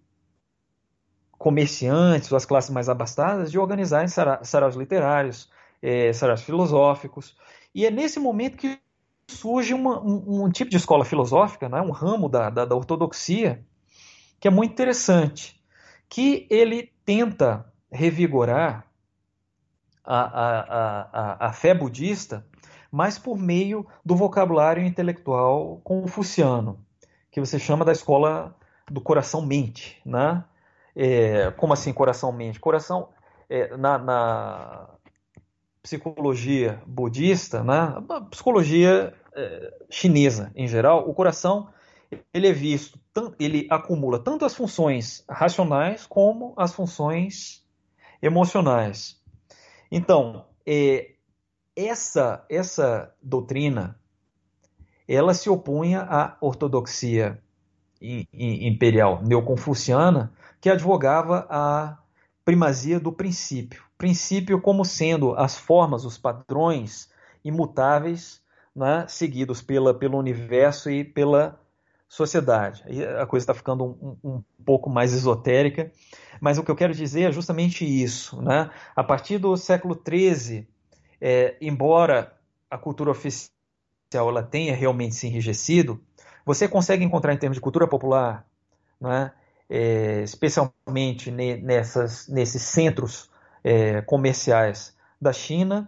comerciantes 1.35 2.31
as 2.31 2.45
classes 2.45 2.69
mais 2.69 2.87
abastadas 2.87 3.51
de 3.51 3.57
organizarem 3.57 4.07
saraus 4.07 4.75
literários, 4.75 5.49
é, 5.81 6.13
saraus 6.13 6.43
filosóficos. 6.43 7.35
E 7.73 7.83
é 7.83 7.89
nesse 7.89 8.19
momento 8.19 8.57
que 8.57 8.79
surge 9.27 9.73
uma, 9.73 9.99
um, 9.99 10.43
um, 10.43 10.49
tipo 10.51 10.69
de 10.69 10.77
escola 10.77 11.03
filosófica, 11.03 11.67
né, 11.67 11.81
um 11.81 11.89
ramo 11.89 12.29
da, 12.29 12.51
da, 12.51 12.65
da 12.65 12.75
ortodoxia, 12.75 13.65
que 14.39 14.47
é 14.47 14.51
muito 14.51 14.73
interessante, 14.73 15.59
que 16.07 16.45
ele 16.51 16.91
tenta 17.03 17.65
revigorar 17.91 18.90
a, 20.03 20.19
a, 20.19 21.09
a, 21.11 21.47
a 21.47 21.53
fé 21.53 21.73
budista, 21.73 22.45
mas 22.91 23.17
por 23.17 23.37
meio 23.37 23.85
do 24.03 24.15
vocabulário 24.15 24.83
intelectual 24.83 25.79
confuciano, 25.83 26.79
que 27.31 27.39
você 27.39 27.57
chama 27.57 27.85
da 27.85 27.91
escola 27.91 28.55
do 28.89 28.99
coração-mente. 28.99 30.01
Né? 30.05 30.43
É, 30.95 31.51
como 31.51 31.73
assim 31.73 31.93
coração-mente? 31.93 32.59
Coração, 32.59 33.09
é, 33.49 33.75
na, 33.77 33.97
na, 33.97 34.89
psicologia 35.81 36.81
budista, 36.85 37.63
né? 37.63 37.95
psicologia 38.29 39.13
é, 39.33 39.73
chinesa 39.89 40.51
em 40.55 40.67
geral, 40.67 41.09
o 41.09 41.13
coração 41.13 41.69
ele 42.33 42.47
é 42.47 42.51
visto, 42.51 42.99
ele 43.39 43.67
acumula 43.69 44.19
tanto 44.19 44.43
as 44.43 44.53
funções 44.53 45.23
racionais 45.29 46.05
como 46.05 46.53
as 46.57 46.73
funções 46.73 47.65
emocionais. 48.21 49.20
Então, 49.91 50.45
é, 50.65 51.11
essa, 51.75 52.45
essa 52.49 53.13
doutrina 53.21 53.99
ela 55.07 55.33
se 55.33 55.49
opunha 55.49 56.01
à 56.03 56.37
ortodoxia 56.39 57.41
imperial 58.01 59.21
neoconfuciana, 59.21 60.31
que 60.59 60.69
advogava 60.69 61.45
a 61.49 61.97
primazia 62.45 62.99
do 62.99 63.11
princípio. 63.11 63.83
Princípio 63.97 64.59
como 64.61 64.85
sendo 64.85 65.35
as 65.35 65.57
formas, 65.57 66.05
os 66.05 66.17
padrões 66.17 67.09
imutáveis 67.43 68.41
né, 68.75 69.05
seguidos 69.07 69.61
pela, 69.61 69.93
pelo 69.93 70.17
universo 70.17 70.89
e 70.89 71.03
pela 71.03 71.60
sociedade. 72.11 72.83
Aí 72.85 73.05
a 73.05 73.25
coisa 73.25 73.45
está 73.45 73.53
ficando 73.53 73.85
um, 73.85 74.17
um, 74.21 74.43
pouco 74.65 74.89
mais 74.89 75.13
esotérica, 75.13 75.89
mas 76.41 76.57
o 76.57 76.63
que 76.63 76.69
eu 76.69 76.75
quero 76.75 76.93
dizer 76.93 77.21
é 77.21 77.31
justamente 77.31 77.85
isso. 77.85 78.41
Né? 78.41 78.69
A 78.93 79.01
partir 79.01 79.37
do 79.37 79.55
século 79.55 79.95
XIII, 79.95 80.67
é, 81.21 81.55
embora 81.61 82.35
a 82.69 82.77
cultura 82.77 83.11
oficial 83.11 83.53
ela 84.13 84.43
tenha 84.43 84.75
realmente 84.75 85.15
se 85.15 85.25
enrijecido, 85.25 86.01
você 86.45 86.67
consegue 86.67 87.01
encontrar 87.01 87.33
em 87.33 87.37
termos 87.37 87.55
de 87.55 87.61
cultura 87.61 87.87
popular, 87.87 88.45
né? 88.99 89.31
é, 89.69 90.21
especialmente 90.21 91.31
nessas, 91.31 92.27
nesses 92.27 92.61
centros 92.61 93.29
é, 93.63 94.01
comerciais 94.01 94.93
da 95.19 95.31
China, 95.31 95.87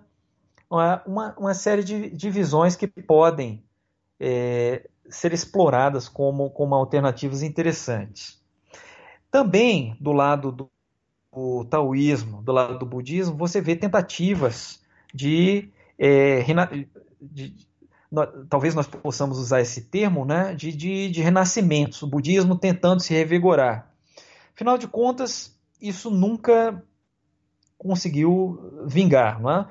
uma, 0.70 1.04
uma, 1.38 1.54
série 1.54 1.84
de, 1.84 2.10
de 2.12 2.30
visões 2.30 2.78
que 2.78 2.88
podem 2.88 3.62
é, 4.18 4.90
ser 5.10 5.34
exploradas 5.34 6.08
como, 6.08 6.50
como 6.50 6.76
alternativas 6.76 7.42
interessantes. 7.42 8.42
Também, 9.30 9.98
do 10.00 10.12
lado 10.12 10.52
do, 10.52 10.70
do 11.32 11.66
taoísmo, 11.66 12.42
do 12.42 12.52
lado 12.52 12.80
do 12.80 12.86
budismo, 12.86 13.36
você 13.36 13.60
vê 13.60 13.76
tentativas 13.76 14.82
de, 15.14 15.70
é, 15.98 16.44
de 17.22 17.56
talvez 18.50 18.76
nós 18.76 18.88
possamos 18.88 19.40
usar 19.40 19.62
esse 19.62 19.82
termo, 19.82 20.26
né, 20.26 20.54
de, 20.54 20.72
de, 20.72 21.10
de 21.10 21.22
renascimentos, 21.22 22.02
o 22.04 22.08
budismo 22.08 22.58
tentando 22.58 23.02
se 23.02 23.14
revigorar. 23.14 23.92
Afinal 24.54 24.78
de 24.78 24.88
contas, 24.88 25.58
isso 25.82 26.12
nunca 26.12 26.84
conseguiu 27.78 28.86
vingar. 28.86 29.42
Não 29.42 29.52
é? 29.52 29.68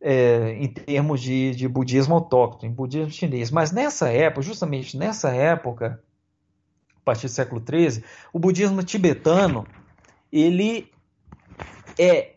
É, 0.00 0.54
em 0.54 0.68
termos 0.68 1.20
de, 1.20 1.54
de 1.54 1.68
budismo 1.68 2.14
autóctone, 2.14 2.72
budismo 2.72 3.10
chinês. 3.10 3.50
Mas 3.50 3.72
nessa 3.72 4.08
época, 4.10 4.42
justamente 4.42 4.96
nessa 4.96 5.30
época, 5.30 6.02
a 6.96 7.00
partir 7.04 7.26
do 7.26 7.32
século 7.32 7.62
XIII, 7.66 8.04
o 8.32 8.38
budismo 8.38 8.82
tibetano 8.82 9.66
ele 10.30 10.90
é 11.98 12.34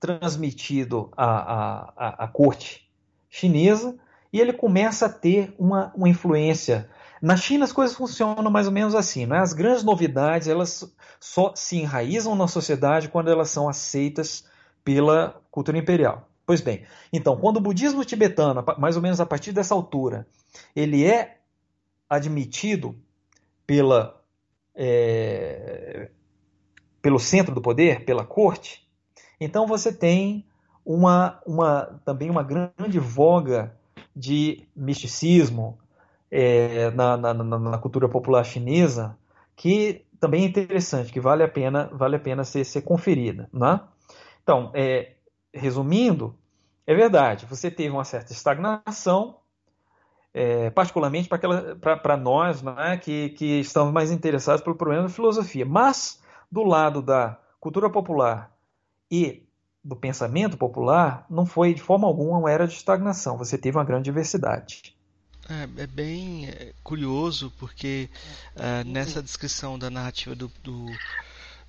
transmitido 0.00 1.10
à, 1.16 1.86
à, 1.96 2.24
à 2.24 2.28
corte 2.28 2.90
chinesa 3.28 3.96
e 4.32 4.40
ele 4.40 4.52
começa 4.52 5.06
a 5.06 5.08
ter 5.08 5.54
uma, 5.58 5.92
uma 5.94 6.08
influência. 6.08 6.88
Na 7.20 7.36
China 7.36 7.64
as 7.64 7.72
coisas 7.72 7.96
funcionam 7.96 8.50
mais 8.50 8.66
ou 8.66 8.72
menos 8.72 8.94
assim, 8.94 9.26
não 9.26 9.36
é? 9.36 9.40
As 9.40 9.52
grandes 9.52 9.84
novidades 9.84 10.48
elas 10.48 10.92
só 11.20 11.52
se 11.54 11.76
enraizam 11.76 12.34
na 12.34 12.48
sociedade 12.48 13.08
quando 13.08 13.30
elas 13.30 13.50
são 13.50 13.68
aceitas 13.68 14.44
pela 14.82 15.40
cultura 15.50 15.78
imperial. 15.78 16.28
Pois 16.44 16.60
bem, 16.60 16.84
então, 17.12 17.36
quando 17.36 17.58
o 17.58 17.60
budismo 17.60 18.04
tibetano, 18.04 18.64
mais 18.78 18.96
ou 18.96 19.02
menos 19.02 19.20
a 19.20 19.26
partir 19.26 19.52
dessa 19.52 19.74
altura, 19.74 20.26
ele 20.74 21.04
é 21.06 21.38
admitido 22.10 22.96
pela, 23.66 24.20
é, 24.74 26.10
pelo 27.00 27.18
centro 27.18 27.54
do 27.54 27.62
poder, 27.62 28.04
pela 28.04 28.24
corte, 28.24 28.86
então 29.40 29.66
você 29.66 29.92
tem 29.92 30.44
uma, 30.84 31.40
uma 31.46 32.00
também 32.04 32.28
uma 32.28 32.42
grande 32.42 32.98
voga 32.98 33.76
de 34.14 34.66
misticismo 34.74 35.78
é, 36.30 36.90
na, 36.90 37.16
na, 37.16 37.34
na, 37.34 37.78
cultura 37.78 38.08
popular 38.08 38.44
chinesa 38.44 39.16
que 39.54 40.04
também 40.18 40.44
é 40.44 40.46
interessante, 40.46 41.12
que 41.12 41.20
vale 41.20 41.42
a 41.42 41.48
pena, 41.48 41.90
vale 41.92 42.16
a 42.16 42.20
pena 42.20 42.44
ser, 42.44 42.64
ser 42.64 42.82
conferida. 42.82 43.48
Né? 43.52 43.80
Então, 44.42 44.70
é, 44.74 45.12
resumindo, 45.52 46.36
é 46.86 46.94
verdade, 46.94 47.46
você 47.46 47.70
teve 47.70 47.90
uma 47.90 48.04
certa 48.04 48.32
estagnação, 48.32 49.36
é, 50.34 50.70
particularmente 50.70 51.28
para 51.28 52.16
nós 52.16 52.62
né, 52.62 52.96
que, 52.96 53.30
que 53.30 53.60
estamos 53.60 53.92
mais 53.92 54.10
interessados 54.10 54.62
pelo 54.62 54.76
problema 54.76 55.02
da 55.04 55.08
filosofia. 55.08 55.64
Mas, 55.64 56.20
do 56.50 56.62
lado 56.64 57.02
da 57.02 57.38
cultura 57.60 57.90
popular 57.90 58.50
e 59.10 59.46
do 59.84 59.96
pensamento 59.96 60.56
popular, 60.56 61.26
não 61.28 61.44
foi 61.44 61.74
de 61.74 61.82
forma 61.82 62.06
alguma 62.06 62.38
uma 62.38 62.50
era 62.50 62.66
de 62.66 62.74
estagnação. 62.74 63.36
Você 63.36 63.58
teve 63.58 63.76
uma 63.76 63.84
grande 63.84 64.04
diversidade. 64.04 64.96
É, 65.48 65.82
é 65.82 65.86
bem 65.86 66.48
é, 66.48 66.72
curioso 66.84 67.52
porque 67.58 68.08
uh, 68.56 68.88
nessa 68.88 69.22
descrição 69.22 69.78
da 69.78 69.90
narrativa 69.90 70.36
do, 70.36 70.50
do, 70.62 70.86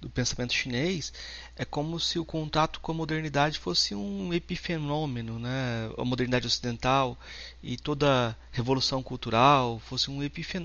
do, 0.03 0.09
pensamento 0.09 0.53
chinês 0.53 1.13
é 1.55 1.65
como 1.65 1.99
se 1.99 2.19
o 2.19 2.25
contato 2.25 2.79
com 2.79 2.91
a 2.91 2.95
modernidade 2.95 3.59
fosse 3.59 3.95
um 3.95 4.33
epifenômeno, 4.33 5.39
né? 5.39 5.89
A 5.97 6.05
modernidade 6.05 6.47
ocidental 6.47 7.17
e 7.61 7.77
toda 7.77 8.29
a 8.29 8.35
revolução 8.51 9.01
cultural 9.01 9.79
fosse 9.79 10.11
um, 10.11 10.19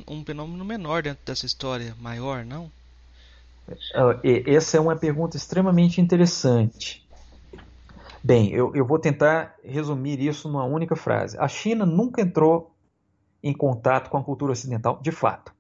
um 0.09 0.25
fenômeno 0.25 0.65
menor 0.65 1.03
dentro 1.03 1.25
dessa 1.25 1.47
história 1.47 1.95
maior, 2.01 2.45
não? 2.45 2.71
É, 4.25 4.55
essa 4.55 4.77
é 4.77 4.81
uma 4.81 4.97
pergunta 4.97 5.37
extremamente 5.37 6.01
interessante. 6.01 7.07
Bem, 8.23 8.51
eu, 8.51 8.75
eu 8.75 8.85
vou 8.85 8.99
tentar 8.99 9.55
resumir 9.63 10.21
isso 10.21 10.49
numa 10.49 10.65
única 10.65 10.97
frase. 10.97 11.37
A 11.39 11.49
China 11.49 11.87
nunca 11.87 12.21
entrou 12.21 12.75
em 13.43 13.53
contato 13.53 14.11
com 14.11 14.17
a 14.17 14.25
cultura 14.25 14.53
ocidental 14.53 14.99
de 15.01 15.13
fato. 15.13 15.53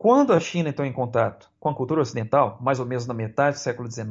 Quando 0.00 0.32
a 0.32 0.40
China 0.40 0.70
entrou 0.70 0.88
em 0.88 0.92
contato 0.94 1.50
com 1.60 1.68
a 1.68 1.74
cultura 1.74 2.00
ocidental, 2.00 2.56
mais 2.58 2.80
ou 2.80 2.86
menos 2.86 3.06
na 3.06 3.12
metade 3.12 3.58
do 3.58 3.60
século 3.60 3.86
XIX, 3.86 4.08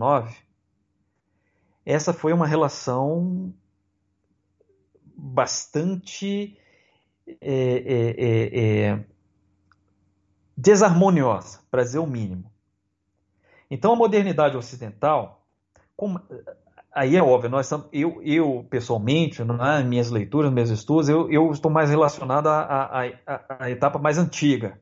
essa 1.83 2.13
foi 2.13 2.31
uma 2.31 2.45
relação 2.45 3.51
bastante 5.17 6.55
é, 7.25 7.35
é, 7.41 8.15
é, 8.19 8.89
é 8.91 9.05
desarmoniosa, 10.55 11.61
para 11.71 11.81
dizer 11.81 11.97
o 11.97 12.05
mínimo. 12.05 12.51
Então, 13.67 13.93
a 13.93 13.95
modernidade 13.95 14.55
ocidental 14.55 15.43
como, 15.97 16.21
aí 16.93 17.15
é 17.15 17.23
óbvio, 17.23 17.49
nós 17.49 17.67
eu, 17.91 18.21
eu 18.21 18.63
pessoalmente, 18.69 19.43
nas 19.43 19.83
minhas 19.83 20.11
leituras, 20.11 20.53
meus 20.53 20.69
estudos, 20.69 21.09
eu, 21.09 21.31
eu 21.31 21.51
estou 21.51 21.71
mais 21.71 21.89
relacionado 21.89 22.45
à, 22.45 22.61
à, 23.25 23.65
à 23.65 23.71
etapa 23.71 23.97
mais 23.97 24.19
antiga. 24.19 24.79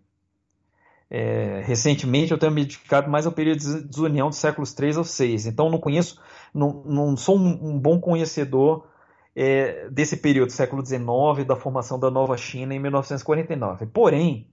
É, 1.09 1.61
recentemente 1.65 2.31
eu 2.31 2.37
tenho 2.37 2.51
me 2.51 2.63
dedicado 2.63 3.09
mais 3.09 3.25
ao 3.25 3.31
período 3.31 3.59
de 3.59 3.81
desunião 3.83 4.29
dos 4.29 4.37
séculos 4.37 4.73
3 4.73 4.97
ao 4.97 5.05
6, 5.05 5.45
então 5.45 5.69
não 5.69 5.79
conheço, 5.79 6.21
não, 6.53 6.83
não 6.83 7.15
sou 7.15 7.37
um, 7.37 7.69
um 7.69 7.79
bom 7.79 7.97
conhecedor 7.97 8.85
é, 9.33 9.89
desse 9.89 10.17
período, 10.17 10.51
século 10.51 10.85
XIX, 10.85 11.45
da 11.47 11.55
formação 11.55 11.99
da 11.99 12.09
nova 12.09 12.35
China 12.35 12.73
em 12.73 12.79
1949. 12.79 13.85
Porém, 13.85 14.49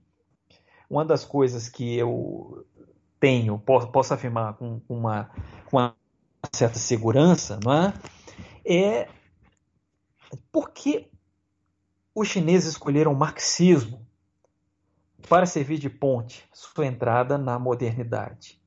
uma 0.89 1.03
das 1.03 1.25
coisas 1.25 1.67
que 1.67 1.97
eu 1.97 2.65
tenho, 3.19 3.57
posso, 3.57 3.87
posso 3.87 4.13
afirmar 4.13 4.53
com, 4.53 4.79
uma, 4.87 5.29
com 5.65 5.77
uma 5.77 5.95
certa 6.53 6.77
segurança, 6.77 7.59
não 7.63 7.73
é? 7.73 7.93
É 8.63 9.07
por 10.51 10.69
que 10.71 11.09
os 12.13 12.27
chineses 12.27 12.69
escolheram 12.69 13.11
o 13.11 13.15
marxismo 13.15 14.04
para 15.27 15.45
servir 15.45 15.77
de 15.77 15.89
ponte 15.89 16.47
sua 16.53 16.85
entrada 16.85 17.37
na 17.37 17.57
modernidade. 17.57 18.59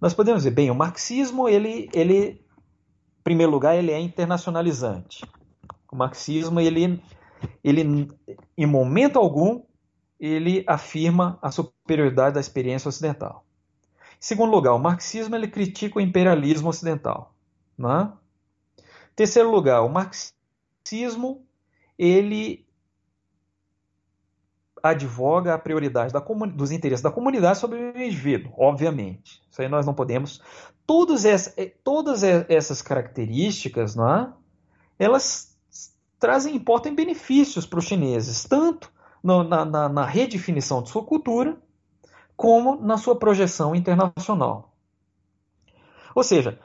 Nós 0.00 0.14
podemos 0.14 0.40
dizer, 0.42 0.52
bem, 0.52 0.70
o 0.70 0.74
marxismo, 0.74 1.48
ele, 1.48 1.90
ele, 1.92 2.16
em 2.16 3.22
primeiro 3.22 3.52
lugar, 3.52 3.76
ele 3.76 3.92
é 3.92 4.00
internacionalizante. 4.00 5.24
O 5.92 5.96
marxismo, 5.96 6.58
ele, 6.58 7.02
ele, 7.62 8.08
em 8.56 8.66
momento 8.66 9.18
algum, 9.18 9.62
ele 10.18 10.64
afirma 10.66 11.38
a 11.42 11.50
superioridade 11.50 12.34
da 12.34 12.40
experiência 12.40 12.88
ocidental. 12.88 13.44
Segundo 14.18 14.50
lugar, 14.50 14.74
o 14.74 14.78
marxismo 14.78 15.34
ele 15.34 15.48
critica 15.48 15.98
o 15.98 16.00
imperialismo 16.00 16.68
ocidental. 16.68 17.34
Né? 17.76 18.12
Terceiro 19.16 19.50
lugar, 19.50 19.82
o 19.82 19.88
marxismo 19.88 21.44
ele 21.98 22.66
advoga 24.82 25.54
a 25.54 25.58
prioridade 25.58 26.12
da 26.12 26.20
dos 26.20 26.70
interesses 26.70 27.02
da 27.02 27.10
comunidade 27.10 27.58
sobre 27.58 27.78
o 27.78 28.02
indivíduo, 28.02 28.52
obviamente. 28.56 29.42
Isso 29.50 29.60
aí 29.62 29.68
nós 29.68 29.86
não 29.86 29.94
podemos. 29.94 30.42
Todas 30.86 31.24
essas, 31.24 31.56
eh, 31.56 31.72
todas 31.84 32.22
essas 32.22 32.82
características, 32.82 33.94
né, 33.94 34.32
elas 34.98 35.56
trazem, 36.18 36.54
importam 36.54 36.94
benefícios 36.94 37.66
para 37.66 37.78
os 37.78 37.86
chineses, 37.86 38.44
tanto 38.44 38.92
no, 39.22 39.42
na, 39.42 39.64
na, 39.64 39.88
na 39.88 40.04
redefinição 40.04 40.82
de 40.82 40.90
sua 40.90 41.04
cultura, 41.04 41.56
como 42.36 42.76
na 42.76 42.96
sua 42.96 43.18
projeção 43.18 43.74
internacional. 43.74 44.74
Ou 46.14 46.22
seja, 46.22 46.58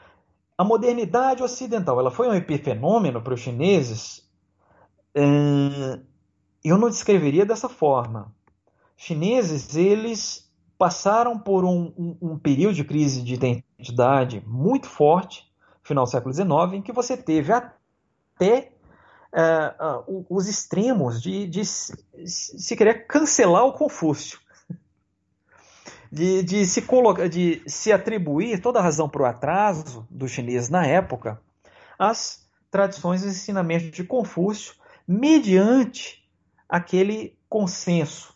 a 0.56 0.64
modernidade 0.64 1.42
ocidental 1.42 2.00
ela 2.00 2.10
foi 2.10 2.28
um 2.28 2.34
epifenômeno 2.34 3.20
para 3.22 3.34
os 3.34 3.40
chineses? 3.40 4.26
Eu 6.66 6.78
não 6.78 6.88
descreveria 6.88 7.46
dessa 7.46 7.68
forma. 7.68 8.34
Chineses, 8.96 9.76
eles 9.76 10.50
passaram 10.76 11.38
por 11.38 11.64
um, 11.64 11.92
um, 11.96 12.18
um 12.20 12.38
período 12.38 12.74
de 12.74 12.84
crise 12.84 13.22
de 13.22 13.34
identidade 13.34 14.42
muito 14.46 14.88
forte, 14.88 15.48
final 15.82 16.04
do 16.04 16.10
século 16.10 16.34
XIX, 16.34 16.48
em 16.74 16.82
que 16.82 16.92
você 16.92 17.16
teve 17.16 17.52
até 17.52 18.72
uh, 19.32 20.10
uh, 20.10 20.26
os 20.28 20.48
extremos 20.48 21.22
de, 21.22 21.46
de 21.46 21.64
se 21.64 22.76
querer 22.76 23.06
cancelar 23.06 23.64
o 23.64 23.72
Confúcio 23.72 24.40
de, 26.10 26.42
de, 26.42 26.66
se 26.66 26.84
de 27.30 27.62
se 27.66 27.92
atribuir 27.92 28.60
toda 28.60 28.80
a 28.80 28.82
razão 28.82 29.08
para 29.08 29.22
o 29.22 29.26
atraso 29.26 30.06
do 30.10 30.26
chinês 30.26 30.68
na 30.68 30.84
época 30.84 31.40
às 31.98 32.44
tradições 32.70 33.22
e 33.22 33.28
ensinamentos 33.28 33.90
de 33.90 34.02
Confúcio, 34.02 34.74
mediante 35.06 36.25
aquele 36.68 37.36
consenso 37.48 38.34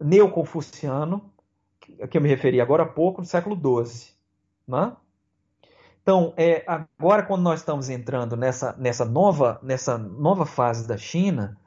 neoconfuciano, 0.00 1.30
que 2.10 2.16
eu 2.16 2.20
me 2.20 2.28
referi 2.28 2.60
agora 2.60 2.82
há 2.82 2.86
pouco, 2.86 3.22
do 3.22 3.26
século 3.26 3.56
XII. 3.56 4.12
Né? 4.66 4.96
Então, 6.02 6.34
é, 6.36 6.64
agora 6.66 7.22
quando 7.22 7.42
nós 7.42 7.60
estamos 7.60 7.88
entrando 7.88 8.36
nessa, 8.36 8.74
nessa, 8.78 9.04
nova, 9.04 9.58
nessa 9.62 9.96
nova 9.96 10.44
fase 10.44 10.86
da 10.86 10.98
China, 10.98 11.58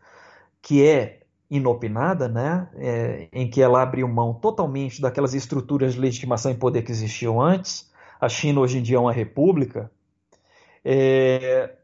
que 0.61 0.85
é 0.85 1.21
inopinada, 1.49 2.27
né, 2.27 2.69
é, 2.75 3.29
em 3.31 3.49
que 3.49 3.61
ela 3.61 3.81
abriu 3.81 4.07
mão 4.07 4.33
totalmente 4.33 5.01
daquelas 5.01 5.33
estruturas 5.33 5.93
de 5.93 5.99
legitimação 5.99 6.51
e 6.51 6.55
poder 6.55 6.81
que 6.81 6.91
existiam 6.91 7.41
antes. 7.41 7.89
A 8.19 8.27
China 8.27 8.59
hoje 8.59 8.79
em 8.79 8.81
dia 8.81 8.97
é 8.97 8.99
uma 8.99 9.13
república. 9.13 9.89
É, 10.83 11.76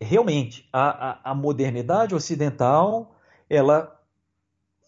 realmente, 0.00 0.68
a, 0.72 1.10
a, 1.10 1.30
a, 1.30 1.34
modernidade 1.34 2.14
ocidental 2.14 3.14
ela 3.48 4.00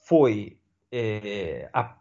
foi 0.04 0.58
é, 0.90 1.68
a, 1.72 1.96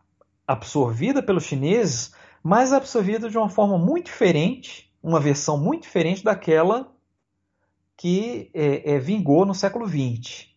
absorvida 0.47 1.21
pelos 1.21 1.43
chineses, 1.43 2.13
mas 2.41 2.71
absorvida 2.71 3.29
de 3.29 3.37
uma 3.37 3.49
forma 3.49 3.77
muito 3.77 4.05
diferente, 4.05 4.91
uma 5.03 5.19
versão 5.19 5.57
muito 5.57 5.83
diferente 5.83 6.23
daquela 6.23 6.91
que 7.97 8.49
é, 8.53 8.93
é 8.93 8.99
vingou 8.99 9.45
no 9.45 9.53
século 9.53 9.87
XX. 9.87 10.47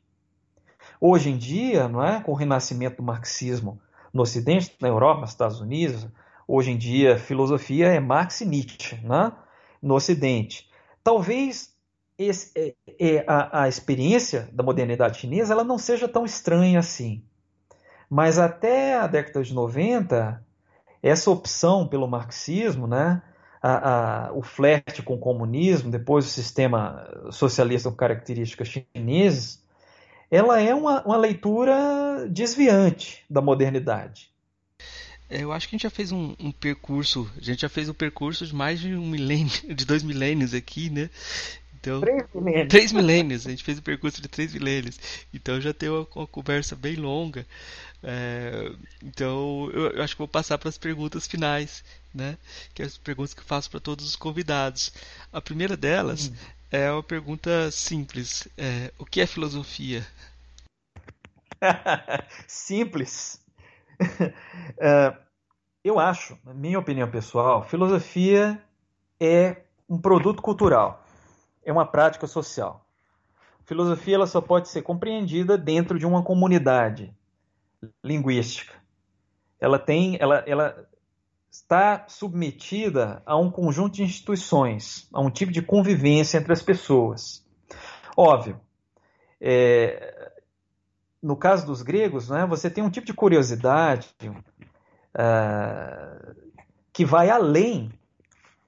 Hoje 1.00 1.30
em 1.30 1.36
dia, 1.36 1.88
não 1.88 2.02
é, 2.02 2.20
com 2.20 2.32
o 2.32 2.36
renascimento 2.36 2.96
do 2.96 3.02
marxismo 3.02 3.80
no 4.12 4.22
Ocidente, 4.22 4.74
na 4.80 4.88
Europa, 4.88 5.22
nos 5.22 5.30
Estados 5.30 5.60
Unidos, 5.60 6.06
hoje 6.46 6.70
em 6.70 6.78
dia 6.78 7.18
filosofia 7.18 7.88
é 7.88 7.98
Marx 7.98 8.40
e 8.40 8.46
Nietzsche, 8.46 8.96
né? 9.02 9.32
no 9.82 9.94
Ocidente. 9.94 10.70
Talvez 11.02 11.73
esse, 12.18 12.52
é, 12.56 12.74
é, 12.98 13.24
a, 13.26 13.62
a, 13.62 13.68
experiência 13.68 14.48
da 14.52 14.62
modernidade 14.62 15.18
chinesa 15.18 15.52
ela 15.52 15.64
não 15.64 15.78
seja 15.78 16.08
tão 16.08 16.24
estranha 16.24 16.78
assim. 16.78 17.22
Mas 18.08 18.38
até 18.38 18.96
a 18.96 19.06
década 19.06 19.42
de 19.42 19.52
90, 19.52 20.44
essa 21.02 21.30
opção 21.30 21.86
pelo 21.86 22.06
marxismo, 22.06 22.86
né? 22.86 23.22
A, 23.60 24.26
a, 24.26 24.32
o 24.34 24.42
flerte 24.42 25.02
com 25.02 25.14
o 25.14 25.18
comunismo, 25.18 25.90
depois 25.90 26.26
o 26.26 26.28
sistema 26.28 27.08
socialista 27.30 27.90
com 27.90 27.96
características 27.96 28.68
chinesas, 28.68 29.64
ela 30.30 30.60
é 30.60 30.74
uma, 30.74 31.02
uma 31.02 31.16
leitura 31.16 32.28
desviante 32.28 33.24
da 33.28 33.40
modernidade. 33.40 34.34
É, 35.30 35.42
eu 35.42 35.50
acho 35.50 35.68
que 35.68 35.74
a 35.74 35.78
gente 35.78 35.84
já 35.84 35.90
fez 35.90 36.12
um, 36.12 36.34
um, 36.38 36.52
percurso, 36.52 37.30
a 37.36 37.40
gente 37.40 37.62
já 37.62 37.68
fez 37.68 37.88
um 37.88 37.94
percurso 37.94 38.46
de 38.46 38.54
mais 38.54 38.78
de 38.78 38.94
um 38.94 39.06
milênio, 39.06 39.50
de 39.74 39.84
dois 39.84 40.02
milênios 40.02 40.52
aqui, 40.52 40.90
né? 40.90 41.08
Então, 41.84 42.00
três 42.00 42.24
milênios. 42.34 42.68
Três 42.68 42.92
milênios, 42.92 43.46
a 43.46 43.50
gente 43.50 43.62
fez 43.62 43.76
o 43.76 43.80
um 43.80 43.84
percurso 43.84 44.22
de 44.22 44.28
três 44.28 44.54
milênios. 44.54 44.98
Então 45.32 45.60
já 45.60 45.74
tem 45.74 45.90
uma, 45.90 46.06
uma 46.16 46.26
conversa 46.26 46.74
bem 46.74 46.96
longa. 46.96 47.46
É, 48.02 48.72
então 49.02 49.70
eu, 49.72 49.90
eu, 49.90 50.02
acho 50.02 50.14
que 50.14 50.18
vou 50.18 50.28
passar 50.28 50.56
para 50.56 50.68
as 50.70 50.78
perguntas 50.78 51.26
finais, 51.26 51.84
né? 52.14 52.38
Que 52.74 52.82
é 52.82 52.86
as 52.86 52.96
perguntas 52.96 53.34
que 53.34 53.40
eu 53.40 53.44
faço 53.44 53.70
para 53.70 53.80
todos 53.80 54.06
os 54.06 54.16
convidados. 54.16 54.92
A 55.30 55.42
primeira 55.42 55.76
delas 55.76 56.28
hum. 56.28 56.34
é 56.70 56.90
uma 56.90 57.02
pergunta 57.02 57.70
simples: 57.70 58.48
é, 58.56 58.90
o 58.98 59.04
que 59.04 59.20
é 59.20 59.26
filosofia? 59.26 60.06
simples. 62.48 63.40
uh, 64.00 65.16
eu 65.84 65.98
acho, 65.98 66.38
na 66.44 66.54
minha 66.54 66.78
opinião 66.78 67.10
pessoal, 67.10 67.62
filosofia 67.68 68.58
é 69.20 69.64
um 69.88 69.98
produto 69.98 70.40
cultural, 70.40 71.03
é 71.64 71.72
uma 71.72 71.86
prática 71.86 72.26
social. 72.26 72.86
Filosofia 73.64 74.16
ela 74.16 74.26
só 74.26 74.40
pode 74.40 74.68
ser 74.68 74.82
compreendida 74.82 75.56
dentro 75.56 75.98
de 75.98 76.06
uma 76.06 76.22
comunidade 76.22 77.14
linguística. 78.02 78.74
Ela 79.58 79.78
tem, 79.78 80.16
ela, 80.20 80.44
ela 80.46 80.86
está 81.50 82.04
submetida 82.08 83.22
a 83.24 83.36
um 83.36 83.50
conjunto 83.50 83.94
de 83.94 84.02
instituições, 84.02 85.08
a 85.12 85.20
um 85.20 85.30
tipo 85.30 85.50
de 85.50 85.62
convivência 85.62 86.38
entre 86.38 86.52
as 86.52 86.62
pessoas. 86.62 87.44
Óbvio, 88.16 88.60
é, 89.40 90.32
no 91.22 91.36
caso 91.36 91.64
dos 91.66 91.80
gregos, 91.80 92.28
né, 92.28 92.44
você 92.44 92.68
tem 92.68 92.84
um 92.84 92.90
tipo 92.90 93.06
de 93.06 93.14
curiosidade 93.14 94.14
uh, 95.14 96.34
que 96.92 97.04
vai 97.04 97.30
além 97.30 97.90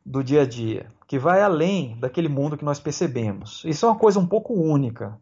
do 0.05 0.24
dia 0.24 0.43
a 0.43 0.47
dia, 0.47 0.90
que 1.07 1.19
vai 1.19 1.41
além 1.41 1.99
daquele 2.01 2.28
mundo 2.28 2.57
que 2.57 2.65
nós 2.65 2.81
percebemos. 2.81 3.62
Isso 3.65 3.87
é 3.87 3.89
uma 3.89 3.99
coisa 3.99 4.19
um 4.19 4.27
pouco 4.27 4.53
única 4.53 5.19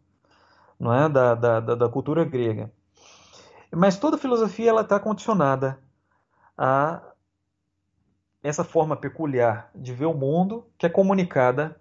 não 0.79 0.93
é, 0.93 1.09
da, 1.09 1.35
da, 1.35 1.59
da 1.59 1.89
cultura 1.89 2.23
grega. 2.23 2.71
Mas 3.71 3.97
toda 3.97 4.17
filosofia 4.17 4.69
ela 4.69 4.81
está 4.81 4.99
condicionada 4.99 5.79
a 6.57 7.01
essa 8.43 8.63
forma 8.63 8.95
peculiar 8.95 9.69
de 9.73 9.93
ver 9.93 10.05
o 10.05 10.13
mundo 10.13 10.67
que 10.77 10.85
é 10.85 10.89
comunicada 10.89 11.79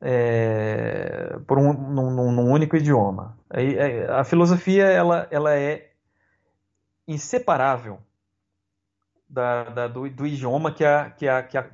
é, 0.00 1.38
por 1.46 1.58
um, 1.58 1.72
num, 1.72 2.32
num, 2.32 2.50
único 2.50 2.76
idioma. 2.76 3.38
A, 3.48 4.20
a 4.20 4.24
filosofia 4.24 4.84
ela, 4.84 5.26
ela 5.30 5.54
é 5.54 5.92
inseparável 7.06 7.98
da, 9.28 9.64
da, 9.64 9.88
do, 9.88 10.08
do, 10.10 10.26
idioma 10.26 10.72
que 10.72 10.84
a, 10.84 11.10
que 11.10 11.28
a, 11.28 11.42
que 11.42 11.56
a, 11.56 11.70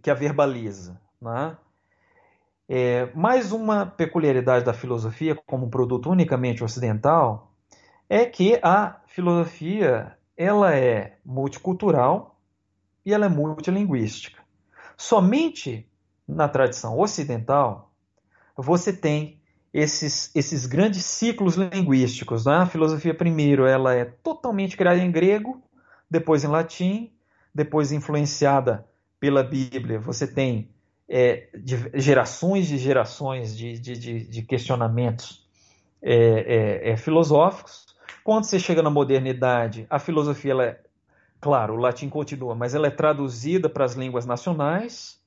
que 0.00 0.10
a 0.10 0.14
verbaliza. 0.14 1.00
Né? 1.20 1.56
É, 2.68 3.10
mais 3.14 3.52
uma 3.52 3.84
peculiaridade 3.84 4.64
da 4.64 4.72
filosofia, 4.72 5.34
como 5.46 5.70
produto 5.70 6.10
unicamente 6.10 6.64
ocidental, 6.64 7.52
é 8.08 8.24
que 8.24 8.58
a 8.62 9.00
filosofia 9.06 10.16
ela 10.36 10.74
é 10.74 11.18
multicultural 11.24 12.38
e 13.04 13.12
ela 13.12 13.26
é 13.26 13.28
multilinguística. 13.28 14.42
Somente 14.96 15.88
na 16.26 16.48
tradição 16.48 16.98
ocidental, 16.98 17.92
você 18.56 18.92
tem 18.92 19.40
esses, 19.72 20.30
esses 20.34 20.66
grandes 20.66 21.04
ciclos 21.04 21.56
linguísticos. 21.56 22.44
Né? 22.44 22.54
A 22.54 22.66
filosofia, 22.66 23.14
primeiro, 23.14 23.66
ela 23.66 23.94
é 23.94 24.04
totalmente 24.04 24.76
criada 24.76 24.98
em 24.98 25.10
grego, 25.10 25.62
depois 26.10 26.44
em 26.44 26.48
latim, 26.48 27.12
depois 27.54 27.92
influenciada 27.92 28.86
pela 29.22 29.44
Bíblia. 29.44 30.00
Você 30.00 30.26
tem 30.26 30.68
é, 31.08 31.46
de, 31.56 31.76
gerações 31.94 32.68
e 32.72 32.76
gerações 32.76 33.56
de, 33.56 33.78
de, 33.78 34.24
de 34.26 34.42
questionamentos 34.42 35.46
é, 36.02 36.14
é, 36.16 36.90
é, 36.90 36.96
filosóficos. 36.96 37.86
Quando 38.24 38.46
você 38.46 38.58
chega 38.58 38.82
na 38.82 38.90
modernidade, 38.90 39.86
a 39.88 40.00
filosofia, 40.00 40.50
ela 40.50 40.64
é, 40.64 40.80
claro, 41.40 41.74
o 41.74 41.76
latim 41.76 42.08
continua, 42.08 42.56
mas 42.56 42.74
ela 42.74 42.88
é 42.88 42.90
traduzida 42.90 43.70
para 43.70 43.84
as 43.84 43.94
línguas 43.94 44.26
nacionais 44.26 45.22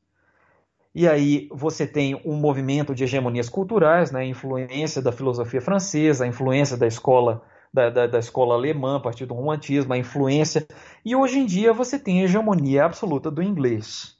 e 0.94 1.08
aí 1.08 1.48
você 1.50 1.88
tem 1.88 2.22
um 2.26 2.36
movimento 2.36 2.94
de 2.94 3.06
hegemonias 3.06 3.48
culturais, 3.48 4.12
né, 4.12 4.20
a 4.20 4.26
influência 4.26 5.02
da 5.02 5.14
filosofia 5.14 5.62
francesa, 5.62 6.26
a 6.26 6.28
influência 6.28 6.76
da 6.76 6.86
escola 6.86 7.42
da, 7.76 7.90
da, 7.90 8.08
da, 8.08 8.20
escola 8.20 8.56
alemã, 8.56 8.96
a 8.96 9.00
partir 9.02 9.26
do 9.26 9.34
romantismo, 9.34 9.94
a 9.94 9.98
influência. 9.98 10.66
E 11.04 11.14
hoje 11.14 11.40
em 11.40 11.46
dia 11.46 11.74
você 11.74 12.00
tem 12.00 12.22
a 12.22 12.24
hegemonia 12.24 12.86
absoluta 12.86 13.30
do 13.30 13.44
inglês. 13.44 14.18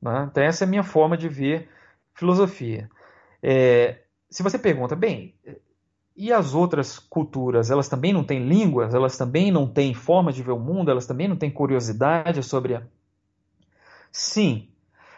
Né? 0.00 0.28
Então 0.30 0.42
essa 0.44 0.62
é 0.62 0.66
a 0.66 0.70
minha 0.70 0.84
forma 0.84 1.16
de 1.16 1.28
ver 1.28 1.68
filosofia. 2.14 2.88
É, 3.42 3.98
se 4.30 4.44
você 4.44 4.56
pergunta, 4.56 4.94
bem, 4.94 5.34
e 6.16 6.32
as 6.32 6.54
outras 6.54 6.96
culturas, 7.00 7.68
elas 7.68 7.88
também 7.88 8.12
não 8.12 8.22
têm 8.22 8.46
línguas, 8.46 8.94
elas 8.94 9.18
também 9.18 9.50
não 9.50 9.66
têm 9.66 9.92
forma 9.92 10.32
de 10.32 10.44
ver 10.44 10.52
o 10.52 10.60
mundo, 10.60 10.88
elas 10.88 11.06
também 11.06 11.26
não 11.26 11.36
têm 11.36 11.50
curiosidade 11.50 12.44
sobre 12.44 12.76
a... 12.76 12.82
Sim, 14.12 14.68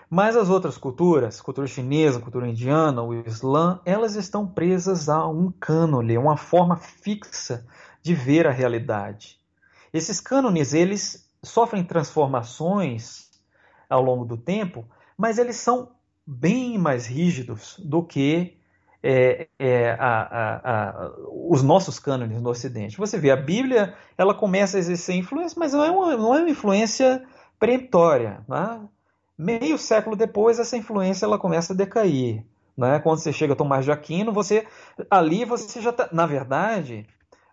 mas 0.08 0.36
as 0.36 0.48
outras 0.48 0.78
culturas, 0.78 1.40
cultura 1.40 1.66
chinesa, 1.66 2.20
cultura 2.20 2.48
indiana, 2.48 3.02
o 3.02 3.14
Islã, 3.26 3.80
elas 3.84 4.14
estão 4.14 4.46
presas 4.46 5.08
a 5.08 5.26
um 5.26 5.50
cânone, 5.50 6.16
uma 6.16 6.36
forma 6.36 6.76
fixa 6.76 7.66
de 8.02 8.14
ver 8.14 8.46
a 8.46 8.52
realidade. 8.52 9.40
Esses 9.92 10.20
cânones, 10.20 10.72
eles 10.72 11.28
sofrem 11.42 11.82
transformações 11.82 13.30
ao 13.88 14.02
longo 14.02 14.24
do 14.24 14.36
tempo, 14.36 14.88
mas 15.16 15.38
eles 15.38 15.56
são 15.56 15.92
bem 16.26 16.78
mais 16.78 17.06
rígidos 17.06 17.76
do 17.78 18.02
que 18.02 18.58
é, 19.02 19.48
é, 19.58 19.90
a, 19.92 20.22
a, 20.22 20.56
a, 20.72 21.10
os 21.48 21.62
nossos 21.62 21.98
cânones 21.98 22.40
no 22.40 22.50
Ocidente. 22.50 22.96
Você 22.96 23.18
vê, 23.18 23.30
a 23.30 23.36
Bíblia 23.36 23.94
ela 24.18 24.34
começa 24.34 24.76
a 24.76 24.80
exercer 24.80 25.14
influência, 25.14 25.56
mas 25.58 25.72
não 25.72 25.84
é 25.84 25.90
uma, 25.90 26.16
não 26.16 26.34
é 26.34 26.40
uma 26.40 26.50
influência 26.50 27.24
peremptória. 27.58 28.44
Né? 28.48 28.80
Meio 29.38 29.76
século 29.76 30.16
depois, 30.16 30.58
essa 30.58 30.76
influência 30.76 31.26
ela 31.26 31.38
começa 31.38 31.72
a 31.72 31.76
decair. 31.76 32.44
Né? 32.76 32.98
Quando 33.00 33.18
você 33.18 33.32
chega 33.32 33.54
a 33.54 33.56
Tomás 33.56 33.84
de 33.84 33.92
Aquino, 33.92 34.32
você 34.32 34.66
ali 35.10 35.44
você 35.44 35.80
já 35.80 35.90
está, 35.90 36.08
na 36.12 36.26
verdade, 36.26 37.06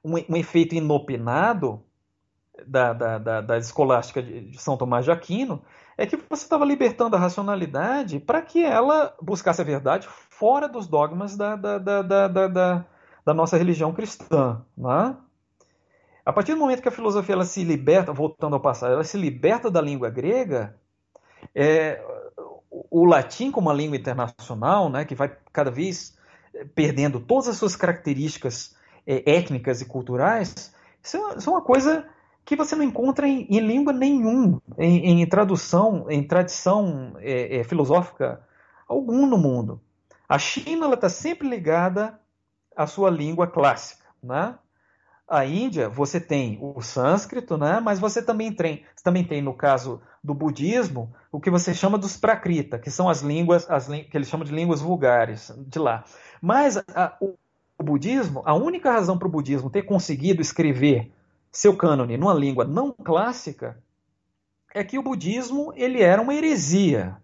um, 0.03 0.15
um, 0.30 0.35
efeito 0.35 0.76
inopinado 0.76 1.81
da, 2.68 2.93
da, 2.93 3.18
da, 3.18 3.41
da 3.41 3.57
escolástica 3.57 4.22
de 4.22 4.57
São 4.60 4.77
Tomás 4.77 5.05
de 5.05 5.11
Aquino 5.11 5.61
é 5.97 6.05
que 6.05 6.18
você 6.18 6.43
estava 6.43 6.65
libertando 6.65 7.15
a 7.15 7.19
racionalidade 7.19 8.19
para 8.19 8.41
que 8.41 8.64
ela 8.64 9.15
buscasse 9.22 9.61
a 9.61 9.65
verdade 9.65 10.07
fora 10.30 10.68
dos 10.68 10.88
dogmas 10.88 11.38
da, 11.38 11.55
da, 11.55 11.77
da, 11.77 12.01
da, 12.01 12.85
da, 13.26 13.34
nossa 13.34 13.57
religião 13.57 13.93
cristã. 13.93 14.61
Né? 14.76 15.15
A 16.26 16.34
partir 16.34 16.53
do 16.53 16.60
momento 16.60 16.81
que 16.81 16.89
a 16.89 16.91
filosofia 16.91 17.35
ela 17.35 17.45
se 17.45 17.64
liberta, 17.64 18.11
voltando 18.11 18.55
ao 18.55 18.61
passado, 18.61 18.93
ela 18.93 19.03
se 19.03 19.18
liberta 19.18 19.69
da 19.69 19.81
língua 19.81 20.10
grega, 20.10 20.76
é, 21.56 22.02
o 22.70 23.06
latim 23.06 23.52
como 23.52 23.70
uma 23.70 23.76
língua 23.76 23.98
internacional, 23.98 24.90
né, 24.90 25.06
que 25.06 25.15
vai 25.15 25.36
cada 25.52 25.72
vez 25.72 26.18
perdendo 26.76 27.20
todas 27.20 27.48
as 27.48 27.57
suas 27.57 27.76
características 27.76 28.76
é, 29.06 29.38
étnicas 29.38 29.82
e 29.82 29.86
culturais, 29.86 30.74
isso 31.02 31.18
é, 31.18 31.20
é, 31.20 31.49
uma 31.49 31.61
coisa 31.61 32.07
que 32.45 32.56
você 32.56 32.76
não 32.76 32.84
encontra 32.84 33.28
em, 33.28 33.48
em 33.49 33.60
língua 33.60 33.94
nenhum, 33.94 34.60
em, 34.78 35.22
em, 35.22 35.26
tradução, 35.28 36.10
em 36.10 36.26
tradição 36.26 37.15
é, 37.20 37.57
é 37.57 37.64
filosófica 37.64 38.41
algum 38.88 39.26
no 39.26 39.38
mundo. 39.38 39.82
A 40.28 40.38
China 40.38 40.91
está 40.94 41.10
sempre 41.10 41.48
ligada 41.48 42.20
à 42.76 42.88
sua 42.88 43.10
língua 43.10 43.48
clássica, 43.48 44.06
né? 44.22 44.57
A 45.28 45.45
Índia, 45.45 45.90
você 45.90 46.20
tem 46.20 46.60
o 46.61 46.82
sânscrito, 46.82 47.57
né? 47.57 47.80
mas 47.80 47.98
você 47.98 48.22
também 48.22 48.52
tem, 48.53 48.86
também 49.03 49.24
tem, 49.24 49.41
no 49.41 49.53
caso 49.53 50.02
do 50.24 50.34
budismo, 50.34 51.14
o 51.32 51.40
que 51.40 51.50
você 51.50 51.74
chama 51.74 51.98
dos 51.98 52.16
prakrita, 52.16 52.80
que 52.80 52.90
são 52.90 53.10
as 53.10 53.22
línguas, 53.22 53.70
as, 53.70 53.88
que 53.88 54.16
eles 54.16 54.30
chamam 54.30 54.45
de 54.45 54.54
línguas 54.54 54.80
vulgares 54.80 55.54
de 55.68 55.78
lá. 55.78 56.06
Mas 56.41 56.78
a, 56.78 57.18
o, 57.20 57.36
o 57.78 57.84
budismo, 57.84 58.41
a 58.45 58.54
única 58.54 58.91
razão 58.91 59.18
para 59.18 59.28
o 59.28 59.32
budismo 59.32 59.70
ter 59.70 59.84
conseguido 59.84 60.41
escrever 60.41 61.12
seu 61.52 61.76
cânone 61.76 62.18
numa 62.18 62.34
língua 62.34 62.64
não 62.64 62.91
clássica 62.91 63.78
é 64.74 64.84
que 64.84 64.98
o 64.98 65.04
budismo 65.04 65.74
ele 65.76 66.02
era 66.02 66.22
uma 66.22 66.34
heresia 66.34 67.18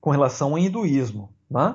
com 0.00 0.10
relação 0.10 0.52
ao 0.52 0.58
hinduísmo. 0.58 1.28
Né? 1.50 1.74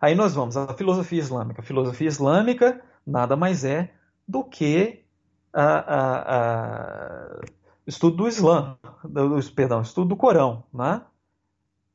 Aí 0.00 0.14
nós 0.14 0.34
vamos 0.34 0.56
à 0.56 0.72
filosofia 0.74 1.20
islâmica. 1.20 1.60
A 1.60 1.64
filosofia 1.64 2.08
islâmica 2.08 2.82
nada 3.06 3.36
mais 3.36 3.64
é 3.64 3.92
do 4.26 4.42
que 4.42 5.04
a, 5.52 5.62
a, 5.62 6.36
a 6.36 7.40
estudo 7.86 8.16
do 8.16 8.28
Islã, 8.28 8.76
do, 9.04 9.40
perdão, 9.54 9.80
estudo 9.80 10.08
do 10.08 10.16
Corão, 10.16 10.64
né? 10.72 11.02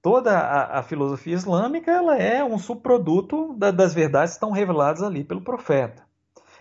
toda 0.02 0.38
a, 0.38 0.80
a, 0.80 0.84
filosofia 0.84 1.36
islâmica 1.36 1.92
ela 1.92 2.18
é 2.18 2.44
um 2.44 2.58
subproduto 2.58 3.54
da, 3.54 3.72
das 3.72 3.94
verdades 3.94 4.34
que 4.34 4.38
estão 4.38 4.52
reveladas 4.52 5.04
ali 5.04 5.24
pelo 5.24 5.42
profeta. 5.42 6.04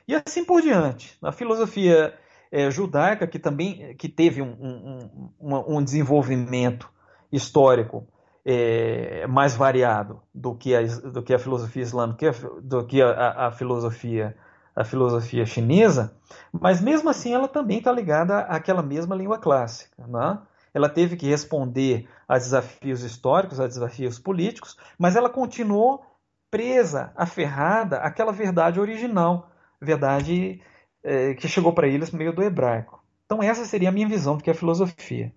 E 0.07 0.15
assim 0.15 0.45
por 0.45 0.61
diante. 0.61 1.17
A 1.23 1.33
filosofia 1.33 2.15
é, 2.53 2.71
judaica, 2.71 3.27
que 3.27 3.39
também 3.39 3.95
que 3.97 4.09
teve 4.09 4.43
um, 4.43 4.53
um, 4.61 5.33
um, 5.41 5.77
um 5.77 5.83
desenvolvimento 5.83 6.91
histórico 7.33 8.07
é, 8.45 9.27
mais 9.27 9.55
variado 9.55 10.21
do 10.35 10.55
que, 10.55 10.75
a, 10.75 10.83
do 10.83 11.23
que 11.23 11.33
a 11.33 11.39
filosofia 11.39 11.83
islâmica, 11.83 12.33
do 12.63 12.85
que 12.85 13.01
a, 13.01 13.47
a 13.47 13.53
filosofia 13.53 14.37
a 14.75 14.85
filosofia 14.85 15.45
chinesa, 15.45 16.15
mas 16.53 16.81
mesmo 16.81 17.11
assim 17.11 17.35
ela 17.35 17.49
também 17.49 17.79
está 17.79 17.93
ligada 17.93 18.41
àquela 18.41 18.83
mesma 18.83 19.15
língua 19.15 19.39
clássica. 19.39 20.07
Né? 20.07 20.39
Ela 20.73 20.89
teve 20.89 21.17
que 21.17 21.27
responder 21.29 22.09
a 22.29 22.39
desafios 22.39 23.03
históricos, 23.03 23.61
a 23.61 23.67
desafios 23.67 24.19
políticos, 24.19 24.77
mas 24.99 25.17
ela 25.17 25.29
continuou 25.29 26.05
presa, 26.51 27.13
aferrada 27.17 27.99
àquela 27.99 28.33
verdade 28.33 28.81
original, 28.81 29.51
verdade 29.81 30.61
é, 31.03 31.35
que 31.35 31.49
chegou 31.49 31.73
para 31.73 31.89
eles 31.89 32.11
meio 32.11 32.33
do 32.33 32.43
hebraico. 32.43 33.03
Então 33.27 33.43
essa 33.43 33.65
seria 33.65 33.89
a 33.89 33.93
minha 33.93 34.09
visão 34.09 34.37
do 34.37 34.43
que 34.43 34.51
é 34.51 34.55
filosofia. 34.55 35.33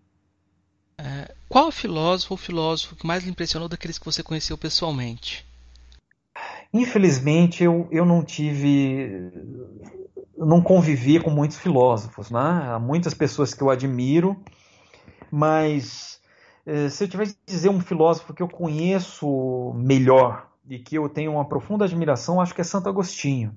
É, 0.98 1.34
qual 1.50 1.72
filósofo 1.72 2.34
ou 2.34 2.38
filósofo 2.38 2.96
que 2.96 3.06
mais 3.06 3.24
lhe 3.24 3.30
impressionou 3.30 3.68
daqueles 3.68 3.98
que 3.98 4.06
você 4.06 4.24
conheceu 4.24 4.58
pessoalmente? 4.58 5.46
Infelizmente 6.74 7.64
eu, 7.64 7.88
eu 7.92 8.04
não 8.04 8.24
tive, 8.24 9.32
não 10.36 10.60
convivi 10.60 11.20
com 11.20 11.30
muitos 11.30 11.58
filósofos, 11.58 12.32
né? 12.32 12.40
Há 12.40 12.80
muitas 12.80 13.14
pessoas 13.14 13.54
que 13.54 13.62
eu 13.62 13.70
admiro, 13.70 14.36
mas 15.30 16.20
eh, 16.66 16.90
se 16.90 17.04
eu 17.04 17.08
tivesse 17.08 17.36
que 17.36 17.54
dizer 17.54 17.70
um 17.70 17.80
filósofo 17.80 18.34
que 18.34 18.42
eu 18.42 18.48
conheço 18.48 19.72
melhor 19.76 20.50
e 20.68 20.80
que 20.80 20.96
eu 20.96 21.08
tenho 21.08 21.34
uma 21.34 21.46
profunda 21.46 21.86
admiração, 21.86 22.42
acho 22.42 22.56
que 22.56 22.62
é 22.62 22.64
Santo 22.64 22.90
Agostinho. 22.90 23.56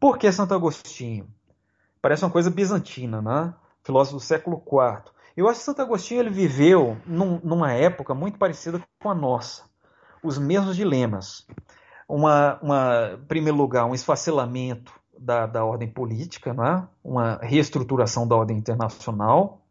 Por 0.00 0.18
que 0.18 0.32
Santo 0.32 0.52
Agostinho? 0.52 1.28
Parece 2.02 2.24
uma 2.24 2.30
coisa 2.30 2.50
bizantina, 2.50 3.22
né? 3.22 3.54
Filósofo 3.84 4.16
do 4.16 4.20
século 4.22 4.62
IV. 4.66 5.12
Eu 5.36 5.48
acho 5.48 5.60
que 5.60 5.64
Santo 5.66 5.82
Agostinho 5.82 6.20
ele 6.20 6.30
viveu 6.30 6.96
num, 7.06 7.38
numa 7.44 7.72
época 7.72 8.14
muito 8.14 8.38
parecida 8.38 8.82
com 9.00 9.10
a 9.10 9.14
nossa. 9.14 9.62
Os 10.22 10.38
mesmos 10.38 10.74
dilemas. 10.74 11.46
Uma, 12.10 12.58
uma 12.60 13.18
em 13.22 13.26
primeiro 13.26 13.56
lugar, 13.56 13.86
um 13.86 13.94
esfacelamento 13.94 14.92
da, 15.16 15.46
da 15.46 15.64
ordem 15.64 15.88
política, 15.88 16.52
né? 16.52 16.88
uma 17.04 17.38
reestruturação 17.42 18.26
da 18.26 18.34
ordem 18.34 18.56
internacional. 18.56 19.62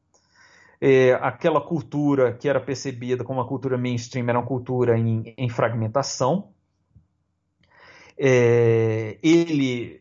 É, 0.79 1.13
aquela 1.21 1.59
cultura 1.59 2.31
que 2.31 2.47
era 2.47 2.61
percebida 2.61 3.23
como 3.23 3.39
uma 3.39 3.47
cultura 3.47 3.77
mainstream 3.77 4.29
era 4.29 4.39
uma 4.39 4.45
cultura 4.45 4.97
em, 4.97 5.33
em 5.37 5.49
fragmentação. 5.49 6.51
É, 8.17 9.17
ele 9.21 9.99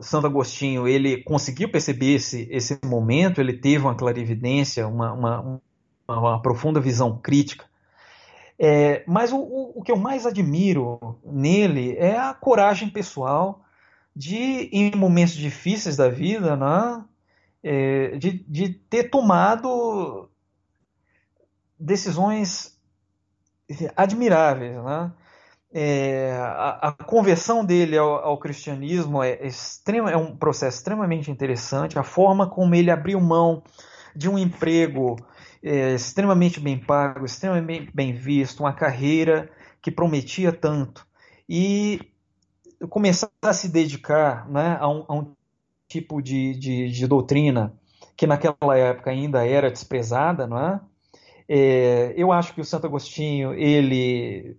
Santo 0.00 0.26
Agostinho 0.26 0.86
ele 0.86 1.22
conseguiu 1.22 1.70
perceber 1.70 2.14
esse, 2.14 2.48
esse 2.50 2.78
momento, 2.84 3.40
ele 3.40 3.54
teve 3.54 3.84
uma 3.84 3.94
clarividência, 3.94 4.86
uma, 4.86 5.12
uma, 5.12 5.60
uma 6.08 6.42
profunda 6.42 6.80
visão 6.80 7.18
crítica. 7.18 7.64
É, 8.58 9.04
mas 9.06 9.32
o, 9.32 9.38
o, 9.38 9.80
o, 9.80 9.82
que 9.82 9.92
eu 9.92 9.96
mais 9.96 10.24
admiro 10.24 11.18
nele 11.24 11.94
é 11.98 12.16
a 12.16 12.32
coragem 12.32 12.88
pessoal 12.88 13.62
de, 14.14 14.70
em 14.72 14.96
momentos 14.96 15.34
difíceis 15.34 15.96
da 15.96 16.08
vida, 16.08 16.56
né, 16.56 17.04
é, 17.62 18.16
de, 18.16 18.44
de 18.48 18.70
ter 18.70 19.10
tomado 19.10 20.30
decisões 21.78 22.80
admiráveis. 23.94 24.82
Né? 24.82 25.12
é, 25.78 26.32
a, 26.40 26.88
a, 26.88 26.92
conversão 26.92 27.62
dele 27.62 27.98
ao, 27.98 28.14
ao 28.14 28.38
cristianismo 28.38 29.22
é, 29.22 29.46
extrema, 29.46 30.10
é 30.10 30.16
um 30.16 30.34
processo 30.34 30.78
extremamente 30.78 31.30
interessante. 31.30 31.98
A 31.98 32.02
forma 32.02 32.48
como 32.48 32.74
ele 32.74 32.90
abriu 32.90 33.20
mão 33.20 33.62
de 34.14 34.26
um 34.26 34.38
emprego 34.38 35.16
é, 35.66 35.94
extremamente 35.96 36.60
bem 36.60 36.78
pago, 36.78 37.26
extremamente 37.26 37.90
bem 37.92 38.12
visto, 38.12 38.60
uma 38.60 38.72
carreira 38.72 39.50
que 39.82 39.90
prometia 39.90 40.52
tanto, 40.52 41.04
e 41.48 42.00
começar 42.88 43.30
a 43.42 43.52
se 43.52 43.68
dedicar 43.68 44.48
né, 44.48 44.76
a, 44.78 44.88
um, 44.88 45.04
a 45.08 45.14
um 45.14 45.34
tipo 45.88 46.22
de, 46.22 46.54
de, 46.54 46.90
de, 46.90 47.06
doutrina 47.06 47.74
que 48.16 48.26
naquela 48.28 48.76
época 48.76 49.10
ainda 49.10 49.44
era 49.44 49.70
desprezada, 49.70 50.46
não 50.46 50.58
é? 50.58 50.80
É, 51.48 52.14
eu 52.16 52.30
acho 52.30 52.54
que 52.54 52.60
o 52.60 52.64
Santo 52.64 52.86
Agostinho 52.86 53.52
ele 53.54 54.56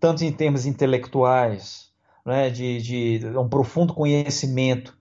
tanto 0.00 0.24
em 0.24 0.32
termos 0.32 0.66
intelectuais, 0.66 1.92
né, 2.24 2.50
de, 2.50 3.18
de, 3.20 3.26
um 3.38 3.48
profundo 3.48 3.94
conhecimento 3.94 4.96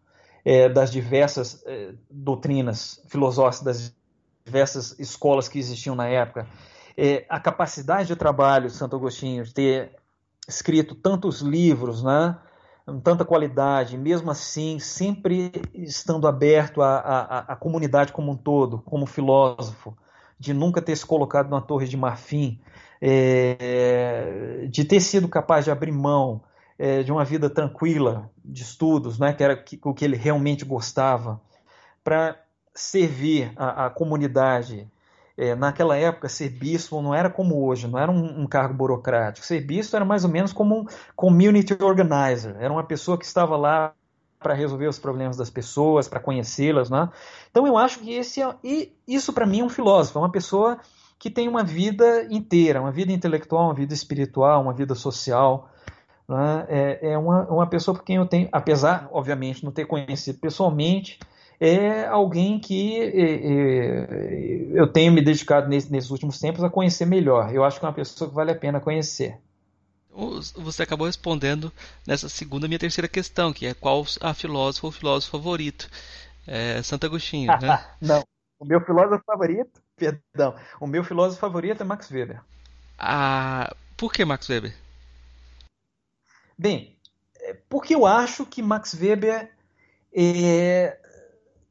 é, 0.45 0.69
das 0.69 0.91
diversas 0.91 1.63
é, 1.65 1.93
doutrinas 2.09 3.03
filosóficas, 3.07 3.63
das 3.63 4.00
diversas 4.51 4.99
escolas 4.99 5.47
que 5.47 5.57
existiam 5.57 5.95
na 5.95 6.07
época, 6.07 6.45
é, 6.97 7.25
a 7.29 7.39
capacidade 7.39 8.09
de 8.09 8.17
trabalho 8.17 8.67
de 8.67 8.73
Santo 8.73 8.97
Agostinho, 8.97 9.45
de 9.45 9.53
ter 9.53 9.95
escrito 10.45 10.93
tantos 10.93 11.39
livros, 11.39 12.03
né, 12.03 12.37
tanta 13.01 13.23
qualidade, 13.23 13.97
mesmo 13.97 14.29
assim, 14.29 14.77
sempre 14.77 15.53
estando 15.73 16.27
aberto 16.27 16.81
à, 16.81 16.97
à, 16.97 17.53
à 17.53 17.55
comunidade 17.55 18.11
como 18.11 18.33
um 18.33 18.35
todo, 18.35 18.79
como 18.79 19.05
filósofo, 19.05 19.95
de 20.37 20.53
nunca 20.53 20.81
ter 20.81 20.97
se 20.97 21.05
colocado 21.05 21.49
numa 21.49 21.61
torre 21.61 21.87
de 21.87 21.95
marfim, 21.95 22.59
é, 22.99 24.67
de 24.69 24.83
ter 24.83 24.99
sido 24.99 25.29
capaz 25.29 25.63
de 25.63 25.71
abrir 25.71 25.93
mão 25.93 26.41
é, 26.77 27.03
de 27.03 27.11
uma 27.11 27.23
vida 27.23 27.49
tranquila 27.49 28.29
de 28.43 28.63
estudos, 28.63 29.17
né, 29.17 29.31
que 29.31 29.43
era 29.43 29.63
o 29.85 29.93
que 29.93 30.03
ele 30.03 30.17
realmente 30.17 30.65
gostava, 30.65 31.39
para 32.03 32.37
servir 32.73 33.51
a, 33.55 33.85
a 33.85 33.89
comunidade. 33.89 34.87
É, 35.37 35.55
naquela 35.55 35.95
época, 35.95 36.29
ser 36.29 36.49
bispo 36.49 37.01
não 37.01 37.15
era 37.15 37.29
como 37.29 37.65
hoje, 37.65 37.87
não 37.87 37.97
era 37.97 38.11
um, 38.11 38.41
um, 38.41 38.47
cargo 38.47 38.73
burocrático. 38.73 39.45
Ser 39.45 39.61
bispo 39.61 39.95
era 39.95 40.05
mais 40.05 40.23
ou 40.23 40.29
menos 40.29 40.53
como 40.53 40.81
um 40.81 40.85
community 41.15 41.75
organizer, 41.81 42.55
era 42.59 42.71
uma 42.71 42.83
pessoa 42.83 43.17
que 43.17 43.25
estava 43.25 43.55
lá 43.55 43.93
para 44.39 44.53
resolver 44.53 44.87
os 44.87 44.99
problemas 44.99 45.37
das 45.37 45.49
pessoas, 45.49 46.07
para 46.07 46.19
conhecê-las, 46.19 46.89
né? 46.89 47.09
Então 47.49 47.65
eu 47.65 47.77
acho 47.77 47.99
que 47.99 48.13
esse 48.13 48.41
é, 48.41 48.55
e 48.63 48.91
isso 49.07 49.31
para 49.31 49.45
mim 49.45 49.61
é 49.61 49.63
um 49.63 49.69
filósofo, 49.69 50.17
é 50.17 50.21
uma 50.21 50.31
pessoa 50.31 50.79
que 51.21 51.29
tem 51.29 51.47
uma 51.47 51.63
vida 51.63 52.27
inteira, 52.31 52.81
uma 52.81 52.91
vida 52.91 53.11
intelectual, 53.11 53.65
uma 53.65 53.75
vida 53.75 53.93
espiritual, 53.93 54.63
uma 54.63 54.73
vida 54.73 54.95
social. 54.95 55.69
Né? 56.27 56.65
É, 56.67 57.11
é 57.11 57.17
uma, 57.17 57.43
uma 57.47 57.67
pessoa 57.67 57.95
por 57.95 58.03
quem 58.03 58.15
eu 58.15 58.25
tenho, 58.25 58.49
apesar, 58.51 59.07
obviamente, 59.11 59.63
não 59.63 59.71
ter 59.71 59.85
conhecido 59.85 60.39
pessoalmente, 60.39 61.19
é 61.61 62.07
alguém 62.07 62.59
que 62.59 62.99
é, 62.99 63.05
é, 63.05 64.71
eu 64.73 64.91
tenho 64.91 65.13
me 65.13 65.21
dedicado 65.21 65.69
nesse, 65.69 65.91
nesses 65.91 66.09
últimos 66.09 66.39
tempos 66.39 66.63
a 66.63 66.69
conhecer 66.69 67.05
melhor. 67.05 67.53
Eu 67.53 67.63
acho 67.63 67.79
que 67.79 67.85
é 67.85 67.87
uma 67.87 67.93
pessoa 67.93 68.27
que 68.27 68.35
vale 68.35 68.51
a 68.51 68.55
pena 68.55 68.79
conhecer. 68.79 69.37
Você 70.57 70.83
acabou 70.83 71.07
respondendo 71.07 71.71
nessa 72.05 72.27
segunda 72.27 72.67
minha 72.67 72.79
terceira 72.79 73.07
questão, 73.07 73.53
que 73.53 73.67
é 73.67 73.73
qual 73.73 74.03
a 74.19 74.33
filósofa 74.33 74.87
ou 74.87 74.91
filósofo 74.91 75.31
favorito? 75.31 75.89
É 76.45 76.81
Santo 76.81 77.05
Agostinho, 77.05 77.47
né? 77.61 77.85
não, 78.01 78.23
o 78.59 78.65
meu 78.65 78.81
filósofo 78.81 79.23
favorito 79.23 79.79
Perdão. 80.01 80.55
O 80.79 80.87
meu 80.87 81.03
filósofo 81.03 81.39
favorito 81.39 81.81
é 81.81 81.85
Max 81.85 82.09
Weber. 82.09 82.41
Ah, 82.97 83.71
por 83.95 84.11
que 84.11 84.25
Max 84.25 84.49
Weber? 84.49 84.73
Bem, 86.57 86.97
é, 87.39 87.55
porque 87.69 87.93
eu 87.93 88.07
acho 88.07 88.43
que 88.47 88.63
Max 88.63 88.95
Weber 88.95 89.51
é, 90.11 90.97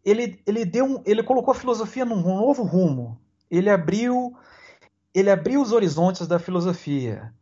ele, 0.04 0.42
ele 0.46 0.64
deu 0.64 0.84
um, 0.84 1.02
ele 1.04 1.22
colocou 1.22 1.52
a 1.52 1.54
filosofia 1.54 2.04
num 2.04 2.22
novo 2.22 2.62
rumo. 2.62 3.20
Ele 3.50 3.70
abriu 3.70 4.36
ele 5.12 5.30
abriu 5.30 5.60
os 5.60 5.72
horizontes 5.72 6.26
da 6.28 6.38
filosofia. 6.38 7.32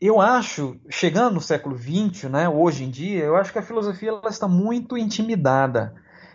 Eu 0.00 0.20
acho, 0.20 0.80
chegando 0.88 1.34
no 1.34 1.40
século 1.40 1.76
XX, 1.76 2.30
né, 2.30 2.48
hoje 2.48 2.84
em 2.84 2.90
dia, 2.90 3.24
eu 3.24 3.36
acho 3.36 3.52
que 3.52 3.58
a 3.58 3.62
filosofia 3.62 4.10
ela 4.10 4.28
está 4.28 4.46
muito 4.46 4.96
intimidada 4.96 5.92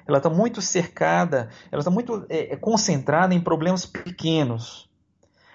ela 0.07 0.17
está 0.17 0.29
muito 0.29 0.61
cercada, 0.61 1.49
ela 1.71 1.81
está 1.81 1.89
muito 1.89 2.25
é, 2.29 2.53
é, 2.53 2.55
concentrada 2.55 3.33
em 3.33 3.41
problemas 3.41 3.85
pequenos. 3.85 4.89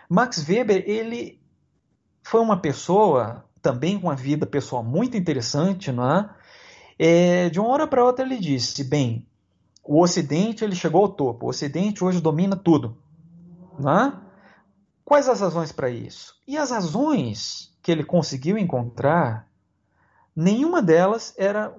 Max 0.09 0.47
Weber, 0.47 0.83
ele 0.87 1.41
foi 2.23 2.41
uma 2.41 2.61
pessoa 2.61 3.45
também 3.63 3.99
com 3.99 4.09
uma 4.09 4.17
vida 4.17 4.47
pessoal 4.47 4.83
muito 4.83 5.17
interessante, 5.17 5.93
não 5.93 6.11
é? 6.11 6.31
é 6.99 7.49
de 7.49 7.61
uma 7.61 7.69
hora 7.69 7.87
para 7.87 8.05
outra 8.05 8.25
ele 8.25 8.39
disse, 8.39 8.83
bem, 8.83 9.27
o 9.83 10.03
Ocidente 10.03 10.65
ele 10.65 10.75
chegou 10.75 11.03
ao 11.03 11.09
topo, 11.09 11.47
o 11.47 11.49
Ocidente 11.51 12.05
hoje 12.05 12.21
domina 12.21 12.57
tudo, 12.57 12.97
não 13.79 13.99
é? 13.99 14.13
Quais 15.05 15.29
as 15.29 15.41
razões 15.41 15.73
para 15.73 15.91
isso? 15.91 16.37
E 16.47 16.57
as 16.57 16.71
razões 16.71 17.77
que 17.83 17.91
ele 17.91 18.05
conseguiu 18.05 18.57
encontrar, 18.57 19.49
nenhuma 20.37 20.81
delas 20.81 21.35
era 21.37 21.75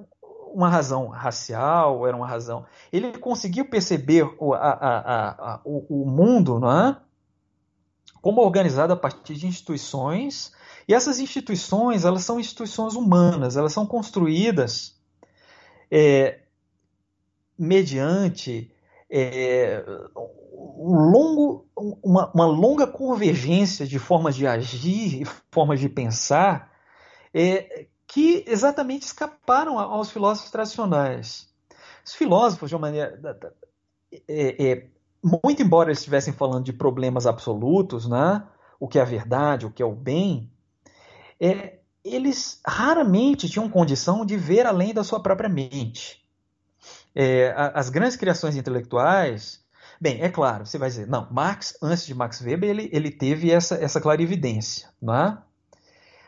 uma 0.53 0.67
razão 0.67 1.07
racial, 1.07 2.05
era 2.05 2.17
uma 2.17 2.27
razão. 2.27 2.65
Ele 2.91 3.17
conseguiu 3.17 3.69
perceber 3.69 4.23
o, 4.37 4.53
a, 4.53 4.57
a, 4.57 5.53
a, 5.53 5.61
o, 5.63 6.03
o 6.03 6.09
mundo, 6.09 6.59
não 6.59 6.71
é? 6.71 6.97
como 8.21 8.41
organizada 8.41 8.93
a 8.93 8.97
partir 8.97 9.33
de 9.33 9.47
instituições, 9.47 10.53
e 10.87 10.93
essas 10.93 11.19
instituições, 11.19 12.05
elas 12.05 12.23
são 12.23 12.39
instituições 12.39 12.95
humanas, 12.95 13.57
elas 13.57 13.73
são 13.73 13.85
construídas 13.85 14.95
é, 15.89 16.39
mediante 17.61 18.73
é, 19.07 19.85
um 20.55 21.11
longo, 21.11 21.67
uma, 22.03 22.31
uma, 22.33 22.45
longa 22.47 22.87
convergência 22.87 23.85
de 23.85 23.99
formas 23.99 24.35
de 24.35 24.47
agir 24.47 25.21
e 25.21 25.25
formas 25.51 25.79
de 25.79 25.87
pensar 25.87 26.71
é, 27.31 27.85
que 28.07 28.43
exatamente 28.47 29.03
escaparam 29.03 29.77
aos 29.77 30.09
filósofos 30.09 30.49
tradicionais. 30.49 31.47
Os 32.03 32.15
filósofos, 32.15 32.69
de 32.69 32.75
uma 32.75 32.81
maneira. 32.81 33.37
É, 34.27 34.71
é, 34.71 34.87
muito 35.23 35.61
embora 35.61 35.89
eles 35.89 35.99
estivessem 35.99 36.33
falando 36.33 36.65
de 36.65 36.73
problemas 36.73 37.27
absolutos, 37.27 38.09
né? 38.09 38.43
o 38.79 38.87
que 38.87 38.97
é 38.97 39.03
a 39.03 39.05
verdade, 39.05 39.67
o 39.67 39.71
que 39.71 39.83
é 39.83 39.85
o 39.85 39.93
bem, 39.93 40.51
é, 41.39 41.77
eles 42.03 42.59
raramente 42.65 43.47
tinham 43.47 43.69
condição 43.69 44.25
de 44.25 44.35
ver 44.35 44.65
além 44.65 44.95
da 44.95 45.03
sua 45.03 45.19
própria 45.21 45.47
mente. 45.47 46.21
É, 47.13 47.53
as 47.73 47.89
grandes 47.89 48.15
criações 48.15 48.55
intelectuais, 48.55 49.61
bem, 49.99 50.21
é 50.21 50.29
claro, 50.29 50.65
você 50.65 50.77
vai 50.77 50.89
dizer, 50.89 51.07
não, 51.07 51.27
Marx, 51.31 51.77
antes 51.81 52.05
de 52.05 52.15
Max 52.15 52.41
Weber, 52.41 52.69
ele, 52.69 52.89
ele 52.91 53.11
teve 53.11 53.51
essa, 53.51 53.75
essa 53.75 53.99
clarividência, 53.99 54.89
não 55.01 55.15
é? 55.15 55.37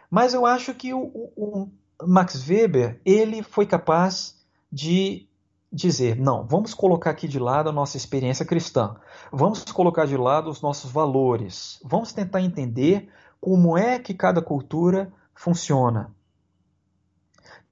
Mas 0.10 0.34
eu 0.34 0.45
acho 0.45 0.73
que 0.76 0.93
o, 0.93 0.99
o, 0.99 1.72
o 1.99 2.07
Max 2.07 2.47
Weber 2.47 3.01
ele 3.03 3.41
foi 3.41 3.65
capaz 3.65 4.35
de 4.72 5.27
dizer: 5.72 6.15
não, 6.15 6.45
vamos 6.45 6.73
colocar 6.73 7.10
aqui 7.10 7.27
de 7.27 7.39
lado 7.39 7.69
a 7.69 7.73
nossa 7.73 7.97
experiência 7.97 8.45
cristã, 8.45 8.95
vamos 9.31 9.64
colocar 9.65 10.05
de 10.05 10.15
lado 10.15 10.49
os 10.49 10.61
nossos 10.61 10.91
valores, 10.91 11.80
vamos 11.84 12.14
tentar 12.14 12.41
entender 12.41 13.10
como 13.41 13.77
é 13.77 13.97
que 13.97 14.14
cada 14.14 14.41
cultura 14.41 15.11
funciona. 15.34 16.14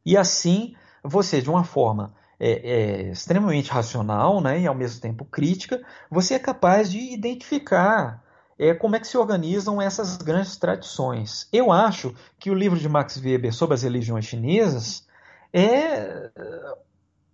E 0.03 0.17
assim, 0.17 0.75
você, 1.03 1.41
de 1.41 1.49
uma 1.49 1.63
forma 1.63 2.13
é, 2.43 2.49
é, 2.49 3.11
extremamente 3.11 3.69
racional 3.69 4.41
né, 4.41 4.61
e 4.61 4.65
ao 4.65 4.73
mesmo 4.73 4.99
tempo 4.99 5.23
crítica, 5.23 5.79
você 6.09 6.33
é 6.33 6.39
capaz 6.39 6.91
de 6.91 6.97
identificar 7.13 8.23
é 8.57 8.73
como 8.73 8.95
é 8.95 8.99
que 8.99 9.07
se 9.07 9.17
organizam 9.17 9.81
essas 9.81 10.17
grandes 10.17 10.55
tradições. 10.55 11.47
Eu 11.51 11.71
acho 11.71 12.15
que 12.39 12.51
o 12.51 12.53
livro 12.53 12.77
de 12.77 12.87
Max 12.87 13.17
Weber 13.17 13.51
sobre 13.53 13.73
as 13.73 13.81
religiões 13.81 14.25
chinesas 14.25 15.07
é 15.51 16.29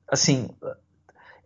assim 0.09 0.49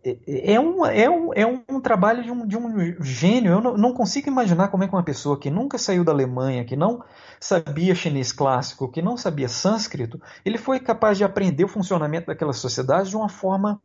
é 0.04 0.58
um, 0.58 0.84
é 0.84 1.08
um, 1.08 1.32
é 1.32 1.46
um 1.46 1.80
trabalho 1.80 2.24
de 2.24 2.30
um, 2.30 2.46
de 2.46 2.56
um 2.56 3.02
gênio. 3.02 3.52
Eu 3.52 3.60
não, 3.60 3.76
não, 3.76 3.94
consigo 3.94 4.28
imaginar 4.28 4.68
como 4.68 4.82
é 4.82 4.88
que 4.88 4.94
uma 4.94 5.02
pessoa 5.02 5.38
que 5.38 5.48
nunca 5.48 5.78
saiu 5.78 6.02
da 6.02 6.10
Alemanha, 6.10 6.64
que 6.64 6.74
não 6.74 7.04
sabia 7.38 7.94
chinês 7.94 8.32
clássico, 8.32 8.90
que 8.90 9.00
não 9.00 9.16
sabia 9.16 9.48
sânscrito, 9.48 10.20
ele 10.44 10.58
foi 10.58 10.80
capaz 10.80 11.18
de 11.18 11.24
aprender 11.24 11.64
o 11.64 11.68
funcionamento 11.68 12.26
daquela 12.26 12.52
sociedade 12.52 13.10
de 13.10 13.16
uma 13.16 13.28
forma 13.28 13.80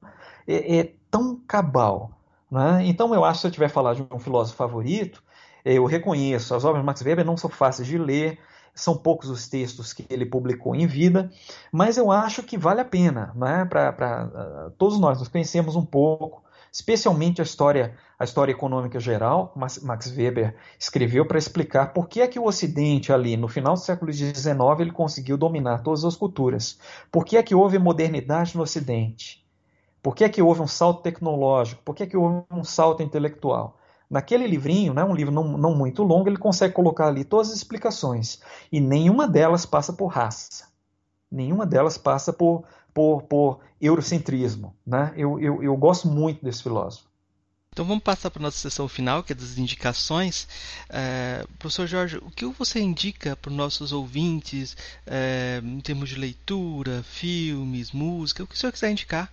é, 0.48 0.80
é, 0.80 0.92
tão 1.12 1.40
cabal. 1.48 2.12
Né? 2.50 2.82
Então, 2.86 3.14
eu 3.14 3.24
acho 3.24 3.40
que 3.40 3.42
se 3.42 3.48
eu 3.48 3.52
tiver 3.52 3.70
falar 3.70 3.94
de 3.94 4.04
um 4.12 4.20
filósofo 4.20 4.58
favorito, 4.58 5.22
eu 5.64 5.86
reconheço, 5.86 6.56
as 6.56 6.66
obras 6.66 6.82
de 6.82 6.86
Max 6.86 7.02
Weber 7.02 7.26
não 7.26 7.38
são 7.38 7.50
fáceis 7.50 7.88
de 7.88 7.98
ler, 7.98 8.40
são 8.78 8.96
poucos 8.96 9.30
os 9.30 9.48
textos 9.48 9.92
que 9.92 10.06
ele 10.10 10.26
publicou 10.26 10.76
em 10.76 10.86
vida, 10.86 11.32
mas 11.72 11.98
eu 11.98 12.12
acho 12.12 12.44
que 12.44 12.58
vale 12.58 12.80
a 12.80 12.86
pena, 12.86 13.34
né? 13.36 13.66
Para 13.66 14.68
uh, 14.68 14.72
todos 14.78 15.00
nós 15.00 15.20
nos 15.20 15.28
conhecemos 15.28 15.76
um 15.76 15.84
pouco, 15.84 16.44
especialmente 16.72 17.42
a 17.42 17.44
história, 17.44 17.96
a 18.20 18.24
história 18.24 18.52
econômica 18.52 19.00
geral. 19.00 19.52
Max 19.56 20.14
Weber 20.16 20.56
escreveu 20.80 21.26
para 21.26 21.40
explicar 21.40 21.92
por 21.92 22.08
que 22.08 22.22
é 22.22 22.28
que 22.28 22.38
o 22.38 22.46
Ocidente 22.46 23.12
ali 23.12 23.36
no 23.36 23.48
final 23.48 23.74
do 23.74 23.80
século 23.80 24.14
XIX 24.14 24.46
ele 24.80 24.92
conseguiu 24.92 25.38
dominar 25.38 25.82
todas 25.82 26.06
as 26.06 26.16
culturas, 26.16 26.80
por 27.12 27.26
que 27.26 27.36
é 27.36 27.44
que 27.44 27.56
houve 27.56 27.80
modernidade 27.80 28.56
no 28.56 28.62
Ocidente, 28.62 29.44
por 30.04 30.16
que 30.16 30.24
é 30.24 30.30
que 30.30 30.42
houve 30.42 30.62
um 30.62 30.68
salto 30.68 31.02
tecnológico, 31.02 31.82
por 31.84 31.96
que 31.96 32.04
é 32.04 32.06
que 32.06 32.16
houve 32.16 32.46
um 32.52 32.64
salto 32.64 33.02
intelectual. 33.02 33.77
Naquele 34.10 34.48
livrinho, 34.48 34.94
né, 34.94 35.04
um 35.04 35.14
livro 35.14 35.34
não, 35.34 35.58
não 35.58 35.76
muito 35.76 36.02
longo, 36.04 36.30
ele 36.30 36.38
consegue 36.38 36.74
colocar 36.74 37.08
ali 37.08 37.24
todas 37.24 37.50
as 37.50 37.58
explicações. 37.58 38.40
E 38.72 38.80
nenhuma 38.80 39.28
delas 39.28 39.66
passa 39.66 39.92
por 39.92 40.08
raça. 40.08 40.68
Nenhuma 41.30 41.66
delas 41.66 41.98
passa 41.98 42.32
por, 42.32 42.64
por, 42.94 43.24
por 43.24 43.60
eurocentrismo. 43.82 44.74
Né? 44.86 45.14
Eu, 45.18 45.40
eu, 45.40 45.62
eu 45.62 45.76
gosto 45.76 46.08
muito 46.08 46.44
desse 46.44 46.64
filósofo. 46.64 47.08
Então 47.78 47.86
vamos 47.86 48.04
passar 48.04 48.32
para 48.32 48.42
a 48.42 48.46
nossa 48.46 48.58
sessão 48.58 48.88
final, 48.88 49.22
que 49.22 49.34
é 49.34 49.36
das 49.36 49.60
indicações. 49.60 50.48
É, 50.90 51.46
professor 51.60 51.86
Jorge, 51.86 52.18
o 52.18 52.32
que 52.32 52.44
você 52.46 52.80
indica 52.80 53.36
para 53.36 53.52
os 53.52 53.56
nossos 53.56 53.92
ouvintes 53.92 54.76
é, 55.06 55.62
em 55.64 55.80
termos 55.82 56.10
de 56.10 56.16
leitura, 56.16 57.04
filmes, 57.04 57.92
música, 57.92 58.44
o 58.44 58.48
que 58.48 58.56
o 58.56 58.58
senhor 58.58 58.72
quiser 58.72 58.90
indicar? 58.90 59.32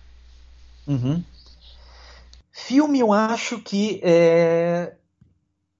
Uhum. 0.85 1.23
Filme, 2.57 3.01
eu 3.01 3.11
acho 3.11 3.59
que 3.59 3.99
é, 4.01 4.95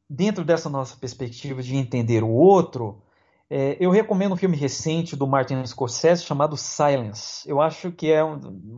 dentro 0.09 0.43
dessa 0.43 0.69
nossa 0.69 0.97
perspectiva 0.97 1.63
de 1.63 1.73
entender 1.73 2.21
o 2.21 2.27
outro, 2.29 3.01
é, 3.49 3.77
eu 3.79 3.89
recomendo 3.89 4.33
um 4.33 4.35
filme 4.37 4.57
recente 4.57 5.15
do 5.15 5.25
Martin 5.25 5.65
Scorsese 5.65 6.25
chamado 6.25 6.57
Silence. 6.57 7.49
Eu 7.49 7.61
acho 7.61 7.93
que 7.93 8.11
é 8.11 8.19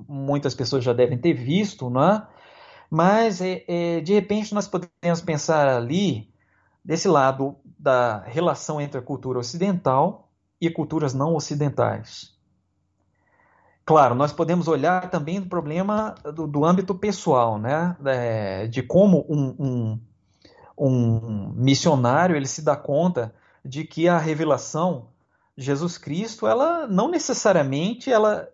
muitas 0.08 0.54
pessoas 0.54 0.84
já 0.84 0.94
devem 0.94 1.18
ter 1.18 1.34
visto, 1.34 1.90
né? 1.90 2.22
Mas 2.88 3.42
é, 3.42 3.66
é, 3.68 4.00
de 4.00 4.14
repente 4.14 4.54
nós 4.54 4.68
podemos 4.68 5.20
pensar 5.22 5.68
ali 5.68 6.32
desse 6.86 7.08
lado 7.08 7.56
da 7.80 8.20
relação 8.26 8.80
entre 8.80 9.00
a 9.00 9.04
cultura 9.04 9.40
ocidental 9.40 10.30
e 10.62 10.70
culturas 10.70 11.16
não 11.16 11.34
ocidentais. 11.34 12.37
Claro, 13.88 14.14
nós 14.14 14.34
podemos 14.34 14.68
olhar 14.68 15.10
também 15.10 15.40
do 15.40 15.48
problema 15.48 16.14
do, 16.36 16.46
do 16.46 16.66
âmbito 16.66 16.94
pessoal, 16.94 17.58
né? 17.58 17.96
É, 18.04 18.68
de 18.68 18.84
como 18.84 19.26
um, 19.30 19.56
um, 19.58 20.00
um, 20.78 21.54
missionário 21.56 22.36
ele 22.36 22.48
se 22.48 22.62
dá 22.62 22.76
conta 22.76 23.34
de 23.64 23.86
que 23.86 24.10
a 24.10 24.18
revelação 24.18 25.08
Jesus 25.58 25.98
Cristo, 25.98 26.46
ela 26.46 26.86
não 26.86 27.10
necessariamente 27.10 28.12
ela, 28.12 28.50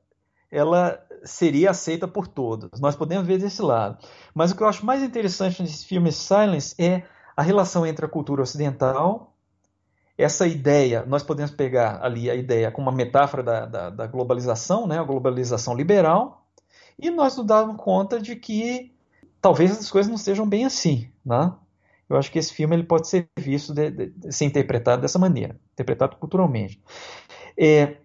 ela 0.51 1.03
seria 1.23 1.71
aceita 1.71 2.07
por 2.07 2.27
todos. 2.27 2.79
Nós 2.79 2.95
podemos 2.95 3.25
ver 3.25 3.39
desse 3.39 3.63
lado. 3.63 3.97
Mas 4.35 4.51
o 4.51 4.55
que 4.55 4.61
eu 4.61 4.67
acho 4.67 4.85
mais 4.85 5.01
interessante 5.01 5.63
nesse 5.63 5.83
filme 5.87 6.11
Silence 6.11 6.75
é 6.77 7.01
a 7.35 7.41
relação 7.41 7.87
entre 7.87 8.05
a 8.05 8.09
cultura 8.09 8.43
ocidental 8.43 9.32
essa 10.17 10.45
ideia, 10.45 11.03
nós 11.05 11.23
podemos 11.23 11.51
pegar 11.51 12.03
ali 12.03 12.29
a 12.29 12.35
ideia 12.35 12.71
como 12.71 12.89
uma 12.89 12.95
metáfora 12.95 13.41
da, 13.41 13.65
da, 13.65 13.89
da 13.89 14.07
globalização, 14.07 14.87
né, 14.87 14.99
a 14.99 15.03
globalização 15.03 15.75
liberal, 15.75 16.45
e 16.99 17.09
nós 17.09 17.35
nos 17.35 17.45
damos 17.45 17.77
conta 17.77 18.19
de 18.19 18.35
que 18.35 18.93
talvez 19.41 19.71
as 19.71 19.89
coisas 19.89 20.09
não 20.09 20.17
sejam 20.17 20.47
bem 20.47 20.65
assim. 20.65 21.11
Né? 21.25 21.51
Eu 22.07 22.17
acho 22.17 22.31
que 22.31 22.37
esse 22.37 22.53
filme 22.53 22.75
ele 22.75 22.83
pode 22.83 23.07
ser 23.07 23.27
visto, 23.37 23.73
de, 23.73 23.89
de, 23.89 24.31
ser 24.31 24.45
interpretado 24.45 25.01
dessa 25.01 25.17
maneira, 25.17 25.59
interpretado 25.73 26.17
culturalmente. 26.17 26.81
É, 27.57 27.97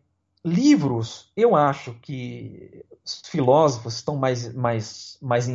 livros, 0.45 1.31
eu 1.37 1.55
acho 1.55 1.95
que 2.01 2.85
os 3.05 3.23
filósofos 3.27 3.95
estão 3.97 4.17
mais, 4.17 4.53
mais, 4.55 5.19
mais 5.21 5.51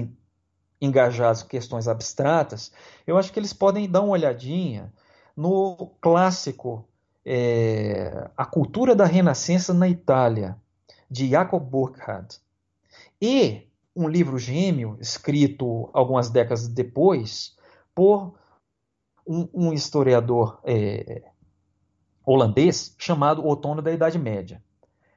engajados 0.79 1.41
em 1.41 1.47
questões 1.47 1.87
abstratas, 1.87 2.71
eu 3.07 3.17
acho 3.17 3.31
que 3.33 3.39
eles 3.39 3.53
podem 3.53 3.89
dar 3.89 4.01
uma 4.01 4.13
olhadinha 4.13 4.93
no 5.35 5.91
clássico 5.99 6.87
é, 7.25 8.29
A 8.37 8.45
Cultura 8.45 8.95
da 8.95 9.05
Renascença 9.05 9.73
na 9.73 9.87
Itália, 9.87 10.57
de 11.09 11.29
Jacob 11.29 11.63
Burckhardt, 11.63 12.39
e 13.21 13.67
um 13.95 14.07
livro 14.07 14.37
gêmeo, 14.37 14.97
escrito 14.99 15.89
algumas 15.93 16.29
décadas 16.29 16.67
depois, 16.67 17.55
por 17.93 18.33
um, 19.25 19.47
um 19.53 19.73
historiador 19.73 20.59
é, 20.63 21.23
holandês 22.25 22.95
chamado 22.97 23.45
Outono 23.45 23.81
da 23.81 23.91
Idade 23.91 24.17
Média. 24.17 24.61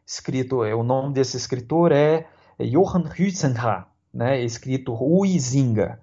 Escrito, 0.05 0.62
é, 0.62 0.74
o 0.74 0.82
nome 0.82 1.12
desse 1.14 1.36
escritor 1.36 1.90
é 1.90 2.28
Johan 2.60 3.05
Huizenga, 3.18 3.86
né, 4.12 4.43
escrito 4.43 4.94
Huizinga. 4.94 6.01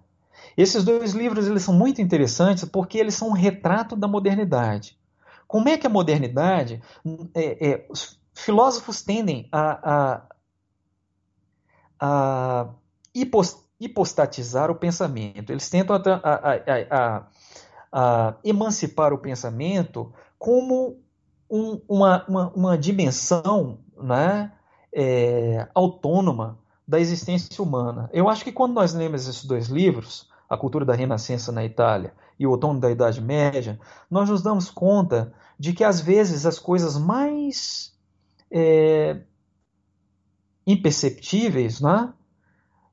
Esses 0.55 0.83
dois 0.83 1.13
livros 1.13 1.47
eles 1.47 1.63
são 1.63 1.73
muito 1.73 2.01
interessantes 2.01 2.65
porque 2.65 2.97
eles 2.97 3.15
são 3.15 3.29
um 3.29 3.33
retrato 3.33 3.95
da 3.95 4.07
modernidade. 4.07 4.97
Como 5.47 5.69
é 5.69 5.77
que 5.77 5.87
a 5.87 5.89
modernidade, 5.89 6.81
é, 7.33 7.69
é, 7.69 7.87
os 7.89 8.19
filósofos 8.33 9.01
tendem 9.01 9.47
a, 9.51 9.93
a, 9.93 10.21
a 11.99 12.69
hipostatizar 13.79 14.71
o 14.71 14.75
pensamento. 14.75 15.51
Eles 15.51 15.69
tentam 15.69 15.95
a, 15.95 17.27
a 17.91 18.35
emancipar 18.43 19.13
o 19.13 19.19
pensamento 19.19 20.11
como 20.39 20.99
um, 21.49 21.79
uma, 21.87 22.25
uma, 22.27 22.49
uma, 22.53 22.77
dimensão 22.77 23.77
né, 23.95 24.51
é, 24.91 25.67
autônoma 25.75 26.57
da 26.87 26.99
existência 26.99 27.63
humana. 27.63 28.09
Eu 28.11 28.27
acho 28.27 28.43
que 28.43 28.51
quando 28.51 28.73
nós 28.73 28.93
lemos 28.93 29.27
esses 29.27 29.45
dois 29.45 29.67
livros, 29.67 30.27
a 30.53 30.57
cultura 30.57 30.85
da 30.85 30.93
Renascença 30.93 31.51
na 31.51 31.65
Itália 31.65 32.13
e 32.39 32.45
o 32.45 32.51
outono 32.51 32.79
da 32.79 32.91
Idade 32.91 33.21
Média, 33.21 33.79
nós 34.09 34.29
nos 34.29 34.41
damos 34.41 34.69
conta 34.69 35.33
de 35.57 35.73
que 35.73 35.83
às 35.83 35.99
vezes 35.99 36.45
as 36.45 36.59
coisas 36.59 36.97
mais 36.97 37.93
é, 38.51 39.21
imperceptíveis, 40.65 41.81
né? 41.81 42.13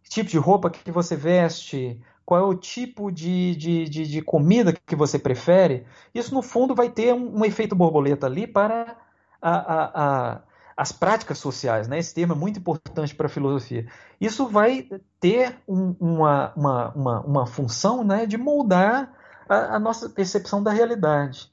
tipo 0.09 0.29
de 0.29 0.39
roupa 0.39 0.71
que 0.71 0.91
você 0.91 1.15
veste, 1.15 2.01
qual 2.25 2.41
é 2.41 2.45
o 2.45 2.55
tipo 2.55 3.11
de, 3.11 3.55
de, 3.55 3.89
de, 3.89 4.07
de 4.07 4.23
comida 4.23 4.73
que 4.73 4.97
você 4.97 5.19
prefere, 5.19 5.87
isso 6.15 6.35
no 6.35 6.43
fundo 6.43 6.75
vai 6.75 6.91
ter 6.91 7.15
um, 7.15 7.41
um 7.41 7.45
efeito 7.45 7.77
borboleta 7.77 8.27
ali 8.27 8.47
para 8.47 8.97
a, 9.41 9.51
a, 9.51 9.91
a, 9.95 10.43
as 10.81 10.93
práticas 10.93 11.37
sociais. 11.37 11.87
Né? 11.87 11.99
Esse 11.99 12.15
termo 12.15 12.33
é 12.33 12.37
muito 12.37 12.59
importante 12.59 13.15
para 13.15 13.27
a 13.27 13.29
filosofia. 13.29 13.87
Isso 14.19 14.49
vai 14.49 14.89
ter 15.21 15.59
um, 15.69 15.95
uma, 16.01 16.55
uma, 16.57 16.89
uma, 16.93 17.21
uma, 17.21 17.47
função 17.47 18.03
né, 18.03 18.25
de 18.25 18.39
moldar 18.39 19.13
a, 19.47 19.77
a, 19.77 19.79
nossa 19.79 20.09
percepção 20.09 20.63
da 20.63 20.71
realidade. 20.71 21.53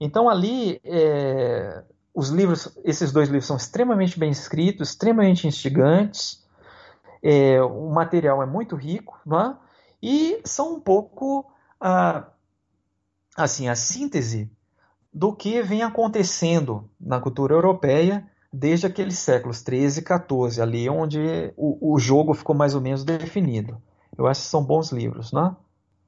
Então 0.00 0.30
ali 0.30 0.80
é, 0.82 1.84
os 2.14 2.30
livros, 2.30 2.74
esses 2.82 3.12
dois 3.12 3.28
livros 3.28 3.44
são 3.44 3.58
extremamente 3.58 4.18
bem 4.18 4.30
escritos, 4.30 4.88
extremamente 4.88 5.46
instigantes. 5.46 6.42
É, 7.22 7.62
o 7.62 7.90
material 7.90 8.42
é 8.42 8.46
muito 8.46 8.76
rico, 8.76 9.20
não 9.26 9.40
é? 9.42 9.56
e 10.02 10.40
são 10.42 10.76
um 10.76 10.80
pouco 10.80 11.44
a, 11.78 12.28
assim, 13.36 13.68
a 13.68 13.76
síntese 13.76 14.50
do 15.12 15.36
que 15.36 15.60
vem 15.60 15.82
acontecendo 15.82 16.90
na 16.98 17.20
cultura 17.20 17.52
europeia 17.52 18.26
desde 18.54 18.86
aqueles 18.86 19.18
séculos 19.18 19.62
13 19.62 20.00
e 20.00 20.02
14, 20.02 20.62
ali 20.62 20.88
onde 20.88 21.18
o, 21.56 21.94
o 21.94 21.98
jogo 21.98 22.34
ficou 22.34 22.54
mais 22.54 22.74
ou 22.74 22.80
menos 22.80 23.04
definido. 23.04 23.80
Eu 24.16 24.26
acho 24.26 24.42
que 24.42 24.46
são 24.46 24.64
bons 24.64 24.92
livros, 24.92 25.32
né? 25.32 25.54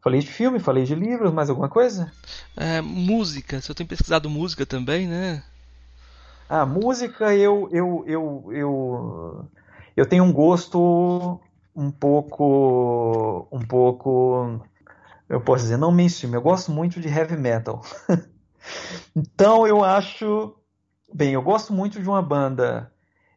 Falei 0.01 0.20
de 0.20 0.28
filme, 0.28 0.60
falei 0.60 0.85
de 0.85 0.94
livros, 0.94 1.32
mais 1.32 1.51
alguma 1.51 1.68
coisa? 1.68 2.12
É, 2.56 2.81
música, 2.81 3.60
você 3.60 3.74
tem 3.74 3.85
pesquisado 3.85 4.31
música 4.31 4.64
também, 4.64 5.09
né? 5.09 5.43
Ah, 6.48 6.64
música 6.64 7.35
eu, 7.35 7.68
eu, 7.73 8.05
eu, 8.06 8.48
eu, 8.52 9.51
eu 9.97 10.06
tenho 10.06 10.23
um 10.23 10.32
gosto 10.32 11.40
um 11.74 11.90
pouco, 11.90 13.48
um 13.51 13.60
pouco, 13.66 14.60
eu 15.28 15.40
posso 15.40 15.64
dizer, 15.64 15.77
não 15.77 15.90
mainstream. 15.90 16.32
Eu 16.32 16.43
gosto 16.43 16.70
muito 16.70 17.01
de 17.01 17.09
heavy 17.09 17.36
metal. 17.36 17.82
então 19.16 19.66
eu 19.66 19.82
acho, 19.82 20.56
bem, 21.17 21.33
eu 21.33 21.41
gosto 21.41 21.73
muito 21.73 22.01
de 22.01 22.09
uma 22.09 22.21
banda, 22.21 22.93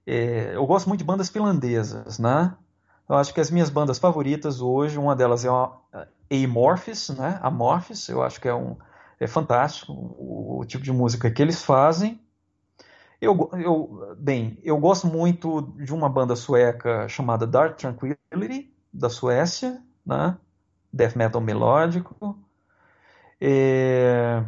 é, 0.06 0.54
eu 0.54 0.66
gosto 0.66 0.88
muito 0.88 1.00
de 1.00 1.06
bandas 1.06 1.30
finlandesas, 1.30 2.20
né? 2.20 2.54
Eu 3.08 3.16
acho 3.16 3.34
que 3.34 3.40
as 3.40 3.50
minhas 3.50 3.70
bandas 3.70 3.98
favoritas 3.98 4.62
hoje, 4.62 4.98
uma 4.98 5.16
delas 5.16 5.46
é 5.46 5.50
a 5.50 5.72
Amorphis, 6.30 7.10
né? 7.10 7.40
Amorphis, 7.42 8.10
eu 8.10 8.22
acho 8.22 8.42
que 8.42 8.50
é 8.50 8.54
um 8.54 8.76
é 9.20 9.28
fantástico 9.28 9.94
o, 9.94 10.60
o 10.60 10.66
tipo 10.66 10.84
de 10.84 10.92
música 10.92 11.32
que 11.32 11.42
eles 11.42 11.64
fazem. 11.64 12.22
Eu, 13.22 13.50
eu, 13.54 14.16
bem, 14.18 14.60
eu 14.64 14.78
gosto 14.78 15.08
muito 15.08 15.74
de 15.78 15.94
uma 15.94 16.10
banda 16.10 16.36
sueca 16.36 17.08
chamada 17.08 17.48
Dark 17.48 17.78
Tranquility, 17.78 18.74
da 18.94 19.10
Suécia, 19.10 19.82
né? 20.06 20.38
death 20.92 21.16
metal 21.16 21.42
melódico. 21.42 22.38
É... 23.40 24.44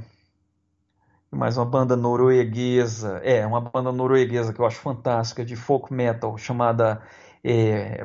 Mais 1.32 1.58
uma 1.58 1.66
banda 1.66 1.96
norueguesa, 1.96 3.22
é, 3.24 3.46
uma 3.48 3.62
banda 3.62 3.92
norueguesa 3.92 4.54
que 4.54 4.60
eu 4.60 4.66
acho 4.66 4.78
fantástica, 4.78 5.46
de 5.46 5.56
folk 5.56 5.94
metal, 5.94 6.38
chamada 6.38 7.02
é, 7.44 8.04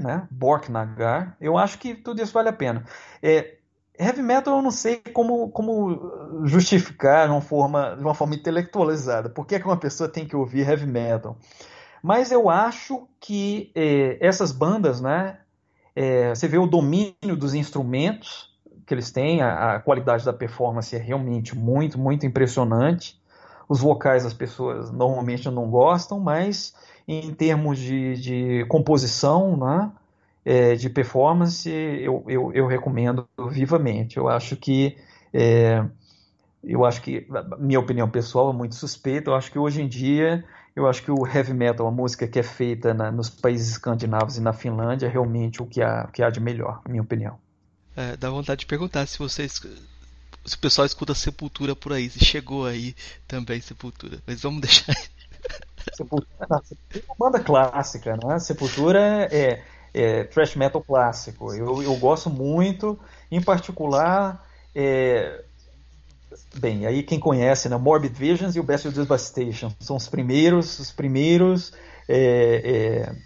né? 0.00 0.28
Borknagar. 0.30 1.36
Eu 1.40 1.58
acho 1.58 1.78
que 1.78 1.94
tudo 1.94 2.22
isso 2.22 2.32
vale 2.32 2.48
a 2.48 2.52
pena. 2.52 2.84
É, 3.22 3.56
Heavy 3.98 4.22
metal 4.22 4.56
eu 4.56 4.62
não 4.62 4.70
sei 4.70 4.96
como, 4.96 5.48
como 5.50 6.44
justificar 6.44 7.26
de 7.26 7.32
uma, 7.32 7.40
forma, 7.40 7.96
de 7.96 8.02
uma 8.02 8.14
forma 8.14 8.34
intelectualizada. 8.34 9.30
Por 9.30 9.46
que, 9.46 9.54
é 9.54 9.58
que 9.58 9.64
uma 9.64 9.78
pessoa 9.78 10.08
tem 10.08 10.26
que 10.26 10.36
ouvir 10.36 10.68
heavy 10.68 10.86
metal? 10.86 11.38
Mas 12.02 12.30
eu 12.30 12.50
acho 12.50 13.08
que 13.18 13.72
é, 13.74 14.18
essas 14.20 14.52
bandas, 14.52 15.00
né? 15.00 15.38
É, 15.94 16.34
você 16.34 16.46
vê 16.46 16.58
o 16.58 16.66
domínio 16.66 17.36
dos 17.36 17.54
instrumentos 17.54 18.54
que 18.86 18.94
eles 18.94 19.10
têm, 19.10 19.42
a, 19.42 19.74
a, 19.74 19.80
qualidade 19.80 20.24
da 20.24 20.32
performance 20.32 20.94
é 20.94 20.98
realmente 20.98 21.56
muito, 21.56 21.98
muito 21.98 22.24
impressionante. 22.24 23.20
Os 23.68 23.80
vocais 23.80 24.24
as 24.24 24.32
pessoas 24.32 24.92
normalmente 24.92 25.50
não 25.50 25.68
gostam, 25.68 26.20
mas 26.20 26.74
em 27.08 27.34
termos 27.34 27.78
de, 27.78 28.14
de 28.14 28.64
composição, 28.66 29.56
né? 29.56 29.90
é, 30.46 30.76
de 30.76 30.88
performance, 30.88 31.68
eu, 31.68 32.24
eu, 32.28 32.52
eu, 32.52 32.66
recomendo 32.68 33.28
vivamente. 33.50 34.16
Eu 34.16 34.28
acho 34.28 34.56
que 34.56 34.96
é, 35.34 35.84
eu 36.62 36.84
acho 36.84 37.02
que 37.02 37.26
minha 37.58 37.80
opinião 37.80 38.08
pessoal 38.08 38.50
é 38.50 38.52
muito 38.52 38.76
suspeita. 38.76 39.30
Eu 39.30 39.34
acho 39.34 39.50
que 39.50 39.58
hoje 39.58 39.82
em 39.82 39.88
dia 39.88 40.44
eu 40.76 40.86
acho 40.86 41.02
que 41.02 41.10
o 41.10 41.26
heavy 41.26 41.52
metal, 41.52 41.88
a 41.88 41.90
música 41.90 42.28
que 42.28 42.38
é 42.38 42.44
feita 42.44 42.94
na, 42.94 43.10
nos 43.10 43.28
países 43.28 43.70
escandinavos 43.70 44.36
e 44.36 44.40
na 44.40 44.52
Finlândia, 44.52 45.06
é 45.06 45.10
realmente 45.10 45.60
o 45.60 45.66
que 45.66 45.82
há, 45.82 46.06
o 46.08 46.12
que 46.12 46.22
há 46.22 46.30
de 46.30 46.38
melhor, 46.38 46.80
minha 46.88 47.02
opinião. 47.02 47.38
É, 47.96 48.16
dá 48.16 48.28
vontade 48.30 48.60
de 48.60 48.66
perguntar 48.66 49.06
se 49.06 49.18
vocês 49.18 49.60
se 50.44 50.54
o 50.54 50.58
pessoal 50.58 50.86
escuta 50.86 51.14
Sepultura 51.14 51.74
por 51.74 51.92
aí, 51.92 52.08
se 52.08 52.24
chegou 52.24 52.66
aí 52.66 52.94
também 53.26 53.60
Sepultura. 53.60 54.18
Mas 54.26 54.42
vamos 54.42 54.60
deixar. 54.62 54.94
Sepultura, 55.92 56.62
Sepultura 56.62 57.04
é 57.08 57.12
uma 57.12 57.16
banda 57.18 57.40
clássica, 57.42 58.16
né? 58.16 58.38
Sepultura 58.38 59.28
é, 59.32 59.62
é, 59.92 60.24
thrash 60.24 60.54
metal 60.54 60.82
clássico. 60.82 61.52
Eu, 61.52 61.82
eu 61.82 61.96
gosto 61.96 62.30
muito, 62.30 62.98
em 63.30 63.42
particular, 63.42 64.46
é, 64.74 65.42
bem, 66.54 66.86
aí 66.86 67.02
quem 67.02 67.18
conhece, 67.18 67.68
né, 67.68 67.76
Morbid 67.76 68.14
Visions 68.14 68.54
e 68.54 68.60
o 68.60 68.62
Bestial 68.62 68.92
Devastation 68.92 69.72
são 69.80 69.96
os 69.96 70.08
primeiros, 70.08 70.78
os 70.78 70.92
primeiros 70.92 71.72
é, 72.08 72.20
é, 72.64 73.16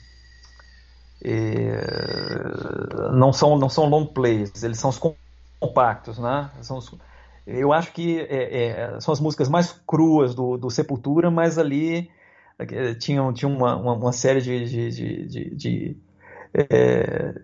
não 3.13 3.33
são 3.33 3.59
não 3.59 3.69
são 3.69 3.87
long 3.87 4.07
plays, 4.07 4.63
eles 4.63 4.79
são 4.79 4.91
os 4.91 5.01
compactos, 5.59 6.19
né? 6.19 6.51
São 6.63 6.79
os, 6.79 6.95
eu 7.47 7.73
acho 7.73 7.93
que 7.93 8.21
é, 8.21 8.67
é, 8.67 9.01
são 9.01 9.13
as 9.13 9.21
músicas 9.21 9.49
mais 9.49 9.75
cruas 9.87 10.35
do, 10.35 10.57
do 10.57 10.71
Sepultura, 10.71 11.31
mas 11.31 11.59
ali 11.59 12.11
tinham 12.99 13.33
tinha 13.33 13.49
uma, 13.49 13.77
uma, 13.77 13.95
uma 13.95 14.13
série 14.13 14.41
de, 14.41 14.65
de, 14.67 15.27
de, 15.27 15.55
de 15.55 15.97
é, 16.55 17.35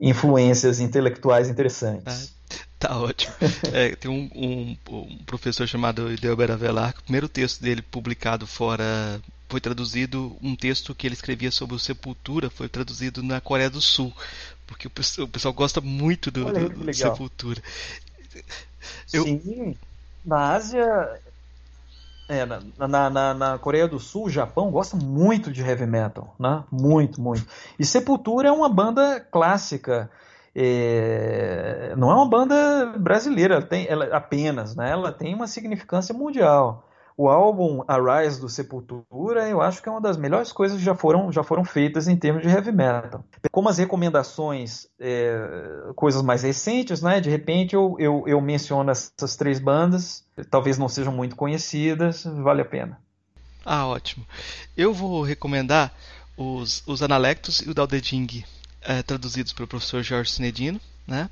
influências 0.00 0.80
intelectuais 0.80 1.48
interessantes. 1.48 2.34
Ah, 2.50 2.56
tá 2.78 2.98
ótimo. 2.98 3.34
É, 3.72 3.94
tem 3.94 4.10
um, 4.10 4.30
um, 4.34 4.76
um, 4.90 5.18
professor 5.24 5.66
chamado 5.66 6.12
Ideober 6.12 6.50
Avelar, 6.50 6.94
o 6.98 7.02
primeiro 7.02 7.28
texto 7.28 7.62
dele 7.62 7.82
publicado 7.82 8.46
fora 8.46 9.20
foi 9.50 9.60
traduzido 9.60 10.36
um 10.40 10.54
texto 10.54 10.94
que 10.94 11.06
ele 11.06 11.14
escrevia 11.14 11.50
sobre 11.50 11.74
o 11.74 11.78
Sepultura, 11.78 12.48
foi 12.48 12.68
traduzido 12.68 13.20
na 13.20 13.40
Coreia 13.40 13.68
do 13.68 13.80
Sul, 13.80 14.12
porque 14.64 14.86
o 14.86 14.90
pessoal, 14.90 15.26
o 15.26 15.30
pessoal 15.30 15.52
gosta 15.52 15.80
muito 15.80 16.30
do, 16.30 16.44
do, 16.44 16.68
do 16.68 16.94
Sepultura. 16.94 17.60
Eu... 19.12 19.24
Sim, 19.24 19.76
na 20.24 20.52
Ásia 20.54 21.20
é, 22.28 22.46
na, 22.46 22.60
na, 22.78 23.10
na, 23.10 23.34
na, 23.34 23.58
Coreia 23.58 23.88
do 23.88 23.98
Sul, 23.98 24.26
o 24.26 24.30
Japão 24.30 24.70
gosta 24.70 24.96
muito 24.96 25.50
de 25.50 25.62
heavy 25.62 25.84
metal, 25.84 26.32
né? 26.38 26.62
Muito, 26.70 27.20
muito. 27.20 27.44
E 27.76 27.84
Sepultura 27.84 28.48
é 28.48 28.52
uma 28.52 28.68
banda 28.68 29.18
clássica. 29.18 30.08
É, 30.54 31.92
não 31.96 32.08
é 32.08 32.14
uma 32.14 32.28
banda 32.28 32.94
brasileira 32.96 33.60
tem, 33.60 33.86
ela, 33.88 34.04
apenas, 34.16 34.76
né? 34.76 34.92
Ela 34.92 35.10
tem 35.10 35.34
uma 35.34 35.48
significância 35.48 36.14
mundial 36.14 36.88
o 37.20 37.28
álbum 37.28 37.84
Arise 37.86 38.40
do 38.40 38.48
Sepultura, 38.48 39.46
eu 39.46 39.60
acho 39.60 39.82
que 39.82 39.90
é 39.90 39.92
uma 39.92 40.00
das 40.00 40.16
melhores 40.16 40.52
coisas 40.52 40.78
que 40.78 40.82
já 40.82 40.94
foram, 40.94 41.30
já 41.30 41.44
foram 41.44 41.66
feitas 41.66 42.08
em 42.08 42.16
termos 42.16 42.40
de 42.40 42.48
heavy 42.48 42.72
metal. 42.72 43.22
Como 43.52 43.68
as 43.68 43.76
recomendações, 43.76 44.86
é, 44.98 45.38
coisas 45.94 46.22
mais 46.22 46.44
recentes, 46.44 47.02
né? 47.02 47.20
De 47.20 47.28
repente 47.28 47.74
eu, 47.74 47.94
eu, 47.98 48.24
eu 48.26 48.40
menciono 48.40 48.90
essas 48.90 49.36
três 49.36 49.60
bandas, 49.60 50.24
talvez 50.50 50.78
não 50.78 50.88
sejam 50.88 51.12
muito 51.12 51.36
conhecidas, 51.36 52.24
vale 52.24 52.62
a 52.62 52.64
pena. 52.64 52.98
Ah, 53.66 53.86
ótimo. 53.86 54.24
Eu 54.74 54.94
vou 54.94 55.22
recomendar 55.22 55.92
os, 56.38 56.82
os 56.86 57.02
Analectos 57.02 57.60
e 57.60 57.68
o 57.68 57.74
Daldeding, 57.74 58.42
é, 58.80 59.02
traduzidos 59.02 59.52
pelo 59.52 59.68
professor 59.68 60.02
Jorge 60.02 60.30
Sinedino. 60.30 60.80
Né? 61.06 61.28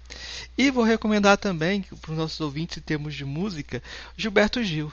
E 0.59 0.71
vou 0.71 0.85
recomendar 0.85 1.39
também 1.39 1.83
para 2.03 2.11
os 2.11 2.19
nossos 2.19 2.41
ouvintes, 2.43 2.77
em 2.77 2.83
termos 2.83 3.15
de 3.15 3.25
música, 3.25 3.83
Gilberto 4.19 4.63
Gil. 4.63 4.93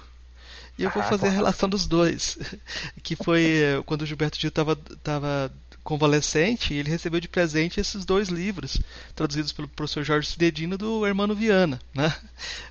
E 0.78 0.84
eu 0.84 0.90
vou 0.90 1.02
ah, 1.02 1.06
fazer 1.06 1.28
a 1.28 1.32
relação 1.32 1.70
dos 1.70 1.88
dois. 1.88 2.38
Que 3.02 3.16
foi 3.16 3.46
eh, 3.46 3.84
quando 3.86 4.02
o 4.02 4.06
Gilberto 4.06 4.40
Gil 4.40 4.50
estava 4.50 4.76
tava 4.76 5.52
convalescente, 5.86 6.74
ele 6.74 6.90
recebeu 6.90 7.20
de 7.20 7.28
presente 7.28 7.80
esses 7.80 8.04
dois 8.04 8.28
livros, 8.28 8.82
traduzidos 9.14 9.52
pelo 9.52 9.68
professor 9.68 10.04
Jorge 10.04 10.28
Cidedino 10.28 10.80
do 10.80 11.06
Hermano 11.06 11.36
Viana. 11.36 11.80
Né? 11.94 12.12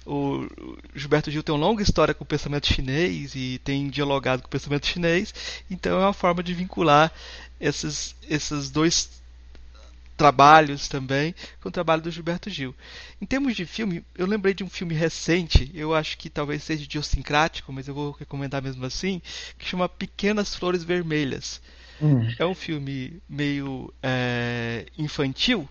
O 0.04 0.48
Gilberto 0.96 1.30
Gil 1.30 1.44
tem 1.44 1.54
uma 1.54 1.64
longa 1.64 1.80
história 1.80 2.12
com 2.12 2.24
o 2.24 2.26
pensamento 2.26 2.66
chinês 2.66 3.36
e 3.36 3.60
tem 3.62 3.88
dialogado 3.88 4.42
com 4.42 4.48
o 4.48 4.50
pensamento 4.50 4.88
chinês, 4.88 5.32
então 5.70 6.00
é 6.00 6.04
uma 6.04 6.12
forma 6.12 6.42
de 6.42 6.52
vincular 6.52 7.12
esses, 7.60 8.16
esses 8.28 8.68
dois 8.68 9.22
trabalhos 10.16 10.88
também, 10.88 11.34
com 11.60 11.68
o 11.68 11.72
trabalho 11.72 12.02
do 12.02 12.10
Gilberto 12.10 12.48
Gil. 12.48 12.74
Em 13.20 13.26
termos 13.26 13.56
de 13.56 13.66
filme, 13.66 14.04
eu 14.14 14.26
lembrei 14.26 14.54
de 14.54 14.64
um 14.64 14.68
filme 14.68 14.94
recente, 14.94 15.70
eu 15.74 15.94
acho 15.94 16.16
que 16.18 16.30
talvez 16.30 16.62
seja 16.62 16.84
idiosincrático, 16.84 17.72
mas 17.72 17.88
eu 17.88 17.94
vou 17.94 18.12
recomendar 18.12 18.62
mesmo 18.62 18.84
assim, 18.84 19.20
que 19.58 19.66
chama 19.66 19.88
Pequenas 19.88 20.54
Flores 20.54 20.84
Vermelhas. 20.84 21.60
Hum. 22.00 22.28
É 22.38 22.44
um 22.46 22.54
filme 22.54 23.22
meio 23.28 23.92
é, 24.02 24.86
infantil, 24.98 25.68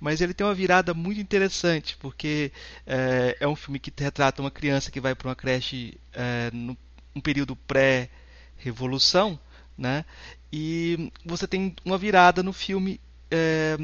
mas 0.00 0.20
ele 0.20 0.34
tem 0.34 0.46
uma 0.46 0.54
virada 0.54 0.92
muito 0.92 1.20
interessante, 1.20 1.96
porque 1.98 2.50
é, 2.86 3.36
é 3.40 3.48
um 3.48 3.56
filme 3.56 3.78
que 3.78 3.92
retrata 3.96 4.42
uma 4.42 4.50
criança 4.50 4.90
que 4.90 5.00
vai 5.00 5.14
para 5.14 5.28
uma 5.28 5.36
creche 5.36 5.98
é, 6.12 6.50
no 6.52 6.76
um 7.14 7.20
período 7.20 7.54
pré-revolução, 7.54 9.38
né? 9.76 10.04
E 10.52 11.10
você 11.24 11.46
tem 11.46 11.74
uma 11.84 11.98
virada 11.98 12.42
no 12.42 12.52
filme. 12.52 13.00
É, 13.32 13.78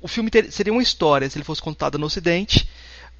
o 0.00 0.06
filme 0.06 0.30
ter, 0.30 0.52
seria 0.52 0.72
uma 0.72 0.82
história 0.82 1.28
se 1.28 1.36
ele 1.36 1.44
fosse 1.44 1.60
contado 1.60 1.98
no 1.98 2.06
Ocidente, 2.06 2.68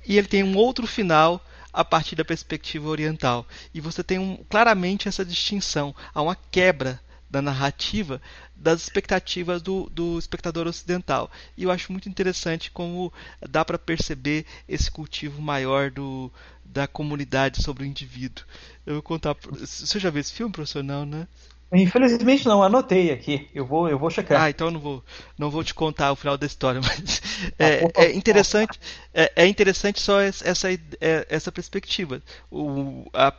e 0.06 0.16
ele 0.16 0.28
tem 0.28 0.44
um 0.44 0.56
outro 0.56 0.86
final 0.86 1.44
a 1.72 1.85
partir 1.85 2.16
da 2.16 2.24
perspectiva 2.24 2.89
oriental. 2.89 3.47
E 3.74 3.80
você 3.80 4.02
tem 4.02 4.18
um, 4.18 4.36
claramente 4.48 5.09
essa 5.09 5.24
distinção. 5.24 5.94
Há 6.14 6.22
uma 6.22 6.36
quebra 6.36 7.01
da 7.30 7.43
narrativa 7.43 8.22
das 8.56 8.82
expectativas 8.82 9.60
do, 9.60 9.89
do 9.90 10.18
espectador 10.18 10.66
ocidental. 10.66 11.30
E 11.56 11.64
eu 11.64 11.70
acho 11.70 11.93
muito 11.93 12.09
interessante 12.09 12.70
como 12.70 13.12
dá 13.48 13.64
para 13.64 13.78
perceber 13.78 14.47
esse 14.68 14.90
cultivo 14.90 15.43
maior 15.43 15.90
do, 15.90 16.32
da 16.64 16.86
comunidade 16.86 17.62
sobre 17.62 17.85
o 17.85 17.86
indivíduo. 17.86 18.44
Eu 18.86 18.94
vou 18.94 19.02
contar. 19.02 19.36
Você 19.43 19.98
já 19.98 20.10
viu 20.10 20.20
esse 20.20 20.32
filme, 20.32 20.52
professor? 20.52 20.82
Não, 20.82 21.05
né? 21.05 21.28
Infelizmente 21.73 22.47
não, 22.47 22.62
anotei 22.62 23.11
aqui. 23.11 23.49
Eu 23.55 23.66
vou, 23.66 23.89
eu 23.89 23.99
vou 23.99 24.09
checar. 24.09 24.43
Ah, 24.43 24.51
então 24.51 24.69
eu 24.69 24.70
não 24.70 24.81
vou, 24.81 25.05
não 25.36 25.51
vou 25.51 25.62
te 25.62 25.74
contar 25.74 26.11
o 26.12 26.16
final 26.16 26.39
da 26.39 26.47
história, 26.47 26.81
mas 26.82 27.20
é, 27.59 28.07
é 28.07 28.12
interessante, 28.15 28.81
é, 29.12 29.32
é, 29.36 29.47
interessante 29.47 30.01
só 30.01 30.20
essa, 30.20 30.73
é, 30.73 31.27
essa 31.28 31.53
perspectiva. 31.53 32.23
O, 32.51 33.05
a, 33.12 33.32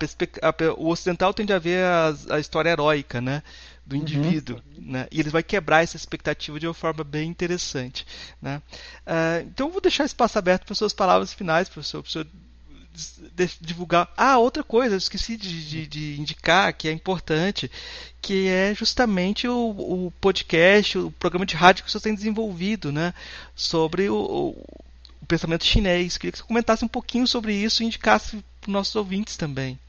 o 0.78 0.90
ocidental 0.90 1.34
tende 1.34 1.54
a 1.54 1.60
ver 1.60 1.84
a, 1.84 2.14
a 2.36 2.40
história 2.40 2.70
heróica, 2.70 3.20
né? 3.20 3.42
do 3.90 3.96
uhum. 3.96 4.04
indivíduo, 4.04 4.62
uhum. 4.78 4.92
né? 4.92 5.08
E 5.12 5.20
ele 5.20 5.32
vai 5.32 5.42
quebrar 5.42 5.84
essa 5.84 5.98
expectativa 5.98 6.60
de 6.60 6.68
uma 6.68 6.76
forma 6.76 7.04
bem 7.04 7.28
interessante, 7.28 8.06
né? 8.40 8.62
Uh, 9.08 9.48
então 9.48 9.66
eu 9.66 9.72
vou 9.72 9.82
deixar 9.82 10.06
espaço 10.06 10.38
aberto 10.38 10.64
para 10.64 10.76
suas 10.76 10.94
palavras 10.94 11.34
finais, 11.34 11.68
professor, 11.68 12.04
professor 12.04 12.28
divulgar. 13.62 14.12
Ah, 14.16 14.38
outra 14.38 14.64
coisa, 14.64 14.96
eu 14.96 14.98
esqueci 14.98 15.38
de, 15.38 15.68
de, 15.68 15.88
de, 15.88 16.20
indicar 16.20 16.74
que 16.74 16.88
é 16.88 16.92
importante, 16.92 17.70
que 18.22 18.48
é 18.48 18.74
justamente 18.76 19.48
o, 19.48 19.70
o, 19.70 20.14
podcast, 20.20 20.98
o 20.98 21.12
programa 21.12 21.46
de 21.46 21.56
rádio 21.56 21.84
que 21.84 21.92
você 21.92 22.00
tem 22.00 22.16
desenvolvido, 22.16 22.92
né? 22.92 23.14
Sobre 23.56 24.10
o, 24.10 24.16
o 25.22 25.26
pensamento 25.28 25.66
chinês. 25.66 26.18
Queria 26.18 26.32
que 26.32 26.38
você 26.38 26.44
comentasse 26.44 26.84
um 26.84 26.90
pouquinho 26.90 27.28
sobre 27.28 27.54
isso 27.54 27.84
e 27.84 27.86
indicasse 27.86 28.44
para 28.62 28.70
os 28.70 28.74
nossos 28.74 28.96
ouvintes 28.96 29.38
também. 29.38 29.80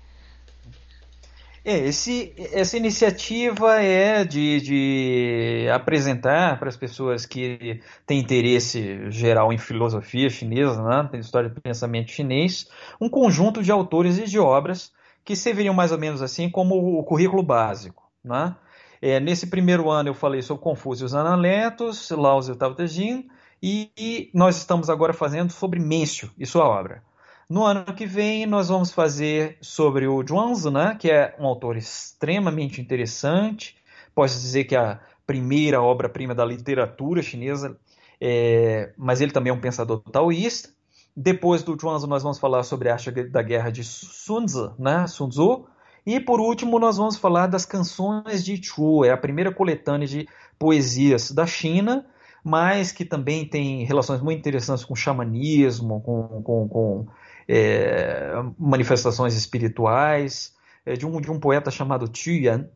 É, 1.62 1.77
esse, 1.78 2.32
essa 2.53 2.77
iniciativa 2.77 3.82
é 3.82 4.24
de, 4.24 4.61
de 4.61 5.69
apresentar 5.70 6.59
para 6.59 6.70
as 6.70 6.77
pessoas 6.77 7.27
que 7.27 7.81
têm 8.07 8.19
interesse 8.19 9.11
geral 9.11 9.53
em 9.53 9.59
filosofia 9.59 10.31
chinesa, 10.31 10.82
né, 10.82 11.19
história 11.19 11.51
de 11.51 11.61
pensamento 11.61 12.11
chinês, 12.11 12.66
um 12.99 13.11
conjunto 13.11 13.62
de 13.62 13.70
autores 13.70 14.19
e 14.19 14.24
de 14.24 14.39
obras 14.39 14.91
que 15.23 15.37
serviriam 15.37 15.74
mais 15.74 15.93
ou 15.93 15.99
menos 15.99 16.23
assim 16.23 16.49
como 16.49 16.99
o 16.99 17.05
currículo 17.05 17.43
básico. 17.43 18.11
Né? 18.24 18.57
É, 19.03 19.20
nesse 19.20 19.47
primeiro 19.47 19.91
ano 19.91 20.09
eu 20.09 20.15
falei 20.15 20.41
sobre 20.41 20.62
Confúcio 20.62 21.05
e 21.05 21.07
os 21.07 21.15
Analetos, 21.15 22.11
Lao 22.11 22.41
e 22.41 22.57
Tao 22.57 22.74
Te 22.74 22.89
Ching, 22.89 23.28
e 23.62 24.31
nós 24.32 24.57
estamos 24.57 24.89
agora 24.89 25.12
fazendo 25.12 25.53
sobre 25.53 25.78
Mêncio 25.78 26.31
e 26.39 26.47
sua 26.47 26.65
obra. 26.65 27.03
No 27.51 27.64
ano 27.66 27.85
que 27.85 28.06
vem, 28.06 28.47
nós 28.47 28.68
vamos 28.68 28.93
fazer 28.93 29.59
sobre 29.60 30.06
o 30.06 30.24
Zhuangzi, 30.24 30.70
né, 30.70 30.97
que 30.97 31.10
é 31.10 31.35
um 31.36 31.44
autor 31.44 31.77
extremamente 31.77 32.81
interessante. 32.81 33.74
Posso 34.14 34.40
dizer 34.40 34.66
que 34.66 34.77
é 34.77 34.78
a 34.78 35.01
primeira 35.27 35.82
obra-prima 35.82 36.32
da 36.32 36.44
literatura 36.44 37.20
chinesa, 37.22 37.77
é, 38.20 38.93
mas 38.97 39.20
ele 39.20 39.32
também 39.32 39.51
é 39.51 39.52
um 39.52 39.60
pensador 39.60 39.98
taoísta. 40.12 40.68
Depois 41.16 41.64
do 41.64 41.77
Zhuangzi, 41.77 42.06
nós 42.06 42.22
vamos 42.22 42.39
falar 42.39 42.62
sobre 42.62 42.89
a 42.89 42.93
arte 42.93 43.10
da 43.10 43.43
guerra 43.43 43.70
de 43.70 43.82
Sun 43.82 44.44
Tzu, 44.44 44.77
né, 44.78 45.09
Sun 45.09 45.28
Tzu. 45.28 45.66
E 46.06 46.20
por 46.20 46.39
último, 46.39 46.78
nós 46.78 46.98
vamos 46.98 47.16
falar 47.16 47.48
das 47.48 47.66
canções 47.66 48.44
de 48.44 48.62
Chu, 48.62 49.05
é 49.05 49.10
a 49.10 49.16
primeira 49.16 49.52
coletânea 49.52 50.06
de 50.06 50.28
poesias 50.56 51.32
da 51.32 51.48
China, 51.48 52.06
mas 52.44 52.93
que 52.93 53.05
também 53.05 53.44
tem 53.44 53.82
relações 53.82 54.20
muito 54.20 54.39
interessantes 54.39 54.85
com 54.85 54.94
xamanismo, 54.94 56.01
com, 56.01 56.43
com, 56.44 56.68
com 56.68 57.06
é, 57.52 58.32
manifestações 58.56 59.35
espirituais, 59.35 60.55
é, 60.86 60.94
de, 60.94 61.05
um, 61.05 61.20
de 61.20 61.32
um 61.32 61.40
poeta 61.40 61.68
chamado 61.68 62.09
Tuyan. 62.09 62.68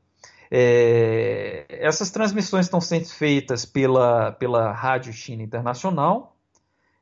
É, 0.50 1.64
essas 1.68 2.10
transmissões 2.10 2.66
estão 2.66 2.80
sendo 2.80 3.06
feitas 3.06 3.64
pela, 3.64 4.32
pela 4.32 4.72
Rádio 4.72 5.12
China 5.12 5.44
Internacional, 5.44 6.36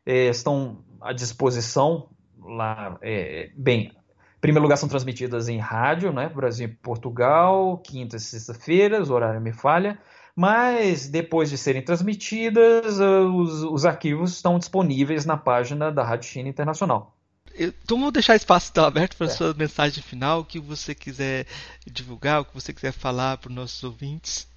é, 0.04 0.26
estão 0.26 0.84
à 1.00 1.14
disposição 1.14 2.10
lá, 2.38 2.98
é, 3.00 3.50
bem, 3.56 3.90
em 4.36 4.40
primeiro 4.40 4.64
lugar 4.64 4.76
são 4.76 4.88
transmitidas 4.88 5.48
em 5.48 5.58
rádio, 5.58 6.12
né, 6.12 6.28
Brasil 6.28 6.68
e 6.68 6.72
Portugal, 6.72 7.78
quinta 7.78 8.16
e 8.16 8.20
sexta-feiras, 8.20 9.08
horário 9.08 9.40
me 9.40 9.52
falha, 9.52 9.98
mas 10.36 11.08
depois 11.08 11.48
de 11.48 11.56
serem 11.56 11.82
transmitidas, 11.82 12.98
os, 12.98 13.62
os 13.64 13.86
arquivos 13.86 14.32
estão 14.32 14.58
disponíveis 14.58 15.24
na 15.24 15.38
página 15.38 15.90
da 15.90 16.04
Rádio 16.04 16.28
China 16.28 16.48
Internacional. 16.50 17.16
Então 17.58 18.00
vou 18.00 18.10
deixar 18.10 18.36
espaço 18.36 18.70
então, 18.70 18.84
aberto 18.84 19.16
para 19.16 19.26
a 19.26 19.30
é. 19.30 19.32
sua 19.32 19.54
mensagem 19.54 20.02
final, 20.02 20.40
o 20.40 20.44
que 20.44 20.58
você 20.58 20.94
quiser 20.94 21.46
divulgar, 21.86 22.40
o 22.40 22.44
que 22.44 22.54
você 22.54 22.72
quiser 22.72 22.92
falar 22.92 23.36
para 23.38 23.50
os 23.50 23.54
nossos 23.54 23.82
ouvintes. 23.84 24.48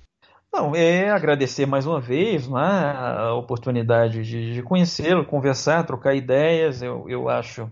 Não, 0.56 0.74
é 0.74 1.10
agradecer 1.10 1.66
mais 1.66 1.86
uma 1.86 2.00
vez 2.00 2.48
né, 2.48 2.58
a 2.58 3.34
oportunidade 3.34 4.24
de, 4.24 4.54
de 4.54 4.64
conhecê-lo, 4.64 5.26
conversar, 5.26 5.84
trocar 5.84 6.16
ideias. 6.16 6.82
Eu, 6.82 7.10
eu 7.10 7.28
acho 7.28 7.70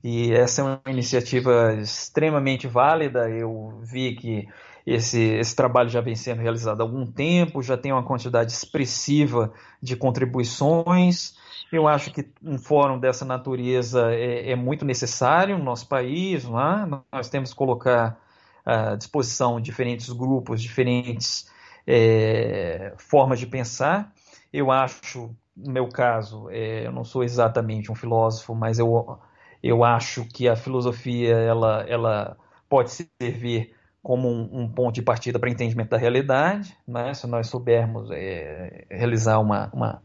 que 0.00 0.32
essa 0.32 0.60
é 0.60 0.64
uma 0.64 0.80
iniciativa 0.86 1.74
extremamente 1.74 2.68
válida. 2.68 3.28
Eu 3.28 3.80
vi 3.82 4.14
que 4.14 4.48
esse, 4.86 5.20
esse 5.20 5.56
trabalho 5.56 5.88
já 5.88 6.00
vem 6.00 6.14
sendo 6.14 6.40
realizado 6.40 6.80
há 6.80 6.84
algum 6.84 7.04
tempo, 7.04 7.62
já 7.62 7.76
tem 7.76 7.90
uma 7.90 8.04
quantidade 8.04 8.52
expressiva 8.52 9.52
de 9.82 9.96
contribuições. 9.96 11.34
Eu 11.72 11.86
acho 11.86 12.12
que 12.12 12.28
um 12.42 12.58
fórum 12.58 12.98
dessa 12.98 13.24
natureza 13.24 14.12
é, 14.12 14.50
é 14.50 14.56
muito 14.56 14.84
necessário 14.84 15.58
no 15.58 15.64
nosso 15.64 15.88
país. 15.88 16.44
É? 16.44 17.02
Nós 17.12 17.28
temos 17.28 17.50
que 17.50 17.56
colocar 17.56 18.18
à 18.64 18.96
disposição 18.96 19.60
diferentes 19.60 20.10
grupos, 20.10 20.62
diferentes 20.62 21.50
é, 21.86 22.92
formas 22.96 23.38
de 23.38 23.46
pensar. 23.46 24.12
Eu 24.52 24.70
acho, 24.70 25.34
no 25.56 25.72
meu 25.72 25.88
caso, 25.88 26.48
é, 26.50 26.86
eu 26.86 26.92
não 26.92 27.04
sou 27.04 27.22
exatamente 27.22 27.90
um 27.90 27.94
filósofo, 27.94 28.54
mas 28.54 28.78
eu, 28.78 29.18
eu 29.62 29.84
acho 29.84 30.24
que 30.26 30.48
a 30.48 30.56
filosofia 30.56 31.36
ela, 31.36 31.84
ela 31.88 32.36
pode 32.68 32.90
servir 32.90 33.74
como 34.02 34.28
um, 34.28 34.62
um 34.62 34.68
ponto 34.68 34.94
de 34.94 35.02
partida 35.02 35.38
para 35.38 35.50
entendimento 35.50 35.90
da 35.90 35.98
realidade, 35.98 36.76
né? 36.86 37.12
se 37.12 37.26
nós 37.26 37.48
soubermos 37.48 38.10
é, 38.10 38.86
realizar 38.90 39.38
uma, 39.38 39.70
uma 39.72 40.02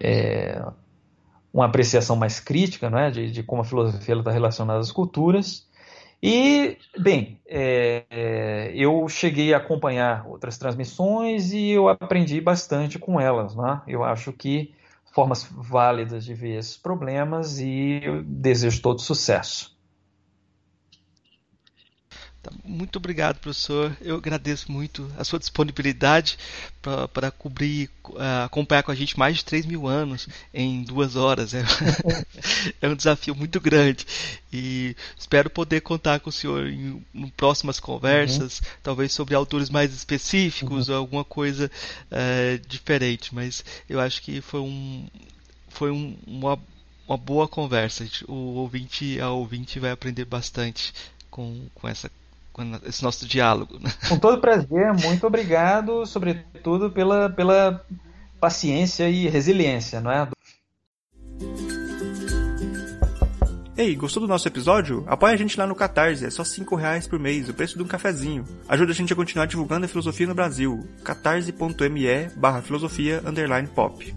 é, 0.00 0.62
uma 1.52 1.66
apreciação 1.66 2.16
mais 2.16 2.40
crítica 2.40 2.88
né, 2.88 3.10
de, 3.10 3.30
de 3.30 3.42
como 3.42 3.62
a 3.62 3.64
filosofia 3.64 4.14
está 4.16 4.30
relacionada 4.30 4.80
às 4.80 4.90
culturas. 4.90 5.66
E, 6.22 6.78
bem, 6.98 7.40
é, 7.46 8.04
é, 8.08 8.72
eu 8.74 9.08
cheguei 9.08 9.52
a 9.52 9.56
acompanhar 9.56 10.26
outras 10.26 10.56
transmissões 10.56 11.52
e 11.52 11.70
eu 11.70 11.88
aprendi 11.88 12.40
bastante 12.40 12.98
com 12.98 13.20
elas. 13.20 13.56
Né? 13.56 13.82
Eu 13.88 14.04
acho 14.04 14.32
que 14.32 14.72
formas 15.12 15.44
válidas 15.50 16.24
de 16.24 16.32
ver 16.32 16.58
esses 16.58 16.76
problemas 16.76 17.58
e 17.58 18.00
eu 18.02 18.22
desejo 18.22 18.80
todo 18.80 19.00
sucesso. 19.00 19.71
Tá, 22.42 22.50
muito 22.64 22.96
obrigado, 22.96 23.38
professor. 23.38 23.96
Eu 24.00 24.16
agradeço 24.16 24.70
muito 24.72 25.08
a 25.16 25.22
sua 25.22 25.38
disponibilidade 25.38 26.36
para 27.12 27.30
cobrir, 27.30 27.88
uh, 28.06 28.44
acompanhar 28.46 28.82
com 28.82 28.90
a 28.90 28.96
gente 28.96 29.16
mais 29.16 29.36
de 29.36 29.44
3 29.44 29.64
mil 29.64 29.86
anos 29.86 30.26
em 30.52 30.82
duas 30.82 31.14
horas. 31.14 31.54
É, 31.54 31.62
é, 32.82 32.88
um 32.88 32.96
desafio 32.96 33.32
muito 33.36 33.60
grande. 33.60 34.04
E 34.52 34.96
espero 35.16 35.48
poder 35.48 35.82
contar 35.82 36.18
com 36.18 36.30
o 36.30 36.32
senhor 36.32 36.66
em, 36.66 37.06
em 37.14 37.28
próximas 37.28 37.78
conversas, 37.78 38.58
uhum. 38.58 38.66
talvez 38.82 39.12
sobre 39.12 39.36
autores 39.36 39.70
mais 39.70 39.94
específicos 39.94 40.88
uhum. 40.88 40.94
ou 40.94 41.00
alguma 41.00 41.24
coisa 41.24 41.70
uh, 42.10 42.66
diferente. 42.66 43.32
Mas 43.32 43.64
eu 43.88 44.00
acho 44.00 44.20
que 44.20 44.40
foi, 44.40 44.60
um, 44.60 45.06
foi 45.68 45.92
um, 45.92 46.18
uma, 46.26 46.58
uma 47.06 47.16
boa 47.16 47.46
conversa. 47.46 48.04
O 48.26 48.54
ouvinte, 48.56 49.20
a 49.20 49.30
ouvinte 49.30 49.78
vai 49.78 49.92
aprender 49.92 50.24
bastante 50.24 50.92
com, 51.30 51.68
com 51.72 51.86
essa 51.86 52.10
com 52.10 52.21
esse 52.84 53.02
nosso 53.02 53.26
diálogo. 53.26 53.78
Né? 53.78 53.90
Com 54.08 54.18
todo 54.18 54.40
prazer, 54.40 54.92
muito 54.94 55.26
obrigado, 55.26 56.04
sobretudo 56.06 56.90
pela, 56.90 57.30
pela 57.30 57.84
paciência 58.40 59.08
e 59.08 59.28
resiliência, 59.28 60.00
não 60.00 60.10
é? 60.10 60.28
Ei, 63.76 63.96
gostou 63.96 64.20
do 64.20 64.28
nosso 64.28 64.46
episódio? 64.46 65.02
Apoie 65.08 65.32
a 65.32 65.36
gente 65.36 65.58
lá 65.58 65.66
no 65.66 65.74
Catarse, 65.74 66.26
é 66.26 66.30
só 66.30 66.44
5 66.44 66.76
reais 66.76 67.08
por 67.08 67.18
mês, 67.18 67.48
o 67.48 67.54
preço 67.54 67.76
de 67.76 67.82
um 67.82 67.86
cafezinho. 67.86 68.44
Ajuda 68.68 68.92
a 68.92 68.94
gente 68.94 69.12
a 69.12 69.16
continuar 69.16 69.46
divulgando 69.46 69.86
a 69.86 69.88
filosofia 69.88 70.26
no 70.26 70.34
Brasil. 70.34 70.86
catarse.me 71.02 72.28
barra 72.36 72.60
filosofia 72.60 73.22
underline 73.26 73.66
pop. 73.68 74.14